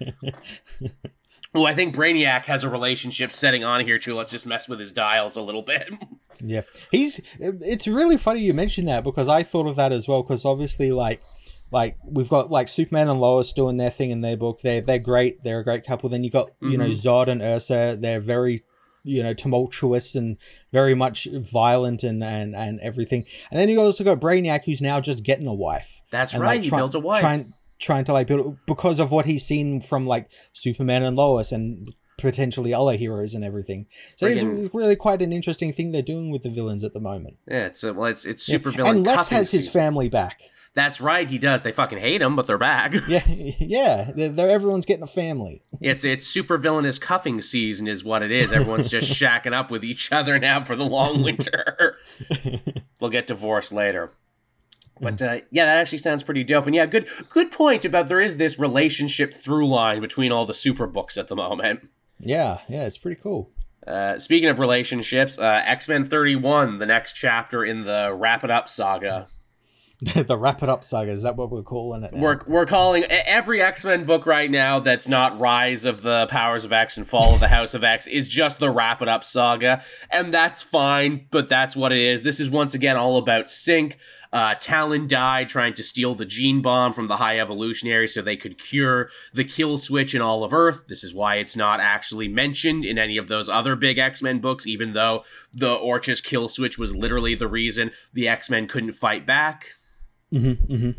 Oh, 1.58 1.66
I 1.66 1.74
think 1.74 1.96
Brainiac 1.96 2.44
has 2.46 2.66
a 2.66 2.70
relationship 2.70 3.32
setting 3.32 3.64
on 3.64 3.80
here 3.80 3.98
too. 3.98 4.14
Let's 4.14 4.32
just 4.32 4.46
mess 4.46 4.68
with 4.68 4.78
his 4.78 4.92
dials 4.92 5.38
a 5.38 5.42
little 5.42 5.62
bit. 5.62 5.90
Yeah, 6.42 6.64
he's. 6.92 7.22
It's 7.40 7.88
really 7.88 8.18
funny 8.18 8.42
you 8.42 8.54
mentioned 8.54 8.90
that 8.90 9.06
because 9.06 9.30
I 9.30 9.42
thought 9.42 9.68
of 9.68 9.78
that 9.78 9.94
as 9.94 10.06
well. 10.06 10.22
Because 10.22 10.44
obviously, 10.44 10.92
like, 10.92 11.22
like 11.72 11.96
we've 12.04 12.28
got 12.28 12.52
like 12.52 12.68
Superman 12.68 13.08
and 13.08 13.22
Lois 13.22 13.54
doing 13.54 13.78
their 13.78 13.90
thing 13.90 14.10
in 14.10 14.20
their 14.20 14.36
book. 14.36 14.60
They're 14.60 14.82
they're 14.82 15.00
great. 15.00 15.46
They're 15.46 15.62
a 15.62 15.64
great 15.64 15.86
couple. 15.86 16.10
Then 16.10 16.26
you 16.26 16.30
got 16.30 16.52
you 16.60 16.78
know 16.78 16.90
Zod 16.90 17.30
and 17.30 17.42
Ursa. 17.42 17.98
They're 17.98 18.20
very 18.20 18.64
you 19.06 19.24
know 19.24 19.34
tumultuous 19.34 20.16
and 20.16 20.38
very 20.74 20.96
much 20.96 21.28
violent 21.32 22.04
and 22.04 22.24
and 22.24 22.56
and 22.56 22.80
everything. 22.82 23.26
And 23.52 23.60
then 23.60 23.70
you 23.70 23.80
also 23.80 24.04
got 24.04 24.20
Brainiac, 24.20 24.66
who's 24.66 24.82
now 24.82 25.00
just 25.00 25.24
getting 25.24 25.48
a 25.48 25.54
wife. 25.54 26.02
That's 26.12 26.34
and, 26.34 26.42
right. 26.42 26.58
like, 26.58 26.64
he 26.64 26.70
built 26.70 26.96
a 26.96 27.00
wife. 27.00 27.22
Trying 27.22 27.54
trying 27.80 28.04
to 28.06 28.14
like 28.14 28.28
build 28.28 28.58
because 28.66 29.00
of 29.00 29.12
what 29.12 29.26
he's 29.26 29.46
seen 29.46 29.82
from 29.82 30.06
like 30.06 30.30
Superman 30.54 31.04
and 31.04 31.16
Lois 31.16 31.52
and 31.52 31.94
potentially 32.18 32.74
other 32.74 32.96
heroes 32.96 33.34
and 33.34 33.44
everything. 33.44 33.88
So 34.16 34.28
Friggin- 34.28 34.66
it's 34.66 34.74
really 34.74 34.96
quite 34.96 35.22
an 35.22 35.34
interesting 35.34 35.74
thing 35.74 35.92
they're 35.92 36.02
doing 36.02 36.32
with 36.32 36.44
the 36.44 36.50
villains 36.50 36.84
at 36.84 36.94
the 36.94 37.00
moment. 37.00 37.38
yeah, 37.48 37.66
it's 37.66 37.84
a, 37.84 37.94
well, 37.94 38.10
it's 38.10 38.26
it's 38.26 38.44
super 38.44 38.72
villain. 38.72 38.98
and 38.98 39.06
Lex 39.06 39.30
has 39.30 39.52
his 39.52 39.66
season. 39.66 39.80
family 39.80 40.10
back. 40.10 40.42
That's 40.76 41.00
right. 41.02 41.28
He 41.28 41.38
does. 41.38 41.62
They 41.64 41.72
fucking 41.72 41.98
hate 42.00 42.22
him, 42.22 42.36
but 42.36 42.48
they're 42.48 42.58
back. 42.58 42.94
Yeah, 43.08 43.24
yeah. 43.28 44.12
They're, 44.16 44.30
they're- 44.30 44.50
everyone's 44.50 44.86
getting 44.86 45.04
a 45.04 45.08
family. 45.08 45.64
It's 45.82 46.04
it's 46.04 46.28
super 46.28 46.58
villainous 46.58 47.00
cuffing 47.00 47.40
season 47.42 47.88
is 47.88 48.04
what 48.04 48.22
it 48.22 48.32
is. 48.32 48.52
Everyone's 48.52 48.90
just 48.90 49.12
shacking 49.22 49.54
up 49.54 49.72
with 49.72 49.84
each 49.86 50.12
other 50.12 50.38
now 50.38 50.64
for 50.64 50.76
the 50.76 50.86
long 50.86 51.24
winter. 51.24 51.98
They'll 53.00 53.10
get 53.10 53.28
divorced 53.28 53.72
later. 53.72 54.12
But 55.02 55.22
uh, 55.22 55.40
yeah, 55.52 55.66
that 55.66 55.78
actually 55.78 55.98
sounds 55.98 56.24
pretty 56.24 56.44
dope. 56.44 56.66
And 56.68 56.76
yeah, 56.76 56.86
good 56.86 57.08
good 57.30 57.52
point 57.52 57.84
about 57.86 58.08
there 58.10 58.22
is 58.22 58.38
this 58.38 58.58
relationship 58.60 59.34
through 59.34 59.68
line 59.68 60.00
between 60.02 60.32
all 60.32 60.46
the 60.46 60.54
super 60.54 60.88
books 60.88 61.18
at 61.18 61.28
the 61.28 61.36
moment. 61.36 61.90
Yeah, 62.20 62.60
yeah. 62.70 62.86
It's 62.86 62.98
pretty 62.98 63.20
cool. 63.22 63.50
Uh, 63.86 64.18
speaking 64.18 64.50
of 64.50 64.58
relationships, 64.60 65.38
uh, 65.38 65.62
X 65.66 65.88
Men 65.88 66.04
31, 66.06 66.80
the 66.80 66.86
next 66.86 67.14
chapter 67.14 67.64
in 67.64 67.84
the 67.84 68.14
Wrap 68.18 68.44
It 68.44 68.52
Up 68.52 68.68
saga. 68.70 69.28
the 70.28 70.38
wrap 70.38 70.62
it 70.62 70.70
up 70.70 70.84
saga 70.84 71.12
is 71.12 71.24
that 71.24 71.36
what 71.36 71.50
we're 71.50 71.64
calling 71.64 72.04
it? 72.04 72.14
now? 72.14 72.22
We're, 72.22 72.40
we're 72.46 72.66
calling 72.66 73.06
every 73.10 73.62
X 73.62 73.84
Men 73.84 74.06
book 74.06 74.26
right 74.26 74.52
now 74.52 74.80
that's 74.80 75.08
not 75.08 75.40
Rise 75.40 75.84
of 75.84 76.04
the 76.04 76.28
Powers 76.30 76.64
of 76.64 76.72
X 76.72 76.98
and 76.98 77.08
Fall 77.08 77.34
of 77.34 77.40
the 77.40 77.48
House 77.48 77.74
of 77.74 77.84
X 77.84 78.06
is 78.06 78.28
just 78.28 78.60
the 78.60 78.70
Wrap 78.70 79.02
It 79.02 79.08
Up 79.08 79.24
saga. 79.24 79.84
And 80.12 80.32
that's 80.32 80.64
fine, 80.64 81.26
but 81.32 81.48
that's 81.48 81.76
what 81.76 81.92
it 81.92 81.98
is. 81.98 82.22
This 82.24 82.40
is 82.40 82.52
once 82.52 82.76
again 82.76 82.98
all 82.98 83.18
about 83.18 83.48
Synch. 83.48 83.96
Uh, 84.32 84.54
Talon 84.60 85.08
died 85.08 85.50
trying 85.50 85.74
to 85.76 85.84
steal 85.84 86.14
the 86.14 86.26
gene 86.26 86.62
bomb 86.62 86.94
from 86.94 87.08
the 87.08 87.18
High 87.18 87.40
Evolutionary 87.40 88.08
so 88.08 88.22
they 88.22 88.36
could 88.36 88.58
cure 88.58 89.10
the 89.34 89.46
kill 89.46 89.78
switch 89.78 90.14
in 90.14 90.22
all 90.22 90.44
of 90.44 90.54
Earth. 90.54 90.88
This 90.88 91.04
is 91.04 91.16
why 91.16 91.36
it's 91.36 91.56
not 91.56 91.80
actually 91.80 92.28
mentioned 92.28 92.86
in 92.86 93.00
any 93.00 93.18
of 93.18 93.28
those 93.28 93.48
other 93.50 93.76
big 93.76 93.98
X 93.98 94.22
Men 94.22 94.40
books, 94.40 94.68
even 94.68 94.94
though 94.94 95.24
the 95.54 95.76
Orchis 95.76 96.22
kill 96.24 96.48
switch 96.48 96.78
was 96.78 96.96
literally 96.96 97.34
the 97.34 97.48
reason 97.48 97.92
the 98.14 98.28
X 98.28 98.50
Men 98.50 98.68
couldn't 98.68 98.94
fight 98.94 99.26
back. 99.26 99.76
Mhm, 100.36 100.68
mhm. 100.68 100.96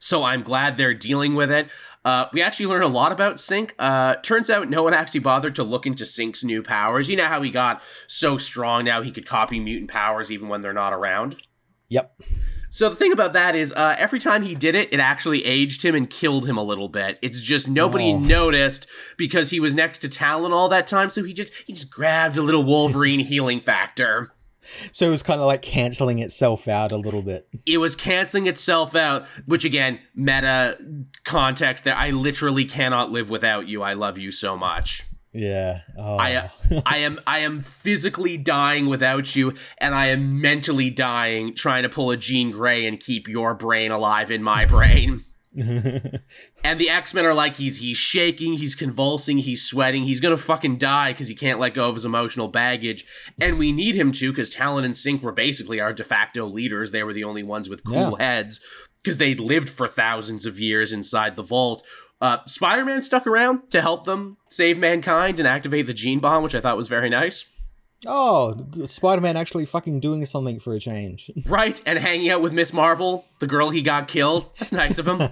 So 0.00 0.22
I'm 0.24 0.42
glad 0.42 0.76
they're 0.76 0.94
dealing 0.94 1.34
with 1.34 1.50
it. 1.50 1.68
Uh, 2.04 2.26
we 2.32 2.40
actually 2.40 2.66
learned 2.66 2.84
a 2.84 2.88
lot 2.88 3.10
about 3.12 3.36
Synch. 3.36 3.72
Uh, 3.78 4.14
turns 4.22 4.48
out 4.48 4.70
no 4.70 4.82
one 4.84 4.94
actually 4.94 5.20
bothered 5.20 5.54
to 5.56 5.64
look 5.64 5.86
into 5.86 6.04
Synch's 6.04 6.44
new 6.44 6.62
powers. 6.62 7.10
You 7.10 7.16
know 7.16 7.26
how 7.26 7.42
he 7.42 7.50
got 7.50 7.82
so 8.06 8.38
strong 8.38 8.84
now 8.84 9.02
he 9.02 9.10
could 9.10 9.26
copy 9.26 9.58
mutant 9.60 9.90
powers 9.90 10.30
even 10.30 10.48
when 10.48 10.60
they're 10.60 10.72
not 10.72 10.92
around? 10.92 11.36
Yep. 11.88 12.20
So 12.70 12.90
the 12.90 12.96
thing 12.96 13.12
about 13.12 13.32
that 13.32 13.56
is, 13.56 13.72
uh, 13.72 13.96
every 13.98 14.18
time 14.20 14.42
he 14.42 14.54
did 14.54 14.74
it, 14.74 14.92
it 14.92 15.00
actually 15.00 15.44
aged 15.46 15.82
him 15.82 15.94
and 15.94 16.08
killed 16.08 16.46
him 16.46 16.56
a 16.58 16.62
little 16.62 16.88
bit. 16.88 17.18
It's 17.22 17.40
just 17.40 17.66
nobody 17.66 18.12
Oh. 18.12 18.18
noticed 18.18 18.86
because 19.16 19.50
he 19.50 19.58
was 19.58 19.74
next 19.74 19.98
to 19.98 20.08
Talon 20.08 20.52
all 20.52 20.68
that 20.68 20.86
time. 20.86 21.10
So 21.10 21.24
he 21.24 21.32
just 21.32 21.52
he 21.66 21.72
just 21.72 21.90
grabbed 21.90 22.36
a 22.36 22.42
little 22.42 22.62
Wolverine 22.62 23.20
healing 23.24 23.58
factor. 23.60 24.32
So 24.92 25.06
it 25.06 25.10
was 25.10 25.22
kind 25.22 25.40
of 25.40 25.46
like 25.46 25.62
canceling 25.62 26.18
itself 26.18 26.68
out 26.68 26.92
a 26.92 26.96
little 26.96 27.22
bit. 27.22 27.48
it 27.66 27.78
was 27.78 27.96
canceling 27.96 28.46
itself 28.46 28.94
out, 28.94 29.26
which 29.46 29.64
again, 29.64 30.00
meta 30.14 30.78
context 31.24 31.84
that 31.84 31.96
I 31.98 32.10
literally 32.10 32.64
cannot 32.64 33.10
live 33.10 33.30
without 33.30 33.68
you. 33.68 33.82
I 33.82 33.94
love 33.94 34.18
you 34.18 34.30
so 34.30 34.56
much. 34.56 35.04
Yeah. 35.32 35.82
Oh. 35.96 36.16
I 36.18 36.50
I 36.86 36.98
am 36.98 37.20
I 37.26 37.40
am 37.40 37.60
physically 37.60 38.36
dying 38.36 38.86
without 38.86 39.36
you, 39.36 39.54
and 39.78 39.94
I 39.94 40.06
am 40.06 40.40
mentally 40.40 40.90
dying 40.90 41.54
trying 41.54 41.82
to 41.82 41.88
pull 41.88 42.10
a 42.10 42.16
Jean 42.16 42.50
Grey 42.50 42.86
and 42.86 42.98
keep 42.98 43.28
your 43.28 43.54
brain 43.54 43.90
alive 43.90 44.30
in 44.30 44.42
my 44.42 44.64
brain. 44.64 45.24
And 46.64 46.78
the 46.78 46.90
X 46.90 47.14
Men 47.14 47.24
are 47.24 47.34
like 47.34 47.56
he's 47.56 47.78
he's 47.78 47.96
shaking, 47.96 48.54
he's 48.54 48.74
convulsing, 48.74 49.38
he's 49.38 49.64
sweating, 49.64 50.02
he's 50.04 50.20
gonna 50.20 50.36
fucking 50.36 50.76
die 50.76 51.12
because 51.12 51.28
he 51.28 51.34
can't 51.34 51.58
let 51.58 51.74
go 51.74 51.88
of 51.88 51.94
his 51.94 52.04
emotional 52.04 52.48
baggage, 52.48 53.04
and 53.40 53.58
we 53.58 53.72
need 53.72 53.94
him 53.94 54.12
to 54.12 54.30
because 54.30 54.50
Talon 54.50 54.84
and 54.84 54.94
Synch 54.94 55.22
were 55.22 55.32
basically 55.32 55.80
our 55.80 55.92
de 55.92 56.04
facto 56.04 56.44
leaders. 56.44 56.92
They 56.92 57.02
were 57.02 57.12
the 57.12 57.24
only 57.24 57.42
ones 57.42 57.68
with 57.68 57.84
cool 57.84 58.16
heads 58.16 58.60
because 59.02 59.18
they'd 59.18 59.40
lived 59.40 59.68
for 59.68 59.88
thousands 59.88 60.44
of 60.44 60.58
years 60.58 60.92
inside 60.92 61.36
the 61.36 61.42
vault. 61.42 61.86
Uh, 62.20 62.38
Spider 62.46 62.84
Man 62.84 63.00
stuck 63.00 63.26
around 63.26 63.70
to 63.70 63.80
help 63.80 64.04
them 64.04 64.36
save 64.48 64.78
mankind 64.78 65.38
and 65.38 65.48
activate 65.48 65.86
the 65.86 65.94
gene 65.94 66.18
bomb, 66.18 66.42
which 66.42 66.54
I 66.54 66.60
thought 66.60 66.76
was 66.76 66.88
very 66.88 67.08
nice. 67.08 67.46
Oh, 68.06 68.56
Spider 68.86 69.20
Man 69.20 69.36
actually 69.36 69.66
fucking 69.66 70.00
doing 70.00 70.24
something 70.26 70.58
for 70.58 70.74
a 70.74 70.80
change. 70.80 71.30
Right, 71.46 71.80
and 71.86 71.98
hanging 71.98 72.30
out 72.30 72.42
with 72.42 72.52
Miss 72.52 72.72
Marvel, 72.72 73.24
the 73.38 73.46
girl 73.46 73.70
he 73.70 73.80
got 73.80 74.06
killed. 74.06 74.50
That's 74.58 74.72
nice 74.72 74.98
of 74.98 75.08
him. 75.08 75.30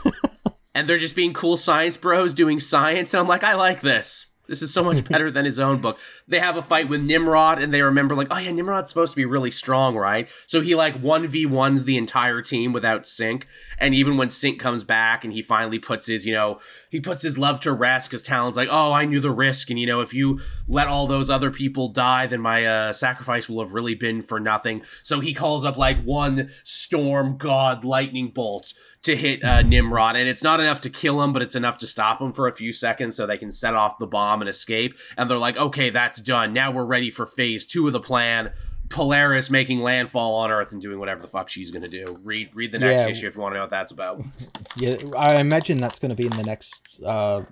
and 0.74 0.88
they're 0.88 0.98
just 0.98 1.14
being 1.14 1.32
cool 1.32 1.56
science 1.56 1.96
bros 1.96 2.34
doing 2.34 2.58
science, 2.58 3.14
and 3.14 3.20
I'm 3.20 3.28
like, 3.28 3.44
I 3.44 3.54
like 3.54 3.80
this. 3.80 4.26
This 4.48 4.62
is 4.62 4.72
so 4.72 4.82
much 4.82 5.04
better 5.08 5.30
than 5.30 5.44
his 5.44 5.58
own 5.58 5.80
book. 5.80 5.98
They 6.28 6.38
have 6.38 6.56
a 6.56 6.62
fight 6.62 6.88
with 6.88 7.02
Nimrod, 7.02 7.60
and 7.60 7.72
they 7.72 7.82
remember 7.82 8.14
like, 8.14 8.28
oh 8.30 8.38
yeah, 8.38 8.52
Nimrod's 8.52 8.88
supposed 8.88 9.12
to 9.12 9.16
be 9.16 9.24
really 9.24 9.50
strong, 9.50 9.96
right? 9.96 10.28
So 10.46 10.60
he 10.60 10.74
like 10.74 10.96
one 10.96 11.26
v 11.26 11.46
ones 11.46 11.84
the 11.84 11.96
entire 11.96 12.42
team 12.42 12.72
without 12.72 13.02
Synch, 13.02 13.44
and 13.78 13.94
even 13.94 14.16
when 14.16 14.28
Synch 14.28 14.58
comes 14.58 14.84
back 14.84 15.24
and 15.24 15.32
he 15.32 15.42
finally 15.42 15.78
puts 15.78 16.06
his, 16.06 16.26
you 16.26 16.34
know, 16.34 16.58
he 16.90 17.00
puts 17.00 17.22
his 17.22 17.38
love 17.38 17.60
to 17.60 17.72
rest 17.72 18.10
because 18.10 18.22
Talon's 18.22 18.56
like, 18.56 18.68
oh, 18.70 18.92
I 18.92 19.04
knew 19.04 19.20
the 19.20 19.30
risk, 19.30 19.70
and 19.70 19.78
you 19.78 19.86
know, 19.86 20.00
if 20.00 20.14
you 20.14 20.40
let 20.68 20.88
all 20.88 21.06
those 21.06 21.30
other 21.30 21.50
people 21.50 21.88
die, 21.88 22.26
then 22.26 22.40
my 22.40 22.64
uh, 22.64 22.92
sacrifice 22.92 23.48
will 23.48 23.64
have 23.64 23.74
really 23.74 23.94
been 23.94 24.22
for 24.22 24.40
nothing. 24.40 24.82
So 25.02 25.20
he 25.20 25.34
calls 25.34 25.64
up 25.64 25.76
like 25.76 26.02
one 26.02 26.48
storm 26.64 27.36
god 27.36 27.84
lightning 27.84 28.28
bolt 28.28 28.72
to 29.06 29.16
hit 29.16 29.42
uh, 29.42 29.62
Nimrod, 29.62 30.14
and 30.16 30.28
it's 30.28 30.42
not 30.42 30.60
enough 30.60 30.80
to 30.82 30.90
kill 30.90 31.20
him, 31.22 31.32
but 31.32 31.42
it's 31.42 31.56
enough 31.56 31.78
to 31.78 31.86
stop 31.86 32.20
him 32.20 32.32
for 32.32 32.46
a 32.46 32.52
few 32.52 32.70
seconds 32.72 33.16
so 33.16 33.26
they 33.26 33.38
can 33.38 33.50
set 33.50 33.74
off 33.74 33.98
the 33.98 34.06
bomb 34.06 34.40
and 34.42 34.48
escape. 34.48 34.96
And 35.18 35.28
they're 35.28 35.38
like, 35.38 35.56
okay, 35.56 35.90
that's 35.90 36.20
done. 36.20 36.52
Now 36.52 36.70
we're 36.70 36.84
ready 36.84 37.10
for 37.10 37.26
phase 37.26 37.64
two 37.64 37.86
of 37.86 37.92
the 37.92 38.00
plan. 38.00 38.52
Polaris 38.88 39.50
making 39.50 39.80
landfall 39.80 40.34
on 40.36 40.52
Earth 40.52 40.70
and 40.70 40.80
doing 40.80 41.00
whatever 41.00 41.20
the 41.20 41.26
fuck 41.26 41.48
she's 41.48 41.72
gonna 41.72 41.88
do. 41.88 42.04
Read 42.22 42.50
read 42.54 42.70
the 42.70 42.78
next 42.78 43.00
Yeah. 43.02 43.08
issue 43.08 43.26
if 43.26 43.34
you 43.34 43.42
want 43.42 43.52
to 43.54 43.56
know 43.56 43.62
what 43.64 43.70
that's 43.70 43.90
about. 43.90 44.22
Yeah, 44.76 44.94
I 45.16 45.40
imagine 45.40 45.78
that's 45.80 45.98
going 45.98 46.10
to 46.10 46.14
be 46.14 46.26
in 46.26 46.36
the 46.36 46.44
next 46.44 47.00
uh, 47.04 47.42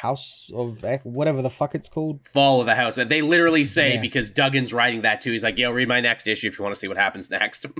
House 0.00 0.50
of 0.54 0.82
whatever 1.04 1.42
the 1.42 1.50
fuck 1.50 1.74
it's 1.74 1.88
called. 1.88 2.24
Fall 2.24 2.60
of 2.60 2.66
the 2.66 2.74
House. 2.74 2.96
They 2.96 3.20
literally 3.22 3.64
say 3.64 3.94
Yeah. 3.94 4.00
because 4.00 4.30
Duggan's 4.30 4.72
writing 4.72 5.02
that 5.02 5.20
too. 5.20 5.30
He's 5.32 5.42
like, 5.42 5.58
yo, 5.58 5.70
read 5.70 5.88
my 5.88 6.00
next 6.00 6.26
issue 6.26 6.48
if 6.48 6.58
you 6.58 6.62
want 6.62 6.74
to 6.74 6.80
see 6.80 6.88
what 6.88 6.96
happens 6.96 7.30
next. 7.30 7.66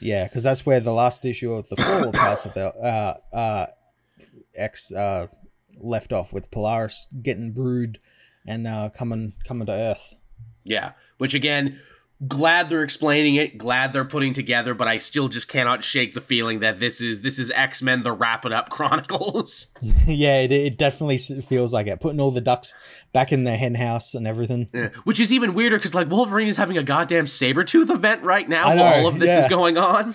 Yeah, 0.00 0.24
because 0.24 0.42
that's 0.42 0.66
where 0.66 0.80
the 0.80 0.92
last 0.92 1.24
issue 1.24 1.52
of 1.52 1.66
the 1.70 1.76
Fall 1.76 2.08
of 2.10 2.14
House 2.14 2.44
of 2.44 2.54
uh, 2.58 3.14
uh, 3.32 3.66
X 4.54 4.92
uh, 4.92 5.28
left 5.78 6.12
off 6.12 6.32
with 6.32 6.50
Polaris 6.50 7.06
getting 7.22 7.52
brewed 7.52 7.98
and 8.46 8.66
uh, 8.66 8.90
coming 8.90 9.32
coming 9.44 9.64
to 9.66 9.72
Earth. 9.72 10.14
Yeah, 10.62 10.92
which 11.16 11.32
again, 11.32 11.78
glad 12.26 12.70
they're 12.70 12.82
explaining 12.82 13.36
it, 13.36 13.58
glad 13.58 13.92
they're 13.92 14.04
putting 14.04 14.32
together, 14.32 14.74
but 14.74 14.88
I 14.88 14.96
still 14.96 15.28
just 15.28 15.48
cannot 15.48 15.82
shake 15.82 16.14
the 16.14 16.20
feeling 16.20 16.60
that 16.60 16.80
this 16.80 17.00
is 17.00 17.20
this 17.22 17.38
is 17.38 17.50
X 17.50 17.82
Men: 17.82 18.02
The 18.02 18.12
Wrap 18.12 18.44
It 18.44 18.52
Up 18.52 18.70
Chronicles. 18.70 19.68
yeah, 20.06 20.40
it, 20.40 20.52
it 20.52 20.78
definitely 20.78 21.18
feels 21.18 21.72
like 21.72 21.86
it. 21.86 22.00
Putting 22.00 22.20
all 22.20 22.30
the 22.30 22.40
ducks 22.40 22.74
back 23.12 23.32
in 23.32 23.44
the 23.44 23.56
hen 23.56 23.74
house 23.74 24.14
and 24.14 24.26
everything. 24.26 24.68
Yeah, 24.72 24.88
Which 25.04 25.20
is 25.20 25.32
even 25.32 25.54
weirder 25.54 25.76
because 25.76 25.94
like 25.94 26.10
Wolverine 26.10 26.48
is 26.48 26.56
having 26.56 26.78
a 26.78 26.82
goddamn 26.82 27.26
saber 27.26 27.64
tooth 27.64 27.90
event 27.90 28.22
right 28.22 28.48
now 28.48 28.74
while 28.74 28.94
all 28.94 29.06
of 29.06 29.18
this 29.18 29.30
is 29.30 29.46
going 29.46 29.76
on. 29.76 30.14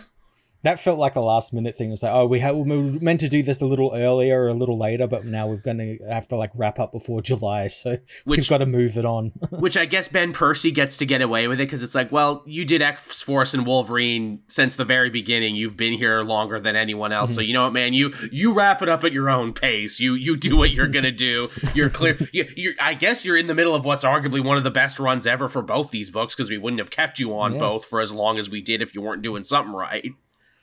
That 0.63 0.79
felt 0.79 0.99
like 0.99 1.15
a 1.15 1.21
last 1.21 1.53
minute 1.53 1.77
thing. 1.77 1.87
It 1.87 1.91
was 1.91 2.03
like, 2.03 2.13
oh, 2.13 2.25
we, 2.25 2.41
ha- 2.41 2.51
we 2.51 2.77
were 2.77 2.99
meant 2.99 3.21
to 3.21 3.29
do 3.29 3.41
this 3.41 3.61
a 3.61 3.65
little 3.65 3.93
earlier 3.95 4.43
or 4.43 4.49
a 4.49 4.53
little 4.53 4.77
later, 4.77 5.07
but 5.07 5.25
now 5.25 5.47
we're 5.47 5.55
going 5.55 5.77
to 5.77 5.97
have 6.09 6.27
to 6.27 6.35
like 6.35 6.51
wrap 6.53 6.79
up 6.79 6.91
before 6.91 7.21
July, 7.29 7.67
so 7.67 7.97
we've 8.25 8.47
got 8.47 8.57
to 8.57 8.65
move 8.65 8.97
it 8.97 9.05
on. 9.05 9.27
Which 9.51 9.77
I 9.77 9.85
guess 9.85 10.07
Ben 10.09 10.33
Percy 10.33 10.71
gets 10.71 10.97
to 10.97 11.05
get 11.05 11.21
away 11.21 11.47
with 11.47 11.61
it 11.61 11.65
because 11.65 11.81
it's 11.81 11.95
like, 11.95 12.11
well, 12.11 12.43
you 12.45 12.65
did 12.65 12.81
X 12.81 13.21
Force 13.21 13.53
and 13.53 13.65
Wolverine 13.65 14.41
since 14.47 14.75
the 14.75 14.85
very 14.85 15.09
beginning. 15.09 15.55
You've 15.55 15.77
been 15.77 15.93
here 15.93 16.21
longer 16.23 16.59
than 16.59 16.75
anyone 16.75 17.13
else, 17.13 17.33
so 17.33 17.41
mm-hmm. 17.41 17.47
you 17.47 17.53
know 17.53 17.63
what, 17.63 17.73
man. 17.73 17.93
You 17.93 18.13
you 18.31 18.53
wrap 18.53 18.81
it 18.81 18.89
up 18.89 19.03
at 19.03 19.13
your 19.13 19.29
own 19.29 19.53
pace. 19.53 19.99
You 19.99 20.13
you 20.13 20.35
do 20.35 20.57
what 20.57 20.71
you're 20.71 20.87
gonna 20.87 21.11
do. 21.11 21.49
You're 21.73 21.89
clear. 21.89 22.17
You, 22.31 22.45
you're, 22.55 22.73
I 22.79 22.93
guess 22.93 23.25
you're 23.25 23.37
in 23.37 23.47
the 23.47 23.55
middle 23.55 23.73
of 23.73 23.85
what's 23.85 24.03
arguably 24.03 24.43
one 24.43 24.57
of 24.57 24.63
the 24.63 24.69
best 24.71 24.99
runs 24.99 25.25
ever 25.25 25.49
for 25.49 25.63
both 25.63 25.89
these 25.89 26.11
books 26.11 26.35
because 26.35 26.49
we 26.49 26.57
wouldn't 26.59 26.79
have 26.79 26.91
kept 26.91 27.17
you 27.17 27.35
on 27.35 27.53
Yeah. 27.53 27.59
both 27.59 27.85
for 27.85 28.01
as 28.01 28.13
long 28.13 28.37
as 28.37 28.49
we 28.49 28.61
did 28.61 28.81
if 28.81 28.93
you 28.93 29.01
weren't 29.01 29.23
doing 29.23 29.43
something 29.43 29.73
right. 29.73 30.11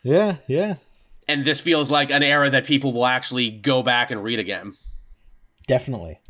Yeah, 0.06 0.36
yeah, 0.46 0.74
And 1.28 1.44
this 1.44 1.60
feels 1.60 1.90
like 1.90 2.10
an 2.10 2.22
era 2.22 2.48
that 2.50 2.64
people 2.64 2.92
will 2.92 3.06
actually 3.06 3.50
go 3.50 3.82
back 3.82 4.10
and 4.10 4.22
read 4.22 4.38
again. 4.38 4.74
definitely. 5.66 6.20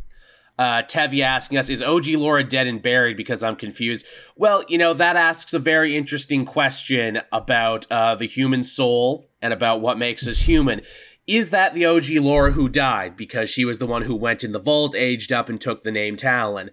Uh, 0.58 0.82
Tevye 0.82 1.20
asking 1.20 1.58
us, 1.58 1.68
is 1.68 1.82
OG 1.82 2.06
Laura 2.12 2.42
dead 2.42 2.66
and 2.66 2.80
buried? 2.80 3.18
Because 3.18 3.42
I'm 3.42 3.56
confused. 3.56 4.06
Well, 4.36 4.64
you 4.68 4.78
know, 4.78 4.94
that 4.94 5.14
asks 5.14 5.52
a 5.52 5.58
very 5.58 5.94
interesting 5.94 6.46
question 6.46 7.20
about 7.30 7.86
uh, 7.90 8.14
the 8.14 8.24
human 8.24 8.62
soul 8.62 9.28
and 9.42 9.52
about 9.52 9.82
what 9.82 9.98
makes 9.98 10.26
us 10.26 10.40
human. 10.48 10.80
Is 11.26 11.50
that 11.50 11.74
the 11.74 11.84
OG 11.84 12.08
Laura 12.22 12.52
who 12.52 12.70
died? 12.70 13.18
Because 13.18 13.50
she 13.50 13.66
was 13.66 13.76
the 13.76 13.86
one 13.86 14.02
who 14.02 14.16
went 14.16 14.42
in 14.44 14.52
the 14.52 14.58
vault, 14.58 14.94
aged 14.94 15.30
up, 15.30 15.50
and 15.50 15.60
took 15.60 15.82
the 15.82 15.92
name 15.92 16.16
Talon. 16.16 16.70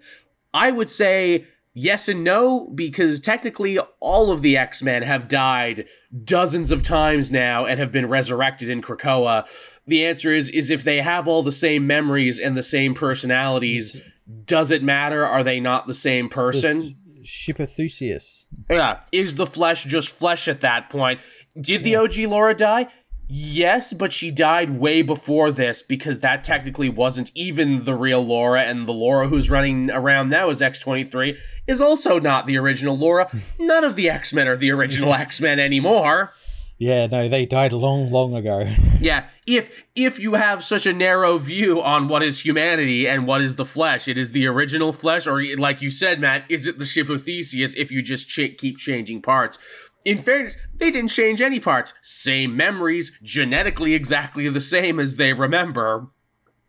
I 0.54 0.70
would 0.70 0.88
say 0.88 1.46
yes 1.74 2.08
and 2.08 2.24
no, 2.24 2.70
because 2.74 3.20
technically 3.20 3.78
all 4.00 4.30
of 4.30 4.40
the 4.42 4.56
X 4.56 4.82
Men 4.82 5.02
have 5.02 5.28
died 5.28 5.86
dozens 6.24 6.70
of 6.70 6.82
times 6.82 7.30
now 7.30 7.66
and 7.66 7.78
have 7.78 7.92
been 7.92 8.08
resurrected 8.08 8.70
in 8.70 8.80
Krakoa. 8.80 9.46
The 9.86 10.06
answer 10.06 10.32
is 10.32 10.48
is 10.48 10.70
if 10.70 10.84
they 10.84 11.02
have 11.02 11.28
all 11.28 11.42
the 11.42 11.52
same 11.52 11.86
memories 11.86 12.38
and 12.38 12.56
the 12.56 12.62
same 12.62 12.94
personalities, 12.94 14.00
does 14.46 14.70
it 14.70 14.82
matter? 14.82 15.26
Are 15.26 15.44
they 15.44 15.60
not 15.60 15.86
the 15.86 15.94
same 15.94 16.28
person? 16.28 16.96
Ship 17.22 17.58
of 17.58 17.70
Theseus. 17.72 18.46
Yeah. 18.68 19.00
Is 19.12 19.34
the 19.36 19.46
flesh 19.46 19.84
just 19.84 20.10
flesh 20.10 20.46
at 20.48 20.60
that 20.60 20.90
point? 20.90 21.20
Did 21.58 21.84
the 21.84 21.96
OG 21.96 22.18
Laura 22.28 22.54
die? 22.54 22.88
Yes, 23.28 23.92
but 23.92 24.12
she 24.12 24.30
died 24.30 24.78
way 24.78 25.00
before 25.02 25.50
this 25.50 25.82
because 25.82 26.20
that 26.20 26.44
technically 26.44 26.88
wasn't 26.88 27.30
even 27.34 27.84
the 27.84 27.94
real 27.94 28.24
Laura, 28.24 28.62
and 28.62 28.86
the 28.86 28.92
Laura 28.92 29.28
who's 29.28 29.48
running 29.48 29.90
around 29.90 30.28
now 30.28 30.50
as 30.50 30.60
X23 30.60 31.38
is 31.66 31.80
also 31.80 32.20
not 32.20 32.46
the 32.46 32.58
original 32.58 32.96
Laura. 32.98 33.28
None 33.58 33.82
of 33.84 33.96
the 33.96 34.10
X 34.10 34.34
Men 34.34 34.46
are 34.46 34.56
the 34.56 34.70
original 34.70 35.14
X 35.14 35.40
Men 35.40 35.58
anymore. 35.58 36.34
Yeah, 36.76 37.06
no, 37.06 37.28
they 37.28 37.46
died 37.46 37.72
long, 37.72 38.10
long 38.10 38.34
ago. 38.34 38.70
Yeah, 39.00 39.26
if 39.46 39.84
if 39.94 40.18
you 40.18 40.32
have 40.34 40.62
such 40.64 40.86
a 40.86 40.92
narrow 40.92 41.36
view 41.36 41.82
on 41.82 42.08
what 42.08 42.22
is 42.22 42.42
humanity 42.42 43.06
and 43.06 43.26
what 43.26 43.42
is 43.42 43.56
the 43.56 43.66
flesh, 43.66 44.08
it 44.08 44.16
is 44.16 44.30
the 44.30 44.46
original 44.46 44.94
flesh, 44.94 45.26
or 45.26 45.44
like 45.58 45.82
you 45.82 45.90
said, 45.90 46.20
Matt, 46.20 46.44
is 46.48 46.66
it 46.66 46.78
the 46.78 46.86
ship 46.86 47.10
of 47.10 47.24
Theseus? 47.24 47.74
If 47.74 47.92
you 47.92 48.00
just 48.00 48.28
ch- 48.28 48.56
keep 48.56 48.78
changing 48.78 49.20
parts. 49.20 49.58
In 50.04 50.18
fairness, 50.18 50.56
they 50.74 50.90
didn't 50.90 51.10
change 51.10 51.40
any 51.40 51.60
parts. 51.60 51.94
Same 52.02 52.56
memories, 52.56 53.12
genetically 53.22 53.94
exactly 53.94 54.48
the 54.48 54.60
same 54.60 55.00
as 55.00 55.16
they 55.16 55.32
remember. 55.32 56.08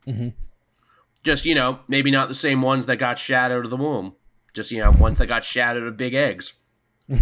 Mm-hmm. 0.07 0.29
Just 1.23 1.45
you 1.45 1.55
know, 1.55 1.81
maybe 1.87 2.11
not 2.11 2.29
the 2.29 2.35
same 2.35 2.61
ones 2.61 2.85
that 2.85 2.97
got 2.97 3.19
shat 3.19 3.51
out 3.51 3.65
of 3.65 3.69
the 3.69 3.77
womb. 3.77 4.15
Just 4.53 4.71
you 4.71 4.79
know, 4.79 4.91
ones 4.91 5.17
that 5.17 5.27
got 5.27 5.43
shat 5.43 5.75
out 5.75 5.83
of 5.83 5.97
big 5.97 6.13
eggs. 6.13 6.53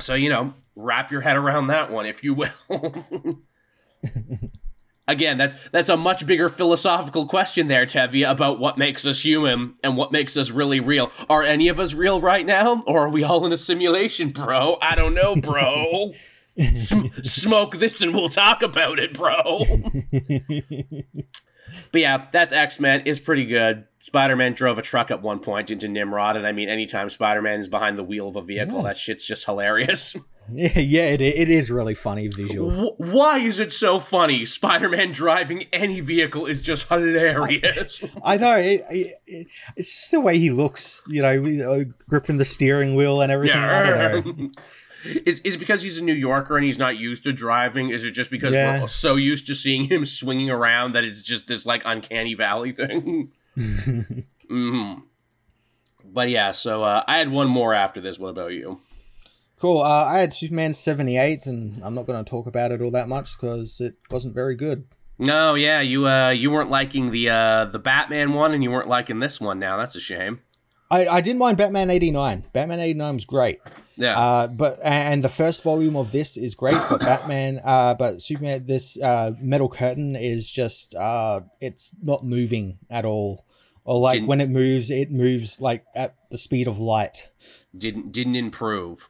So, 0.00 0.14
you 0.14 0.30
know, 0.30 0.54
wrap 0.76 1.10
your 1.10 1.22
head 1.22 1.36
around 1.36 1.66
that 1.68 1.90
one, 1.90 2.06
if 2.06 2.22
you 2.22 2.34
will. 2.34 2.48
Again, 5.08 5.38
that's 5.38 5.70
that's 5.70 5.88
a 5.88 5.96
much 5.96 6.26
bigger 6.26 6.50
philosophical 6.50 7.26
question 7.26 7.66
there, 7.66 7.86
Tevye, 7.86 8.30
about 8.30 8.60
what 8.60 8.76
makes 8.76 9.06
us 9.06 9.24
human 9.24 9.74
and 9.82 9.96
what 9.96 10.12
makes 10.12 10.36
us 10.36 10.50
really 10.50 10.80
real. 10.80 11.10
Are 11.30 11.42
any 11.42 11.68
of 11.68 11.80
us 11.80 11.94
real 11.94 12.20
right 12.20 12.44
now, 12.44 12.84
or 12.86 13.06
are 13.06 13.10
we 13.10 13.24
all 13.24 13.46
in 13.46 13.52
a 13.52 13.56
simulation, 13.56 14.28
bro? 14.30 14.76
I 14.82 14.94
don't 14.94 15.14
know, 15.14 15.34
bro. 15.34 16.12
Sm- 16.74 17.06
smoke 17.22 17.78
this 17.78 18.02
and 18.02 18.12
we'll 18.12 18.28
talk 18.28 18.62
about 18.62 18.98
it, 18.98 19.14
bro. 19.14 19.64
but 21.92 22.00
yeah, 22.00 22.26
that's 22.32 22.52
X 22.52 22.78
Men. 22.80 23.02
is 23.06 23.20
pretty 23.20 23.46
good. 23.46 23.84
Spider 23.98 24.36
Man 24.36 24.52
drove 24.52 24.78
a 24.78 24.82
truck 24.82 25.10
at 25.10 25.22
one 25.22 25.40
point 25.40 25.70
into 25.70 25.88
Nimrod, 25.88 26.36
and 26.36 26.46
I 26.46 26.52
mean, 26.52 26.68
anytime 26.68 27.10
Spider 27.10 27.42
Man 27.42 27.58
is 27.60 27.68
behind 27.68 27.98
the 27.98 28.04
wheel 28.04 28.28
of 28.28 28.36
a 28.36 28.42
vehicle, 28.42 28.82
that 28.84 28.96
shit's 28.96 29.26
just 29.26 29.44
hilarious. 29.44 30.14
yeah, 30.52 30.78
yeah, 30.78 31.02
it, 31.06 31.20
it 31.20 31.50
is 31.50 31.70
really 31.70 31.94
funny 31.94 32.28
visual. 32.28 32.94
Why 32.98 33.38
is 33.40 33.58
it 33.58 33.72
so 33.72 33.98
funny? 33.98 34.44
Spider 34.44 34.88
Man 34.88 35.10
driving 35.10 35.64
any 35.72 36.00
vehicle 36.00 36.46
is 36.46 36.62
just 36.62 36.88
hilarious. 36.88 38.02
I 38.24 38.36
know 38.36 38.56
it, 38.56 38.84
it, 38.90 39.20
it- 39.26 39.46
it's 39.76 39.94
just 39.96 40.10
the 40.12 40.20
way 40.20 40.38
he 40.38 40.50
looks, 40.50 41.04
you 41.08 41.20
know, 41.22 41.70
uh, 41.72 41.84
gripping 42.08 42.36
the 42.38 42.44
steering 42.44 42.94
wheel 42.94 43.20
and 43.20 43.30
everything. 43.32 43.56
I 43.58 43.90
know. 43.90 44.50
Is, 45.26 45.40
is 45.40 45.54
it 45.54 45.58
because 45.58 45.82
he's 45.82 45.98
a 45.98 46.04
New 46.04 46.14
Yorker 46.14 46.56
and 46.56 46.64
he's 46.64 46.78
not 46.78 46.96
used 46.96 47.24
to 47.24 47.32
driving? 47.32 47.90
Is 47.90 48.04
it 48.04 48.12
just 48.12 48.30
because 48.30 48.54
Yeah. 48.54 48.80
we're 48.82 48.88
so 48.88 49.16
used 49.16 49.46
to 49.46 49.54
seeing 49.54 49.84
him 49.84 50.04
swinging 50.04 50.50
around 50.50 50.92
that 50.94 51.04
it's 51.04 51.22
just 51.22 51.46
this 51.48 51.64
like 51.66 51.82
uncanny 51.84 52.34
valley 52.34 52.72
thing? 52.72 53.32
hmm 54.48 54.94
But 56.04 56.30
yeah, 56.30 56.50
so 56.52 56.82
uh, 56.82 57.04
I 57.06 57.18
had 57.18 57.30
one 57.30 57.48
more 57.48 57.74
after 57.74 58.00
this. 58.00 58.18
What 58.18 58.28
about 58.28 58.52
you? 58.52 58.80
Cool. 59.58 59.80
Uh, 59.80 60.04
I 60.04 60.18
had 60.20 60.32
Superman 60.32 60.72
seventy 60.72 61.16
eight, 61.18 61.44
and 61.46 61.82
I'm 61.82 61.94
not 61.94 62.06
going 62.06 62.22
to 62.24 62.28
talk 62.28 62.46
about 62.46 62.70
it 62.70 62.80
all 62.80 62.92
that 62.92 63.08
much 63.08 63.36
because 63.36 63.80
it 63.80 63.96
wasn't 64.10 64.34
very 64.34 64.54
good. 64.54 64.86
No, 65.18 65.54
yeah, 65.54 65.80
you 65.80 66.06
uh, 66.06 66.30
you 66.30 66.50
weren't 66.52 66.70
liking 66.70 67.10
the 67.10 67.28
uh, 67.30 67.64
the 67.64 67.80
Batman 67.80 68.32
one, 68.34 68.52
and 68.52 68.62
you 68.62 68.70
weren't 68.70 68.88
liking 68.88 69.18
this 69.18 69.40
one. 69.40 69.58
Now 69.58 69.76
that's 69.76 69.96
a 69.96 70.00
shame. 70.00 70.40
I, 70.90 71.06
I 71.08 71.20
didn't 71.20 71.40
mind 71.40 71.58
Batman 71.58 71.90
eighty 71.90 72.12
nine. 72.12 72.44
Batman 72.52 72.78
eighty 72.78 72.96
nine 72.96 73.14
was 73.14 73.24
great. 73.24 73.58
Yeah, 73.98 74.16
Uh, 74.18 74.46
but 74.46 74.78
and 74.82 75.24
the 75.24 75.28
first 75.28 75.64
volume 75.64 75.96
of 75.96 76.12
this 76.12 76.36
is 76.36 76.54
great, 76.54 76.78
but 76.88 77.00
Batman, 77.10 77.60
uh, 77.64 77.94
but 77.94 78.22
Superman, 78.22 78.64
this 78.66 78.96
uh, 79.00 79.32
metal 79.40 79.68
curtain 79.68 80.14
is 80.14 80.48
just 80.50 80.94
uh, 80.94 81.40
it's 81.60 81.94
not 82.00 82.24
moving 82.24 82.78
at 82.88 83.04
all, 83.04 83.44
or 83.84 83.98
like 83.98 84.14
Didn't- 84.14 84.28
when 84.28 84.40
it 84.40 84.50
moves, 84.50 84.90
it 84.92 85.10
moves 85.10 85.60
like 85.60 85.84
at 85.96 86.14
the 86.30 86.38
speed 86.38 86.68
of 86.68 86.78
light. 86.78 87.28
didn't 87.76 88.12
didn't 88.12 88.36
improve. 88.36 89.08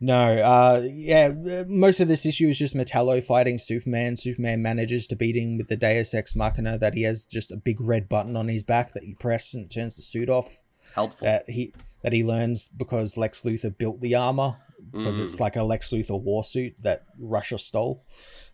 No, 0.00 0.38
uh, 0.42 0.82
yeah, 0.90 1.64
most 1.68 2.00
of 2.00 2.08
this 2.08 2.26
issue 2.26 2.48
is 2.48 2.58
just 2.58 2.74
Metallo 2.74 3.22
fighting 3.22 3.58
Superman. 3.58 4.16
Superman 4.16 4.60
manages 4.60 5.06
to 5.06 5.16
beat 5.16 5.36
him 5.36 5.56
with 5.56 5.68
the 5.68 5.76
Deus 5.76 6.12
Ex 6.14 6.34
Machina 6.34 6.76
that 6.78 6.94
he 6.94 7.02
has 7.02 7.26
just 7.26 7.52
a 7.52 7.56
big 7.56 7.80
red 7.80 8.08
button 8.08 8.36
on 8.36 8.48
his 8.48 8.62
back 8.62 8.92
that 8.94 9.04
he 9.04 9.14
presses 9.14 9.54
and 9.54 9.70
turns 9.70 9.96
the 9.96 10.02
suit 10.02 10.28
off. 10.28 10.62
Helpful. 10.94 11.24
That 11.26 11.48
he 11.48 11.72
that 12.04 12.12
he 12.12 12.22
learns 12.22 12.68
because 12.68 13.16
Lex 13.16 13.42
Luthor 13.42 13.76
built 13.76 14.00
the 14.00 14.14
armor 14.14 14.58
because 14.92 15.18
it's 15.18 15.40
like 15.40 15.56
a 15.56 15.64
Lex 15.64 15.90
Luthor 15.90 16.22
war 16.22 16.44
suit 16.44 16.80
that 16.82 17.04
Russia 17.18 17.58
stole. 17.58 18.04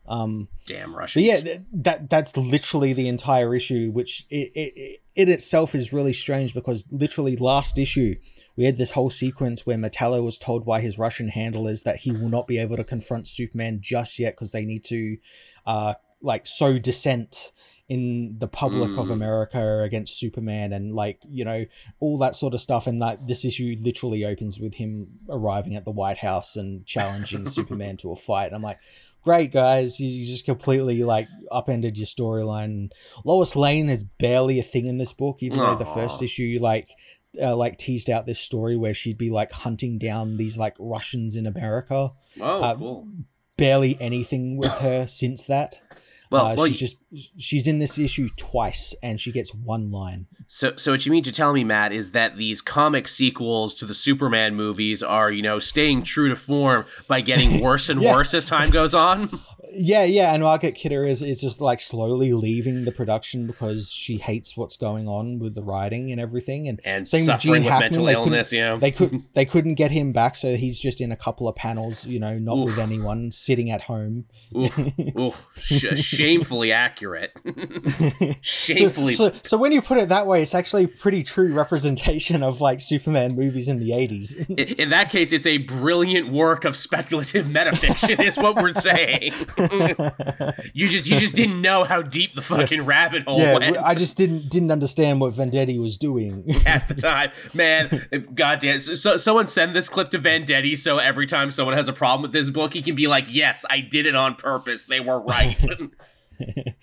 Um, 0.07 0.49
Damn 0.67 0.97
Russians. 0.97 1.27
yeah, 1.27 1.41
th- 1.41 1.61
that 1.73 2.09
that's 2.09 2.37
literally 2.37 2.95
the 2.95 3.09
entire 3.09 3.55
issue, 3.55 3.91
which 3.91 4.25
it, 4.31 4.51
it, 4.55 4.73
it 4.77 5.01
in 5.15 5.29
itself 5.29 5.75
is 5.75 5.93
really 5.93 6.15
strange 6.15 6.55
because 6.55 6.87
literally 6.91 7.37
last 7.37 7.77
issue 7.77 8.15
we 8.57 8.65
had 8.65 8.77
this 8.77 8.93
whole 8.93 9.11
sequence 9.11 9.65
where 9.65 9.77
Metallo 9.77 10.23
was 10.23 10.39
told 10.39 10.65
by 10.67 10.81
his 10.81 10.99
Russian 10.99 11.29
handlers 11.29 11.83
that 11.85 12.01
he 12.01 12.13
will 12.13 12.29
not 12.29 12.47
be 12.47 12.59
able 12.59 12.77
to 12.77 12.85
confront 12.85 13.29
Superman 13.29 13.79
just 13.81 14.19
yet 14.19 14.35
because 14.35 14.53
they 14.53 14.65
need 14.65 14.85
to, 14.85 15.17
uh, 15.67 15.95
like 16.21 16.47
sow 16.47 16.79
dissent 16.79 17.53
in 17.91 18.37
the 18.39 18.49
public 18.49 18.93
of 18.97 19.09
Mm. 19.09 19.13
America 19.19 19.83
against 19.83 20.19
Superman 20.19 20.73
and 20.73 20.93
like 20.93 21.19
you 21.29 21.45
know 21.45 21.67
all 21.99 22.17
that 22.19 22.35
sort 22.37 22.55
of 22.55 22.61
stuff. 22.63 22.87
And 22.87 22.99
like 22.99 23.27
this 23.27 23.45
issue 23.45 23.77
literally 23.81 24.25
opens 24.25 24.59
with 24.61 24.75
him 24.77 25.09
arriving 25.29 25.75
at 25.75 25.85
the 25.85 25.91
White 25.91 26.19
House 26.19 26.57
and 26.57 26.87
challenging 26.87 27.47
Superman 27.59 27.97
to 27.99 28.13
a 28.13 28.17
fight. 28.17 28.47
And 28.47 28.55
I'm 28.55 28.63
like 28.63 28.79
great 29.23 29.53
guys 29.53 30.01
you, 30.01 30.09
you 30.09 30.25
just 30.25 30.47
completely 30.47 31.03
like 31.05 31.29
upended 31.53 31.99
your 31.99 32.07
storyline 32.07 32.89
lois 33.23 33.55
lane 33.55 33.91
is 33.91 34.03
barely 34.03 34.59
a 34.59 34.63
thing 34.63 34.87
in 34.87 34.97
this 34.97 35.13
book 35.13 35.43
even 35.43 35.59
though 35.59 35.75
the 35.75 35.85
first 35.85 36.23
issue 36.23 36.57
like 36.59 36.89
uh, 37.43 37.55
like 37.55 37.77
teased 37.77 38.09
out 38.09 38.25
this 38.25 38.39
story 38.41 38.79
where 38.79 38.95
she'd 38.95 39.19
be 39.19 39.29
like 39.29 39.53
hunting 39.53 39.99
down 39.99 40.39
these 40.39 40.57
like 40.57 40.75
russians 40.79 41.37
in 41.37 41.47
america 41.47 42.13
Oh, 42.41 42.63
uh, 42.63 42.75
cool. 42.77 43.09
barely 43.59 43.99
anything 44.01 44.57
with 44.57 44.73
her 44.79 45.07
since 45.07 45.45
that 45.45 45.83
Well, 46.31 46.47
uh, 46.47 46.55
well, 46.57 46.67
she's 46.67 46.79
just 46.79 46.97
she's 47.39 47.67
in 47.67 47.79
this 47.81 47.99
issue 47.99 48.29
twice 48.37 48.95
and 49.03 49.21
she 49.21 49.33
gets 49.33 49.53
one 49.55 49.91
line 49.91 50.27
So, 50.47 50.73
so 50.77 50.93
what 50.93 51.05
you 51.05 51.13
mean 51.13 51.25
to 51.25 51.33
tell 51.33 51.53
me, 51.53 51.65
Matt, 51.65 51.93
is 51.93 52.13
that 52.13 52.37
these 52.37 52.61
comic 52.61 53.09
sequels 53.09 53.75
to 53.77 53.85
the 53.87 53.95
Superman 53.95 54.55
movies 54.55 55.03
are, 55.03 55.31
you 55.31 55.43
know, 55.43 55.59
staying 55.59 56.03
true 56.03 56.29
to 56.29 56.37
form 56.37 56.85
by 57.09 57.21
getting 57.21 57.61
worse 57.67 57.89
and 57.89 58.01
Yeah. 58.01 58.15
worse 58.15 58.33
as 58.35 58.45
time 58.45 58.71
goes 58.71 58.95
on? 58.95 59.41
Yeah, 59.73 60.05
yeah, 60.05 60.33
and 60.35 60.43
Margaret 60.43 60.75
Kidder 60.75 61.05
is, 61.05 61.23
is 61.23 61.41
just 61.41 61.61
like 61.61 61.81
slowly 61.81 62.33
leaving 62.33 62.85
the 62.85 62.93
production 62.93 63.47
because 63.47 63.91
she 63.91 64.17
hates 64.19 64.57
what's 64.57 64.77
going 64.77 65.09
on 65.09 65.39
with 65.39 65.55
the 65.55 65.63
writing 65.63 66.11
and 66.11 66.21
everything. 66.21 66.69
And, 66.69 66.81
And 66.85 67.07
same 67.07 67.25
suffering 67.25 67.63
with 67.63 67.71
Hackman, 67.73 67.81
mental 67.81 68.05
they 68.07 68.15
couldn't- 68.15 68.33
illness, 68.33 68.53
you? 68.53 68.79
They 68.79 68.91
could 68.91 69.23
they 69.35 69.45
couldn't 69.45 69.75
get 69.75 69.91
him 69.91 70.13
back, 70.13 70.37
so 70.37 70.57
he's 70.57 70.81
just 70.81 71.01
in 71.01 71.13
a 71.13 71.17
couple 71.17 71.49
of 71.49 71.55
panels, 71.57 72.07
you 72.07 72.19
know, 72.19 72.39
not 72.39 72.59
with 72.65 72.79
anyone, 72.79 73.33
sitting 73.33 73.71
at 73.71 73.83
home. 73.83 74.27
Oof, 74.57 74.79
oof, 75.19 75.47
sh- 75.57 75.99
shamefully 75.99 76.73
accurate. 76.73 77.33
shamefully. 78.41 79.13
So, 79.13 79.33
so 79.43 79.57
when 79.59 79.73
you 79.73 79.83
put 79.83 79.99
it 79.99 80.09
that 80.09 80.27
way, 80.27 80.43
it's 80.43 80.55
actually 80.55 80.85
a 80.85 80.89
pretty 80.89 81.23
true 81.23 81.53
representation 81.53 82.43
of 82.43 82.61
like 82.61 82.81
Superman 82.81 83.37
movies 83.37 83.69
in 83.69 83.79
the 83.79 83.93
eighties. 83.93 84.35
in, 84.35 84.59
in 84.59 84.91
that 84.91 85.11
case, 85.11 85.33
it's 85.33 85.47
a 85.47 85.59
brilliant 85.59 86.33
work 86.33 86.65
of 86.65 86.77
speculative 86.77 87.47
metafiction, 87.47 88.21
is 88.25 88.37
what 88.37 88.57
we're 88.57 88.73
saying. 88.73 89.33
you 90.73 90.89
just 90.89 91.09
you 91.09 91.19
just 91.19 91.35
didn't 91.35 91.61
know 91.61 91.85
how 91.85 92.03
deep 92.03 92.35
the 92.35 92.43
fucking 92.43 92.85
rabbit 92.85 93.25
hole 93.25 93.39
yeah, 93.39 93.59
went. 93.59 93.77
I 93.77 93.95
just 93.95 94.17
didn't 94.17 94.49
didn't 94.49 94.71
understand 94.71 95.21
what 95.21 95.35
Venditti 95.35 95.79
was 95.79 95.97
doing. 95.97 96.45
at 96.67 96.89
the 96.89 96.95
time. 96.95 97.31
Man, 97.53 98.29
goddamn. 98.35 98.79
So 98.79 99.17
someone 99.17 99.47
send 99.47 99.75
this 99.75 99.89
clip 99.89 100.11
to 100.11 100.19
Venditti 100.19 100.77
so 100.77 100.99
every 100.99 101.27
time 101.27 101.51
someone 101.51 101.77
has 101.77 101.89
a 101.89 101.93
problem 101.93 102.23
with 102.23 102.33
this 102.33 102.51
book, 102.51 102.73
he 102.73 102.83
can 102.83 102.95
be 102.95 103.07
like, 103.07 103.27
"Yes, 103.29 103.65
I 103.69 103.81
did 103.81 104.07
it 104.07 104.15
on 104.15 104.35
purpose. 104.35 104.87
They 104.87 105.01
were 105.01 105.21
right." 105.21 105.65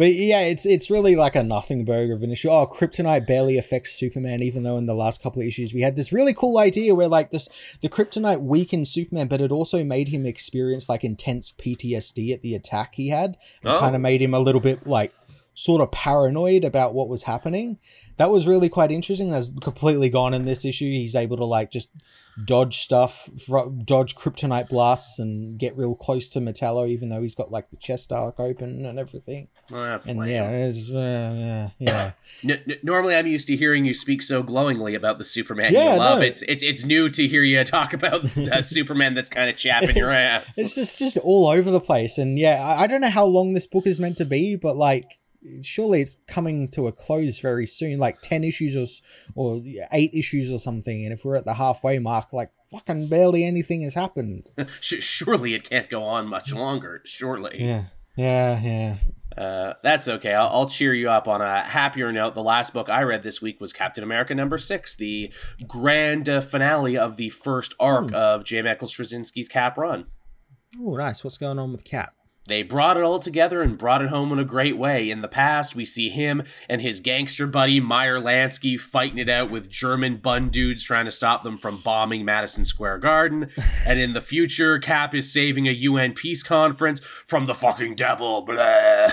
But 0.00 0.14
yeah, 0.14 0.40
it's 0.40 0.64
it's 0.64 0.88
really 0.90 1.14
like 1.14 1.34
a 1.36 1.42
nothing 1.42 1.84
burger 1.84 2.14
of 2.14 2.22
an 2.22 2.30
issue. 2.32 2.48
Oh, 2.48 2.66
kryptonite 2.66 3.26
barely 3.26 3.58
affects 3.58 3.92
Superman, 3.92 4.42
even 4.42 4.62
though 4.62 4.78
in 4.78 4.86
the 4.86 4.94
last 4.94 5.22
couple 5.22 5.42
of 5.42 5.46
issues 5.46 5.74
we 5.74 5.82
had 5.82 5.94
this 5.94 6.10
really 6.10 6.32
cool 6.32 6.56
idea 6.56 6.94
where 6.94 7.06
like 7.06 7.32
this 7.32 7.50
the 7.82 7.90
kryptonite 7.90 8.40
weakened 8.40 8.88
Superman, 8.88 9.28
but 9.28 9.42
it 9.42 9.52
also 9.52 9.84
made 9.84 10.08
him 10.08 10.24
experience 10.24 10.88
like 10.88 11.04
intense 11.04 11.52
PTSD 11.52 12.32
at 12.32 12.40
the 12.40 12.54
attack 12.54 12.94
he 12.94 13.08
had. 13.08 13.36
and 13.62 13.74
Oh. 13.74 13.78
kind 13.78 13.94
of 13.94 14.00
made 14.00 14.22
him 14.22 14.32
a 14.32 14.40
little 14.40 14.62
bit 14.62 14.86
like 14.86 15.12
sort 15.60 15.80
of 15.82 15.90
paranoid 15.90 16.64
about 16.64 16.94
what 16.94 17.08
was 17.08 17.24
happening. 17.24 17.78
That 18.16 18.30
was 18.30 18.46
really 18.46 18.68
quite 18.68 18.90
interesting. 18.90 19.30
That's 19.30 19.52
completely 19.60 20.08
gone 20.10 20.32
in 20.34 20.44
this 20.44 20.64
issue. 20.64 20.86
He's 20.86 21.14
able 21.14 21.36
to 21.38 21.44
like 21.44 21.70
just 21.70 21.90
dodge 22.44 22.78
stuff, 22.78 23.28
dodge 23.84 24.14
kryptonite 24.14 24.68
blasts, 24.68 25.18
and 25.18 25.58
get 25.58 25.76
real 25.76 25.94
close 25.94 26.28
to 26.28 26.38
Metallo, 26.40 26.88
even 26.88 27.08
though 27.08 27.20
he's 27.22 27.34
got 27.34 27.50
like 27.50 27.70
the 27.70 27.76
chest 27.76 28.12
arc 28.12 28.38
open 28.40 28.84
and 28.86 28.98
everything. 28.98 29.48
well, 29.70 29.82
that's 29.82 30.06
And 30.06 30.18
lame. 30.18 30.30
yeah, 30.30 30.44
uh, 30.94 31.34
yeah, 31.34 31.70
yeah. 31.78 32.10
N- 32.44 32.62
n- 32.68 32.76
normally, 32.82 33.14
I'm 33.16 33.26
used 33.26 33.46
to 33.48 33.56
hearing 33.56 33.84
you 33.84 33.92
speak 33.94 34.22
so 34.22 34.42
glowingly 34.42 34.94
about 34.94 35.18
the 35.18 35.24
Superman 35.24 35.72
Yeah, 35.72 35.94
you 35.94 35.98
love. 35.98 36.18
no. 36.20 36.24
It's 36.24 36.42
it's 36.42 36.62
it's 36.62 36.84
new 36.84 37.08
to 37.10 37.26
hear 37.28 37.42
you 37.42 37.62
talk 37.64 37.92
about 37.92 38.22
Superman 38.62 39.14
that's 39.14 39.28
kind 39.28 39.50
of 39.50 39.56
chapping 39.56 39.96
your 39.96 40.10
ass. 40.10 40.56
it's 40.58 40.74
just 40.74 40.98
just 40.98 41.16
all 41.18 41.46
over 41.48 41.70
the 41.70 41.80
place. 41.80 42.16
And 42.18 42.38
yeah, 42.38 42.62
I, 42.64 42.82
I 42.82 42.86
don't 42.86 43.00
know 43.02 43.10
how 43.10 43.26
long 43.26 43.52
this 43.54 43.66
book 43.66 43.86
is 43.86 43.98
meant 44.00 44.16
to 44.18 44.24
be, 44.24 44.56
but 44.56 44.76
like, 44.76 45.18
surely 45.62 46.00
it's 46.02 46.16
coming 46.26 46.68
to 46.68 46.86
a 46.86 46.92
close 46.92 47.40
very 47.40 47.66
soon, 47.66 47.98
like 47.98 48.20
ten 48.20 48.44
issues 48.44 48.76
or 48.76 48.86
or 49.34 49.62
eight 49.92 50.12
issues 50.14 50.50
or 50.50 50.58
something. 50.58 51.04
And 51.04 51.12
if 51.12 51.24
we're 51.24 51.36
at 51.36 51.44
the 51.44 51.54
halfway 51.54 51.98
mark, 51.98 52.32
like 52.32 52.50
fucking 52.70 53.08
barely 53.08 53.44
anything 53.44 53.82
has 53.82 53.94
happened. 53.94 54.50
Surely 54.80 55.54
it 55.54 55.68
can't 55.68 55.88
go 55.88 56.02
on 56.02 56.28
much 56.28 56.54
longer. 56.54 57.02
Surely. 57.04 57.56
Yeah, 57.58 57.84
yeah, 58.16 58.60
yeah. 58.60 58.96
Uh, 59.36 59.74
that's 59.82 60.08
okay. 60.08 60.34
I'll, 60.34 60.48
I'll 60.48 60.68
cheer 60.68 60.92
you 60.92 61.08
up 61.08 61.28
on 61.28 61.40
a 61.40 61.62
happier 61.62 62.12
note. 62.12 62.34
The 62.34 62.42
last 62.42 62.74
book 62.74 62.88
I 62.88 63.02
read 63.02 63.22
this 63.22 63.40
week 63.40 63.60
was 63.60 63.72
Captain 63.72 64.02
America 64.02 64.34
number 64.34 64.58
six, 64.58 64.96
the 64.96 65.32
grand 65.66 66.28
uh, 66.28 66.40
finale 66.40 66.98
of 66.98 67.16
the 67.16 67.30
first 67.30 67.74
arc 67.78 68.12
of 68.12 68.44
J. 68.44 68.62
Michael 68.62 68.88
Straczynski's 68.88 69.48
Cap 69.48 69.78
run. 69.78 70.06
Oh, 70.78 70.96
nice. 70.96 71.24
What's 71.24 71.38
going 71.38 71.58
on 71.58 71.72
with 71.72 71.84
Cap? 71.84 72.14
They 72.50 72.64
brought 72.64 72.96
it 72.96 73.04
all 73.04 73.20
together 73.20 73.62
and 73.62 73.78
brought 73.78 74.02
it 74.02 74.08
home 74.08 74.32
in 74.32 74.40
a 74.40 74.44
great 74.44 74.76
way. 74.76 75.08
In 75.08 75.20
the 75.20 75.28
past, 75.28 75.76
we 75.76 75.84
see 75.84 76.08
him 76.08 76.42
and 76.68 76.82
his 76.82 76.98
gangster 76.98 77.46
buddy 77.46 77.78
Meyer 77.78 78.18
Lansky 78.18 78.78
fighting 78.78 79.18
it 79.18 79.28
out 79.28 79.52
with 79.52 79.70
German 79.70 80.16
Bund 80.16 80.50
dudes 80.50 80.82
trying 80.82 81.04
to 81.04 81.12
stop 81.12 81.44
them 81.44 81.56
from 81.56 81.76
bombing 81.76 82.24
Madison 82.24 82.64
Square 82.64 82.98
Garden. 82.98 83.50
and 83.86 84.00
in 84.00 84.14
the 84.14 84.20
future, 84.20 84.80
Cap 84.80 85.14
is 85.14 85.32
saving 85.32 85.68
a 85.68 85.70
UN 85.70 86.12
peace 86.12 86.42
conference 86.42 86.98
from 86.98 87.46
the 87.46 87.54
fucking 87.54 87.94
devil. 87.94 88.42
Blah. 88.42 89.12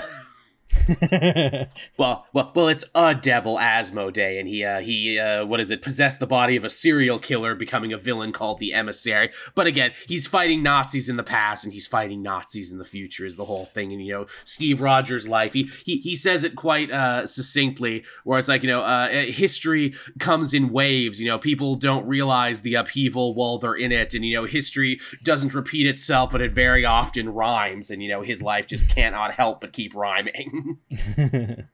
Well, 1.96 2.26
well, 2.32 2.52
well, 2.54 2.68
it's 2.68 2.84
a 2.94 3.14
devil 3.14 3.56
Asmodee, 3.56 4.38
and 4.38 4.48
he, 4.48 4.64
uh, 4.64 4.80
he, 4.80 5.18
uh, 5.18 5.44
what 5.44 5.58
is 5.58 5.70
it? 5.70 5.82
Possessed 5.82 6.20
the 6.20 6.26
body 6.26 6.54
of 6.54 6.64
a 6.64 6.68
serial 6.68 7.18
killer, 7.18 7.54
becoming 7.54 7.92
a 7.92 7.98
villain 7.98 8.32
called 8.32 8.58
the 8.58 8.72
Emissary. 8.72 9.30
But 9.54 9.66
again, 9.66 9.92
he's 10.06 10.26
fighting 10.28 10.62
Nazis 10.62 11.08
in 11.08 11.16
the 11.16 11.24
past, 11.24 11.64
and 11.64 11.72
he's 11.72 11.86
fighting 11.86 12.22
Nazis 12.22 12.70
in 12.70 12.78
the 12.78 12.84
future. 12.84 13.24
Is 13.24 13.36
the 13.36 13.46
whole 13.46 13.64
thing, 13.64 13.92
and 13.92 14.04
you 14.04 14.12
know, 14.12 14.26
Steve 14.44 14.80
Rogers' 14.80 15.26
life. 15.26 15.54
He 15.54 15.64
he 15.84 15.98
he 15.98 16.14
says 16.14 16.44
it 16.44 16.54
quite 16.54 16.90
uh, 16.90 17.26
succinctly, 17.26 18.04
where 18.24 18.38
it's 18.38 18.48
like 18.48 18.62
you 18.62 18.68
know, 18.68 18.82
uh, 18.82 19.08
history 19.08 19.94
comes 20.20 20.54
in 20.54 20.70
waves. 20.70 21.20
You 21.20 21.28
know, 21.28 21.38
people 21.38 21.74
don't 21.74 22.06
realize 22.06 22.60
the 22.60 22.74
upheaval 22.74 23.34
while 23.34 23.58
they're 23.58 23.74
in 23.74 23.92
it, 23.92 24.14
and 24.14 24.24
you 24.24 24.36
know, 24.36 24.44
history 24.44 25.00
doesn't 25.22 25.54
repeat 25.54 25.86
itself, 25.86 26.30
but 26.30 26.40
it 26.40 26.52
very 26.52 26.84
often 26.84 27.28
rhymes, 27.28 27.90
and 27.90 28.02
you 28.02 28.08
know, 28.08 28.22
his 28.22 28.40
life 28.40 28.66
just 28.66 28.88
cannot 28.88 29.32
help 29.32 29.60
but 29.60 29.72
keep 29.72 29.94
rhyming. 29.94 30.57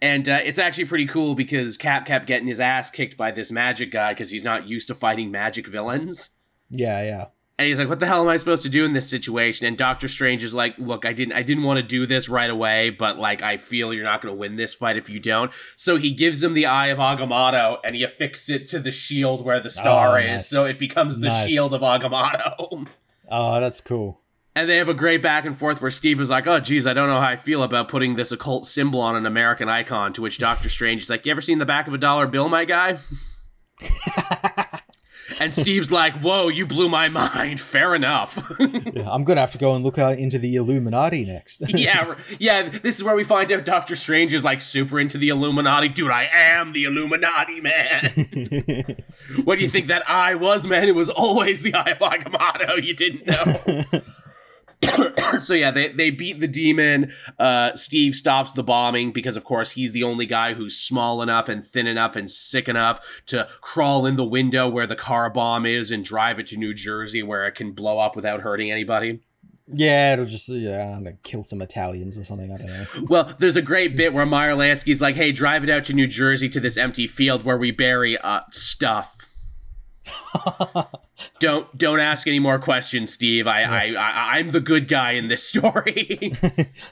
And 0.00 0.28
uh, 0.28 0.40
it's 0.42 0.58
actually 0.58 0.86
pretty 0.86 1.06
cool 1.06 1.36
because 1.36 1.76
Cap 1.76 2.06
kept 2.06 2.26
getting 2.26 2.48
his 2.48 2.58
ass 2.58 2.90
kicked 2.90 3.16
by 3.16 3.30
this 3.30 3.52
magic 3.52 3.92
guy 3.92 4.12
because 4.12 4.30
he's 4.32 4.42
not 4.42 4.66
used 4.66 4.88
to 4.88 4.96
fighting 4.96 5.30
magic 5.30 5.68
villains. 5.68 6.30
yeah, 6.70 7.02
yeah. 7.04 7.26
And 7.58 7.68
he's 7.68 7.78
like, 7.78 7.88
"What 7.88 8.00
the 8.00 8.06
hell 8.06 8.22
am 8.22 8.28
I 8.28 8.36
supposed 8.38 8.64
to 8.64 8.68
do 8.68 8.84
in 8.84 8.94
this 8.94 9.08
situation?" 9.08 9.64
And 9.66 9.78
Doctor 9.78 10.08
Strange 10.08 10.42
is 10.42 10.54
like, 10.54 10.74
"Look, 10.78 11.06
I 11.06 11.12
didn't, 11.12 11.34
I 11.34 11.42
didn't 11.42 11.62
want 11.62 11.76
to 11.76 11.82
do 11.84 12.06
this 12.06 12.28
right 12.28 12.50
away, 12.50 12.90
but 12.90 13.18
like, 13.18 13.42
I 13.42 13.58
feel 13.58 13.94
you're 13.94 14.02
not 14.02 14.20
going 14.22 14.34
to 14.34 14.38
win 14.40 14.56
this 14.56 14.74
fight 14.74 14.96
if 14.96 15.08
you 15.08 15.20
don't." 15.20 15.52
So 15.76 15.96
he 15.98 16.10
gives 16.10 16.42
him 16.42 16.54
the 16.54 16.66
Eye 16.66 16.88
of 16.88 16.98
Agamotto, 16.98 17.76
and 17.84 17.94
he 17.94 18.02
affixes 18.02 18.48
it 18.50 18.68
to 18.70 18.80
the 18.80 18.90
shield 18.90 19.44
where 19.44 19.60
the 19.60 19.70
star 19.70 20.18
Oh, 20.18 20.20
is, 20.20 20.26
nice. 20.30 20.48
so 20.48 20.64
it 20.64 20.80
becomes 20.80 21.20
the 21.20 21.28
Nice. 21.28 21.46
shield 21.46 21.72
of 21.74 21.82
Agamotto. 21.82 22.88
Oh, 23.30 23.60
that's 23.60 23.80
cool. 23.80 24.20
And 24.54 24.68
they 24.68 24.76
have 24.76 24.88
a 24.88 24.94
great 24.94 25.22
back 25.22 25.46
and 25.46 25.56
forth 25.56 25.80
where 25.80 25.90
Steve 25.90 26.20
is 26.20 26.28
like, 26.28 26.46
"Oh, 26.46 26.60
geez, 26.60 26.86
I 26.86 26.92
don't 26.92 27.08
know 27.08 27.20
how 27.20 27.26
I 27.28 27.36
feel 27.36 27.62
about 27.62 27.88
putting 27.88 28.16
this 28.16 28.32
occult 28.32 28.66
symbol 28.66 29.00
on 29.00 29.16
an 29.16 29.24
American 29.24 29.68
icon." 29.68 30.12
To 30.12 30.22
which 30.22 30.38
Doctor 30.38 30.68
Strange 30.68 31.02
is 31.02 31.10
like, 31.10 31.24
"You 31.24 31.32
ever 31.32 31.40
seen 31.40 31.58
the 31.58 31.66
back 31.66 31.86
of 31.88 31.94
a 31.94 31.98
dollar 31.98 32.26
bill, 32.26 32.48
my 32.48 32.64
guy?" 32.64 32.98
And 35.40 35.52
Steve's 35.52 35.90
like, 35.90 36.14
"Whoa, 36.20 36.48
you 36.48 36.66
blew 36.66 36.88
my 36.88 37.08
mind. 37.08 37.60
Fair 37.60 37.94
enough." 37.94 38.38
Yeah, 38.92 39.10
I'm 39.10 39.24
gonna 39.24 39.40
have 39.40 39.52
to 39.52 39.58
go 39.58 39.74
and 39.74 39.84
look 39.84 39.98
out 39.98 40.18
into 40.18 40.38
the 40.38 40.54
Illuminati 40.54 41.24
next. 41.24 41.62
yeah, 41.68 42.14
yeah. 42.38 42.68
This 42.68 42.98
is 42.98 43.04
where 43.04 43.14
we 43.14 43.24
find 43.24 43.50
out 43.50 43.64
Doctor 43.64 43.96
Strange 43.96 44.34
is 44.34 44.44
like 44.44 44.60
super 44.60 45.00
into 45.00 45.18
the 45.18 45.28
Illuminati. 45.28 45.88
Dude, 45.88 46.10
I 46.10 46.28
am 46.32 46.72
the 46.72 46.84
Illuminati, 46.84 47.60
man. 47.60 48.12
what 49.44 49.56
do 49.56 49.64
you 49.64 49.68
think 49.68 49.86
that 49.88 50.08
I 50.08 50.34
was, 50.34 50.66
man? 50.66 50.88
It 50.88 50.94
was 50.94 51.10
always 51.10 51.62
the 51.62 51.74
Eye 51.74 51.90
of 51.90 51.98
Agamotto. 51.98 52.82
You 52.82 52.94
didn't 52.94 53.26
know. 53.26 54.02
so 55.40 55.54
yeah, 55.54 55.70
they, 55.70 55.88
they 55.88 56.10
beat 56.10 56.40
the 56.40 56.48
demon. 56.48 57.12
Uh, 57.38 57.74
Steve 57.74 58.14
stops 58.14 58.52
the 58.52 58.62
bombing 58.62 59.12
because, 59.12 59.36
of 59.36 59.44
course, 59.44 59.72
he's 59.72 59.92
the 59.92 60.02
only 60.02 60.26
guy 60.26 60.54
who's 60.54 60.76
small 60.76 61.22
enough 61.22 61.48
and 61.48 61.64
thin 61.64 61.86
enough 61.86 62.16
and 62.16 62.30
sick 62.30 62.68
enough 62.68 63.22
to 63.26 63.48
crawl 63.60 64.06
in 64.06 64.16
the 64.16 64.24
window 64.24 64.68
where 64.68 64.86
the 64.86 64.96
car 64.96 65.30
bomb 65.30 65.66
is 65.66 65.90
and 65.90 66.04
drive 66.04 66.38
it 66.38 66.46
to 66.48 66.56
New 66.56 66.74
Jersey 66.74 67.22
where 67.22 67.46
it 67.46 67.52
can 67.54 67.72
blow 67.72 67.98
up 67.98 68.16
without 68.16 68.40
hurting 68.40 68.70
anybody. 68.70 69.20
yeah, 69.72 70.12
it'll 70.14 70.24
just 70.24 70.48
yeah, 70.48 70.82
I 70.84 70.90
don't 70.90 71.04
know, 71.04 71.16
kill 71.22 71.44
some 71.44 71.62
Italians 71.62 72.18
or 72.18 72.24
something. 72.24 72.52
I 72.52 72.56
don't 72.58 72.66
know. 72.66 72.84
Well, 73.08 73.32
there's 73.38 73.56
a 73.56 73.62
great 73.62 73.96
bit 73.96 74.12
where 74.12 74.26
Meyer 74.26 74.52
Lansky's 74.52 75.00
like, 75.00 75.14
"Hey, 75.14 75.32
drive 75.32 75.62
it 75.64 75.70
out 75.70 75.84
to 75.86 75.92
New 75.94 76.06
Jersey 76.06 76.48
to 76.50 76.60
this 76.60 76.76
empty 76.76 77.06
field 77.06 77.44
where 77.44 77.56
we 77.56 77.70
bury 77.70 78.18
uh 78.18 78.40
stuff." 78.50 79.16
don't 81.40 81.76
don't 81.76 82.00
ask 82.00 82.26
any 82.26 82.38
more 82.38 82.58
questions, 82.58 83.12
Steve. 83.12 83.46
I, 83.46 83.62
I, 83.62 83.94
I 83.94 84.38
I'm 84.38 84.50
the 84.50 84.60
good 84.60 84.88
guy 84.88 85.12
in 85.12 85.28
this 85.28 85.42
story. 85.42 86.32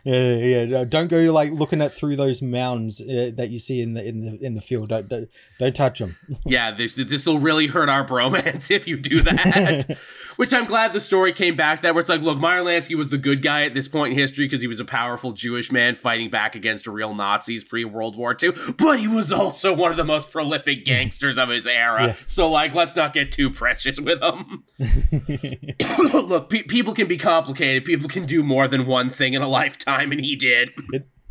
Yeah, 0.04 0.34
yeah, 0.34 0.62
yeah. 0.62 0.84
Don't 0.84 1.08
go 1.08 1.18
like 1.32 1.52
looking 1.52 1.82
at 1.82 1.92
through 1.92 2.16
those 2.16 2.40
mounds 2.40 3.00
uh, 3.00 3.30
that 3.34 3.50
you 3.50 3.58
see 3.58 3.82
in 3.82 3.94
the 3.94 4.06
in 4.06 4.20
the 4.20 4.38
in 4.44 4.54
the 4.54 4.60
field. 4.60 4.88
Don't 4.88 5.08
don't, 5.08 5.28
don't 5.58 5.76
touch 5.76 5.98
them. 5.98 6.16
yeah, 6.44 6.70
this 6.70 6.96
this 6.96 7.26
will 7.26 7.38
really 7.38 7.66
hurt 7.66 7.88
our 7.88 8.04
bromance 8.04 8.70
if 8.70 8.86
you 8.86 8.96
do 8.96 9.20
that. 9.22 9.98
Which 10.36 10.54
I'm 10.54 10.64
glad 10.64 10.92
the 10.92 11.00
story 11.00 11.32
came 11.32 11.54
back 11.54 11.78
to 11.78 11.82
that 11.82 11.94
where 11.94 12.00
it's 12.00 12.08
like, 12.08 12.22
look, 12.22 12.38
Meyer 12.38 12.62
Lansky 12.62 12.94
was 12.94 13.10
the 13.10 13.18
good 13.18 13.42
guy 13.42 13.64
at 13.64 13.74
this 13.74 13.88
point 13.88 14.12
in 14.12 14.18
history 14.18 14.46
because 14.46 14.62
he 14.62 14.68
was 14.68 14.80
a 14.80 14.84
powerful 14.84 15.32
Jewish 15.32 15.70
man 15.70 15.94
fighting 15.94 16.30
back 16.30 16.54
against 16.54 16.86
real 16.86 17.14
Nazis 17.14 17.62
pre 17.62 17.84
World 17.84 18.16
War 18.16 18.34
II, 18.42 18.52
but 18.78 18.98
he 18.98 19.08
was 19.08 19.32
also 19.32 19.74
one 19.74 19.90
of 19.90 19.96
the 19.96 20.04
most 20.04 20.30
prolific 20.30 20.84
gangsters 20.84 21.36
of 21.36 21.50
his 21.50 21.66
era. 21.66 22.08
Yeah. 22.08 22.14
So 22.26 22.50
like, 22.50 22.74
let's 22.74 22.96
not 22.96 23.12
get 23.12 23.32
too 23.32 23.50
precious 23.50 24.00
with 24.00 24.19
look, 26.12 26.50
pe- 26.50 26.62
people 26.62 26.94
can 26.94 27.08
be 27.08 27.16
complicated. 27.16 27.84
People 27.84 28.08
can 28.08 28.24
do 28.26 28.42
more 28.42 28.68
than 28.68 28.86
one 28.86 29.10
thing 29.10 29.34
in 29.34 29.42
a 29.42 29.48
lifetime, 29.48 30.12
and 30.12 30.20
he 30.20 30.36
did. 30.36 30.70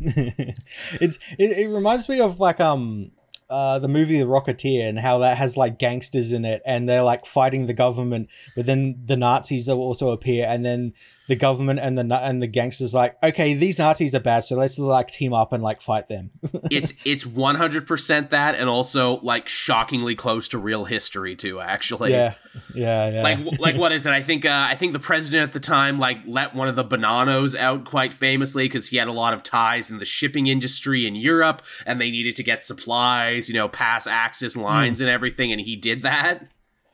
it's 0.00 1.18
it, 1.38 1.58
it 1.58 1.68
reminds 1.68 2.08
me 2.08 2.20
of 2.20 2.40
like 2.40 2.58
um 2.58 3.10
uh 3.50 3.78
the 3.78 3.88
movie 3.88 4.18
The 4.18 4.24
Rocketeer 4.24 4.88
and 4.88 4.98
how 4.98 5.18
that 5.18 5.36
has 5.36 5.56
like 5.56 5.78
gangsters 5.78 6.32
in 6.32 6.44
it 6.44 6.62
and 6.64 6.88
they're 6.88 7.02
like 7.02 7.26
fighting 7.26 7.66
the 7.66 7.74
government, 7.74 8.28
but 8.56 8.66
then 8.66 9.02
the 9.04 9.16
Nazis 9.16 9.68
will 9.68 9.80
also 9.80 10.10
appear 10.10 10.46
and 10.48 10.64
then 10.64 10.94
the 11.30 11.36
government 11.36 11.78
and 11.78 11.96
the 11.96 12.16
and 12.16 12.42
the 12.42 12.48
gangsters 12.48 12.92
like 12.92 13.16
okay 13.22 13.54
these 13.54 13.78
Nazis 13.78 14.16
are 14.16 14.20
bad 14.20 14.40
so 14.40 14.56
let's 14.56 14.78
like 14.80 15.06
team 15.06 15.32
up 15.32 15.52
and 15.52 15.62
like 15.62 15.80
fight 15.80 16.08
them. 16.08 16.32
it's 16.72 16.92
it's 17.04 17.24
100% 17.24 18.30
that 18.30 18.56
and 18.56 18.68
also 18.68 19.20
like 19.20 19.46
shockingly 19.46 20.16
close 20.16 20.48
to 20.48 20.58
real 20.58 20.86
history 20.86 21.36
too 21.36 21.60
actually. 21.60 22.10
Yeah, 22.10 22.34
yeah, 22.74 23.10
yeah. 23.10 23.22
like 23.22 23.60
like 23.60 23.76
what 23.76 23.92
is 23.92 24.06
it? 24.06 24.10
I 24.10 24.22
think 24.22 24.44
uh, 24.44 24.66
i 24.70 24.74
think 24.74 24.92
the 24.92 24.98
president 24.98 25.44
at 25.44 25.52
the 25.52 25.60
time 25.60 25.98
like 25.98 26.18
let 26.26 26.54
one 26.54 26.68
of 26.68 26.76
the 26.76 26.84
bananos 26.84 27.54
out 27.54 27.84
quite 27.84 28.12
famously 28.12 28.64
because 28.64 28.88
he 28.88 28.96
had 28.96 29.08
a 29.08 29.12
lot 29.12 29.32
of 29.32 29.42
ties 29.42 29.90
in 29.90 29.98
the 29.98 30.04
shipping 30.04 30.46
industry 30.46 31.06
in 31.06 31.14
europe 31.14 31.62
and 31.86 32.00
they 32.00 32.10
needed 32.10 32.36
to 32.36 32.42
get 32.42 32.64
supplies 32.64 33.48
you 33.48 33.54
know 33.54 33.68
pass 33.68 34.06
axis 34.06 34.56
lines 34.56 35.00
and 35.00 35.08
everything 35.08 35.52
and 35.52 35.60
he 35.60 35.76
did 35.76 36.02
that 36.02 36.46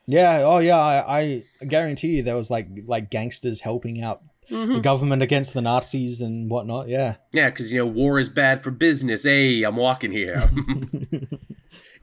Yeah. 0.07 0.43
Oh, 0.45 0.59
yeah. 0.59 0.79
I, 0.79 1.45
I 1.61 1.65
guarantee 1.65 2.17
you 2.17 2.23
there 2.23 2.37
was 2.37 2.51
like 2.51 2.69
like 2.87 3.11
gangsters 3.11 3.61
helping 3.61 4.01
out 4.01 4.23
the 4.49 4.55
mm-hmm. 4.57 4.81
government 4.81 5.23
against 5.23 5.55
the 5.55 5.63
Nazis 5.63 6.21
and 6.21 6.49
whatnot. 6.51 6.89
Yeah. 6.89 7.17
yeah 7.33 7.51
because 7.51 7.73
you 7.73 7.81
know 7.81 7.87
war 7.87 8.19
is 8.19 8.29
bad 8.29 8.63
for 8.63 8.71
business 8.71 9.25
hey 9.25 9.63
i'm 9.65 9.77
walking 9.77 10.13
here 10.13 10.49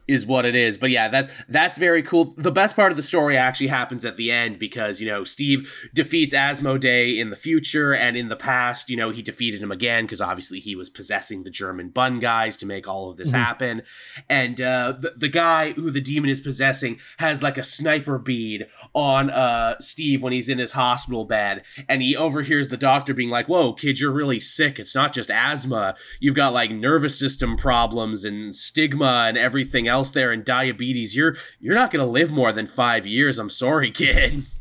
is 0.06 0.26
what 0.26 0.44
it 0.44 0.54
is. 0.54 0.76
But 0.76 0.90
yeah, 0.90 1.08
that's 1.08 1.32
that's 1.48 1.78
very 1.78 2.02
cool. 2.02 2.34
The 2.36 2.52
best 2.52 2.76
part 2.76 2.92
of 2.92 2.96
the 2.96 3.02
story 3.02 3.36
actually 3.36 3.68
happens 3.68 4.04
at 4.04 4.16
the 4.16 4.30
end 4.30 4.58
because 4.58 5.00
you 5.00 5.08
know 5.08 5.24
Steve 5.24 5.90
defeats 5.94 6.34
Asmodee 6.34 7.18
in 7.18 7.30
the 7.30 7.36
future 7.36 7.94
and 7.94 8.16
in 8.16 8.28
the 8.28 8.36
past. 8.36 8.90
You 8.90 8.96
know 8.96 9.10
he 9.10 9.22
defeated 9.22 9.62
him 9.62 9.72
again 9.72 10.04
because 10.04 10.20
obviously 10.20 10.60
he 10.60 10.76
was 10.76 10.90
possessing 10.90 11.44
the 11.44 11.50
German 11.50 11.88
Bund 11.88 12.20
guys 12.20 12.56
to 12.58 12.66
make 12.66 12.86
all 12.86 13.10
of 13.10 13.16
this 13.16 13.30
happen. 13.30 13.82
And 14.28 14.60
uh, 14.60 14.92
the 14.92 15.14
the 15.16 15.28
guy 15.28 15.72
who 15.72 15.90
the 15.90 16.00
demon 16.00 16.30
is 16.30 16.40
possessing 16.40 16.98
has 17.18 17.42
like 17.42 17.56
a 17.56 17.62
sniper 17.62 18.18
bead 18.18 18.66
on 18.92 19.30
uh 19.30 19.78
Steve 19.80 20.22
when 20.22 20.32
he's 20.32 20.48
in 20.48 20.58
his 20.58 20.72
hospital 20.72 21.24
bed, 21.24 21.62
and 21.88 22.02
he 22.02 22.16
overhears 22.16 22.68
the 22.68 22.76
doctor 22.76 23.14
being 23.14 23.30
like, 23.30 23.48
"Whoa, 23.48 23.72
kid, 23.72 24.00
you're 24.00 24.12
really 24.12 24.40
sick. 24.40 24.78
It's 24.78 24.94
not 24.94 25.12
just 25.12 25.30
asthma. 25.30 25.96
You've 26.20 26.36
got 26.36 26.52
like 26.52 26.70
nervous 26.70 27.18
system 27.18 27.56
problems 27.56 28.24
and 28.24 28.54
stigma 28.54 29.24
and 29.28 29.38
everything 29.38 29.88
else 29.88 29.93
there, 30.02 30.32
and 30.32 30.44
diabetes. 30.44 31.16
You're 31.16 31.36
you're 31.60 31.74
not 31.74 31.90
gonna 31.90 32.06
live 32.06 32.30
more 32.30 32.52
than 32.52 32.66
five 32.66 33.06
years. 33.06 33.38
I'm 33.38 33.50
sorry, 33.50 33.90
kid." 33.90 34.44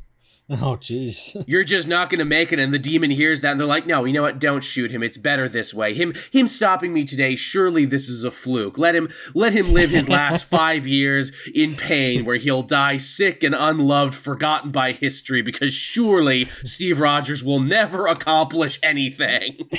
Oh, 0.49 0.77
jeez. 0.77 1.41
you're 1.47 1.63
just 1.63 1.87
not 1.87 2.09
gonna 2.09 2.25
make 2.25 2.51
it 2.51 2.59
and 2.59 2.73
the 2.73 2.79
demon 2.79 3.09
hears 3.09 3.41
that 3.41 3.51
and 3.51 3.59
they're 3.59 3.65
like 3.65 3.87
no 3.87 4.03
you 4.03 4.13
know 4.13 4.23
what 4.23 4.39
don't 4.39 4.63
shoot 4.63 4.91
him 4.91 5.01
it's 5.01 5.17
better 5.17 5.47
this 5.47 5.73
way 5.73 5.93
him 5.93 6.13
him 6.31 6.47
stopping 6.47 6.93
me 6.93 7.05
today 7.05 7.35
surely 7.35 7.85
this 7.85 8.09
is 8.09 8.23
a 8.23 8.31
fluke 8.31 8.77
let 8.77 8.93
him 8.93 9.09
let 9.33 9.53
him 9.53 9.71
live 9.71 9.91
his 9.91 10.09
last 10.09 10.43
five 10.49 10.85
years 10.85 11.31
in 11.55 11.75
pain 11.75 12.25
where 12.25 12.35
he'll 12.35 12.61
die 12.61 12.97
sick 12.97 13.41
and 13.41 13.55
unloved 13.55 14.13
forgotten 14.13 14.69
by 14.69 14.91
history 14.91 15.41
because 15.41 15.73
surely 15.73 16.45
steve 16.45 16.99
rogers 16.99 17.43
will 17.43 17.61
never 17.61 18.07
accomplish 18.07 18.79
anything 18.83 19.69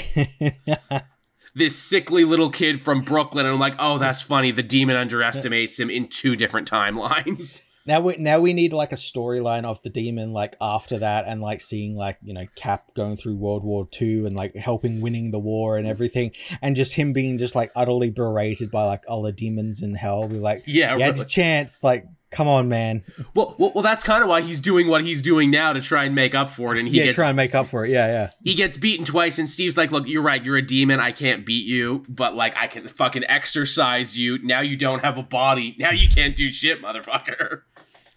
this 1.55 1.79
sickly 1.79 2.25
little 2.25 2.51
kid 2.51 2.81
from 2.81 3.01
brooklyn 3.01 3.47
and 3.47 3.53
i'm 3.55 3.61
like 3.61 3.75
oh 3.79 3.99
that's 3.99 4.23
funny 4.23 4.51
the 4.51 4.63
demon 4.63 4.97
underestimates 4.97 5.79
him 5.79 5.91
in 5.91 6.09
two 6.09 6.37
different 6.37 6.71
timelines 6.71 7.63
Now 7.87 8.01
we 8.01 8.17
now 8.17 8.41
we 8.41 8.55
need 8.55 8.73
like 8.73 8.93
a 8.93 8.97
storyline 8.97 9.65
of 9.65 9.83
the 9.83 9.91
demon 9.91 10.33
like 10.33 10.57
after 10.59 11.01
that 11.01 11.27
and 11.27 11.43
like 11.43 11.61
seeing 11.61 11.95
like 11.95 12.17
you 12.23 12.33
know 12.33 12.47
Cap 12.57 12.95
going 12.95 13.17
through 13.17 13.37
World 13.37 13.63
War 13.63 13.87
II 14.01 14.25
and 14.27 14.35
like 14.35 14.57
helping 14.57 15.03
winning 15.03 15.33
the 15.33 15.39
war 15.39 15.77
and 15.77 15.87
everything 15.87 16.33
and 16.63 16.75
just 16.77 16.95
him 16.95 17.13
being 17.13 17.37
just 17.37 17.55
like 17.55 17.71
utterly 17.77 18.09
berated 18.09 18.71
by 18.71 18.87
like 18.87 19.05
all 19.07 19.21
the 19.21 19.33
demons 19.33 19.83
in 19.83 19.95
hell. 19.97 20.27
Be 20.29 20.39
like, 20.39 20.63
Yeah, 20.67 20.95
you 20.97 21.03
had 21.03 21.09
really. 21.09 21.19
your 21.19 21.25
chance. 21.27 21.85
Like, 21.85 22.07
come 22.35 22.49
on, 22.49 22.69
man. 22.69 23.03
well, 23.35 23.55
well, 23.59 23.73
well 23.75 23.83
that's 23.83 24.03
kind 24.05 24.23
of 24.23 24.29
why 24.29 24.43
he's 24.43 24.61
doing 24.61 24.89
what 24.89 25.05
he's 25.05 25.23
doing 25.23 25.51
now 25.51 25.73
to 25.73 25.81
try 25.81 26.05
and 26.05 26.15
make 26.15 26.35
up 26.35 26.51
for 26.51 26.75
it 26.75 26.81
and 26.81 26.89
he 26.89 26.99
yeah, 26.99 27.05
gets 27.05 27.15
try 27.15 27.29
and 27.29 27.37
make 27.37 27.55
up 27.55 27.67
for 27.67 27.85
it. 27.85 27.91
Yeah, 27.91 28.07
yeah. 28.07 28.31
he 28.43 28.55
gets 28.55 28.77
beaten 28.77 29.05
twice 29.05 29.39
and 29.39 29.49
steve's 29.49 29.77
like 29.77 29.93
look 29.93 30.07
you're 30.07 30.23
right 30.23 30.45
you're 30.45 30.57
a 30.57 30.63
demon 30.63 31.01
i 31.01 31.13
can't 31.13 31.47
beat 31.47 31.67
you 31.67 32.05
but 32.09 32.35
like 32.35 32.57
i 32.57 32.67
can 32.67 32.89
fucking 32.89 33.25
exercise 33.29 34.19
you 34.19 34.39
now 34.43 34.61
you 34.61 34.77
don't 34.77 35.03
have 35.03 35.17
a 35.17 35.23
body 35.23 35.77
now 35.79 35.91
you 35.91 36.09
can't 36.09 36.37
do 36.37 36.49
shit 36.49 36.83
motherfucker 36.83 37.63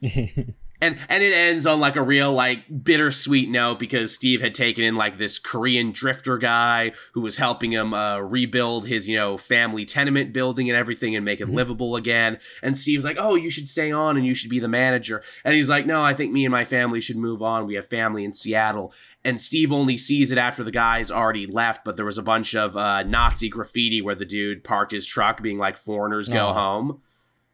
and 0.82 0.98
and 1.10 1.24
it 1.24 1.34
ends 1.34 1.66
on 1.66 1.80
like 1.80 1.96
a 1.96 2.02
real 2.02 2.32
like 2.32 2.84
bittersweet 2.84 3.50
note 3.50 3.80
because 3.80 4.14
Steve 4.14 4.42
had 4.42 4.54
taken 4.54 4.84
in 4.84 4.96
like 4.96 5.18
this 5.18 5.40
Korean 5.40 5.92
drifter 5.92 6.38
guy 6.38 6.92
who 7.14 7.22
was 7.22 7.38
helping 7.38 7.72
him 7.72 7.94
uh, 7.94 8.20
rebuild 8.20 8.88
his 8.88 9.10
you 9.10 9.18
know 9.18 9.38
family 9.38 9.86
tenement 9.86 10.34
building 10.34 10.70
and 10.70 10.78
everything 10.78 11.16
and 11.16 11.26
make 11.26 11.42
it 11.42 11.50
livable 11.50 11.96
again. 11.96 12.38
And 12.62 12.78
Steve's 12.78 13.06
like, 13.06 13.18
"Oh, 13.20 13.36
you 13.36 13.50
should 13.50 13.68
stay 13.68 13.92
on 13.92 14.18
and 14.18 14.26
you 14.26 14.36
should 14.36 14.50
be 14.50 14.60
the 14.60 14.68
manager." 14.68 15.24
And 15.44 15.56
he's 15.56 15.70
like, 15.70 15.86
"No, 15.86 16.02
I 16.02 16.14
think 16.14 16.32
me 16.32 16.46
and 16.46 16.52
my 16.52 16.66
family 16.66 17.02
should 17.02 17.18
move 17.18 17.42
on. 17.42 17.66
We 17.66 17.76
have 17.76 17.88
family 17.88 18.24
in 18.24 18.34
Seattle." 18.34 18.94
And 19.24 19.42
Steve 19.42 19.72
only 19.72 19.98
sees 19.98 20.32
it 20.32 20.38
after 20.38 20.64
the 20.64 20.72
guy's 20.72 21.12
already 21.12 21.48
left, 21.48 21.84
but 21.84 21.98
there 21.98 22.06
was 22.06 22.18
a 22.18 22.24
bunch 22.24 22.56
of 22.56 22.78
uh, 22.78 23.04
Nazi 23.04 23.50
graffiti 23.50 24.02
where 24.02 24.16
the 24.16 24.26
dude 24.26 24.64
parked 24.64 24.92
his 24.92 25.06
truck, 25.06 25.42
being 25.42 25.58
like, 25.58 25.76
"Foreigners 25.76 26.30
go 26.30 26.48
Aw. 26.48 26.54
home." 26.54 27.02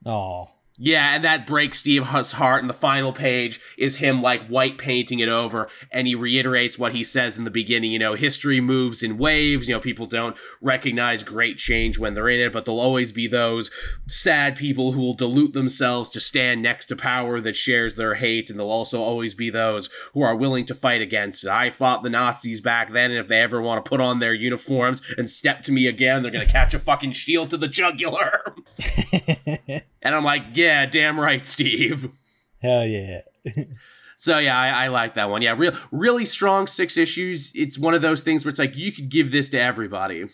Oh, 0.05 0.49
Yeah, 0.79 1.13
and 1.13 1.23
that 1.23 1.45
breaks 1.45 1.79
Steve's 1.79 2.31
heart. 2.31 2.61
And 2.61 2.69
the 2.69 2.73
final 2.73 3.13
page 3.13 3.59
is 3.77 3.97
him 3.97 4.23
like 4.23 4.47
white 4.47 4.79
painting 4.79 5.19
it 5.19 5.29
over, 5.29 5.69
and 5.91 6.07
he 6.07 6.15
reiterates 6.15 6.79
what 6.79 6.93
he 6.93 7.03
says 7.03 7.37
in 7.37 7.43
the 7.43 7.51
beginning. 7.51 7.91
You 7.91 7.99
know, 7.99 8.15
history 8.15 8.59
moves 8.59 9.03
in 9.03 9.19
waves. 9.19 9.67
You 9.67 9.75
know, 9.75 9.79
people 9.79 10.07
don't 10.07 10.35
recognize 10.61 11.23
great 11.23 11.57
change 11.57 11.99
when 11.99 12.15
they're 12.15 12.29
in 12.29 12.39
it, 12.39 12.51
but 12.51 12.65
there'll 12.65 12.79
always 12.79 13.11
be 13.11 13.27
those 13.27 13.69
sad 14.07 14.55
people 14.55 14.93
who 14.93 15.01
will 15.01 15.13
dilute 15.13 15.53
themselves 15.53 16.09
to 16.11 16.19
stand 16.19 16.63
next 16.63 16.87
to 16.87 16.95
power 16.95 17.39
that 17.39 17.55
shares 17.55 17.95
their 17.95 18.15
hate, 18.15 18.49
and 18.49 18.57
there'll 18.57 18.71
also 18.71 19.01
always 19.01 19.35
be 19.35 19.51
those 19.51 19.89
who 20.13 20.21
are 20.21 20.35
willing 20.35 20.65
to 20.65 20.73
fight 20.73 21.01
against 21.01 21.43
it. 21.43 21.51
I 21.51 21.69
fought 21.69 22.01
the 22.01 22.09
Nazis 22.09 22.61
back 22.61 22.91
then, 22.91 23.11
and 23.11 23.19
if 23.19 23.27
they 23.27 23.41
ever 23.41 23.61
want 23.61 23.83
to 23.83 23.87
put 23.87 24.01
on 24.01 24.17
their 24.17 24.33
uniforms 24.33 25.03
and 25.19 25.29
step 25.29 25.61
to 25.63 25.71
me 25.71 25.85
again, 25.85 26.23
they're 26.23 26.31
gonna 26.31 26.45
catch 26.47 26.73
a 26.73 26.79
fucking 26.79 27.11
shield 27.11 27.51
to 27.51 27.57
the 27.57 27.67
jugular. 27.67 28.41
And 30.05 30.13
I'm 30.13 30.25
like, 30.25 30.43
yeah, 30.53 30.85
damn 30.85 31.17
right, 31.17 31.45
Steve. 31.45 32.09
hell 32.61 32.85
yeah. 32.85 33.21
So 34.15 34.37
yeah, 34.37 34.57
I, 34.57 34.85
I 34.85 34.87
like 34.87 35.15
that 35.15 35.29
one. 35.29 35.41
Yeah, 35.41 35.55
real, 35.57 35.73
really 35.91 36.23
strong 36.23 36.67
six 36.67 36.97
issues. 36.97 37.51
It's 37.55 37.77
one 37.77 37.93
of 37.93 38.01
those 38.01 38.21
things 38.21 38.45
where 38.45 38.51
it's 38.51 38.59
like 38.59 38.77
you 38.77 38.91
could 38.91 39.09
give 39.09 39.31
this 39.31 39.49
to 39.49 39.59
everybody. 39.59 40.25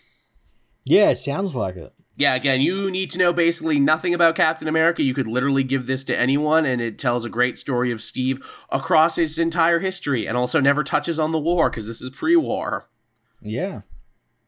Yeah, 0.84 1.10
it 1.10 1.16
sounds 1.16 1.56
like 1.56 1.76
it. 1.76 1.92
Yeah, 2.16 2.36
again, 2.36 2.62
you 2.62 2.92
need 2.92 3.10
to 3.12 3.18
know 3.18 3.32
basically 3.32 3.80
nothing 3.80 4.14
about 4.14 4.36
Captain 4.36 4.68
America. 4.68 5.02
You 5.02 5.14
could 5.14 5.28
literally 5.28 5.64
give 5.64 5.88
this 5.88 6.04
to 6.04 6.20
anyone, 6.20 6.66
and 6.66 6.82
it 6.82 7.00
tells 7.00 7.24
a 7.26 7.30
great 7.30 7.58
story 7.58 7.92
of 7.92 8.02
Steve 8.02 8.46
across 8.70 9.16
his 9.16 9.40
entire 9.40 9.80
history, 9.80 10.28
and 10.28 10.36
also 10.38 10.60
never 10.60 10.84
touches 10.84 11.18
on 11.18 11.32
the 11.32 11.40
war 11.40 11.70
because 11.70 11.88
this 11.88 12.02
is 12.02 12.10
pre-war. 12.10 12.90
Yeah. 13.42 13.82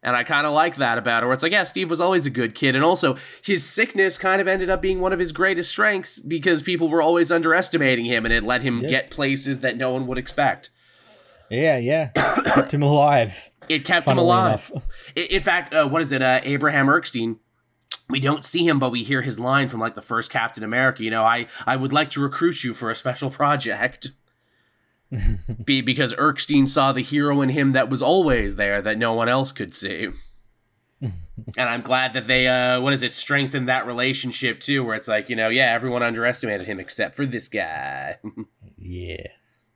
And 0.04 0.16
I 0.16 0.24
kind 0.24 0.48
of 0.48 0.54
like 0.54 0.78
that 0.78 0.98
about 0.98 1.22
it, 1.22 1.28
where 1.28 1.34
it's 1.34 1.44
like, 1.44 1.52
yeah, 1.52 1.64
Steve 1.64 1.90
was 1.90 2.02
always 2.02 2.26
a 2.26 2.32
good 2.32 2.56
kid. 2.56 2.76
And 2.76 2.84
also, 2.84 3.18
his 3.44 3.64
sickness 3.64 4.18
kind 4.18 4.42
of 4.42 4.48
ended 4.48 4.70
up 4.70 4.82
being 4.82 5.00
one 5.00 5.14
of 5.14 5.20
his 5.20 5.32
greatest 5.32 5.70
strengths 5.70 6.18
because 6.20 6.64
people 6.64 6.90
were 6.90 7.04
always 7.04 7.32
underestimating 7.32 8.06
him 8.06 8.26
and 8.26 8.34
it 8.34 8.44
let 8.44 8.64
him 8.64 8.82
Yeah. 8.82 8.90
get 8.90 9.12
places 9.12 9.60
that 9.60 9.78
no 9.78 9.92
one 9.92 10.08
would 10.08 10.18
expect. 10.18 10.72
Yeah, 11.52 11.78
yeah. 11.78 12.08
Kept 12.16 12.74
him 12.74 12.82
alive. 12.82 13.52
It 13.70 13.86
kept 13.86 14.08
him 14.08 14.18
alive. 14.18 14.72
enough. 14.74 14.86
I- 15.18 15.20
In 15.30 15.42
fact, 15.42 15.74
uh, 15.74 15.88
what 15.88 16.02
is 16.02 16.12
it? 16.12 16.22
Uh, 16.22 16.40
Abraham 16.44 16.90
Erskine. 16.90 17.38
We 18.10 18.20
don't 18.20 18.44
see 18.44 18.68
him, 18.68 18.80
but 18.80 18.90
we 18.92 19.04
hear 19.04 19.22
his 19.22 19.40
line 19.40 19.68
from 19.70 19.80
like 19.80 19.96
the 19.96 20.02
first 20.02 20.32
Captain 20.32 20.64
America. 20.64 21.04
You 21.04 21.12
know, 21.12 21.24
I 21.24 21.46
I 21.66 21.76
would 21.78 21.94
like 21.94 22.10
to 22.12 22.22
recruit 22.22 22.64
you 22.64 22.74
for 22.74 22.90
a 22.90 22.96
special 22.96 23.30
project. 23.42 24.12
Be 25.66 25.82
because 25.82 26.14
Erskine 26.18 26.68
saw 26.68 26.92
the 26.92 27.02
hero 27.02 27.42
in 27.42 27.50
him 27.50 27.72
that 27.72 27.90
was 27.90 28.02
always 28.02 28.56
there 28.56 28.82
that 28.82 28.98
no 28.98 29.14
one 29.14 29.30
else 29.30 29.52
could 29.52 29.74
see. 29.74 30.10
and 31.02 31.12
I'm 31.58 31.82
glad 31.82 32.14
that 32.14 32.28
they 32.28 32.48
uh 32.48 32.80
what 32.80 32.94
is 32.94 33.04
it 33.04 33.12
strengthened 33.12 33.68
that 33.68 33.88
relationship 33.88 34.60
too, 34.60 34.84
where 34.84 34.96
it's 34.96 35.08
like 35.08 35.30
you 35.30 35.36
know 35.36 35.50
yeah 35.50 35.74
everyone 35.74 36.04
underestimated 36.04 36.68
him 36.68 36.80
except 36.80 37.16
for 37.16 37.26
this 37.26 37.48
guy. 37.48 38.18
Yeah. 38.84 39.28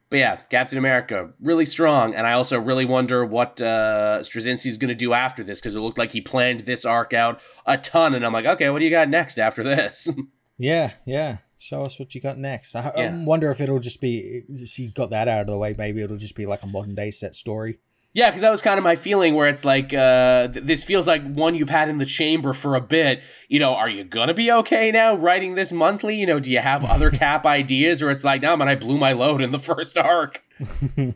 But 0.10 0.18
yeah, 0.18 0.36
Captain 0.50 0.78
America, 0.78 1.32
really 1.40 1.66
strong. 1.66 2.16
And 2.16 2.26
I 2.26 2.34
also 2.34 2.60
really 2.60 2.86
wonder 2.86 3.26
what 3.26 3.62
uh, 3.62 4.20
Straczynski's 4.22 4.78
going 4.78 4.90
to 4.90 4.96
do 4.96 5.14
after 5.14 5.44
this 5.44 5.60
because 5.60 5.76
it 5.76 5.80
looked 5.80 5.98
like 5.98 6.12
he 6.12 6.22
planned 6.22 6.62
this 6.62 6.86
arc 6.86 7.14
out 7.14 7.42
a 7.66 7.78
ton. 7.78 8.16
And 8.16 8.26
I'm 8.26 8.34
like, 8.34 8.46
okay, 8.46 8.70
what 8.70 8.80
do 8.80 8.86
you 8.86 8.92
got 8.92 9.10
next 9.10 9.38
after 9.40 9.64
this? 9.64 10.08
Yeah, 10.58 10.94
yeah. 11.06 11.40
Show 11.66 11.82
us 11.82 11.98
what 11.98 12.14
you 12.14 12.22
got 12.22 12.38
next. 12.38 12.76
I, 12.76 12.92
Yeah. 12.96 13.16
I 13.20 13.24
wonder 13.26 13.50
if 13.50 13.60
it'll 13.60 13.80
just 13.80 14.00
be. 14.00 14.44
See, 14.54 14.88
got 14.90 15.10
that 15.10 15.28
out 15.28 15.42
of 15.42 15.48
the 15.48 15.58
way. 15.58 15.74
Maybe 15.76 16.02
it'll 16.02 16.18
just 16.18 16.36
be 16.36 16.46
like 16.46 16.62
a 16.62 16.68
modern 16.68 16.94
day 16.94 17.10
set 17.10 17.34
story. 17.34 17.80
yeah, 18.14 18.30
because 18.30 18.42
that 18.42 18.52
was 18.52 18.62
kind 18.62 18.78
of 18.78 18.84
my 18.84 18.96
feeling 18.96 19.34
where 19.34 19.48
it's 19.48 19.66
like, 19.66 19.92
uh, 19.94 20.48
th- 20.48 20.64
this 20.64 20.84
feels 20.86 21.08
like 21.08 21.24
one 21.26 21.56
you've 21.56 21.70
had 21.70 21.90
in 21.90 21.98
the 21.98 22.06
chamber 22.06 22.54
for 22.54 22.76
a 22.76 22.82
bit. 22.82 23.24
You 23.50 23.60
know, 23.60 23.74
are 23.74 23.90
you 23.90 24.04
going 24.04 24.28
to 24.28 24.34
be 24.36 24.52
okay 24.52 24.92
now 24.92 25.16
writing 25.16 25.56
this 25.56 25.72
monthly? 25.72 26.16
You 26.16 26.28
know, 26.28 26.40
do 26.40 26.52
you 26.52 26.60
have 26.60 26.86
other 26.86 27.10
cap 27.24 27.46
ideas? 27.48 28.02
Or 28.04 28.10
it's 28.12 28.24
like, 28.24 28.42
no, 28.44 28.56
man, 28.56 28.70
I 28.70 28.76
blew 28.76 28.98
my 29.00 29.12
load 29.14 29.42
in 29.42 29.52
the 29.52 29.60
first 29.72 29.98
arc. 29.98 30.44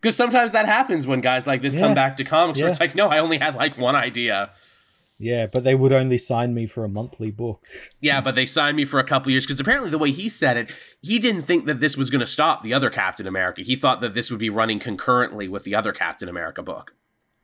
Because 0.00 0.14
sometimes 0.14 0.52
that 0.52 0.66
happens 0.66 1.04
when 1.06 1.20
guys 1.20 1.46
like 1.46 1.62
this 1.62 1.74
come 1.74 1.94
back 1.94 2.16
to 2.16 2.22
comics 2.24 2.60
where 2.60 2.68
it's 2.68 2.78
like, 2.78 2.94
no, 2.94 3.08
I 3.08 3.18
only 3.18 3.38
had 3.38 3.56
like 3.56 3.76
one 3.78 3.96
idea. 3.96 4.50
Yeah, 5.18 5.46
but 5.46 5.64
they 5.64 5.74
would 5.74 5.92
only 5.94 6.18
sign 6.18 6.52
me 6.52 6.66
for 6.66 6.84
a 6.84 6.88
monthly 6.88 7.30
book. 7.30 7.64
Yeah, 8.00 8.20
but 8.20 8.34
they 8.34 8.46
signed 8.46 8.76
me 8.76 8.84
for 8.84 9.00
a 9.00 9.04
couple 9.04 9.32
years 9.32 9.44
because 9.46 9.58
apparently 9.58 9.90
the 9.90 9.98
way 9.98 10.10
he 10.12 10.28
said 10.28 10.56
it, 10.56 10.70
he 11.00 11.18
didn't 11.18 11.42
think 11.42 11.64
that 11.66 11.80
this 11.80 11.96
was 11.96 12.10
going 12.10 12.20
to 12.20 12.26
stop 12.26 12.62
the 12.62 12.74
other 12.74 12.90
Captain 12.90 13.26
America. 13.26 13.62
He 13.62 13.74
thought 13.74 14.00
that 14.00 14.14
this 14.14 14.30
would 14.30 14.38
be 14.38 14.50
running 14.50 14.78
concurrently 14.78 15.48
with 15.48 15.64
the 15.64 15.74
other 15.74 15.92
Captain 15.92 16.28
America 16.28 16.62
book. 16.62 16.94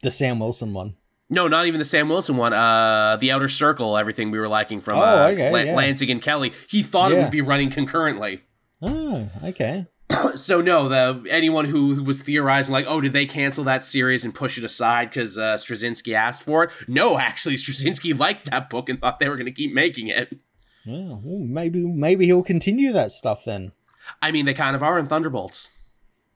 The 0.02 0.10
Sam 0.10 0.38
Wilson 0.38 0.72
one. 0.74 0.94
No, 1.30 1.48
not 1.48 1.66
even 1.66 1.78
the 1.78 1.84
Sam 1.86 2.08
Wilson 2.10 2.36
one. 2.36 2.52
Uh, 2.52 3.16
the 3.16 3.32
Outer 3.32 3.48
Circle, 3.48 3.96
everything 3.96 4.30
we 4.30 4.38
were 4.38 4.48
liking 4.48 4.80
from 4.80 4.98
Oh, 4.98 5.02
uh, 5.02 5.28
okay, 5.32 5.50
Lan- 5.50 5.66
yeah. 5.68 5.74
Lansing 5.76 6.10
and 6.10 6.20
Kelly. 6.22 6.52
He 6.68 6.82
thought 6.82 7.10
it 7.10 7.16
would 7.16 7.30
be 7.30 7.40
running 7.40 7.70
concurrently. 7.70 8.42
Oh, 8.82 9.28
okay. 9.44 9.86
So 10.36 10.60
no, 10.60 10.88
the 10.88 11.24
anyone 11.30 11.66
who 11.66 12.02
was 12.02 12.22
theorizing 12.22 12.72
like, 12.72 12.86
oh, 12.88 13.00
did 13.00 13.12
they 13.12 13.26
cancel 13.26 13.64
that 13.64 13.84
series 13.84 14.24
and 14.24 14.34
push 14.34 14.56
it 14.58 14.64
aside 14.64 15.10
because 15.10 15.36
uh, 15.38 15.54
Straczynski 15.56 16.14
asked 16.14 16.42
for 16.42 16.64
it? 16.64 16.70
No, 16.88 17.18
actually, 17.18 17.56
Straczynski 17.56 18.18
liked 18.18 18.50
that 18.50 18.70
book 18.70 18.88
and 18.88 19.00
thought 19.00 19.18
they 19.18 19.28
were 19.28 19.36
going 19.36 19.46
to 19.46 19.52
keep 19.52 19.72
making 19.74 20.08
it. 20.08 20.38
Yeah, 20.84 21.18
well, 21.22 21.38
maybe 21.44 21.84
maybe 21.86 22.26
he'll 22.26 22.42
continue 22.42 22.92
that 22.92 23.12
stuff 23.12 23.44
then. 23.44 23.72
I 24.20 24.32
mean, 24.32 24.46
they 24.46 24.54
kind 24.54 24.74
of 24.74 24.82
are 24.82 24.98
in 24.98 25.06
Thunderbolts. 25.06 25.68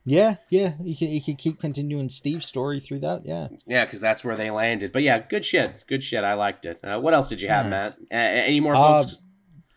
Yeah, 0.04 0.36
yeah. 0.50 0.74
He 0.84 0.94
can 0.94 1.08
he 1.08 1.20
can 1.20 1.34
keep 1.34 1.58
continuing 1.58 2.08
Steve's 2.10 2.46
story 2.46 2.78
through 2.78 3.00
that. 3.00 3.22
Yeah. 3.26 3.48
Yeah, 3.66 3.84
because 3.86 4.00
that's 4.00 4.24
where 4.24 4.36
they 4.36 4.50
landed. 4.52 4.92
But 4.92 5.02
yeah, 5.02 5.18
good 5.18 5.44
shit. 5.44 5.84
Good 5.88 6.04
shit. 6.04 6.22
I 6.22 6.34
liked 6.34 6.64
it. 6.64 6.78
Uh, 6.84 7.00
what 7.00 7.12
else 7.12 7.28
did 7.28 7.40
you 7.40 7.48
have, 7.48 7.66
Nice. 7.66 7.96
Matt? 8.10 8.12
Uh, 8.12 8.44
any 8.46 8.60
more 8.60 8.76
Uh, 8.76 8.98
books? 8.98 9.18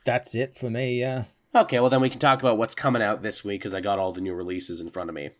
That's 0.05 0.35
it 0.35 0.53
for 0.55 0.69
me. 0.69 0.99
Yeah. 0.99 1.23
Okay, 1.55 1.79
well 1.79 1.89
then 1.89 2.01
we 2.01 2.09
can 2.09 2.19
talk 2.19 2.39
about 2.39 2.57
what's 2.57 2.75
coming 2.75 3.01
out 3.01 3.23
this 3.23 3.43
week 3.43 3.61
because 3.61 3.73
I 3.73 3.81
got 3.81 3.99
all 3.99 4.11
the 4.11 4.21
new 4.21 4.33
releases 4.33 4.81
in 4.81 4.89
front 4.89 5.09
of 5.09 5.15
me. 5.15 5.31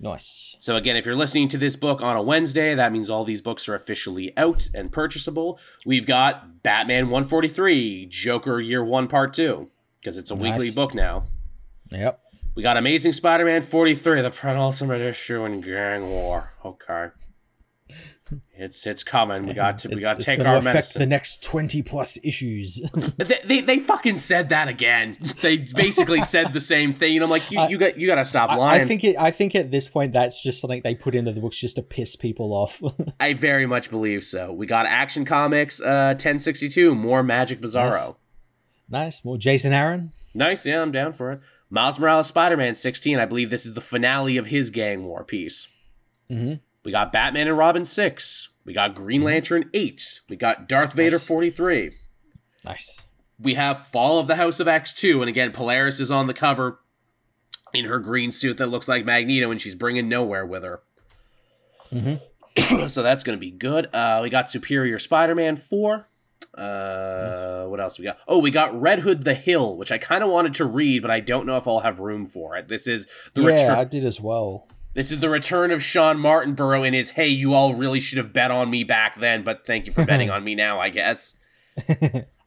Nice. 0.00 0.56
So 0.58 0.76
again, 0.76 0.96
if 0.96 1.06
you're 1.06 1.14
listening 1.14 1.48
to 1.48 1.58
this 1.58 1.76
book 1.76 2.02
on 2.02 2.16
a 2.16 2.22
Wednesday, 2.22 2.74
that 2.74 2.92
means 2.92 3.08
all 3.08 3.24
these 3.24 3.40
books 3.40 3.68
are 3.68 3.74
officially 3.74 4.36
out 4.36 4.68
and 4.74 4.90
purchasable. 4.90 5.58
We've 5.86 6.06
got 6.06 6.62
Batman 6.62 7.04
143, 7.10 8.06
Joker 8.06 8.60
Year 8.60 8.84
1 8.84 9.08
Part 9.08 9.32
2 9.34 9.70
because 10.00 10.16
it's 10.16 10.30
a 10.30 10.34
weekly 10.34 10.70
book 10.70 10.94
now. 10.94 11.26
Yep. 11.90 12.20
We 12.54 12.62
got 12.62 12.76
Amazing 12.76 13.12
Spider-Man 13.12 13.62
43, 13.62 14.20
the 14.20 14.30
penultimate 14.30 15.00
issue 15.00 15.44
in 15.44 15.60
Gang 15.60 16.08
War. 16.08 16.52
Okay. 16.64 17.08
It's 18.56 18.86
it's 18.86 19.04
coming. 19.04 19.46
We 19.46 19.52
got 19.52 19.78
to 19.78 19.88
we 19.90 20.00
got 20.00 20.18
to 20.18 20.24
take 20.24 20.40
our 20.40 20.56
affect 20.56 20.64
medicine. 20.64 20.98
the 21.00 21.06
next 21.06 21.42
twenty 21.42 21.82
plus 21.82 22.18
issues. 22.24 22.80
They, 23.18 23.38
they, 23.44 23.60
they 23.60 23.78
fucking 23.78 24.16
said 24.16 24.48
that 24.48 24.68
again. 24.68 25.16
They 25.42 25.58
basically 25.58 26.22
said 26.22 26.52
the 26.54 26.60
same 26.60 26.92
thing, 26.92 27.16
and 27.16 27.24
I'm 27.24 27.30
like, 27.30 27.50
you, 27.50 27.58
I- 27.60 27.68
you 27.68 27.76
got 27.78 27.98
you 27.98 28.06
got 28.06 28.14
to 28.16 28.24
stop 28.24 28.50
I, 28.50 28.56
lying. 28.56 28.82
I 28.82 28.84
think 28.86 29.04
it. 29.04 29.16
I 29.18 29.30
think 29.30 29.54
at 29.54 29.70
this 29.70 29.88
point 29.88 30.12
that's 30.14 30.42
just 30.42 30.60
something 30.60 30.80
they 30.82 30.94
put 30.94 31.14
into 31.14 31.32
the 31.32 31.40
books 31.40 31.58
just 31.58 31.76
to 31.76 31.82
piss 31.82 32.16
people 32.16 32.52
off. 32.54 32.80
I 33.20 33.34
very 33.34 33.66
much 33.66 33.90
believe 33.90 34.24
so. 34.24 34.52
We 34.52 34.66
got 34.66 34.86
Action 34.86 35.24
Comics 35.26 35.80
uh 35.80 36.14
1062, 36.16 36.94
more 36.94 37.22
Magic 37.22 37.60
Bizarro. 37.60 38.16
nice. 38.88 39.24
More 39.24 39.36
Jason 39.36 39.72
Aaron. 39.74 40.12
Nice, 40.34 40.64
yeah, 40.66 40.80
I'm 40.82 40.90
down 40.90 41.12
for 41.12 41.30
it. 41.30 41.40
Miles 41.70 41.98
Morales 42.00 42.26
Spider-Man 42.28 42.74
16, 42.74 43.18
I 43.18 43.24
believe 43.26 43.50
this 43.50 43.64
is 43.66 43.74
the 43.74 43.80
finale 43.80 44.36
of 44.36 44.46
his 44.46 44.70
gang 44.70 45.04
war 45.04 45.24
piece. 45.24 45.68
Mhm. 46.30 46.60
We 46.84 46.92
got 46.92 47.12
Batman 47.12 47.48
and 47.48 47.56
Robin 47.58 47.84
6. 47.84 48.48
We 48.64 48.72
got 48.72 48.94
Green 48.94 49.22
Lantern 49.22 49.70
8. 49.72 50.20
We 50.28 50.36
got 50.36 50.68
Darth 50.68 50.92
Vader 50.92 51.16
Nice. 51.16 51.26
43. 51.26 51.92
Nice. 52.64 53.06
we 53.38 53.54
have 53.54 53.86
Fall 53.86 54.18
of 54.18 54.26
the 54.26 54.36
House 54.36 54.58
of 54.60 54.66
X2, 54.66 55.20
and 55.20 55.28
again, 55.28 55.52
Polaris 55.52 56.00
is 56.00 56.10
on 56.10 56.28
the 56.28 56.34
cover 56.34 56.80
in 57.74 57.84
her 57.84 57.98
green 57.98 58.30
suit 58.30 58.56
that 58.58 58.68
looks 58.68 58.88
like 58.88 59.04
Magneto, 59.04 59.50
and 59.50 59.60
she's 59.60 59.74
bringing 59.74 60.08
nowhere 60.08 60.46
with 60.46 60.64
her. 60.64 60.82
so 62.88 63.02
that's 63.02 63.22
going 63.22 63.36
to 63.36 63.40
be 63.40 63.50
good. 63.50 63.88
Uh, 63.94 64.20
we 64.22 64.30
got 64.30 64.50
Superior 64.50 64.98
Spider-Man 64.98 65.56
4. 65.56 66.08
Uh, 66.56 67.64
what 67.64 67.80
else 67.80 67.98
we 67.98 68.04
got? 68.04 68.18
Oh, 68.28 68.38
we 68.38 68.50
got 68.50 68.80
Red 68.80 69.00
Hood 69.00 69.24
the 69.24 69.34
Hill, 69.34 69.76
which 69.76 69.90
I 69.90 69.98
kind 69.98 70.22
of 70.22 70.30
wanted 70.30 70.54
to 70.54 70.64
read, 70.64 71.02
but 71.02 71.10
I 71.10 71.20
don't 71.20 71.46
know 71.46 71.56
if 71.56 71.66
I'll 71.66 71.80
have 71.80 71.98
room 71.98 72.26
for 72.26 72.56
it. 72.56 72.68
This 72.68 72.86
is 72.86 73.06
the 73.34 73.42
yeah, 73.42 73.48
return. 73.48 73.70
I 73.70 73.84
did 73.84 74.04
as 74.04 74.20
well. 74.20 74.68
This 74.94 75.10
is 75.10 75.18
the 75.18 75.28
return 75.28 75.72
of 75.72 75.82
Shawn 75.82 76.18
Martinbrough 76.18 76.86
in 76.86 76.94
his 76.94 77.10
"Hey, 77.10 77.28
you 77.28 77.52
all 77.52 77.74
really 77.74 78.00
should 78.00 78.18
have 78.18 78.32
bet 78.32 78.50
on 78.50 78.70
me 78.70 78.84
back 78.84 79.18
then, 79.18 79.42
but 79.42 79.66
thank 79.66 79.86
you 79.86 79.92
for 79.92 80.04
betting 80.06 80.30
on 80.30 80.44
me 80.44 80.54
now." 80.54 80.80
I 80.80 80.90
guess. 80.90 81.34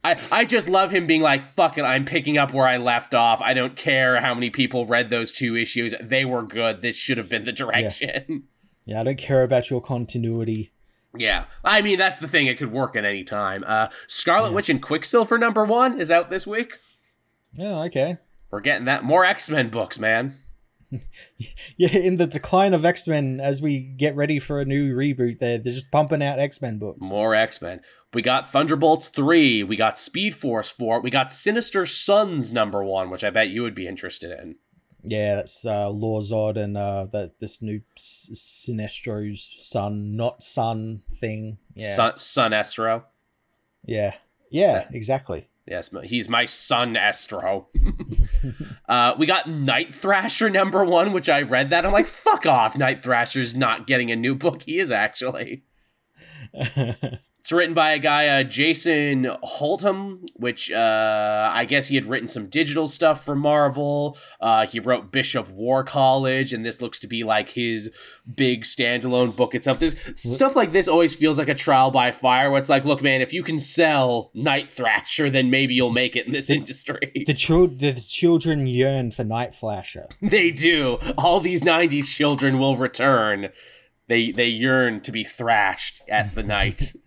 I 0.03 0.17
I 0.31 0.45
just 0.45 0.69
love 0.69 0.91
him 0.91 1.05
being 1.07 1.21
like, 1.21 1.43
"Fuck 1.43 1.77
it, 1.77 1.83
I'm 1.83 2.05
picking 2.05 2.37
up 2.37 2.53
where 2.53 2.67
I 2.67 2.77
left 2.77 3.13
off. 3.13 3.41
I 3.41 3.53
don't 3.53 3.75
care 3.75 4.21
how 4.21 4.33
many 4.33 4.49
people 4.49 4.85
read 4.85 5.09
those 5.09 5.33
two 5.33 5.55
issues. 5.55 5.93
They 6.01 6.23
were 6.23 6.43
good. 6.43 6.81
This 6.81 6.95
should 6.95 7.17
have 7.17 7.29
been 7.29 7.45
the 7.45 7.51
direction." 7.53 8.43
Yeah, 8.87 9.01
I 9.01 9.03
don't 9.03 9.17
care 9.17 9.43
about 9.43 9.69
your 9.69 9.81
continuity. 9.81 10.71
Yeah, 11.13 11.43
I 11.61 11.81
mean 11.81 11.97
that's 11.97 12.19
the 12.19 12.27
thing. 12.27 12.47
It 12.47 12.57
could 12.57 12.71
work 12.71 12.95
at 12.95 13.03
any 13.03 13.25
time. 13.25 13.65
Uh, 13.67 13.89
Scarlet 14.07 14.53
Witch 14.53 14.69
and 14.69 14.81
Quicksilver 14.81 15.37
number 15.37 15.65
one 15.65 15.99
is 15.99 16.09
out 16.09 16.29
this 16.29 16.47
week. 16.47 16.77
Yeah, 17.51 17.81
okay. 17.81 18.15
We're 18.49 18.61
getting 18.61 18.85
that 18.85 19.03
more 19.03 19.25
X 19.25 19.49
Men 19.49 19.67
books, 19.67 19.99
man. 19.99 20.39
Yeah, 21.77 21.95
in 21.95 22.17
the 22.17 22.25
decline 22.27 22.73
of 22.73 22.85
X 22.85 23.07
Men, 23.07 23.39
as 23.39 23.61
we 23.61 23.79
get 23.79 24.15
ready 24.15 24.39
for 24.39 24.59
a 24.59 24.65
new 24.65 24.95
reboot, 24.95 25.39
they're, 25.39 25.57
they're 25.59 25.73
just 25.73 25.91
pumping 25.91 26.23
out 26.23 26.39
X 26.39 26.61
Men 26.61 26.79
books. 26.79 27.07
More 27.09 27.35
X 27.35 27.61
Men. 27.61 27.81
We 28.13 28.21
got 28.21 28.47
Thunderbolts 28.47 29.09
3. 29.09 29.63
We 29.63 29.75
got 29.75 29.97
Speed 29.97 30.33
Force 30.33 30.71
4. 30.71 31.01
We 31.01 31.09
got 31.09 31.31
Sinister 31.31 31.85
Sons 31.85 32.51
number 32.51 32.83
1, 32.83 33.09
which 33.09 33.23
I 33.23 33.29
bet 33.29 33.49
you 33.49 33.61
would 33.63 33.75
be 33.75 33.85
interested 33.87 34.31
in. 34.39 34.55
Yeah, 35.03 35.35
that's 35.35 35.65
uh, 35.65 35.87
Lorzod 35.89 36.57
and 36.57 36.75
uh, 36.77 37.07
that 37.11 37.39
this 37.39 37.61
new 37.61 37.81
S- 37.95 38.29
Sinestro's 38.33 39.47
son, 39.61 40.15
not 40.15 40.41
son 40.41 41.03
thing. 41.13 41.59
Yeah, 41.75 41.93
Son, 41.93 42.13
Sinestro. 42.13 43.03
Yeah, 43.85 44.15
yeah, 44.49 44.87
exactly. 44.91 45.47
Yes, 45.67 45.89
he's 46.03 46.29
my 46.29 46.45
son 46.45 46.93
Estro. 46.93 47.65
uh, 48.89 49.15
we 49.19 49.25
got 49.25 49.49
Night 49.49 49.93
Thrasher 49.93 50.49
number 50.49 50.85
1, 50.85 51.11
which 51.11 51.27
I 51.27 51.41
read 51.41 51.71
that. 51.71 51.85
I'm 51.85 51.91
like, 51.91 52.07
fuck 52.07 52.45
off. 52.45 52.77
Night 52.77 53.03
Thrasher's 53.03 53.53
not 53.53 53.85
getting 53.85 54.09
a 54.09 54.15
new 54.15 54.33
book. 54.33 54.61
He 54.61 54.79
is 54.79 54.91
actually. 54.91 55.65
It's 57.47 57.53
written 57.53 57.73
by 57.73 57.93
a 57.93 57.97
guy, 57.97 58.27
uh, 58.27 58.43
Jason 58.43 59.23
Holtham, 59.41 60.27
which 60.33 60.69
uh, 60.69 61.49
I 61.53 61.63
guess 61.63 61.87
he 61.87 61.95
had 61.95 62.05
written 62.05 62.27
some 62.27 62.47
digital 62.47 62.89
stuff 62.89 63.23
for 63.23 63.37
Marvel. 63.37 64.17
Uh, 64.41 64.65
he 64.67 64.81
wrote 64.81 65.13
Bishop 65.13 65.47
War 65.51 65.81
College, 65.85 66.51
and 66.51 66.65
this 66.65 66.81
looks 66.81 66.99
to 66.99 67.07
be 67.07 67.23
like 67.23 67.51
his 67.51 67.89
big 68.35 68.63
standalone 68.63 69.33
book 69.33 69.55
itself. 69.55 69.79
This 69.79 69.95
stuff 70.17 70.57
like 70.57 70.73
this 70.73 70.89
always 70.89 71.15
feels 71.15 71.37
like 71.37 71.47
a 71.47 71.53
trial 71.53 71.89
by 71.89 72.11
fire, 72.11 72.51
where 72.51 72.59
it's 72.59 72.67
like, 72.67 72.83
look, 72.83 73.01
man, 73.01 73.21
if 73.21 73.31
you 73.31 73.43
can 73.43 73.59
sell 73.59 74.29
Night 74.33 74.69
Thrasher, 74.69 75.29
then 75.29 75.49
maybe 75.49 75.73
you'll 75.73 75.89
make 75.89 76.17
it 76.17 76.25
in 76.27 76.33
this 76.33 76.49
industry. 76.49 76.99
The, 77.27 77.93
the 77.93 78.03
children 78.05 78.67
yearn 78.67 79.11
for 79.11 79.23
Night 79.23 79.53
Flasher. 79.53 80.09
they 80.21 80.51
do. 80.51 80.99
All 81.17 81.39
these 81.39 81.61
'90s 81.61 82.13
children 82.13 82.59
will 82.59 82.75
return. 82.75 83.51
They 84.09 84.31
they 84.31 84.49
yearn 84.49 84.99
to 84.99 85.13
be 85.13 85.23
thrashed 85.23 86.01
at 86.09 86.35
the 86.35 86.43
night. 86.43 86.91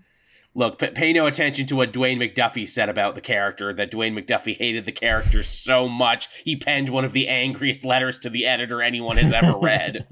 Look, 0.53 0.79
pay 0.79 1.13
no 1.13 1.27
attention 1.27 1.67
to 1.67 1.77
what 1.77 1.93
Dwayne 1.93 2.19
McDuffie 2.19 2.69
said 2.69 2.89
about 2.89 3.15
the 3.15 3.21
character. 3.21 3.73
That 3.73 3.93
Dwayne 3.93 4.19
McDuffie 4.19 4.57
hated 4.57 4.85
the 4.85 4.93
character 4.93 5.45
so 5.45 5.89
much 5.89 6.29
he 6.45 6.57
penned 6.57 6.89
one 6.89 7.05
of 7.05 7.13
the 7.13 7.29
angriest 7.29 7.85
letters 7.85 8.19
to 8.21 8.31
the 8.31 8.47
editor 8.47 8.83
anyone 8.83 9.17
has 9.17 9.33
ever 9.33 9.57
read. 9.57 10.09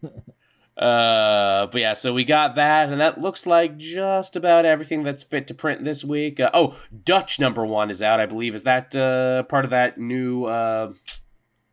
uh, 0.76 1.66
but 1.66 1.80
yeah, 1.80 1.92
so 1.94 2.14
we 2.14 2.24
got 2.24 2.54
that, 2.54 2.88
and 2.88 3.00
that 3.00 3.20
looks 3.20 3.46
like 3.46 3.76
just 3.76 4.36
about 4.36 4.64
everything 4.64 5.02
that's 5.02 5.24
fit 5.24 5.48
to 5.48 5.54
print 5.54 5.84
this 5.84 6.04
week. 6.04 6.38
Uh, 6.38 6.50
oh, 6.54 6.78
Dutch 7.02 7.40
number 7.40 7.66
one 7.66 7.90
is 7.90 8.00
out, 8.00 8.20
I 8.20 8.26
believe. 8.26 8.54
Is 8.54 8.62
that 8.62 8.94
uh, 8.94 9.42
part 9.44 9.64
of 9.64 9.70
that 9.70 9.98
new? 9.98 10.44
Uh, 10.44 10.92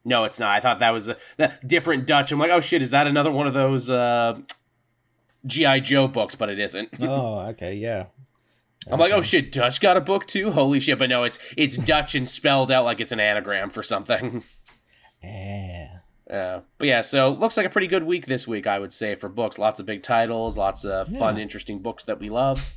no, 0.04 0.24
it's 0.24 0.40
not. 0.40 0.50
I 0.50 0.60
thought 0.60 0.80
that 0.80 0.90
was 0.90 1.08
a 1.08 1.18
different 1.68 2.08
Dutch. 2.08 2.32
I'm 2.32 2.40
like, 2.40 2.50
oh 2.50 2.62
shit, 2.62 2.82
is 2.82 2.90
that 2.90 3.06
another 3.06 3.32
one 3.32 3.46
of 3.46 3.54
those 3.54 3.92
uh, 3.92 4.40
GI 5.46 5.82
Joe 5.82 6.08
books? 6.08 6.36
But 6.36 6.50
it 6.50 6.60
isn't. 6.60 6.90
oh, 7.02 7.40
okay, 7.50 7.74
yeah. 7.74 8.08
I'm 8.90 9.00
like, 9.00 9.12
oh 9.12 9.22
shit, 9.22 9.52
Dutch 9.52 9.80
got 9.80 9.96
a 9.98 10.02
book 10.02 10.26
too. 10.26 10.52
Holy 10.52 10.80
shit! 10.80 10.98
But 10.98 11.10
no, 11.10 11.24
it's 11.24 11.38
it's 11.56 11.78
Dutch 11.86 12.16
and 12.16 12.28
spelled 12.28 12.72
out 12.72 12.84
like 12.86 13.00
it's 13.00 13.12
an 13.12 13.20
anagram 13.20 13.70
for 13.70 13.84
something. 13.84 14.44
Yeah. 15.24 16.00
Uh, 16.28 16.62
but 16.80 16.88
yeah, 16.88 17.02
so 17.02 17.30
looks 17.30 17.58
like 17.58 17.66
a 17.68 17.70
pretty 17.70 17.86
good 17.86 18.06
week 18.06 18.26
this 18.26 18.48
week, 18.48 18.66
I 18.66 18.80
would 18.80 18.92
say, 18.92 19.14
for 19.14 19.30
books. 19.30 19.60
Lots 19.60 19.80
of 19.80 19.86
big 19.86 20.02
titles, 20.02 20.58
lots 20.58 20.84
of 20.84 21.10
fun, 21.10 21.38
interesting 21.38 21.78
books 21.78 22.04
that 22.06 22.20
we 22.20 22.30
love. 22.32 22.72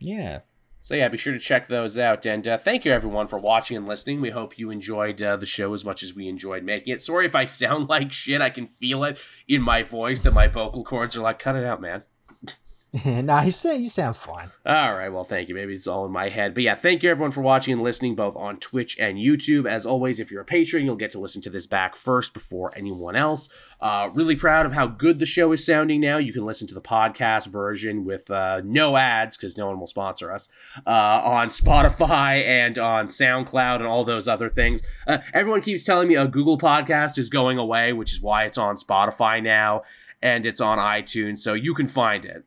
Yeah. 0.00 0.40
So 0.82 0.94
yeah, 0.94 1.08
be 1.08 1.18
sure 1.18 1.34
to 1.34 1.38
check 1.38 1.66
those 1.66 1.98
out. 1.98 2.24
And 2.24 2.48
uh, 2.48 2.56
thank 2.56 2.86
you 2.86 2.92
everyone 2.92 3.26
for 3.26 3.38
watching 3.38 3.76
and 3.76 3.86
listening. 3.86 4.22
We 4.22 4.30
hope 4.30 4.58
you 4.58 4.70
enjoyed 4.70 5.20
uh, 5.20 5.36
the 5.36 5.44
show 5.44 5.74
as 5.74 5.84
much 5.84 6.02
as 6.02 6.14
we 6.14 6.26
enjoyed 6.26 6.64
making 6.64 6.94
it. 6.94 7.02
Sorry 7.02 7.26
if 7.26 7.34
I 7.34 7.44
sound 7.60 7.90
like 7.90 8.12
shit. 8.12 8.40
I 8.40 8.48
can 8.48 8.66
feel 8.66 9.04
it 9.04 9.20
in 9.46 9.60
my 9.60 9.82
voice 9.82 10.20
that 10.20 10.32
my 10.32 10.48
vocal 10.48 10.82
cords 10.82 11.16
are 11.18 11.20
like, 11.20 11.38
cut 11.38 11.54
it 11.54 11.66
out, 11.66 11.82
man. 11.82 12.04
nah, 13.04 13.42
you 13.42 13.52
sound, 13.52 13.80
you 13.80 13.88
sound 13.88 14.16
fine. 14.16 14.50
All 14.66 14.94
right, 14.94 15.10
well, 15.10 15.22
thank 15.22 15.48
you. 15.48 15.54
Maybe 15.54 15.72
it's 15.72 15.86
all 15.86 16.06
in 16.06 16.10
my 16.10 16.28
head. 16.28 16.54
But 16.54 16.64
yeah, 16.64 16.74
thank 16.74 17.04
you 17.04 17.10
everyone 17.10 17.30
for 17.30 17.40
watching 17.40 17.72
and 17.72 17.82
listening, 17.82 18.16
both 18.16 18.34
on 18.34 18.56
Twitch 18.56 18.98
and 18.98 19.16
YouTube. 19.16 19.70
As 19.70 19.86
always, 19.86 20.18
if 20.18 20.32
you're 20.32 20.40
a 20.40 20.44
patron, 20.44 20.84
you'll 20.84 20.96
get 20.96 21.12
to 21.12 21.20
listen 21.20 21.40
to 21.42 21.50
this 21.50 21.68
back 21.68 21.94
first 21.94 22.34
before 22.34 22.76
anyone 22.76 23.14
else. 23.14 23.48
Uh, 23.80 24.10
really 24.12 24.34
proud 24.34 24.66
of 24.66 24.72
how 24.72 24.88
good 24.88 25.20
the 25.20 25.26
show 25.26 25.52
is 25.52 25.64
sounding 25.64 26.00
now. 26.00 26.16
You 26.16 26.32
can 26.32 26.44
listen 26.44 26.66
to 26.66 26.74
the 26.74 26.80
podcast 26.80 27.46
version 27.46 28.04
with 28.04 28.28
uh, 28.28 28.60
no 28.64 28.96
ads 28.96 29.36
because 29.36 29.56
no 29.56 29.68
one 29.68 29.78
will 29.78 29.86
sponsor 29.86 30.32
us 30.32 30.48
uh, 30.84 30.90
on 30.90 31.46
Spotify 31.46 32.44
and 32.44 32.76
on 32.76 33.06
SoundCloud 33.06 33.76
and 33.76 33.86
all 33.86 34.02
those 34.02 34.26
other 34.26 34.48
things. 34.48 34.82
Uh, 35.06 35.18
everyone 35.32 35.60
keeps 35.60 35.84
telling 35.84 36.08
me 36.08 36.16
a 36.16 36.26
Google 36.26 36.58
podcast 36.58 37.18
is 37.18 37.30
going 37.30 37.56
away, 37.56 37.92
which 37.92 38.12
is 38.12 38.20
why 38.20 38.46
it's 38.46 38.58
on 38.58 38.74
Spotify 38.74 39.40
now 39.40 39.82
and 40.22 40.44
it's 40.44 40.60
on 40.60 40.78
iTunes, 40.78 41.38
so 41.38 41.54
you 41.54 41.72
can 41.72 41.86
find 41.86 42.24
it 42.26 42.44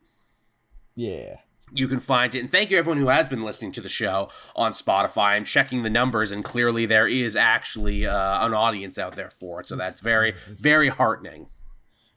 Yeah. 0.95 1.38
you 1.72 1.88
can 1.88 1.99
find 1.99 2.34
it. 2.36 2.40
And 2.40 2.49
thank 2.49 2.70
you 2.70 2.78
everyone 2.78 2.99
who 2.99 3.07
has 3.07 3.28
been 3.28 3.44
listening 3.44 3.72
to 3.74 3.82
the 3.82 3.90
show 3.90 4.30
on 4.56 4.72
Spotify. 4.72 5.30
I'm 5.30 5.44
checking 5.44 5.84
the 5.84 5.90
numbers, 5.90 6.32
and 6.32 6.44
clearly 6.44 6.86
there 6.86 7.07
is 7.07 7.36
actually 7.36 8.06
uh, 8.06 8.45
an 8.45 8.53
audience 8.53 8.98
out 8.98 9.15
there 9.15 9.30
for 9.30 9.60
it. 9.61 9.68
So 9.68 9.76
that's 9.76 10.02
very, 10.02 10.34
very 10.60 10.90
heartening. 10.90 11.48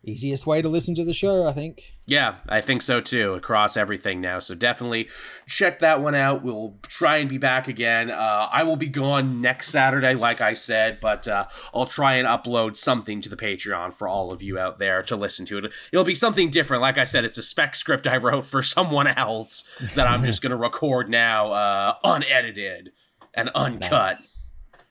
Easiest 0.08 0.46
way 0.46 0.62
to 0.62 0.68
listen 0.68 0.94
to 0.94 1.04
the 1.04 1.12
show, 1.12 1.46
I 1.46 1.52
think. 1.52 1.82
Yeah, 2.06 2.36
I 2.48 2.60
think 2.60 2.82
so 2.82 3.00
too, 3.00 3.34
across 3.34 3.76
everything 3.76 4.20
now. 4.20 4.38
So 4.38 4.54
definitely 4.54 5.08
check 5.48 5.80
that 5.80 6.00
one 6.00 6.14
out. 6.14 6.44
We'll 6.44 6.78
try 6.86 7.16
and 7.16 7.28
be 7.28 7.38
back 7.38 7.66
again. 7.66 8.12
Uh, 8.12 8.48
I 8.52 8.62
will 8.62 8.76
be 8.76 8.86
gone 8.86 9.40
next 9.40 9.70
Saturday, 9.70 10.14
like 10.14 10.40
I 10.40 10.54
said, 10.54 11.00
but 11.00 11.26
uh, 11.26 11.46
I'll 11.74 11.86
try 11.86 12.14
and 12.14 12.28
upload 12.28 12.76
something 12.76 13.20
to 13.22 13.28
the 13.28 13.36
Patreon 13.36 13.92
for 13.94 14.06
all 14.06 14.30
of 14.30 14.44
you 14.44 14.60
out 14.60 14.78
there 14.78 15.02
to 15.02 15.16
listen 15.16 15.44
to 15.46 15.58
it. 15.58 15.72
It'll 15.92 16.04
be 16.04 16.14
something 16.14 16.50
different. 16.50 16.82
Like 16.82 16.98
I 16.98 17.04
said, 17.04 17.24
it's 17.24 17.38
a 17.38 17.42
spec 17.42 17.74
script 17.74 18.06
I 18.06 18.16
wrote 18.18 18.44
for 18.44 18.62
someone 18.76 19.08
else 19.08 19.64
that 19.96 20.06
I'm 20.06 20.22
just 20.24 20.40
going 20.40 20.50
to 20.52 20.56
record 20.56 21.10
now, 21.10 21.50
uh, 21.50 21.94
unedited 22.04 22.92
and 23.34 23.50
uncut. 23.56 24.14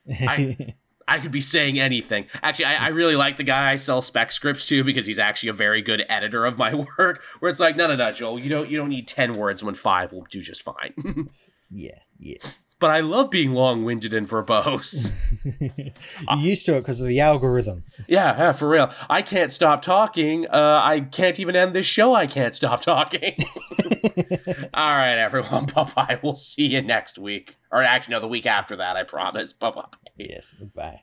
I- 0.10 0.76
I 1.08 1.20
could 1.20 1.32
be 1.32 1.42
saying 1.42 1.80
anything. 1.80 2.26
Actually, 2.42 2.66
I, 2.66 2.86
I 2.86 2.88
really 2.90 3.16
like 3.16 3.38
the 3.38 3.44
guy 3.44 3.72
I 3.72 3.76
sell 3.76 4.02
spec 4.02 4.32
scripts 4.32 4.66
to 4.68 4.84
because 4.84 5.06
he's 5.06 5.20
actually 5.20 5.50
a 5.50 5.54
very 5.54 5.82
good 5.82 6.04
editor 6.10 6.46
of 6.46 6.58
my 6.58 6.74
work. 6.98 7.22
Where 7.40 7.50
it's 7.50 7.60
like, 7.60 7.76
no, 7.76 7.88
no, 7.88 7.96
no, 7.96 8.12
Joel, 8.12 8.40
you 8.40 8.50
don't 8.50 8.70
you 8.70 8.78
don't 8.78 8.90
need 8.90 9.08
ten 9.08 9.34
words 9.34 9.64
when 9.64 9.76
five 9.76 10.12
will 10.12 10.26
do 10.30 10.42
just 10.42 10.64
fine. 10.64 10.94
yeah, 11.70 12.00
yeah. 12.20 12.38
But 12.80 12.90
I 12.92 13.00
love 13.00 13.32
being 13.32 13.52
long 13.52 13.86
winded 13.86 14.14
and 14.14 14.28
verbose. 14.28 15.12
You're 16.30 16.38
used 16.38 16.66
to 16.68 16.76
it 16.76 16.82
because 16.82 17.02
of 17.02 17.08
the 17.08 17.20
algorithm. 17.20 17.84
yeah, 18.08 18.38
yeah, 18.38 18.52
for 18.52 18.68
real. 18.68 18.92
I 19.10 19.22
can't 19.22 19.52
stop 19.52 19.82
talking. 19.82 20.46
Uh, 20.48 20.82
I 20.84 21.02
can't 21.02 21.40
even 21.40 21.56
end 21.56 21.74
this 21.76 21.86
show. 21.86 22.14
I 22.14 22.28
can't 22.28 22.56
stop 22.56 22.82
talking. 22.82 23.36
All 24.74 24.96
right, 24.98 25.18
everyone. 25.18 25.66
Bye 25.66 25.92
bye. 25.96 26.20
We'll 26.22 26.36
see 26.36 26.68
you 26.68 26.82
next 26.82 27.18
week. 27.18 27.58
Or 27.72 27.82
actually, 27.82 28.14
no, 28.14 28.20
the 28.20 28.28
week 28.28 28.46
after 28.46 28.76
that. 28.78 28.96
I 28.96 29.04
promise. 29.04 29.54
Bye 29.54 29.72
bye. 29.72 29.86
Yes, 30.18 30.54
bye. 30.76 31.02